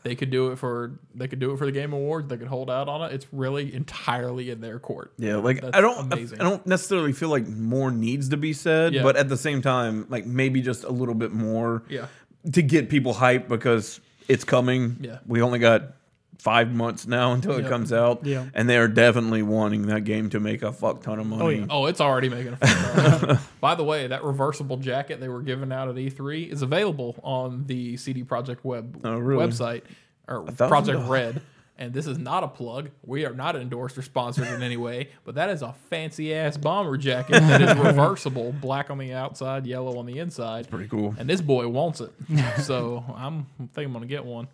they 0.04 0.16
could 0.16 0.30
do 0.32 0.52
it 0.52 0.58
for 0.58 0.92
they 1.16 1.30
could 1.30 1.40
do 1.40 1.52
it 1.54 1.58
for 1.58 1.66
the 1.66 1.72
Game 1.72 1.94
Awards. 1.94 2.28
They 2.28 2.36
could 2.36 2.50
hold 2.50 2.70
out 2.70 2.90
on 2.90 3.02
it. 3.10 3.14
It's 3.14 3.26
really 3.32 3.74
entirely 3.74 4.50
in 4.50 4.60
their 4.60 4.78
court. 4.78 5.14
Yeah, 5.18 5.38
like 5.38 5.62
That's 5.62 5.78
I 5.78 5.80
don't, 5.82 6.12
amazing. 6.12 6.42
I 6.42 6.44
don't 6.44 6.66
necessarily 6.68 7.14
feel 7.14 7.30
like 7.30 7.48
more 7.48 7.90
needs 7.90 8.28
to 8.30 8.38
be 8.38 8.52
said, 8.52 8.94
Yeah. 8.94 9.02
but 9.04 9.16
at 9.16 9.30
the 9.30 9.38
same 9.38 9.62
time, 9.62 10.06
like 10.10 10.26
maybe 10.26 10.62
just 10.62 10.84
a 10.84 10.92
little 10.92 11.16
bit 11.16 11.32
more. 11.32 11.84
Yeah. 11.88 12.08
To 12.52 12.62
get 12.62 12.90
people 12.90 13.14
hyped 13.14 13.48
because 13.48 14.02
it's 14.28 14.44
coming. 14.44 14.98
Yeah. 15.02 15.20
We 15.26 15.42
only 15.42 15.60
got 15.60 15.94
five 16.40 16.74
months 16.74 17.08
now 17.08 17.32
until 17.34 17.54
it 17.54 17.62
Yep. 17.62 17.70
comes 17.70 17.94
out. 17.94 18.26
Yeah. 18.26 18.46
And 18.54 18.70
they 18.70 18.78
are 18.78 18.90
definitely 18.90 19.44
wanting 19.44 19.88
that 19.88 20.02
game 20.04 20.30
to 20.32 20.42
make 20.42 20.62
a 20.62 20.74
fuck 20.74 21.02
ton 21.04 21.20
of 21.20 21.26
money. 21.26 21.42
Oh, 21.44 21.50
yeah. 21.50 21.66
Oh, 21.70 21.86
it's 21.86 22.02
already 22.02 22.28
making 22.28 22.58
a 22.60 22.68
fun 22.68 23.40
By 23.62 23.76
the 23.76 23.84
way, 23.86 24.08
that 24.08 24.24
reversible 24.26 24.76
jacket 24.76 25.22
they 25.22 25.30
were 25.30 25.42
giving 25.42 25.72
out 25.72 25.88
at 25.88 25.96
E3 25.96 26.52
is 26.52 26.62
available 26.62 27.16
on 27.24 27.66
the 27.68 27.96
CD 27.96 28.24
Projekt 28.26 28.58
Web 28.64 29.00
Oh, 29.06 29.18
really? 29.20 29.46
website 29.48 29.84
or 30.28 30.44
Projekt. 30.44 31.08
Red. 31.08 31.42
And 31.76 31.92
this 31.92 32.06
is 32.06 32.20
not 32.20 32.44
a 32.44 32.48
plug. 32.48 32.92
We 33.04 33.26
are 33.26 33.34
not 33.34 33.56
endorsed 33.56 33.98
or 33.98 34.04
sponsored 34.04 34.48
in 34.48 34.62
any 34.62 34.78
way, 34.78 35.10
but 35.26 35.36
that 35.36 35.50
is 35.50 35.64
a 35.64 35.74
fancy 35.90 36.34
ass 36.34 36.56
bomber 36.56 36.98
jacket 36.98 37.40
that 37.42 37.62
is 37.64 37.76
reversible, 37.84 38.54
black 38.54 38.92
on 38.92 39.00
the 39.00 39.14
outside, 39.14 39.66
yellow 39.66 39.98
on 39.98 40.06
the 40.06 40.20
inside. 40.20 40.62
It's 40.62 40.70
Pretty 40.70 40.88
cool. 40.88 41.16
And 41.18 41.28
this 41.28 41.42
boy 41.42 41.68
wants 41.68 42.02
it. 42.02 42.12
So 42.64 43.04
I'm 43.16 43.48
I 43.60 43.66
think 43.74 43.88
I'm 43.88 43.94
gonna 43.94 44.06
get 44.06 44.24
one. 44.24 44.48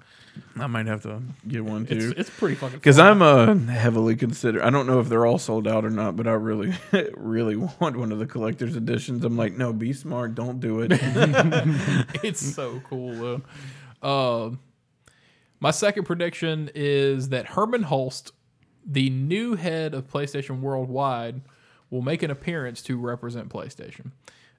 I 0.58 0.68
might 0.68 0.86
have 0.88 1.02
to 1.04 1.22
get 1.48 1.66
one 1.66 1.86
too. 1.86 2.14
it's 2.16 2.30
pretty 2.30 2.56
fucking 2.56 2.78
Because. 2.78 2.98
I'm 2.98 3.22
uh, 3.22 3.56
heavily 3.56 4.16
considered. 4.16 4.62
I 4.62 4.70
don't 4.70 4.88
know 4.88 5.00
if 5.02 5.10
they're 5.10 5.26
all 5.26 5.38
sold 5.38 5.68
out 5.68 5.84
or 5.84 5.90
not, 5.90 6.16
but 6.16 6.28
I 6.28 6.32
really, 6.32 6.74
really 7.16 7.56
want 7.58 7.98
one 7.98 8.12
of 8.12 8.20
the 8.20 8.26
collector's 8.26 8.76
editions. 8.78 9.26
I'm 9.26 9.36
like, 9.36 9.58
no, 9.58 9.74
be 9.74 9.92
smart, 9.92 10.36
don't 10.36 10.60
do 10.60 10.80
it. 10.82 10.92
it's 12.24 12.40
so 12.56 12.82
cool 12.90 13.42
though. 14.02 14.48
Um, 14.48 14.60
my 15.60 15.72
second 15.72 16.06
prediction 16.06 16.70
is 16.74 17.30
that 17.30 17.48
Hermen 17.48 17.84
Hulst, 17.84 18.32
the 18.86 19.10
new 19.10 19.56
head 19.56 19.94
of 19.94 20.08
PlayStation 20.08 20.62
Worldwide, 20.62 21.42
will 21.90 22.02
make 22.02 22.24
an 22.24 22.32
appearance 22.32 22.82
to 22.84 22.98
represent 22.98 23.50
PlayStation. 23.50 24.12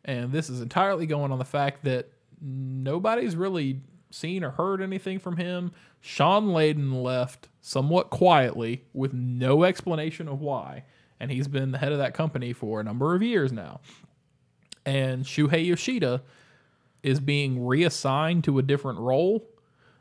And 0.04 0.32
this 0.32 0.50
is 0.50 0.60
entirely 0.60 1.06
going 1.06 1.32
on 1.32 1.38
the 1.38 1.44
fact 1.44 1.84
that 1.84 2.10
nobody's 2.40 3.36
really 3.36 3.80
seen 4.10 4.42
or 4.42 4.50
heard 4.50 4.80
anything 4.80 5.18
from 5.18 5.36
him. 5.36 5.72
Shawn 6.00 6.48
Layden 6.48 7.02
left 7.02 7.48
somewhat 7.60 8.10
quietly 8.10 8.84
with 8.92 9.12
no 9.12 9.64
explanation 9.64 10.28
of 10.28 10.40
why. 10.40 10.84
And 11.20 11.30
he's 11.30 11.48
been 11.48 11.72
the 11.72 11.78
head 11.78 11.92
of 11.92 11.98
that 11.98 12.14
company 12.14 12.52
for 12.52 12.80
a 12.80 12.84
number 12.84 13.14
of 13.14 13.22
years 13.22 13.52
now. 13.52 13.80
And 14.86 15.24
Shuhei 15.24 15.66
Yoshida 15.66 16.22
is 17.02 17.20
being 17.20 17.64
reassigned 17.64 18.44
to 18.44 18.58
a 18.58 18.62
different 18.62 18.98
role, 18.98 19.46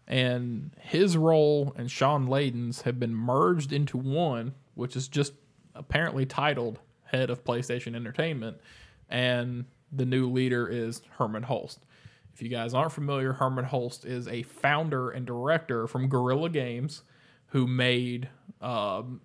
and 0.10 0.72
his 0.82 1.16
role 1.16 1.74
and 1.78 1.90
Shawn 1.90 2.26
Layden's 2.28 2.82
have 2.82 3.00
been 3.00 3.14
merged 3.14 3.72
into 3.72 3.96
one, 3.98 4.56
which 4.74 4.96
is 4.96 5.08
just 5.08 5.34
apparently 5.76 6.26
titled 6.26 6.80
head 7.04 7.30
of 7.30 7.44
PlayStation 7.44 7.96
Entertainment, 7.96 8.58
and 9.08 9.66
the 9.92 10.06
new 10.06 10.30
leader 10.30 10.68
is 10.68 11.04
Hermen 11.20 11.44
Hulst. 11.44 11.80
If 12.34 12.42
you 12.42 12.50
guys 12.50 12.74
aren't 12.74 12.92
familiar, 12.92 13.34
Hermen 13.34 13.66
Hulst 13.66 14.06
is 14.06 14.28
a 14.28 14.44
founder 14.44 15.12
and 15.12 15.26
director 15.26 15.88
from 15.88 16.10
Guerrilla 16.10 16.50
Games, 16.50 17.04
who 17.48 17.68
made 17.68 18.30
um, 18.62 19.22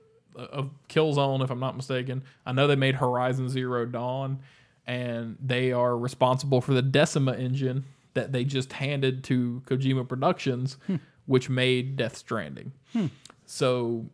Killzone, 0.89 1.43
if 1.43 1.51
I'm 1.51 1.61
not 1.61 1.77
mistaken. 1.77 2.25
I 2.45 2.53
know 2.53 2.67
they 2.67 2.77
made 2.77 2.97
Horizon 2.97 3.49
Zero 3.49 3.87
Dawn, 3.87 4.41
and 4.87 5.37
they 5.41 5.73
are 5.73 5.97
responsible 5.97 6.61
for 6.61 6.75
the 6.75 6.83
Decima 6.83 7.33
engine 7.33 7.85
that 8.15 8.33
they 8.33 8.45
just 8.45 8.73
handed 8.73 9.25
to 9.25 9.63
Kojima 9.67 10.09
Productions, 10.09 10.79
hmm. 10.87 10.97
which 11.27 11.49
made 11.49 11.97
Death 11.97 12.17
Stranding. 12.17 12.73
Hmm. 12.93 13.07
So 13.47 14.07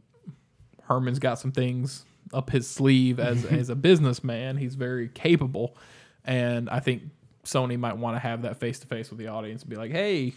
Hermen's 0.82 1.18
got 1.18 1.38
some 1.38 1.52
things 1.52 2.04
up 2.32 2.50
his 2.50 2.68
sleeve 2.68 3.20
as 3.20 3.44
as 3.46 3.68
a 3.68 3.76
businessman. 3.76 4.56
He's 4.56 4.74
very 4.74 5.08
capable, 5.08 5.76
and 6.24 6.68
I 6.68 6.80
think 6.80 7.02
Sony 7.44 7.78
might 7.78 7.96
want 7.96 8.16
to 8.16 8.20
have 8.20 8.42
that 8.42 8.58
face 8.58 8.78
to 8.80 8.86
face 8.86 9.10
with 9.10 9.18
the 9.18 9.28
audience 9.28 9.62
and 9.62 9.70
be 9.70 9.76
like, 9.76 9.92
"Hey, 9.92 10.34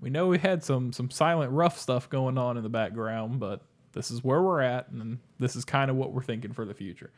we 0.00 0.10
know 0.10 0.28
we 0.28 0.38
had 0.38 0.62
some 0.62 0.92
some 0.92 1.10
silent 1.10 1.52
rough 1.52 1.78
stuff 1.78 2.08
going 2.08 2.38
on 2.38 2.56
in 2.56 2.62
the 2.62 2.68
background, 2.68 3.40
but 3.40 3.62
this 3.92 4.10
is 4.10 4.22
where 4.22 4.42
we're 4.42 4.60
at, 4.60 4.90
and 4.90 5.18
this 5.38 5.56
is 5.56 5.64
kind 5.64 5.90
of 5.90 5.96
what 5.96 6.12
we're 6.12 6.22
thinking 6.22 6.52
for 6.52 6.64
the 6.64 6.74
future." 6.74 7.10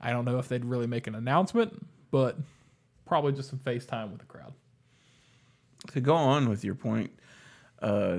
I 0.00 0.12
don't 0.12 0.24
know 0.24 0.38
if 0.38 0.48
they'd 0.48 0.64
really 0.64 0.86
make 0.86 1.06
an 1.06 1.14
announcement, 1.14 1.86
but 2.10 2.38
probably 3.04 3.32
just 3.32 3.50
some 3.50 3.58
FaceTime 3.58 4.10
with 4.10 4.20
the 4.20 4.26
crowd. 4.26 4.54
To 5.88 6.00
go 6.00 6.14
on 6.14 6.48
with 6.48 6.64
your 6.64 6.74
point, 6.74 7.10
uh, 7.82 8.18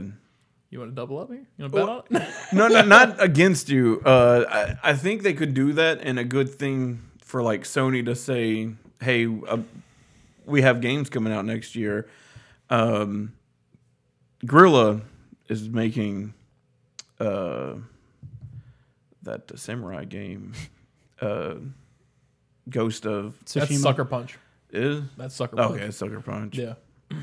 You 0.69 0.79
want 0.79 0.91
to 0.91 0.95
double 0.95 1.19
up 1.19 1.29
here? 1.29 1.45
You 1.57 1.65
want 1.65 1.73
to 1.73 1.77
bet 1.79 1.87
Well- 1.87 2.05
on 2.11 2.27
no, 2.57 2.67
no, 2.67 2.81
not 2.85 3.21
against 3.21 3.69
you. 3.69 4.01
Uh, 4.05 4.75
I, 4.83 4.91
I 4.91 4.93
think 4.93 5.23
they 5.23 5.33
could 5.33 5.53
do 5.53 5.73
that, 5.73 5.99
and 6.01 6.17
a 6.19 6.23
good 6.23 6.49
thing 6.49 7.01
for 7.21 7.41
like 7.43 7.63
Sony 7.63 8.03
to 8.05 8.15
say, 8.15 8.69
"Hey, 8.99 9.25
uh, 9.47 9.59
we 10.45 10.61
have 10.63 10.81
games 10.81 11.09
coming 11.09 11.31
out 11.33 11.45
next 11.45 11.75
year." 11.75 12.09
Um, 12.69 13.33
Guerrilla 14.45 15.01
is 15.49 15.69
making 15.69 16.33
uh, 17.19 17.75
that 19.23 19.51
samurai 19.59 20.03
game, 20.05 20.53
uh, 21.21 21.55
Ghost 22.69 23.05
of 23.05 23.37
That's 23.39 23.71
Tsushima. 23.71 23.77
Sucker 23.81 24.05
Punch. 24.05 24.37
is 24.71 25.03
That's 25.17 25.35
Sucker 25.35 25.55
Punch. 25.57 25.71
okay. 25.75 25.91
Sucker 25.91 26.21
Punch. 26.21 26.57
Yeah. 26.57 26.73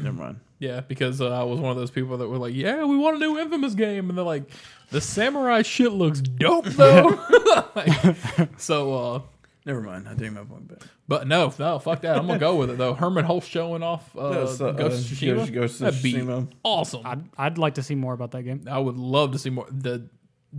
Never 0.03 0.13
mind. 0.17 0.41
Yeah, 0.61 0.81
because 0.81 1.21
uh, 1.21 1.31
I 1.31 1.45
was 1.45 1.61
one 1.61 1.71
of 1.71 1.77
those 1.77 1.91
people 1.93 2.17
that 2.19 2.29
were 2.29 2.39
like, 2.39 2.55
"Yeah, 2.55 2.85
we 2.85 2.97
want 2.97 3.17
a 3.17 3.19
new 3.21 3.39
Infamous 3.39 3.75
game," 3.75 4.09
and 4.09 4.19
they're 4.19 4.25
like, 4.25 4.51
"The 4.91 5.01
samurai 5.01 5.63
shit 5.63 5.93
looks 5.93 6.21
dope 6.21 6.65
though." 6.67 7.19
Like, 7.75 8.49
so, 8.57 8.95
uh, 8.95 9.21
Never 9.65 9.81
mind. 9.83 10.09
I 10.09 10.15
take 10.15 10.33
my 10.33 10.43
point 10.45 10.67
back. 10.69 10.79
but 11.07 11.27
no, 11.29 11.53
no, 11.59 11.79
fuck 11.79 12.01
that. 12.03 12.17
I'm 12.17 12.27
gonna 12.27 12.39
go 12.39 12.57
with 12.57 12.71
it 12.71 12.79
though. 12.79 12.95
Hermen 12.95 13.25
Hulst 13.25 13.49
showing 13.49 13.83
off 13.83 14.17
uh, 14.17 14.31
Yes, 14.31 14.61
uh, 14.61 14.73
Ghost 14.73 15.13
of 15.13 15.13
uh, 15.13 15.15
Tsushima. 15.15 15.35
Ghost- 15.37 15.53
Ghost 15.53 15.75
of 15.75 15.79
That'd 15.81 16.03
be 16.03 16.13
Tsushima. 16.15 16.49
awesome. 16.65 17.03
I'd, 17.05 17.25
I'd 17.37 17.59
like 17.59 17.75
to 17.75 17.83
see 17.83 17.95
more 17.95 18.15
about 18.15 18.31
that 18.33 18.43
game. 18.45 18.65
I 18.71 18.79
would 18.79 18.97
love 18.97 19.33
to 19.33 19.39
see 19.39 19.51
more. 19.51 19.67
The 19.71 20.09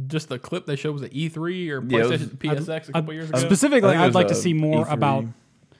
just 0.07 0.30
the 0.30 0.38
clip 0.39 0.65
they 0.67 0.75
showed 0.75 0.93
was 0.93 1.01
at 1.01 1.11
E3 1.11 1.36
or 1.38 1.41
Yeah, 1.41 1.71
it 1.71 2.09
was- 2.09 2.21
PlayStation 2.21 2.38
PSX 2.38 2.89
a 2.89 2.91
couple 2.93 3.09
I'd- 3.09 3.13
years 3.13 3.30
ago. 3.32 3.39
Specifically, 3.39 3.89
I 3.89 3.93
think 3.93 4.01
it 4.01 4.03
I'd 4.03 4.05
was, 4.07 4.15
like 4.15 4.27
to 4.27 4.34
uh, 4.34 4.38
see 4.38 4.53
more 4.53 4.86
E3. 4.86 4.93
about. 4.93 5.25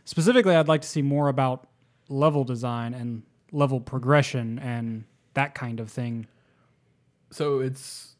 Specifically, 0.06 0.56
I'd 0.56 0.68
like 0.68 0.82
to 0.82 0.88
see 0.88 1.04
more 1.04 1.30
about 1.30 1.68
level 2.10 2.43
design 2.43 2.93
and 2.95 3.22
level 3.52 3.80
progression 3.80 4.60
and 4.60 5.04
that 5.34 5.56
kind 5.56 5.80
of 5.80 5.89
thing. 5.91 6.28
so 7.32 7.60
it's 7.60 8.16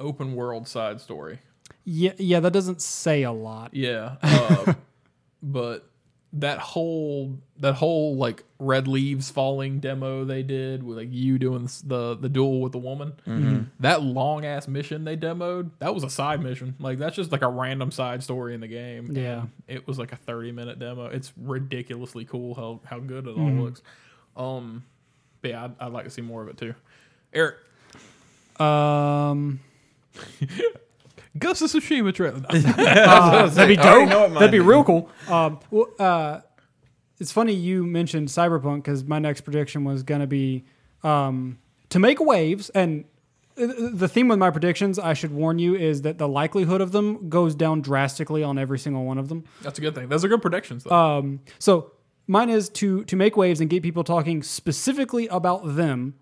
open 0.00 0.34
world 0.34 0.66
side 0.68 1.00
story. 1.00 1.38
Yeah, 1.84 2.12
yeah, 2.18 2.40
that 2.40 2.52
doesn't 2.52 2.80
say 2.82 3.22
a 3.24 3.32
lot. 3.32 3.74
Yeah, 3.74 4.16
uh, 4.22 4.74
but 5.42 5.88
that 6.36 6.58
whole 6.58 7.38
that 7.58 7.74
whole 7.74 8.16
like 8.16 8.42
red 8.58 8.88
leaves 8.88 9.30
falling 9.30 9.78
demo 9.78 10.24
they 10.24 10.42
did 10.42 10.82
with 10.82 10.96
like 10.98 11.08
you 11.12 11.38
doing 11.38 11.68
the 11.84 12.16
the 12.16 12.28
duel 12.28 12.60
with 12.60 12.72
the 12.72 12.78
woman. 12.78 13.12
Mm-hmm. 13.26 13.62
That 13.80 14.02
long 14.02 14.44
ass 14.44 14.66
mission 14.66 15.04
they 15.04 15.16
demoed 15.16 15.70
that 15.78 15.94
was 15.94 16.02
a 16.02 16.10
side 16.10 16.42
mission. 16.42 16.74
Like 16.80 16.98
that's 16.98 17.14
just 17.14 17.30
like 17.30 17.42
a 17.42 17.48
random 17.48 17.90
side 17.92 18.22
story 18.24 18.54
in 18.54 18.60
the 18.60 18.66
game. 18.68 19.10
Yeah. 19.12 19.40
And 19.42 19.50
it 19.68 19.86
was 19.86 19.98
like 19.98 20.10
a 20.12 20.16
thirty 20.16 20.50
minute 20.50 20.78
demo. 20.80 21.06
It's 21.06 21.32
ridiculously 21.36 22.24
cool 22.24 22.54
how 22.54 22.80
how 22.84 22.98
good 22.98 23.26
it 23.28 23.36
Mm-hmm. 23.36 23.58
all 23.58 23.64
looks. 23.66 23.82
Um, 24.36 24.84
but 25.42 25.50
yeah, 25.50 25.64
I'd, 25.64 25.72
I'd 25.80 25.92
like 25.92 26.04
to 26.04 26.10
see 26.10 26.22
more 26.22 26.42
of 26.42 26.48
it 26.48 26.56
too. 26.56 26.74
Eric, 27.32 27.56
Um, 28.60 29.60
Ghost 31.38 31.62
of 31.62 31.70
Tsushima 31.70 32.14
trailer. 32.14 32.42
uh, 32.48 33.46
that'd 33.48 33.76
be 33.76 33.82
I 33.82 33.88
already 33.92 34.04
dope. 34.04 34.08
know 34.08 34.20
what 34.20 34.30
mine 34.30 34.34
That'd 34.40 34.52
be 34.52 34.60
real 34.60 34.84
cool. 34.84 35.10
Um, 35.28 35.58
well, 35.70 35.86
uh, 35.98 36.40
it's 37.18 37.32
funny 37.32 37.52
you 37.52 37.84
mentioned 37.84 38.28
Cyberpunk 38.28 38.76
because 38.84 39.04
my 39.04 39.18
next 39.18 39.40
prediction 39.42 39.84
was 39.84 40.02
gonna 40.04 40.26
be 40.28 40.64
um, 41.02 41.58
to 41.90 41.98
make 41.98 42.20
waves. 42.20 42.70
And 42.70 43.04
the 43.56 44.08
theme 44.08 44.28
with 44.28 44.38
my 44.38 44.50
predictions, 44.50 44.98
I 44.98 45.14
should 45.14 45.32
warn 45.32 45.58
you, 45.58 45.74
is 45.74 46.02
that 46.02 46.18
the 46.18 46.28
likelihood 46.28 46.80
of 46.80 46.92
them 46.92 47.28
goes 47.28 47.54
down 47.54 47.80
drastically 47.82 48.42
on 48.44 48.58
every 48.58 48.78
single 48.78 49.04
one 49.04 49.18
of 49.18 49.28
them. 49.28 49.44
That's 49.62 49.78
a 49.78 49.82
good 49.82 49.94
thing. 49.94 50.08
Those 50.08 50.24
are 50.24 50.28
good 50.28 50.42
predictions 50.42 50.84
though. 50.84 50.94
Um, 50.94 51.40
so 51.58 51.92
mine 52.26 52.50
is 52.50 52.68
to 52.70 53.04
to 53.04 53.16
make 53.16 53.36
waves 53.36 53.60
and 53.60 53.68
get 53.68 53.82
people 53.82 54.04
talking 54.04 54.42
specifically 54.42 55.26
about 55.28 55.76
them. 55.76 56.14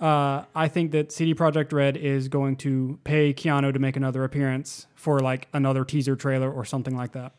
Uh, 0.00 0.44
I 0.54 0.68
think 0.68 0.92
that 0.92 1.10
CD 1.10 1.34
Projekt 1.34 1.72
Red 1.72 1.96
is 1.96 2.28
going 2.28 2.56
to 2.58 3.00
pay 3.02 3.34
Keanu 3.34 3.72
to 3.72 3.78
make 3.80 3.96
another 3.96 4.22
appearance 4.22 4.86
for 4.94 5.18
like 5.18 5.48
another 5.52 5.84
teaser 5.84 6.14
trailer 6.14 6.52
or 6.52 6.64
something 6.64 6.96
like 6.96 7.12
that. 7.12 7.32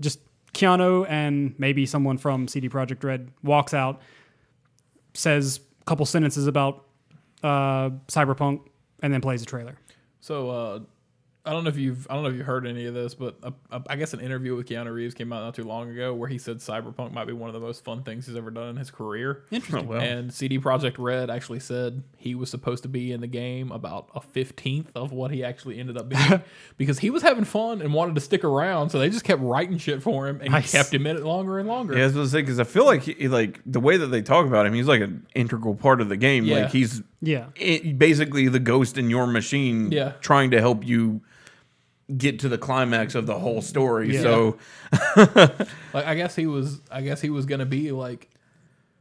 Just 0.00 0.18
Keanu 0.52 1.06
and 1.08 1.54
maybe 1.58 1.86
someone 1.86 2.18
from 2.18 2.48
CD 2.48 2.68
Projekt 2.68 3.04
Red 3.04 3.30
walks 3.44 3.72
out, 3.72 4.00
says 5.12 5.60
a 5.80 5.84
couple 5.84 6.06
sentences 6.06 6.48
about 6.48 6.86
uh, 7.44 7.90
Cyberpunk, 8.08 8.62
and 9.00 9.12
then 9.12 9.20
plays 9.20 9.42
a 9.42 9.46
trailer. 9.46 9.78
So 10.20 10.50
uh, 10.50 10.80
I 11.46 11.52
don't 11.52 11.62
know 11.64 11.68
if 11.68 11.76
you've 11.76 12.06
I 12.08 12.14
don't 12.14 12.22
know 12.22 12.30
if 12.30 12.36
you 12.36 12.42
heard 12.42 12.66
any 12.66 12.86
of 12.86 12.94
this, 12.94 13.14
but 13.14 13.36
I 13.86 13.96
guess 13.96 14.14
an 14.14 14.20
interview 14.20 14.56
with 14.56 14.66
Keanu 14.66 14.92
Reeves 14.94 15.14
came 15.14 15.30
out 15.30 15.42
not 15.44 15.54
too 15.54 15.64
long 15.64 15.90
ago 15.90 16.14
where 16.14 16.28
he 16.28 16.38
said 16.38 16.56
Cyberpunk 16.58 17.12
might 17.12 17.26
be 17.26 17.34
one 17.34 17.50
of 17.50 17.54
the 17.54 17.60
most 17.60 17.84
fun 17.84 18.02
things 18.02 18.26
he's 18.26 18.34
ever 18.36 18.50
done 18.50 18.68
in 18.70 18.76
his 18.76 18.90
career. 18.90 19.42
Interesting. 19.50 19.84
Oh, 19.86 19.90
well. 19.90 20.00
And 20.00 20.32
CD 20.32 20.58
Projekt 20.58 20.94
Red 20.98 21.28
actually 21.28 21.60
said 21.60 22.02
he 22.16 22.34
was 22.34 22.48
supposed 22.48 22.82
to 22.84 22.88
be 22.88 23.12
in 23.12 23.20
the 23.20 23.26
game 23.26 23.70
about 23.72 24.08
a 24.14 24.22
fifteenth 24.22 24.90
of 24.94 25.12
what 25.12 25.30
he 25.32 25.44
actually 25.44 25.78
ended 25.78 25.98
up 25.98 26.08
being 26.08 26.40
because 26.78 27.00
he 27.00 27.10
was 27.10 27.20
having 27.22 27.44
fun 27.44 27.82
and 27.82 27.92
wanted 27.92 28.14
to 28.14 28.22
stick 28.22 28.42
around, 28.42 28.88
so 28.88 28.98
they 28.98 29.10
just 29.10 29.24
kept 29.24 29.42
writing 29.42 29.76
shit 29.76 30.02
for 30.02 30.26
him 30.26 30.40
and 30.40 30.50
Nice. 30.52 30.72
kept 30.72 30.94
him 30.94 31.06
in 31.06 31.16
it 31.16 31.24
longer 31.24 31.58
and 31.58 31.68
longer. 31.68 31.94
Yeah, 31.94 32.04
I 32.04 32.06
was 32.06 32.14
gonna 32.14 32.26
say 32.28 32.40
because 32.40 32.58
I 32.58 32.64
feel 32.64 32.86
like 32.86 33.02
he, 33.02 33.28
like 33.28 33.60
the 33.66 33.80
way 33.80 33.98
that 33.98 34.06
they 34.06 34.22
talk 34.22 34.46
about 34.46 34.64
him, 34.64 34.72
he's 34.72 34.88
like 34.88 35.02
an 35.02 35.26
integral 35.34 35.74
part 35.74 36.00
of 36.00 36.08
the 36.08 36.16
game. 36.16 36.46
Yeah. 36.46 36.60
Like 36.62 36.70
he's 36.70 37.02
Yeah. 37.20 37.48
it, 37.56 37.98
basically 37.98 38.48
the 38.48 38.60
ghost 38.60 38.96
in 38.96 39.10
your 39.10 39.26
machine 39.26 39.92
Yeah. 39.92 40.12
trying 40.22 40.50
to 40.52 40.60
help 40.60 40.86
you 40.86 41.20
get 42.16 42.40
to 42.40 42.48
the 42.48 42.58
climax 42.58 43.14
of 43.14 43.26
the 43.26 43.38
whole 43.38 43.62
story. 43.62 44.14
Yeah. 44.14 44.22
So 44.22 44.58
Like 45.94 46.06
I 46.06 46.14
guess 46.14 46.34
he 46.36 46.46
was. 46.46 46.80
I 46.90 47.00
guess 47.02 47.20
he 47.20 47.30
was 47.30 47.46
gonna 47.46 47.66
be 47.66 47.92
like, 47.92 48.28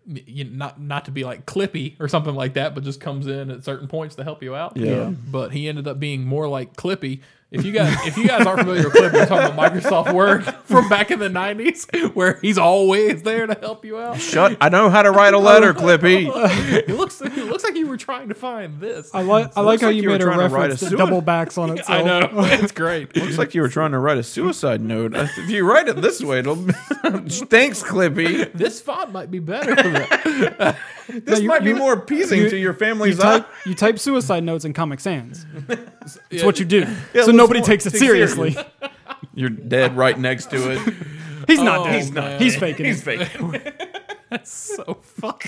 you 0.05 0.43
not 0.45 0.79
not 0.79 1.05
to 1.05 1.11
be 1.11 1.23
like 1.23 1.45
Clippy 1.45 1.95
or 1.99 2.07
something 2.07 2.35
like 2.35 2.53
that, 2.53 2.75
but 2.75 2.83
just 2.83 2.99
comes 2.99 3.27
in 3.27 3.49
at 3.49 3.63
certain 3.63 3.87
points 3.87 4.15
to 4.15 4.23
help 4.23 4.43
you 4.43 4.55
out. 4.55 4.77
Yeah. 4.77 5.09
But 5.09 5.51
he 5.51 5.67
ended 5.67 5.87
up 5.87 5.99
being 5.99 6.23
more 6.23 6.47
like 6.47 6.75
Clippy. 6.75 7.21
If 7.53 7.63
you 7.63 7.71
guys 7.71 7.95
if 8.07 8.17
you 8.17 8.27
guys 8.27 8.45
aren't 8.47 8.61
familiar 8.61 8.83
with 8.85 8.93
Clippy, 8.93 9.13
we're 9.13 9.25
talking 9.27 9.53
about 9.53 9.73
Microsoft 9.73 10.11
Word 10.13 10.43
from 10.65 10.89
back 10.89 11.11
in 11.11 11.19
the 11.19 11.29
nineties, 11.29 11.85
where 12.15 12.39
he's 12.41 12.57
always 12.57 13.21
there 13.21 13.45
to 13.45 13.53
help 13.59 13.85
you 13.85 13.99
out. 13.99 14.19
shut 14.19 14.57
I 14.59 14.69
know 14.69 14.89
how 14.89 15.03
to 15.03 15.11
write 15.11 15.33
a 15.35 15.37
letter, 15.39 15.73
Clippy. 15.73 16.31
It 16.83 16.89
looks 16.97 17.21
it 17.21 17.35
looks 17.37 17.63
like 17.63 17.75
you 17.75 17.87
were 17.87 17.97
trying 17.97 18.29
to 18.29 18.35
find 18.35 18.79
this. 18.79 19.13
I 19.13 19.21
like 19.21 19.51
I 19.55 19.61
like 19.61 19.73
looks 19.73 19.81
how 19.83 19.87
like 19.89 19.95
you 19.97 20.01
you 20.03 20.09
made 20.09 20.21
a 20.21 20.25
trying 20.25 20.39
to 20.39 20.43
write 20.45 20.61
reference 20.71 20.81
a 20.81 20.89
to 20.89 20.97
double 20.97 21.21
backs 21.21 21.57
on 21.59 21.69
itself. 21.77 21.89
I 21.89 22.01
know 22.01 22.29
it's 22.33 22.71
great. 22.71 23.15
Looks 23.15 23.37
like 23.37 23.53
you 23.53 23.61
were 23.61 23.69
trying 23.69 23.91
to 23.91 23.99
write 23.99 24.17
a 24.17 24.23
suicide 24.23 24.81
note. 24.81 25.13
If 25.15 25.49
you 25.49 25.63
write 25.69 25.87
it 25.87 26.01
this 26.01 26.21
way, 26.21 26.39
it'll 26.39 26.55
thanks, 26.55 27.83
Clippy. 27.83 28.51
This 28.53 28.81
font 28.81 29.11
might 29.11 29.29
be 29.31 29.39
better. 29.39 29.75
For 29.75 29.89
that. 29.89 30.77
This 31.07 31.41
you- 31.41 31.47
might 31.49 31.63
be 31.63 31.69
you- 31.71 31.75
more 31.75 31.93
appeasing 31.93 32.39
you- 32.39 32.49
to 32.49 32.57
your 32.57 32.73
You 32.73 32.79
family's 32.79 33.19
eye. 33.19 33.43
you 33.65 33.75
type 33.75 33.99
suicide 33.99 34.43
notes 34.43 34.65
in 34.65 34.73
Comic 34.73 34.99
Sans. 35.01 35.45
It's 35.67 36.17
Yeah. 36.31 36.45
what 36.45 36.59
you 36.59 36.65
do. 36.65 36.79
Yeah, 37.13 37.23
so 37.23 37.31
let's 37.31 37.42
nobody 37.43 37.59
more- 37.59 37.67
takes 37.67 37.85
it 37.85 37.91
take 37.91 37.99
seriously. 37.99 38.55
You're 39.35 39.49
dead 39.49 39.95
right 39.97 40.17
next 40.17 40.49
to 40.51 40.71
it. 40.71 40.79
He's 41.47 41.61
not 41.61 41.79
Oh, 41.79 41.83
dead. 41.85 41.95
He's 41.95 42.11
not. 42.11 42.41
He's 42.41 42.55
faking 42.55 42.85
He's 42.85 43.05
it. 43.07 43.27
fake. 43.27 44.43
so 44.45 44.99
fuck. 45.01 45.43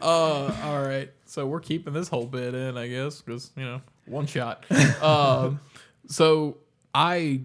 uh, 0.00 0.54
all 0.64 0.82
right. 0.82 1.10
So 1.26 1.46
we're 1.46 1.60
keeping 1.60 1.92
this 1.94 2.08
whole 2.08 2.26
bit 2.26 2.54
in, 2.54 2.76
I 2.76 2.88
guess, 2.88 3.20
because 3.22 3.50
you 3.56 3.64
know, 3.64 3.80
one 4.06 4.26
shot. 4.26 4.64
um, 5.02 5.60
so 6.06 6.58
I, 6.94 7.40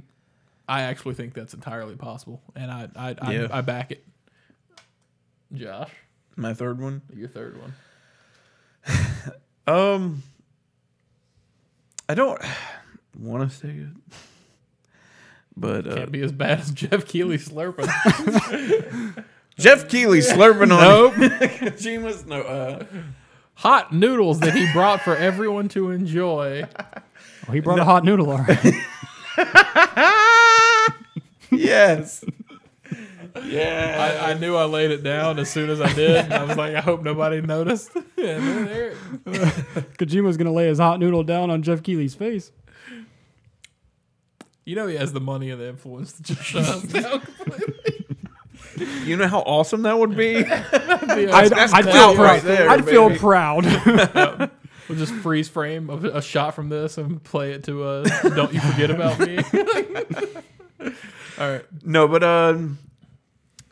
I 0.68 0.82
actually 0.84 1.16
think 1.16 1.34
that's 1.34 1.54
entirely 1.54 1.96
possible, 1.96 2.42
and 2.56 2.70
I, 2.70 2.90
I, 2.96 3.16
I, 3.22 3.32
Yeah. 3.34 3.48
I 3.50 3.62
back 3.62 3.92
it. 3.92 4.06
Josh, 5.54 5.92
My 6.36 6.54
third 6.54 6.80
one. 6.82 7.02
your 7.16 7.30
third 7.30 7.58
one. 7.60 7.74
Um, 9.68 10.24
I 12.08 12.14
don't 12.14 12.42
want 13.20 13.50
to 13.50 13.56
say 13.56 13.70
it, 13.70 13.88
but 15.56 15.88
uh, 15.88 15.96
Can't 15.96 16.12
be 16.12 16.22
as 16.22 16.32
bad 16.32 16.60
as 16.60 16.72
Geoff 16.72 17.06
Keighley 17.06 17.38
slurping. 17.38 17.88
Geoff 19.58 19.88
Keighley 19.88 20.20
slurping 20.20 20.72
on 20.72 20.82
nope. 20.82 21.14
Kojima's 21.14 22.26
no. 22.26 22.42
Uh, 22.42 22.86
Hot 23.56 23.92
noodles 23.92 24.40
that 24.42 24.54
he 24.54 24.72
brought 24.72 25.02
for 25.02 25.16
everyone 25.16 25.68
to 25.70 25.90
enjoy. 25.90 26.64
Oh, 27.48 27.52
he 27.52 27.60
brought 27.60 27.80
a 27.80 27.86
hot 27.86 28.06
noodle 28.06 28.30
already. 28.30 28.72
yes. 31.52 32.24
Yeah. 33.44 34.20
I, 34.22 34.32
I 34.32 34.34
knew 34.36 34.56
I 34.56 34.66
laid 34.66 34.92
it 34.92 35.02
down 35.02 35.40
as 35.40 35.50
soon 35.50 35.72
as 35.72 35.82
I 35.82 35.92
did. 35.94 36.26
And 36.26 36.34
I 36.36 36.44
was 36.44 36.56
like, 36.56 36.76
I 36.76 36.82
hope 36.82 37.02
nobody 37.02 37.42
noticed. 37.42 37.96
and 37.96 38.06
then 38.16 38.66
there, 38.66 38.92
Kojima's 39.98 40.38
gonna 40.38 40.54
lay 40.54 40.68
his 40.68 40.78
hot 40.78 41.00
noodle 41.00 41.24
down 41.24 41.50
on 41.50 41.64
Geoff 41.64 41.82
Keighley's 41.82 42.14
face. 42.14 42.52
You 44.68 44.76
know 44.76 44.86
he 44.88 44.98
has 44.98 45.14
the 45.14 45.22
money 45.22 45.50
and 45.50 45.62
the 45.62 45.70
influence 45.70 46.12
to 46.12 46.24
just 46.24 46.44
shut 46.44 46.64
us 46.66 46.84
down 46.92 47.22
completely. 47.22 48.06
you 49.06 49.16
know 49.16 49.26
how 49.30 49.40
awesome 49.40 49.84
that 49.84 49.98
would 49.98 50.18
be. 50.18 50.36
I'd, 50.46 51.50
that's 51.52 51.72
I'd 51.74 51.86
feel 51.86 51.94
clout 51.94 52.16
proud. 52.18 52.26
right 52.26 52.44
there, 52.44 52.70
I'd 52.70 52.84
feel 52.86 53.08
baby. 53.08 53.20
proud. 53.20 54.52
We'll 54.90 54.98
just 54.98 55.14
freeze 55.16 55.50
frame 55.50 55.90
a, 55.90 55.96
a 55.96 56.22
shot 56.22 56.54
from 56.56 56.70
this 56.70 56.98
and 56.98 57.22
play 57.22 57.52
it 57.52 57.66
to 57.66 57.84
uh, 57.84 58.04
"Don't 58.30 58.54
You 58.54 58.62
Forget 58.62 58.90
About 58.90 59.20
Me." 59.20 59.38
All 61.38 61.50
right, 61.52 61.66
no, 61.84 62.08
but 62.08 62.24
um, 62.24 62.78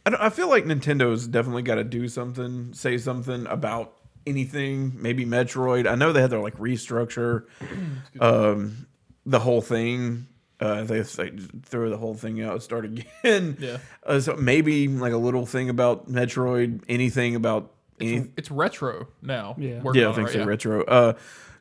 I 0.06 0.10
don't, 0.10 0.22
I 0.22 0.30
feel 0.30 0.50
like 0.50 0.66
Nintendo's 0.66 1.26
definitely 1.28 1.62
got 1.64 1.76
to 1.76 1.86
do 1.86 2.10
something, 2.10 2.74
say 2.74 2.98
something 2.98 3.48
about 3.48 3.94
anything. 4.28 4.92
Maybe 5.02 5.26
Metroid. 5.26 5.90
I 5.90 5.96
know 5.96 6.12
they 6.12 6.20
had 6.20 6.32
to 6.32 6.40
like 6.42 6.58
restructure 6.58 7.46
um 8.20 8.86
the 9.26 9.40
whole 9.40 9.62
thing. 9.62 10.28
Uh, 10.60 10.84
they, 10.86 11.02
they 11.02 11.32
threw 11.64 11.90
the 11.90 11.98
whole 11.98 12.14
thing 12.14 12.42
out, 12.42 12.64
start 12.70 12.86
again. 12.86 13.58
yeah, 13.60 13.78
Uh, 14.06 14.20
so 14.20 14.36
maybe 14.36 14.88
like 14.88 15.12
a 15.14 15.18
little 15.18 15.46
thing 15.46 15.70
about 15.70 16.10
Metroid, 16.10 16.82
anything 16.88 17.36
about 17.36 17.72
any, 18.00 18.28
it's 18.38 18.50
retro 18.52 19.08
now. 19.22 19.56
Yeah. 19.58 19.82
Yeah, 19.94 20.04
I 20.04 20.06
on 20.08 20.12
it 20.12 20.16
think 20.16 20.28
right 20.28 20.34
so. 20.34 20.40
now. 20.40 20.46
Retro. 20.46 20.84
Uh, 20.86 21.14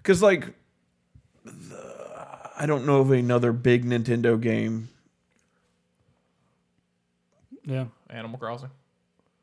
because 0.03 0.23
like, 0.23 0.55
the, 1.45 2.49
I 2.57 2.67
don't 2.67 2.87
know 2.87 3.01
of 3.01 3.11
another 3.11 3.53
big 3.53 3.85
Nintendo 3.85 4.41
game. 4.41 4.89
yeah. 7.65 7.87
Animal 8.11 8.39
Crossing. 8.39 8.71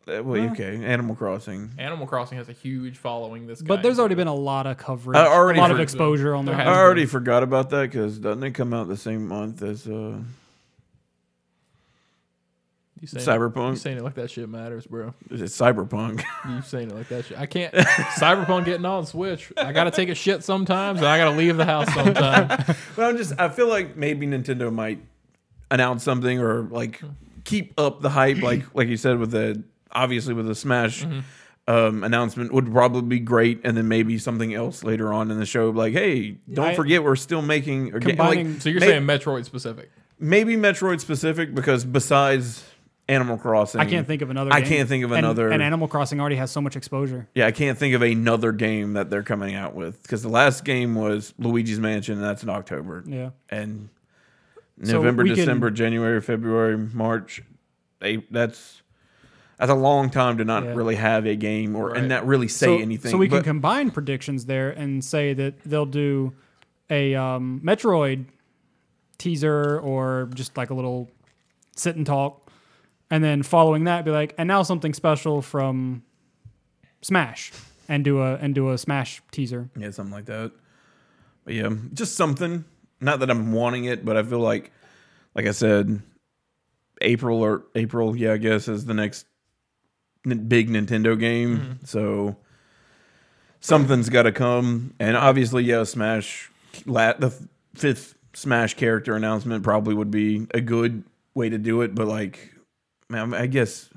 Uh, 0.08 0.24
well, 0.24 0.42
okay, 0.52 0.84
Animal 0.84 1.16
Crossing. 1.16 1.72
Animal 1.78 2.08
Crossing 2.08 2.38
has 2.40 2.50
a 2.50 2.54
huge 2.54 2.98
following. 2.98 3.46
This, 3.48 3.62
But 3.62 3.84
there's 3.84 4.00
already 4.00 4.16
been 4.16 4.28
a 4.28 4.34
lot 4.34 4.66
of 4.68 4.78
coverage, 4.78 5.16
I 5.18 5.28
already 5.28 5.60
a 5.60 5.62
lot 5.62 5.72
of 5.72 5.78
for- 5.78 5.84
exposure 5.84 6.34
on 6.34 6.46
There 6.46 6.56
there. 6.56 6.66
has 6.66 6.68
I 6.68 6.74
been. 6.76 6.80
already 6.80 7.06
forgot 7.06 7.44
about 7.44 7.70
that 7.70 7.84
because 7.84 8.18
doesn't 8.18 8.44
it 8.44 8.52
come 8.52 8.74
out 8.74 8.88
the 8.88 8.98
same 8.98 9.28
month 9.28 9.62
as 9.62 9.88
uh, 9.88 10.18
you 13.00 13.08
saying, 13.08 13.26
Cyberpunk? 13.26 13.72
You 13.72 13.76
saying 13.78 13.98
it 13.98 14.04
like 14.04 14.14
that 14.16 14.30
shit 14.30 14.48
matters, 14.48 14.86
bro. 14.86 15.14
Is 15.32 15.42
it 15.42 15.46
Cyberpunk? 15.46 16.24
You 16.48 16.62
saying 16.64 16.90
it 16.92 16.96
like 16.96 17.08
that 17.10 17.26
shit. 17.26 17.38
I 17.38 17.46
can't. 17.48 17.74
Cyberpunk 17.74 18.66
getting 18.66 18.86
on 18.86 19.06
Switch. 19.08 19.52
I 19.58 19.72
got 19.72 19.86
to 19.86 19.92
take 19.92 20.10
a 20.10 20.16
shit 20.16 20.44
sometimes, 20.44 21.00
and 21.00 21.08
I 21.08 21.18
got 21.18 21.32
to 21.32 21.38
leave 21.38 21.58
the 21.58 21.66
house 21.66 21.92
sometimes. 21.94 22.78
but 22.96 23.06
I'm 23.06 23.18
just. 23.18 23.34
I 23.40 23.50
feel 23.50 23.68
like 23.68 23.96
maybe 23.98 24.28
Nintendo 24.28 24.72
might 24.72 25.00
announce 25.72 26.04
something 26.04 26.40
or 26.40 26.64
like 26.64 27.02
keep 27.44 27.74
up 27.80 28.02
the 28.02 28.10
hype, 28.10 28.42
like 28.44 28.66
like 28.76 28.88
you 28.88 28.98
said 28.98 29.18
with 29.18 29.32
the 29.32 29.64
obviously 29.94 30.34
with 30.34 30.48
the 30.48 30.56
Smash. 30.56 31.06
Um, 31.68 32.04
announcement 32.04 32.52
would 32.54 32.72
probably 32.72 33.04
be 33.04 33.20
great, 33.20 33.62
and 33.64 33.78
then 33.78 33.88
maybe 33.88 34.18
something 34.18 34.52
else 34.54 34.84
later 34.84 35.14
on 35.14 35.30
in 35.30 35.38
the 35.40 35.46
show, 35.46 35.70
like, 35.70 35.94
"Hey, 35.94 36.38
don't 36.52 36.70
I- 36.70 36.76
forget 36.76 37.04
we're 37.04 37.16
still 37.16 37.44
making 37.44 37.94
or 37.94 38.00
ga- 38.00 38.10
Combining- 38.16 38.54
like, 38.54 38.62
So 38.62 38.70
you're 38.70 38.80
may- 38.80 38.88
saying 38.88 39.04
Metroid 39.04 39.46
specific? 39.46 39.92
maybe 40.20 40.56
Metroid 40.58 41.00
specific 41.02 41.54
because 41.54 41.86
besides 41.86 42.66
Animal 43.08 43.38
Crossing, 43.38 43.80
I 43.80 43.86
can't 43.86 44.08
think 44.08 44.24
of 44.24 44.32
another. 44.32 44.52
I 44.52 44.62
game. 44.62 44.70
can't 44.70 44.90
think 44.90 45.04
of 45.06 45.12
another- 45.12 45.50
And, 45.52 45.62
Animal 45.62 45.88
Crossing 45.88 46.20
already 46.20 46.38
has 46.38 46.50
so 46.50 46.62
much 46.62 46.76
exposure. 46.76 47.28
Yeah, 47.36 47.46
I 47.46 47.52
can't 47.52 47.78
think 47.78 47.94
of 47.94 48.02
another 48.02 48.52
game 48.52 48.94
that 48.94 49.10
they're 49.12 49.24
coming 49.24 49.54
out 49.54 49.76
with 49.76 50.02
because 50.02 50.24
the 50.24 50.30
last 50.30 50.66
game 50.66 50.96
was 50.96 51.34
Luigi's 51.38 51.80
Mansion, 51.80 52.16
and 52.16 52.24
that's 52.24 52.42
in 52.42 52.50
October. 52.50 53.04
Yeah. 53.06 53.30
And 53.50 53.90
So 54.84 54.94
November, 54.94 55.26
can- 55.26 55.36
December, 55.36 55.70
January, 55.70 56.20
February, 56.22 56.76
March, 56.78 57.44
they, 58.00 58.24
that's 58.32 58.82
that's 59.62 59.72
a 59.72 59.76
long 59.76 60.10
time 60.10 60.38
to 60.40 60.44
not 60.44 60.64
Yeah. 60.64 60.74
really 60.74 60.96
have 60.96 61.26
a 61.26 61.36
game 61.36 61.76
or 61.76 61.90
Right. 61.90 61.98
and 62.00 62.10
not 62.10 62.26
really 62.28 62.48
say 62.48 62.66
so, 62.66 62.78
anything. 62.80 63.12
So 63.12 63.18
we 63.18 63.30
can 63.30 63.44
combine 63.44 63.92
predictions 63.92 64.46
there 64.48 64.72
and 64.72 65.04
say 65.06 65.34
that 65.36 65.62
they'll 65.64 65.86
do 65.86 66.34
a 66.90 67.16
um, 67.16 67.62
Metroid 67.64 68.26
teaser 69.20 69.80
or 69.80 70.30
just 70.34 70.58
like 70.58 70.72
a 70.72 70.74
little 70.74 71.10
sit 71.76 71.96
and 71.96 72.06
talk, 72.06 72.50
and 73.10 73.24
then 73.24 73.44
following 73.44 73.84
that, 73.86 74.04
be 74.04 74.12
like, 74.12 74.34
and 74.38 74.48
now 74.48 74.64
something 74.64 74.94
special 74.94 75.42
from 75.42 76.02
Smash, 77.02 77.52
and 77.88 78.04
do 78.04 78.20
a 78.22 78.36
and 78.36 78.54
do 78.56 78.72
a 78.72 78.78
Smash 78.78 79.22
teaser. 79.32 79.70
yeah, 79.78 79.92
something 79.92 80.14
like 80.14 80.26
that. 80.26 80.52
But 81.46 81.54
yeah, 81.54 81.70
just 81.94 82.16
something. 82.16 82.66
Not 83.00 83.20
that 83.22 83.30
I'm 83.32 83.52
wanting 83.52 83.86
it, 83.86 84.04
but 84.06 84.16
I 84.18 84.24
feel 84.24 84.40
like, 84.40 84.72
like 85.36 85.48
I 85.48 85.52
said, 85.52 86.02
April 87.02 87.42
or 87.42 87.64
April, 87.76 88.16
yeah, 88.16 88.34
I 88.34 88.38
guess 88.38 88.68
is 88.68 88.86
the 88.86 88.94
next 88.94 89.26
n- 90.26 90.48
big 90.48 90.70
Nintendo 90.70 91.18
game. 91.20 91.80
So 91.86 92.36
something's 93.60 94.10
got 94.10 94.24
to 94.24 94.32
come, 94.32 94.94
and 95.00 95.16
obviously, 95.18 95.64
yeah, 95.64 95.84
Smash, 95.84 96.50
la- 96.86 97.14
the 97.14 97.28
f- 97.28 97.42
fifth 97.76 98.16
Smash 98.34 98.76
character 98.76 99.16
announcement 99.16 99.64
probably 99.64 99.94
would 99.94 100.12
be 100.12 100.48
a 100.54 100.62
good 100.62 101.04
way 101.34 101.50
to 101.50 101.58
do 101.58 101.82
it. 101.82 101.94
But 101.96 102.08
like, 102.08 102.54
man, 103.10 103.34
I 103.34 103.48
guess 103.48 103.90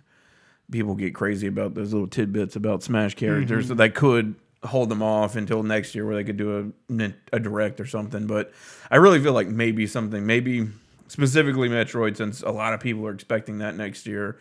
people 0.70 0.94
get 0.94 1.14
crazy 1.14 1.46
about 1.46 1.74
those 1.74 1.92
little 1.92 2.08
tidbits 2.08 2.56
about 2.56 2.82
Smash 2.82 3.14
characters, 3.14 3.68
so 3.68 3.74
that 3.74 3.94
could 3.94 4.34
hold 4.64 4.88
them 4.88 5.02
off 5.02 5.36
until 5.36 5.62
next 5.62 5.94
year 5.94 6.06
where 6.06 6.16
they 6.16 6.24
could 6.24 6.38
do 6.38 6.72
a 6.98 7.12
a 7.32 7.38
direct 7.38 7.80
or 7.80 7.86
something. 7.86 8.26
But 8.26 8.52
I 8.90 8.96
really 8.96 9.20
feel 9.22 9.34
like 9.34 9.48
maybe 9.48 9.86
something, 9.86 10.24
maybe 10.26 10.66
specifically 11.08 11.68
Metroid, 11.68 12.16
since 12.16 12.42
a 12.42 12.50
lot 12.50 12.72
of 12.74 12.80
people 12.80 13.06
are 13.06 13.12
expecting 13.12 13.58
that 13.58 13.76
next 13.76 14.06
year. 14.06 14.38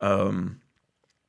Um, 0.00 0.60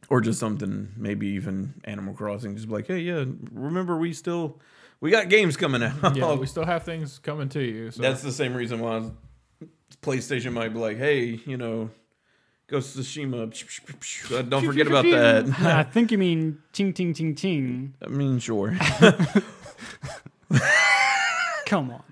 or 0.10 0.22
just 0.22 0.40
something, 0.40 0.90
maybe 0.98 1.28
even 1.30 1.76
Animal 1.84 2.14
Crossing, 2.14 2.56
just 2.56 2.68
be 2.68 2.74
like, 2.74 2.88
hey, 2.88 3.00
yeah, 3.00 3.26
remember 3.52 3.98
we 3.98 4.14
still 4.14 4.60
we 5.02 5.12
got 5.12 5.30
games 5.30 5.58
coming 5.58 5.84
out. 5.84 6.16
Yeah, 6.16 6.34
we 6.34 6.48
still 6.56 6.66
have 6.66 6.84
things 6.84 7.20
coming 7.20 7.50
to 7.50 7.62
you. 7.62 7.92
So 7.92 8.02
That's 8.02 8.22
the 8.22 8.32
same 8.32 8.54
reason 8.54 8.80
why 8.80 9.10
PlayStation 10.02 10.54
might 10.54 10.70
be 10.70 10.80
like, 10.80 10.98
hey, 10.98 11.40
you 11.46 11.58
know, 11.58 11.90
Ghost 12.68 12.96
of 12.96 13.06
Tsushima. 13.06 14.50
Don't 14.50 14.66
forget 14.66 14.88
about 14.88 15.06
that. 15.06 15.48
I 15.62 15.84
think 15.84 16.12
you 16.12 16.18
mean 16.18 16.60
ting 16.74 16.94
ting 16.94 17.14
ting 17.14 17.36
ting. 17.36 17.94
I 18.02 18.08
mean, 18.08 18.40
sure. 18.40 18.76
Come 21.66 21.92
on. 21.92 22.04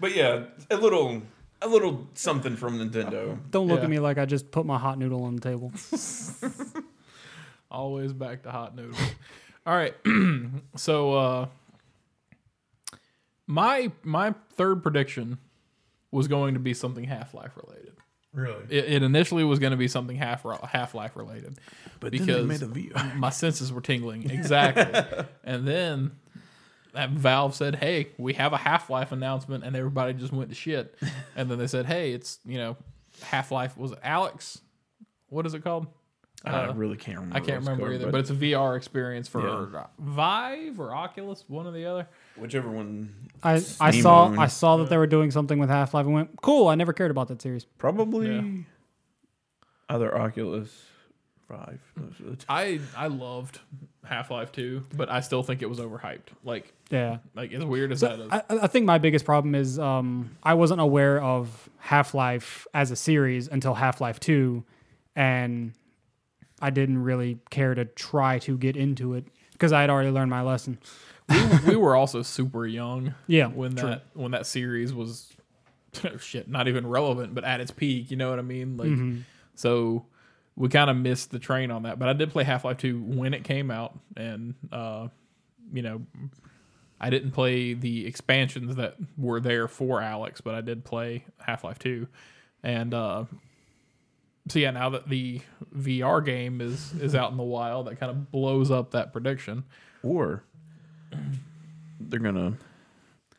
But 0.00 0.14
yeah, 0.14 0.44
a 0.70 0.76
little, 0.76 1.22
a 1.62 1.68
little 1.68 2.08
something 2.14 2.56
from 2.56 2.78
Nintendo. 2.78 3.38
Don't 3.50 3.68
look 3.68 3.78
Yeah. 3.78 3.84
at 3.84 3.90
me 3.90 3.98
like 3.98 4.18
I 4.18 4.24
just 4.26 4.50
put 4.50 4.66
my 4.66 4.78
hot 4.78 4.98
noodle 4.98 5.24
on 5.24 5.36
the 5.36 5.40
table. 5.40 5.72
Always 7.70 8.12
back 8.12 8.42
to 8.42 8.50
hot 8.50 8.76
noodle. 8.76 8.98
All 9.66 9.74
right. 9.74 9.94
so 10.76 11.14
uh 11.14 11.46
my 13.46 13.90
my 14.02 14.34
third 14.54 14.82
prediction 14.82 15.38
was 16.10 16.28
going 16.28 16.54
to 16.54 16.60
be 16.60 16.74
something 16.74 17.04
Half-Life 17.04 17.52
related. 17.56 17.92
Really? 18.34 18.64
It, 18.68 18.84
it 18.86 19.02
initially 19.02 19.44
was 19.44 19.58
going 19.58 19.70
to 19.72 19.76
be 19.76 19.88
something 19.88 20.16
half 20.16 20.42
Half-Life 20.68 21.16
related. 21.16 21.58
But 22.00 22.12
Because- 22.12 22.26
then 22.26 22.48
they 22.48 22.54
made 22.54 22.62
a 22.62 22.94
VR. 22.94 23.16
My 23.16 23.30
senses 23.30 23.72
were 23.72 23.80
tingling. 23.80 24.30
Exactly. 24.30 25.24
and 25.44 25.66
then 25.66 26.12
that 26.92 27.10
Valve 27.10 27.54
said, 27.54 27.76
"Hey, 27.76 28.08
we 28.18 28.34
have 28.34 28.52
a 28.52 28.56
Half-Life 28.58 29.12
announcement," 29.12 29.64
and 29.64 29.74
everybody 29.76 30.12
just 30.14 30.32
went 30.32 30.48
to 30.50 30.54
shit. 30.54 30.94
And 31.36 31.50
then 31.50 31.58
they 31.58 31.66
said, 31.66 31.86
"Hey, 31.86 32.12
it's 32.12 32.38
you 32.44 32.58
know, 32.58 32.76
Half-Life 33.22 33.76
was 33.76 33.92
it 33.92 34.02
Alyx? 34.02 34.60
What 35.28 35.46
is 35.46 35.54
it 35.54 35.64
called? 35.64 35.86
I 36.44 36.64
Uh, 36.64 36.72
really 36.74 36.96
can't 36.96 37.18
remember. 37.18 37.36
I 37.36 37.40
can't 37.40 37.60
remember 37.60 37.84
called, 37.86 37.94
either, 38.02 38.10
but, 38.10 38.18
it's 38.20 38.30
a 38.30 38.34
VR 38.34 38.76
experience 38.76 39.28
for 39.28 39.70
Yeah. 39.72 39.84
Vive 40.00 40.80
or 40.80 40.92
Oculus, 40.92 41.44
one 41.46 41.66
or 41.68 41.70
the 41.70 41.84
other. 41.86 42.08
whichever 42.36 42.68
one. 42.68 43.14
I, 43.44 43.62
I 43.80 43.90
saw 43.92 44.24
owned. 44.24 44.40
I 44.40 44.48
saw 44.48 44.76
that 44.78 44.88
they 44.90 44.96
were 44.98 45.06
doing 45.06 45.30
something 45.30 45.58
with 45.60 45.68
Half 45.70 45.94
Life 45.94 46.04
and 46.04 46.14
went 46.14 46.42
cool. 46.42 46.66
I 46.68 46.74
never 46.74 46.92
cared 46.92 47.12
about 47.12 47.28
that 47.28 47.40
series. 47.40 47.64
Probably 47.64 48.34
Yeah. 48.34 48.64
either 49.88 50.16
Oculus 50.18 50.86
Vive. 51.48 51.80
I 52.48 52.80
I 52.96 53.06
loved 53.06 53.60
Half 54.04 54.30
Life 54.30 54.50
2, 54.52 54.82
but 54.96 55.08
I 55.08 55.20
still 55.20 55.42
think 55.42 55.62
it 55.62 55.68
was 55.70 55.78
overhyped. 55.78 56.28
Like 56.44 56.72
Yeah, 56.90 57.18
like 57.34 57.52
as 57.52 57.64
weird 57.64 57.92
as 57.92 58.00
that 58.00 58.18
is. 58.18 58.28
I, 58.32 58.42
I 58.50 58.66
think 58.66 58.84
my 58.86 58.98
biggest 58.98 59.24
problem 59.24 59.54
is 59.54 59.78
um, 59.78 60.36
I 60.42 60.54
wasn't 60.54 60.80
aware 60.80 61.22
of 61.22 61.68
Half 61.78 62.12
Life 62.14 62.66
as 62.74 62.90
a 62.90 62.96
series 62.96 63.46
until 63.48 63.74
Half 63.74 64.00
Life 64.00 64.18
Two, 64.18 64.64
and 65.14 65.72
I 66.60 66.70
didn't 66.70 66.98
really 67.02 67.38
care 67.50 67.74
to 67.74 67.84
try 67.84 68.38
to 68.40 68.56
get 68.58 68.76
into 68.76 69.14
it 69.14 69.26
because 69.52 69.72
I 69.72 69.80
had 69.82 69.90
already 69.90 70.10
learned 70.10 70.30
my 70.30 70.42
lesson. 70.42 70.78
we, 71.28 71.46
we 71.68 71.76
were 71.76 71.94
also 71.94 72.22
super 72.22 72.66
young 72.66 73.14
Yeah, 73.28 73.46
when 73.46 73.76
true. 73.76 73.88
that 73.90 74.04
when 74.14 74.32
that 74.32 74.46
series 74.46 74.92
was 74.92 75.32
shit 76.18 76.48
not 76.48 76.66
even 76.68 76.86
relevant, 76.86 77.34
but 77.34 77.44
at 77.44 77.60
its 77.60 77.70
peak. 77.70 78.10
You 78.10 78.16
know 78.16 78.30
what 78.30 78.38
I 78.40 78.42
mean? 78.42 78.76
Like 78.76 78.88
Mm-hmm. 78.88 79.18
so. 79.54 80.06
We 80.62 80.68
kind 80.68 80.88
of 80.88 80.96
missed 80.96 81.32
the 81.32 81.40
train 81.40 81.72
on 81.72 81.82
that, 81.82 81.98
but 81.98 82.08
I 82.08 82.12
did 82.12 82.30
play 82.30 82.44
Half 82.44 82.64
Life 82.64 82.78
2 82.78 83.02
when 83.02 83.34
it 83.34 83.42
came 83.42 83.68
out, 83.68 83.98
and 84.16 84.54
uh, 84.70 85.08
you 85.72 85.82
know, 85.82 86.02
I 87.00 87.10
didn't 87.10 87.32
play 87.32 87.74
the 87.74 88.06
expansions 88.06 88.76
that 88.76 88.94
were 89.18 89.40
there 89.40 89.66
for 89.66 90.00
Alyx, 90.00 90.40
but 90.40 90.54
I 90.54 90.60
did 90.60 90.84
play 90.84 91.24
Half 91.40 91.64
Life 91.64 91.80
2. 91.80 92.06
And 92.62 92.94
uh, 92.94 93.24
so 94.46 94.60
yeah, 94.60 94.70
now 94.70 94.90
that 94.90 95.08
the 95.08 95.40
VR 95.76 96.24
game 96.24 96.60
is 96.60 96.92
is 96.92 97.16
out 97.16 97.32
in 97.32 97.36
the 97.36 97.42
wild, 97.42 97.88
that 97.88 97.98
kind 97.98 98.10
of 98.10 98.30
blows 98.30 98.70
up 98.70 98.92
that 98.92 99.12
prediction. 99.12 99.64
Or 100.04 100.44
they're 101.98 102.20
gonna. 102.20 102.52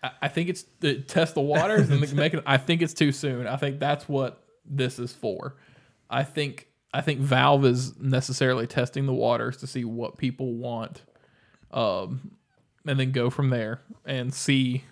I, 0.04 0.12
I 0.24 0.28
think 0.28 0.50
it's 0.50 0.64
to 0.82 1.00
test 1.00 1.36
the 1.36 1.42
waters 1.42 1.90
and 1.90 2.02
make 2.18 2.34
it. 2.34 2.44
I 2.46 2.58
think 2.58 2.82
it's 2.82 2.94
too 2.94 3.14
soon. 3.14 3.48
I 3.48 3.56
think 3.56 3.80
that's 3.80 4.10
what 4.10 4.44
this 4.66 5.00
is 5.00 5.14
for. 5.14 5.56
I 6.10 6.24
think 6.24 6.68
I 6.94 7.02
think 7.02 7.20
Valve 7.20 7.66
is 7.66 8.00
necessarily 8.00 8.68
testing 8.68 9.06
the 9.06 9.14
waters 9.14 9.58
to 9.58 9.68
see 9.68 9.84
what 9.84 10.18
people 10.18 10.54
want, 10.54 11.02
um, 11.72 12.38
and 12.86 13.00
then 13.00 13.12
go 13.12 13.30
from 13.30 13.50
there 13.50 13.82
and 14.06 14.34
see. 14.34 14.84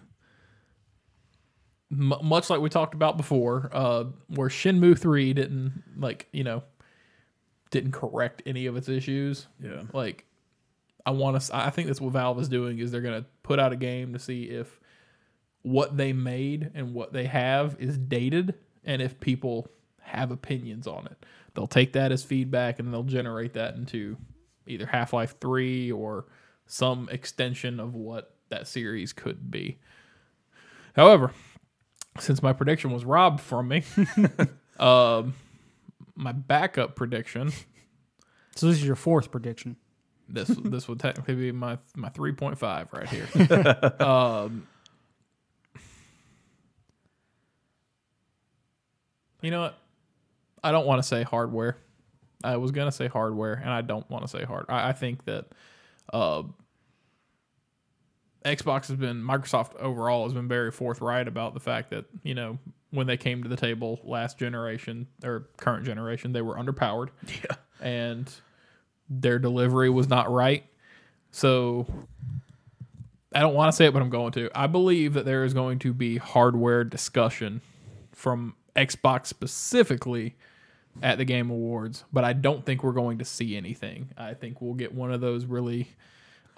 M- 1.91 2.13
much 2.23 2.49
like 2.49 2.61
we 2.61 2.69
talked 2.69 2.93
about 2.93 3.17
before, 3.17 3.69
uh, 3.73 4.05
where 4.29 4.49
Shenmue 4.49 4.97
three 4.97 5.33
didn't 5.33 5.83
like 5.97 6.27
you 6.31 6.43
know 6.43 6.63
didn't 7.69 7.91
correct 7.91 8.41
any 8.45 8.65
of 8.65 8.75
its 8.75 8.89
issues. 8.89 9.47
Yeah. 9.61 9.83
Like, 9.93 10.25
I 11.05 11.11
want 11.11 11.41
to. 11.41 11.55
I 11.55 11.69
think 11.69 11.87
that's 11.87 12.01
what 12.01 12.13
Valve 12.13 12.39
is 12.39 12.49
doing 12.49 12.79
is 12.79 12.91
they're 12.91 13.01
gonna 13.01 13.25
put 13.43 13.59
out 13.59 13.73
a 13.73 13.77
game 13.77 14.13
to 14.13 14.19
see 14.19 14.43
if 14.43 14.79
what 15.63 15.97
they 15.97 16.13
made 16.13 16.71
and 16.73 16.93
what 16.93 17.13
they 17.13 17.25
have 17.25 17.75
is 17.79 17.97
dated, 17.97 18.55
and 18.83 19.01
if 19.01 19.19
people 19.19 19.67
have 20.01 20.31
opinions 20.31 20.87
on 20.87 21.05
it, 21.05 21.25
they'll 21.53 21.67
take 21.67 21.93
that 21.93 22.11
as 22.11 22.23
feedback 22.23 22.79
and 22.79 22.93
they'll 22.93 23.03
generate 23.03 23.53
that 23.53 23.75
into 23.75 24.17
either 24.67 24.85
Half 24.85 25.13
Life 25.13 25.35
Three 25.41 25.91
or 25.91 26.25
some 26.67 27.09
extension 27.11 27.79
of 27.79 27.95
what 27.95 28.35
that 28.49 28.67
series 28.67 29.13
could 29.13 29.51
be. 29.51 29.79
However, 30.95 31.31
since 32.19 32.43
my 32.43 32.53
prediction 32.53 32.91
was 32.91 33.05
robbed 33.05 33.41
from 33.41 33.67
me, 33.69 33.83
um, 34.79 35.33
my 36.15 36.31
backup 36.33 36.95
prediction 36.95 37.51
So 38.55 38.67
this 38.67 38.77
is 38.77 38.85
your 38.85 38.95
fourth 38.95 39.31
prediction. 39.31 39.77
this 40.27 40.47
this 40.63 40.87
would 40.87 40.99
technically 40.99 41.35
be 41.35 41.51
my 41.51 41.77
my 41.95 42.09
three 42.09 42.33
point 42.33 42.57
five 42.57 42.87
right 42.93 43.09
here. 43.09 43.27
um, 43.99 44.67
you 49.41 49.51
know 49.51 49.61
what? 49.61 49.77
I 50.63 50.71
don't 50.71 50.85
want 50.85 51.01
to 51.01 51.07
say 51.07 51.23
hardware. 51.23 51.77
I 52.43 52.57
was 52.57 52.71
gonna 52.71 52.91
say 52.91 53.07
hardware, 53.07 53.53
and 53.53 53.69
I 53.69 53.81
don't 53.81 54.09
want 54.09 54.23
to 54.23 54.27
say 54.27 54.43
hard. 54.43 54.65
I, 54.69 54.89
I 54.89 54.93
think 54.93 55.25
that 55.25 55.45
uh, 56.11 56.43
Xbox 58.45 58.87
has 58.87 58.97
been 58.97 59.21
Microsoft 59.21 59.75
overall 59.75 60.23
has 60.23 60.33
been 60.33 60.47
very 60.47 60.71
forthright 60.71 61.27
about 61.27 61.53
the 61.53 61.59
fact 61.59 61.91
that 61.91 62.05
you 62.23 62.33
know 62.33 62.57
when 62.89 63.07
they 63.07 63.17
came 63.17 63.43
to 63.43 63.49
the 63.49 63.55
table 63.55 63.99
last 64.03 64.37
generation 64.37 65.07
or 65.23 65.47
current 65.57 65.85
generation, 65.85 66.33
they 66.33 66.41
were 66.41 66.55
underpowered. 66.55 67.09
Yeah. 67.27 67.55
and 67.79 68.31
their 69.09 69.39
delivery 69.39 69.89
was 69.89 70.07
not 70.07 70.31
right. 70.31 70.65
So 71.31 71.85
I 73.33 73.39
don't 73.39 73.53
want 73.53 73.71
to 73.71 73.75
say 73.75 73.85
it, 73.85 73.93
but 73.93 74.01
I'm 74.01 74.09
going 74.09 74.31
to. 74.33 74.49
I 74.53 74.67
believe 74.67 75.13
that 75.13 75.25
there 75.25 75.43
is 75.43 75.53
going 75.53 75.79
to 75.79 75.93
be 75.93 76.17
hardware 76.17 76.83
discussion 76.83 77.61
from 78.13 78.55
Xbox 78.75 79.27
specifically 79.27 80.35
at 81.01 81.17
the 81.17 81.25
Game 81.25 81.49
Awards, 81.49 82.03
but 82.11 82.23
I 82.23 82.33
don't 82.33 82.65
think 82.65 82.83
we're 82.83 82.91
going 82.91 83.19
to 83.19 83.25
see 83.25 83.55
anything. 83.57 84.09
I 84.17 84.33
think 84.33 84.61
we'll 84.61 84.73
get 84.73 84.93
one 84.93 85.11
of 85.11 85.21
those 85.21 85.45
really 85.45 85.87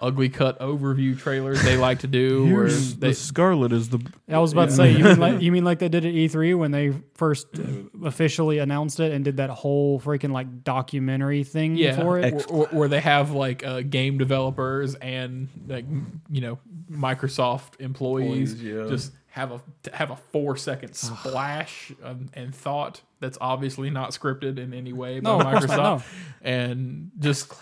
ugly 0.00 0.28
cut 0.28 0.58
overview 0.58 1.16
trailers 1.16 1.62
they 1.62 1.76
like 1.76 2.00
to 2.00 2.06
do 2.08 2.52
where 2.54 2.68
they 2.68 3.12
Scarlett 3.12 3.72
is 3.72 3.88
the. 3.90 4.04
I 4.28 4.38
was 4.38 4.52
about 4.52 4.70
to 4.70 4.74
say 4.74 4.90
you 4.92 5.04
mean 5.04 5.18
like 5.20 5.40
you 5.40 5.52
mean 5.52 5.64
like 5.64 5.78
they 5.78 5.88
did 5.88 6.04
at 6.04 6.12
E3 6.12 6.58
when 6.58 6.72
they 6.72 6.92
first 7.14 7.46
uh, 7.58 7.62
officially 8.04 8.58
announced 8.58 8.98
it 9.00 9.12
and 9.12 9.24
did 9.24 9.36
that 9.36 9.50
whole 9.50 10.00
freaking 10.00 10.32
like 10.32 10.64
documentary 10.64 11.44
thing 11.44 11.76
yeah, 11.76 11.96
for 11.96 12.18
it. 12.18 12.34
where, 12.34 12.42
where- 12.58 12.68
where 12.68 12.88
they 12.88 13.00
have 13.00 13.30
like 13.30 13.64
uh, 13.64 13.82
game 13.82 14.18
developers 14.18 14.94
and 14.96 15.48
like 15.68 15.86
you 16.28 16.40
know 16.40 16.58
Microsoft 16.90 17.80
employees, 17.80 18.52
Employees, 18.54 18.62
yeah. 18.62 18.88
just 18.88 19.12
have 19.34 19.50
a 19.50 19.60
have 19.92 20.12
a 20.12 20.16
four 20.16 20.56
second 20.56 20.94
splash 20.94 21.90
um, 22.04 22.28
and 22.34 22.54
thought 22.54 23.00
that's 23.18 23.36
obviously 23.40 23.90
not 23.90 24.10
scripted 24.10 24.60
in 24.60 24.72
any 24.72 24.92
way 24.92 25.18
by 25.18 25.36
No, 25.38 25.44
Microsoft, 25.44 25.76
no. 25.76 26.02
and 26.42 27.10
just 27.18 27.52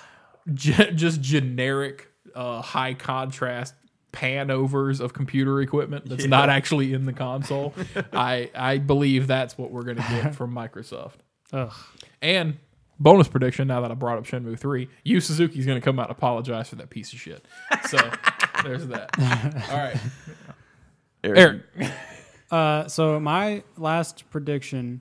ge- 0.53 0.94
just 0.94 1.23
generic 1.23 2.09
uh, 2.35 2.61
high 2.61 2.93
contrast 2.93 3.73
pan 4.12 4.51
overs 4.51 5.01
of 5.01 5.15
computer 5.15 5.62
equipment 5.62 6.07
that's 6.07 6.27
not 6.27 6.51
actually 6.51 6.93
in 6.93 7.07
the 7.07 7.12
console. 7.15 7.73
I 8.12 8.51
I 8.55 8.77
believe 8.77 9.27
that's 9.27 9.57
what 9.57 9.70
we're 9.70 9.85
gonna 9.85 10.05
get 10.11 10.35
from 10.35 10.55
Microsoft. 10.55 11.20
Ugh. 11.55 11.73
And 12.20 12.59
bonus 13.01 13.28
prediction 13.28 13.66
now 13.66 13.81
that 13.81 13.90
I 13.90 13.94
brought 13.94 14.19
up 14.19 14.24
Shenmue 14.24 14.59
3, 14.59 14.89
Yu 15.05 15.20
Suzuki's 15.20 15.65
going 15.66 15.81
to 15.81 15.85
come 15.85 15.99
out 15.99 16.09
and 16.09 16.16
apologize 16.16 16.69
for 16.69 16.77
that 16.77 16.89
piece 16.89 17.12
of 17.12 17.19
shit. 17.19 17.44
So 17.89 17.99
there's 18.62 18.86
that. 18.89 19.11
All 19.70 19.77
right. 19.78 19.97
Eric. 21.24 21.62
Uh, 22.51 22.86
so 22.86 23.19
my 23.19 23.62
last 23.78 24.28
prediction 24.28 25.01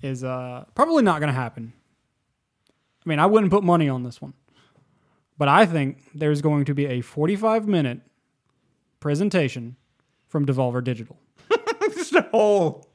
is 0.00 0.24
uh, 0.24 0.64
probably 0.74 1.02
not 1.02 1.20
going 1.20 1.28
to 1.28 1.38
happen. 1.38 1.74
I 3.04 3.08
mean, 3.08 3.18
I 3.18 3.26
wouldn't 3.26 3.52
put 3.52 3.62
money 3.62 3.86
on 3.86 4.02
this 4.02 4.22
one, 4.22 4.32
but 5.36 5.46
I 5.46 5.66
think 5.66 5.98
there's 6.14 6.40
going 6.40 6.64
to 6.64 6.74
be 6.74 6.86
a 6.86 7.02
45 7.02 7.68
minute 7.68 8.00
presentation 8.98 9.76
from 10.26 10.46
Devolver 10.46 10.82
Digital. 10.82 11.18
Just 11.94 12.14
a 12.14 12.22
whole. 12.22 12.85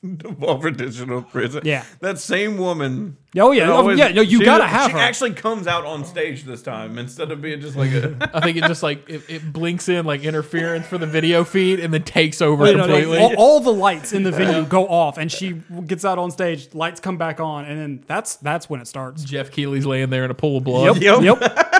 Devolver 0.04 0.74
Digital 0.74 1.20
Prison. 1.22 1.60
Yeah. 1.64 1.84
that 2.00 2.18
same 2.18 2.56
woman. 2.56 3.18
Oh, 3.38 3.52
yeah. 3.52 3.66
that 3.66 3.72
Oh, 3.76 3.88
yeah, 3.90 4.08
no, 4.08 4.22
you 4.22 4.38
she- 4.38 4.44
gotta 4.44 4.66
have 4.66 4.90
she 4.90 4.96
her. 4.96 4.98
actually 4.98 5.34
comes 5.34 5.66
out 5.66 5.84
on 5.84 6.04
stage 6.06 6.44
this 6.44 6.62
time 6.62 6.98
instead 6.98 7.30
of 7.30 7.40
being 7.42 7.60
just 7.60 7.76
like 7.76 7.90
a. 7.92 8.30
I 8.34 8.40
think 8.40 8.56
it 8.56 8.64
just 8.64 8.82
like 8.82 9.08
it, 9.08 9.22
it 9.28 9.52
blinks 9.52 9.88
in 9.90 10.06
like 10.06 10.24
interference 10.24 10.86
for 10.86 10.96
the 10.98 11.06
video 11.06 11.44
feed 11.44 11.80
and 11.80 11.92
then 11.94 12.02
takes 12.02 12.40
over 12.40 12.66
You 12.66 12.72
know, 12.72 12.86
like, 12.86 13.02
completely. 13.04 13.18
all, 13.18 13.34
all 13.36 13.60
the 13.60 13.72
lights 13.72 14.12
in 14.12 14.22
the 14.24 14.32
venue 14.32 14.64
go 14.64 14.88
off, 14.88 15.18
and 15.18 15.30
she 15.30 15.52
gets 15.86 16.04
out 16.04 16.18
on 16.18 16.30
stage. 16.30 16.74
Lights 16.74 16.98
come 16.98 17.18
back 17.18 17.38
on, 17.38 17.66
and 17.66 17.78
then 17.78 18.04
that's 18.06 18.36
that's 18.36 18.68
when 18.70 18.80
it 18.80 18.88
starts. 18.88 19.22
Geoff 19.22 19.50
Keighley's 19.50 19.86
laying 19.86 20.10
there 20.10 20.24
in 20.24 20.30
a 20.30 20.34
pool 20.34 20.56
of 20.56 20.64
blood. 20.64 21.00
Yep. 21.00 21.22
Yep. 21.22 21.40
Yep. 21.40 21.66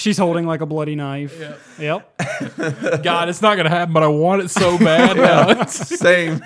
She's 0.00 0.16
holding 0.16 0.46
like 0.46 0.62
a 0.62 0.66
bloody 0.66 0.94
knife. 0.94 1.38
Yep. 1.38 1.60
Yep. 2.58 3.02
God, 3.02 3.28
it's 3.28 3.42
not 3.42 3.56
gonna 3.56 3.68
happen, 3.68 3.92
but 3.92 4.02
I 4.02 4.06
want 4.06 4.40
it 4.42 4.48
so 4.48 4.78
bad. 4.80 5.16
now. 5.16 5.50
It's- 5.50 5.88
Same. 6.00 6.40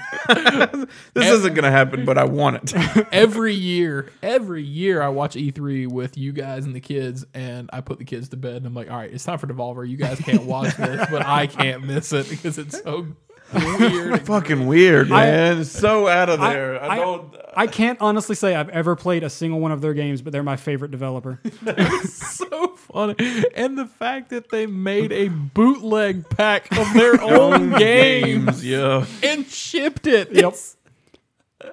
this 1.14 1.28
isn't 1.30 1.54
gonna 1.54 1.70
happen, 1.70 2.04
but 2.04 2.18
I 2.18 2.24
want 2.24 2.74
it. 2.74 3.06
every 3.12 3.54
year, 3.54 4.10
every 4.22 4.62
year 4.64 5.00
I 5.00 5.08
watch 5.08 5.36
E3 5.36 5.86
with 5.86 6.18
you 6.18 6.32
guys 6.32 6.64
and 6.64 6.74
the 6.74 6.80
kids, 6.80 7.24
and 7.32 7.70
I 7.72 7.80
put 7.80 7.98
the 7.98 8.04
kids 8.04 8.30
to 8.30 8.36
bed, 8.36 8.56
and 8.56 8.66
I'm 8.66 8.74
like, 8.74 8.90
all 8.90 8.96
right, 8.96 9.12
it's 9.12 9.24
time 9.24 9.38
for 9.38 9.46
Devolver. 9.46 9.88
You 9.88 9.96
guys 9.96 10.18
can't 10.18 10.44
watch 10.46 10.74
this, 10.76 11.06
but 11.10 11.24
I 11.24 11.46
can't 11.46 11.84
miss 11.84 12.12
it 12.12 12.28
because 12.28 12.58
it's 12.58 12.80
so 12.82 13.06
weird. 13.54 14.20
Fucking 14.26 14.66
weird, 14.66 15.08
man. 15.10 15.58
It's 15.60 15.70
so 15.70 16.08
out 16.08 16.28
of 16.28 16.40
there. 16.40 16.82
I, 16.82 16.88
I- 16.88 16.96
don't. 16.98 17.34
I 17.56 17.66
can't 17.68 18.00
honestly 18.00 18.34
say 18.34 18.54
I've 18.56 18.68
ever 18.70 18.96
played 18.96 19.22
a 19.22 19.30
single 19.30 19.60
one 19.60 19.70
of 19.70 19.80
their 19.80 19.94
games, 19.94 20.22
but 20.22 20.32
they're 20.32 20.42
my 20.42 20.56
favorite 20.56 20.90
developer. 20.90 21.40
so 22.04 22.68
funny. 22.76 23.14
And 23.54 23.78
the 23.78 23.86
fact 23.86 24.30
that 24.30 24.50
they 24.50 24.66
made 24.66 25.12
a 25.12 25.28
bootleg 25.28 26.28
pack 26.30 26.76
of 26.76 26.92
their 26.94 27.20
own 27.22 27.70
games 27.78 28.64
yeah. 28.64 29.06
and 29.22 29.46
shipped 29.46 30.06
it. 30.08 30.32
Yep. 30.32 30.44
It's- 30.44 30.76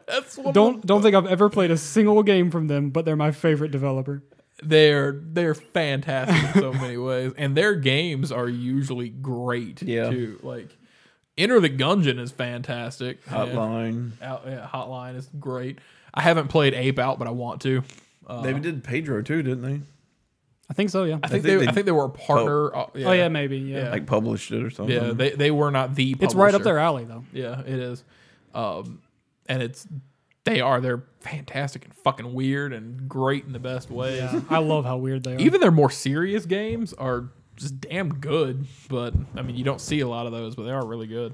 That's 0.07 0.37
one 0.37 0.53
Don't 0.53 0.85
don't 0.85 1.01
think 1.01 1.15
I've 1.15 1.25
ever 1.25 1.49
played 1.49 1.71
a 1.71 1.77
single 1.77 2.21
game 2.23 2.51
from 2.51 2.67
them, 2.67 2.91
but 2.91 3.03
they're 3.05 3.15
my 3.15 3.31
favorite 3.31 3.71
developer. 3.71 4.21
they're 4.63 5.13
they're 5.19 5.55
fantastic 5.55 6.55
in 6.55 6.61
so 6.61 6.73
many 6.73 6.95
ways, 6.97 7.33
and 7.37 7.57
their 7.57 7.73
games 7.75 8.31
are 8.31 8.47
usually 8.47 9.09
great 9.09 9.81
Yeah. 9.81 10.11
too. 10.11 10.39
Like 10.43 10.77
Enter 11.41 11.59
the 11.59 11.69
Gungeon 11.69 12.19
is 12.19 12.31
fantastic. 12.31 13.19
And 13.29 13.51
Hotline. 13.51 14.11
Out, 14.21 14.43
yeah, 14.45 14.67
Hotline 14.71 15.15
is 15.15 15.29
great. 15.39 15.79
I 16.13 16.21
haven't 16.21 16.47
played 16.49 16.73
Ape 16.73 16.99
Out, 16.99 17.19
but 17.19 17.27
I 17.27 17.31
want 17.31 17.61
to. 17.61 17.83
they 18.43 18.53
did 18.53 18.83
Pedro 18.83 19.21
too, 19.21 19.41
didn't 19.43 19.61
they? 19.61 19.81
I 20.69 20.73
think 20.73 20.89
so. 20.89 21.03
Yeah. 21.03 21.17
I 21.21 21.27
think, 21.27 21.43
think 21.43 21.43
they, 21.43 21.55
they- 21.65 21.67
I 21.67 21.71
think 21.73 21.85
they 21.85 21.91
were 21.91 22.05
a 22.05 22.09
partner. 22.09 22.73
uh, 22.75 22.85
yeah. 22.95 23.07
Oh 23.07 23.11
yeah, 23.11 23.27
maybe. 23.27 23.57
Yeah. 23.57 23.83
Yeah. 23.85 23.89
Like 23.91 24.05
published 24.05 24.51
it 24.51 24.63
or 24.63 24.69
something. 24.69 24.95
yeah. 24.95 25.11
They 25.13 25.31
they 25.31 25.51
were 25.51 25.69
not 25.71 25.95
the. 25.95 26.15
It's 26.19 26.33
right 26.35 26.53
up 26.53 26.63
their 26.63 26.79
alley 26.79 27.03
though. 27.03 27.25
Yeah, 27.33 27.59
it 27.61 27.67
is. 27.79 28.03
Um, 28.53 29.01
and 29.47 29.61
it's 29.61 29.85
they 30.45 30.61
are 30.61 30.79
they're 30.79 31.03
fantastic 31.19 31.83
and 31.85 31.93
fucking 31.93 32.33
weird 32.33 32.71
and 32.73 33.09
great 33.09 33.43
in 33.45 33.51
the 33.51 33.59
best 33.59 33.91
ways. 33.91 34.19
Yeah. 34.31 34.41
I 34.49 34.59
love 34.59 34.85
how 34.85 34.95
weird 34.97 35.23
they 35.23 35.33
are. 35.35 35.39
Even 35.39 35.59
their 35.61 35.71
more 35.71 35.91
serious 35.91 36.45
games 36.45 36.93
are 36.93 37.25
just 37.61 37.79
damn 37.81 38.15
good. 38.15 38.65
But 38.89 39.13
I 39.35 39.41
mean, 39.41 39.55
you 39.55 39.63
don't 39.63 39.81
see 39.81 39.99
a 40.01 40.07
lot 40.07 40.25
of 40.25 40.31
those, 40.31 40.55
but 40.55 40.63
they 40.63 40.71
are 40.71 40.85
really 40.85 41.07
good. 41.07 41.33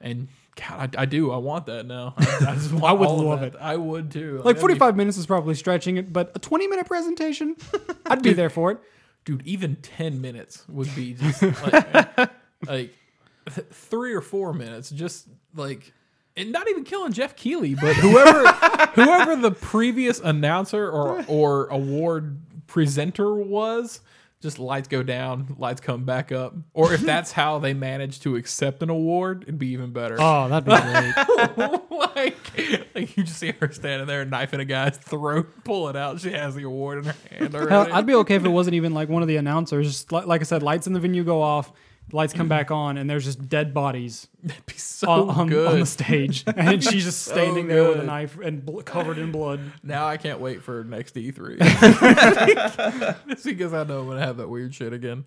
And 0.00 0.28
God, 0.56 0.96
I, 0.96 1.02
I 1.02 1.04
do. 1.04 1.30
I 1.32 1.36
want 1.36 1.66
that 1.66 1.86
now. 1.86 2.14
I, 2.16 2.22
I 2.48 2.54
just 2.54 2.72
want 2.72 2.84
I 2.84 2.92
would 2.92 3.08
love 3.08 3.42
it. 3.42 3.54
I 3.60 3.76
would 3.76 4.10
too. 4.10 4.36
like 4.36 4.44
that'd 4.44 4.56
be- 4.56 4.60
45 4.60 4.96
minutes 4.96 5.18
is 5.18 5.26
probably 5.26 5.54
stretching 5.54 5.96
it, 5.96 6.12
but 6.12 6.32
a 6.34 6.38
20 6.38 6.66
minute 6.68 6.86
presentation, 6.86 7.56
I'd 8.06 8.22
be 8.22 8.32
there 8.32 8.50
for 8.50 8.72
it. 8.72 8.78
dude. 9.24 9.46
Even 9.46 9.76
ten 9.76 10.20
minutes 10.20 10.64
would 10.68 10.92
be 10.94 11.14
just 11.14 11.42
like, 11.62 12.16
like 12.66 12.94
th- 13.54 13.66
three 13.70 14.12
or 14.14 14.20
four 14.20 14.52
minutes. 14.52 14.90
Just 14.90 15.28
like. 15.54 15.92
And 16.36 16.52
not 16.52 16.68
even 16.68 16.84
killing 16.84 17.12
Geoff 17.12 17.34
Keighley, 17.34 17.74
but 17.74 17.96
whoever 17.96 18.46
whoever 18.94 19.34
the 19.34 19.50
previous 19.50 20.20
announcer 20.20 20.88
or 20.88 21.24
or 21.26 21.66
award 21.66 22.40
presenter 22.68 23.34
was, 23.34 24.00
just 24.40 24.58
lights 24.58 24.86
go 24.86 25.02
down, 25.02 25.56
lights 25.58 25.80
come 25.80 26.04
back 26.04 26.30
up. 26.30 26.54
Or 26.72 26.92
if 26.92 27.00
that's 27.00 27.32
how 27.32 27.58
they 27.58 27.74
manage 27.74 28.20
to 28.20 28.36
accept 28.36 28.82
an 28.82 28.90
award, 28.90 29.42
it'd 29.42 29.58
be 29.58 29.68
even 29.68 29.92
better. 29.92 30.16
Oh, 30.18 30.48
that'd 30.48 30.64
be 30.64 30.70
great. 30.70 31.90
like, 31.90 32.94
like 32.94 33.16
you 33.16 33.24
just 33.24 33.38
see 33.38 33.52
her 33.60 33.72
standing 33.72 34.06
there 34.06 34.24
knifing 34.24 34.60
a 34.60 34.64
guy's 34.64 34.96
throat, 34.96 35.64
pull 35.64 35.88
it 35.88 35.96
out. 35.96 36.20
She 36.20 36.30
has 36.30 36.54
the 36.54 36.62
award 36.62 36.98
in 36.98 37.04
her 37.04 37.16
hand 37.30 37.54
already. 37.54 37.92
I'd 37.92 38.06
be 38.06 38.14
okay 38.14 38.36
if 38.36 38.44
it 38.44 38.50
wasn't 38.50 38.74
even 38.74 38.94
like 38.94 39.08
one 39.08 39.22
of 39.22 39.28
the 39.28 39.36
announcers. 39.36 39.88
Just 39.88 40.12
like, 40.12 40.26
like 40.26 40.40
I 40.40 40.44
said, 40.44 40.62
lights 40.62 40.86
in 40.86 40.92
the 40.92 41.00
venue 41.00 41.24
go 41.24 41.42
off, 41.42 41.72
lights 42.12 42.32
come 42.32 42.48
back 42.48 42.70
on, 42.70 42.96
and 42.98 43.08
there's 43.08 43.24
just 43.24 43.48
dead 43.48 43.72
bodies 43.74 44.28
That'd 44.42 44.66
be 44.66 44.74
so 44.74 45.08
on, 45.28 45.30
on, 45.30 45.48
good. 45.48 45.68
on 45.68 45.80
the 45.80 45.86
stage, 45.86 46.44
and 46.56 46.82
she's 46.82 47.04
just 47.04 47.22
So 47.24 47.32
standing 47.32 47.68
there 47.68 47.88
with 47.88 48.00
a 48.00 48.02
knife 48.04 48.38
and 48.38 48.64
bl- 48.64 48.80
covered 48.80 49.18
in 49.18 49.32
blood. 49.32 49.60
Now 49.82 50.06
I 50.06 50.16
can't 50.16 50.40
wait 50.40 50.62
for 50.62 50.84
next 50.84 51.14
E3. 51.14 51.58
Just 53.28 53.44
because 53.44 53.72
I 53.74 53.84
know 53.84 54.00
I'm 54.00 54.06
gonna 54.08 54.20
have 54.24 54.36
that 54.38 54.48
weird 54.48 54.74
shit 54.74 54.92
again. 54.92 55.24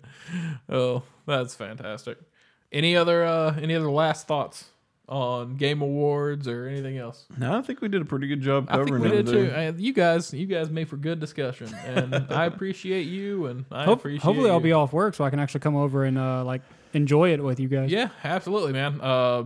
Oh, 0.68 1.02
that's 1.26 1.54
fantastic. 1.54 2.18
Any 2.72 2.96
other 2.96 3.24
uh 3.24 3.54
any 3.60 3.74
other 3.74 3.90
last 3.90 4.26
thoughts 4.26 4.64
on 5.08 5.56
game 5.56 5.82
awards 5.82 6.46
or 6.48 6.66
anything 6.66 6.96
else? 6.98 7.26
No, 7.36 7.58
I 7.58 7.62
think 7.62 7.80
we 7.80 7.88
did 7.88 8.02
a 8.02 8.04
pretty 8.04 8.28
good 8.28 8.40
job 8.40 8.66
I 8.68 8.76
think 8.76 8.88
covering 8.88 9.02
we 9.02 9.08
did 9.10 9.28
it. 9.28 9.32
too. 9.32 9.54
Uh, 9.54 9.72
you 9.76 9.92
guys, 9.92 10.32
you 10.32 10.46
guys 10.46 10.70
made 10.70 10.88
for 10.88 10.96
good 10.96 11.20
discussion, 11.20 11.74
and 11.86 12.14
I 12.30 12.46
appreciate 12.46 13.04
you, 13.08 13.46
and 13.46 13.64
I 13.70 13.84
Hope- 13.84 14.00
appreciate. 14.00 14.22
hopefully, 14.22 14.50
I'll 14.50 14.60
be 14.60 14.72
off 14.72 14.92
work 14.92 15.14
so 15.14 15.24
I 15.24 15.30
can 15.30 15.38
actually 15.38 15.60
come 15.60 15.76
over 15.76 16.04
and 16.04 16.16
uh, 16.18 16.44
like 16.44 16.62
enjoy 16.92 17.32
it 17.32 17.42
with 17.42 17.60
you 17.60 17.68
guys. 17.68 17.90
Yeah, 17.90 18.08
absolutely, 18.24 18.72
man. 18.72 19.00
Uh 19.00 19.44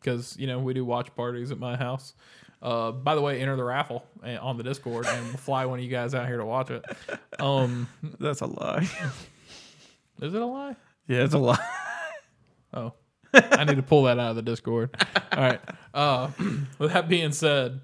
because 0.00 0.36
you 0.38 0.46
know 0.46 0.60
we 0.60 0.74
do 0.74 0.84
watch 0.84 1.12
parties 1.16 1.50
at 1.50 1.58
my 1.58 1.76
house. 1.76 2.14
Uh, 2.62 2.92
by 2.92 3.14
the 3.16 3.20
way, 3.20 3.40
enter 3.40 3.56
the 3.56 3.64
raffle 3.64 4.04
uh, 4.24 4.36
on 4.40 4.56
the 4.56 4.62
Discord, 4.62 5.06
and 5.06 5.26
we'll 5.26 5.36
fly 5.36 5.64
one 5.66 5.78
of 5.80 5.84
you 5.84 5.90
guys 5.90 6.14
out 6.14 6.26
here 6.28 6.36
to 6.38 6.44
watch 6.44 6.70
it. 6.70 6.84
Um, 7.40 7.88
That's 8.20 8.40
a 8.40 8.46
lie. 8.46 8.88
is 10.22 10.34
it 10.34 10.40
a 10.40 10.46
lie? 10.46 10.76
yeah, 11.08 11.24
it's 11.24 11.34
a 11.34 11.38
lie. 11.38 11.58
Oh, 12.74 12.92
I 13.34 13.64
need 13.64 13.76
to 13.76 13.82
pull 13.82 14.04
that 14.04 14.18
out 14.18 14.30
of 14.30 14.36
the 14.36 14.42
Discord. 14.42 14.90
All 15.32 15.40
right. 15.42 15.60
Uh, 15.94 16.30
with 16.78 16.92
that 16.92 17.08
being 17.08 17.32
said, 17.32 17.80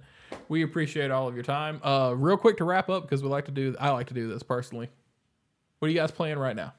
we 0.49 0.62
appreciate 0.62 1.11
all 1.11 1.29
of 1.29 1.35
your 1.35 1.45
time. 1.45 1.81
Uh, 1.83 2.15
real 2.16 2.37
quick 2.37 2.57
to 2.59 2.65
wrap 2.65 2.89
up 2.89 3.03
because 3.03 3.23
we 3.23 3.29
like 3.29 3.47
to 3.47 3.51
do. 3.53 3.75
I 3.79 3.91
like 3.91 4.09
to 4.09 4.15
do 4.15 4.29
this 4.29 4.43
personally. 4.43 4.89
What 5.79 5.89
are 5.89 5.91
you 5.91 5.99
guys 5.99 6.11
playing 6.11 6.39
right 6.39 6.57
now? 6.57 6.73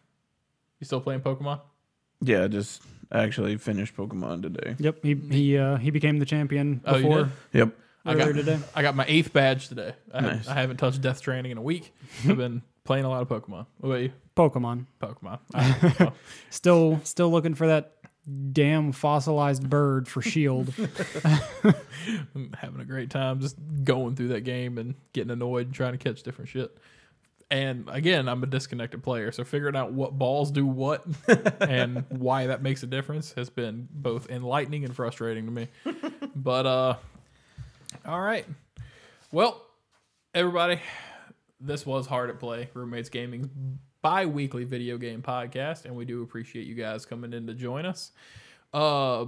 You 0.80 0.86
still 0.86 1.02
playing 1.02 1.22
Pokemon? 1.22 1.62
Yeah, 2.22 2.46
I 2.46 2.48
just 2.48 2.82
actually 3.12 3.58
finished 3.58 3.96
Pokemon 3.96 4.42
today. 4.42 4.76
Yep. 4.80 5.04
He 5.04 5.14
he 5.14 5.58
uh, 5.58 5.78
he 5.78 5.92
became 5.92 6.20
the 6.20 6.26
champion 6.26 6.82
Oh, 6.86 6.96
you 6.98 7.04
before 7.04 7.24
did? 7.24 7.32
Yep. 7.54 7.70
I 8.08 8.14
earlier 8.14 8.26
got 8.34 8.36
today. 8.40 8.60
I 8.76 8.82
got 8.82 8.96
my 8.96 9.06
eighth 9.08 9.34
badge 9.34 9.68
today. 9.68 9.94
I, 10.14 10.22
Nice. 10.22 10.32
haven't, 10.32 10.48
I 10.50 10.62
haven't 10.62 10.78
touched 10.78 11.02
Death 11.02 11.18
Stranding 11.18 11.52
in 11.52 11.58
a 11.58 11.62
week. 11.62 11.92
I've 12.30 12.38
been 12.38 12.62
playing 12.84 13.04
a 13.06 13.10
lot 13.10 13.22
of 13.24 13.30
Pokemon. 13.30 13.66
What 13.80 13.90
about 13.90 14.02
you? 14.02 14.12
Pokemon. 14.36 14.86
Pokemon. 15.02 15.40
I, 15.54 15.96
well, 16.00 16.14
Still 16.50 17.00
still 17.04 17.32
looking 17.32 17.56
for 17.56 17.68
that 17.68 17.94
damn 18.52 18.91
fossilized 18.91 19.69
bird 19.69 20.07
for 20.07 20.22
Shield. 20.22 20.73
I'm 21.23 22.52
having 22.57 22.81
a 22.81 22.85
great 22.85 23.10
time 23.10 23.39
just 23.39 23.56
going 23.84 24.15
through 24.15 24.30
that 24.30 24.41
game 24.41 24.77
and 24.77 24.95
getting 25.14 25.31
annoyed 25.31 25.68
and 25.68 25.76
trying 25.76 25.91
to 25.91 25.97
catch 25.97 26.23
different 26.23 26.49
shit. 26.49 26.76
And 27.52 27.88
again, 27.89 28.27
I'm 28.27 28.41
a 28.41 28.47
disconnected 28.47 29.03
player, 29.03 29.31
so 29.31 29.43
figuring 29.43 29.76
out 29.76 29.93
what 29.93 30.18
balls 30.18 30.49
do 30.49 30.65
what 30.65 31.06
and 31.61 32.03
why 32.10 32.47
that 32.47 32.64
makes 32.64 32.81
a 32.81 32.88
difference 32.88 33.34
has 33.34 33.52
been 33.52 33.88
both 33.91 34.30
enlightening 34.31 34.84
and 34.84 34.95
frustrating 34.95 35.45
to 35.45 35.52
me. 35.52 35.68
but 36.35 36.65
uh 36.65 36.95
all 38.06 38.22
right. 38.22 38.45
Well, 39.31 39.61
everybody, 40.34 40.80
this 41.60 41.85
was 41.85 42.07
Hard 42.07 42.30
at 42.30 42.39
Play, 42.39 42.69
Roommates 42.73 43.10
Gaming's 43.10 43.47
bi-weekly 44.06 44.65
video 44.65 44.99
game 44.99 45.19
podcast, 45.19 45.86
and 45.86 45.95
we 45.95 46.06
do 46.06 46.22
appreciate 46.22 46.68
you 46.68 46.76
guys 46.76 47.07
coming 47.07 47.34
in 47.34 47.48
to 47.48 47.56
join 47.56 47.88
us. 47.88 48.11
Uh 48.72 49.26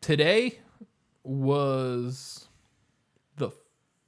today 0.00 0.60
was 1.24 2.48
the 3.36 3.50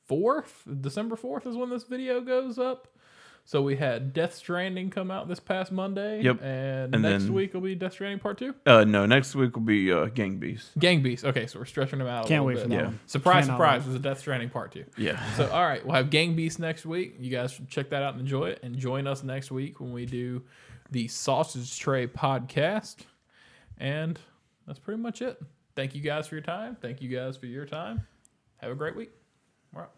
fourth, 0.06 0.62
December 0.80 1.16
fourth 1.16 1.46
is 1.46 1.54
when 1.54 1.68
this 1.68 1.84
video 1.84 2.22
goes 2.22 2.58
up. 2.58 2.88
So 3.48 3.62
we 3.62 3.76
had 3.76 4.12
Death 4.12 4.34
Stranding 4.34 4.90
come 4.90 5.08
out 5.08 5.28
this 5.28 5.38
past 5.38 5.70
Monday. 5.70 6.20
Yep. 6.20 6.42
And, 6.42 6.92
And 6.94 7.02
next 7.04 7.24
then- 7.24 7.32
week 7.32 7.54
will 7.54 7.60
be 7.60 7.76
Death 7.76 7.92
Stranding 7.92 8.18
Part 8.18 8.38
Two. 8.38 8.56
Uh, 8.66 8.82
no, 8.82 9.06
next 9.06 9.36
week 9.36 9.54
will 9.54 9.62
be 9.62 9.92
uh, 9.92 10.06
Gang 10.06 10.38
Beast. 10.38 10.76
Gang 10.78 11.00
Beast. 11.00 11.24
Okay, 11.24 11.46
so 11.46 11.60
we're 11.60 11.64
stretching 11.64 12.00
them 12.00 12.08
out. 12.08 12.24
A 12.24 12.28
Can't 12.28 12.44
little 12.44 12.46
wait 12.46 12.54
bit. 12.54 12.62
for 12.64 12.68
that 12.70 12.74
Yeah. 12.74 12.84
one. 12.86 13.00
Surprise, 13.06 13.44
Cannot 13.44 13.56
surprise! 13.56 13.84
There's 13.84 13.94
a 13.94 14.00
Death 14.00 14.18
Stranding 14.18 14.50
Part 14.50 14.72
Two. 14.72 14.84
Yeah. 14.98 15.22
So 15.36 15.48
all 15.50 15.64
right, 15.64 15.84
we'll 15.86 15.94
have 15.94 16.10
Gang 16.10 16.34
Beast 16.34 16.58
next 16.58 16.84
week. 16.84 17.14
You 17.20 17.30
guys 17.30 17.52
should 17.52 17.68
check 17.68 17.90
that 17.90 18.02
out 18.02 18.14
and 18.14 18.20
enjoy 18.20 18.46
it. 18.48 18.60
And 18.64 18.76
join 18.76 19.06
us 19.06 19.22
next 19.22 19.52
week 19.52 19.78
when 19.80 19.92
we 19.92 20.06
do 20.06 20.42
the 20.90 21.06
Sausage 21.06 21.78
Tray 21.78 22.08
podcast. 22.08 22.96
And 23.78 24.18
that's 24.66 24.80
pretty 24.80 25.00
much 25.00 25.22
it. 25.22 25.40
Thank 25.76 25.94
you 25.94 26.00
guys 26.00 26.26
for 26.26 26.34
your 26.34 26.42
time. 26.42 26.76
Thank 26.82 27.00
you 27.00 27.08
guys 27.08 27.36
for 27.36 27.46
your 27.46 27.66
time. 27.66 28.06
Have 28.56 28.72
a 28.72 28.74
great 28.74 28.96
week. 28.96 29.10
We're 29.72 29.82
out. 29.82 29.92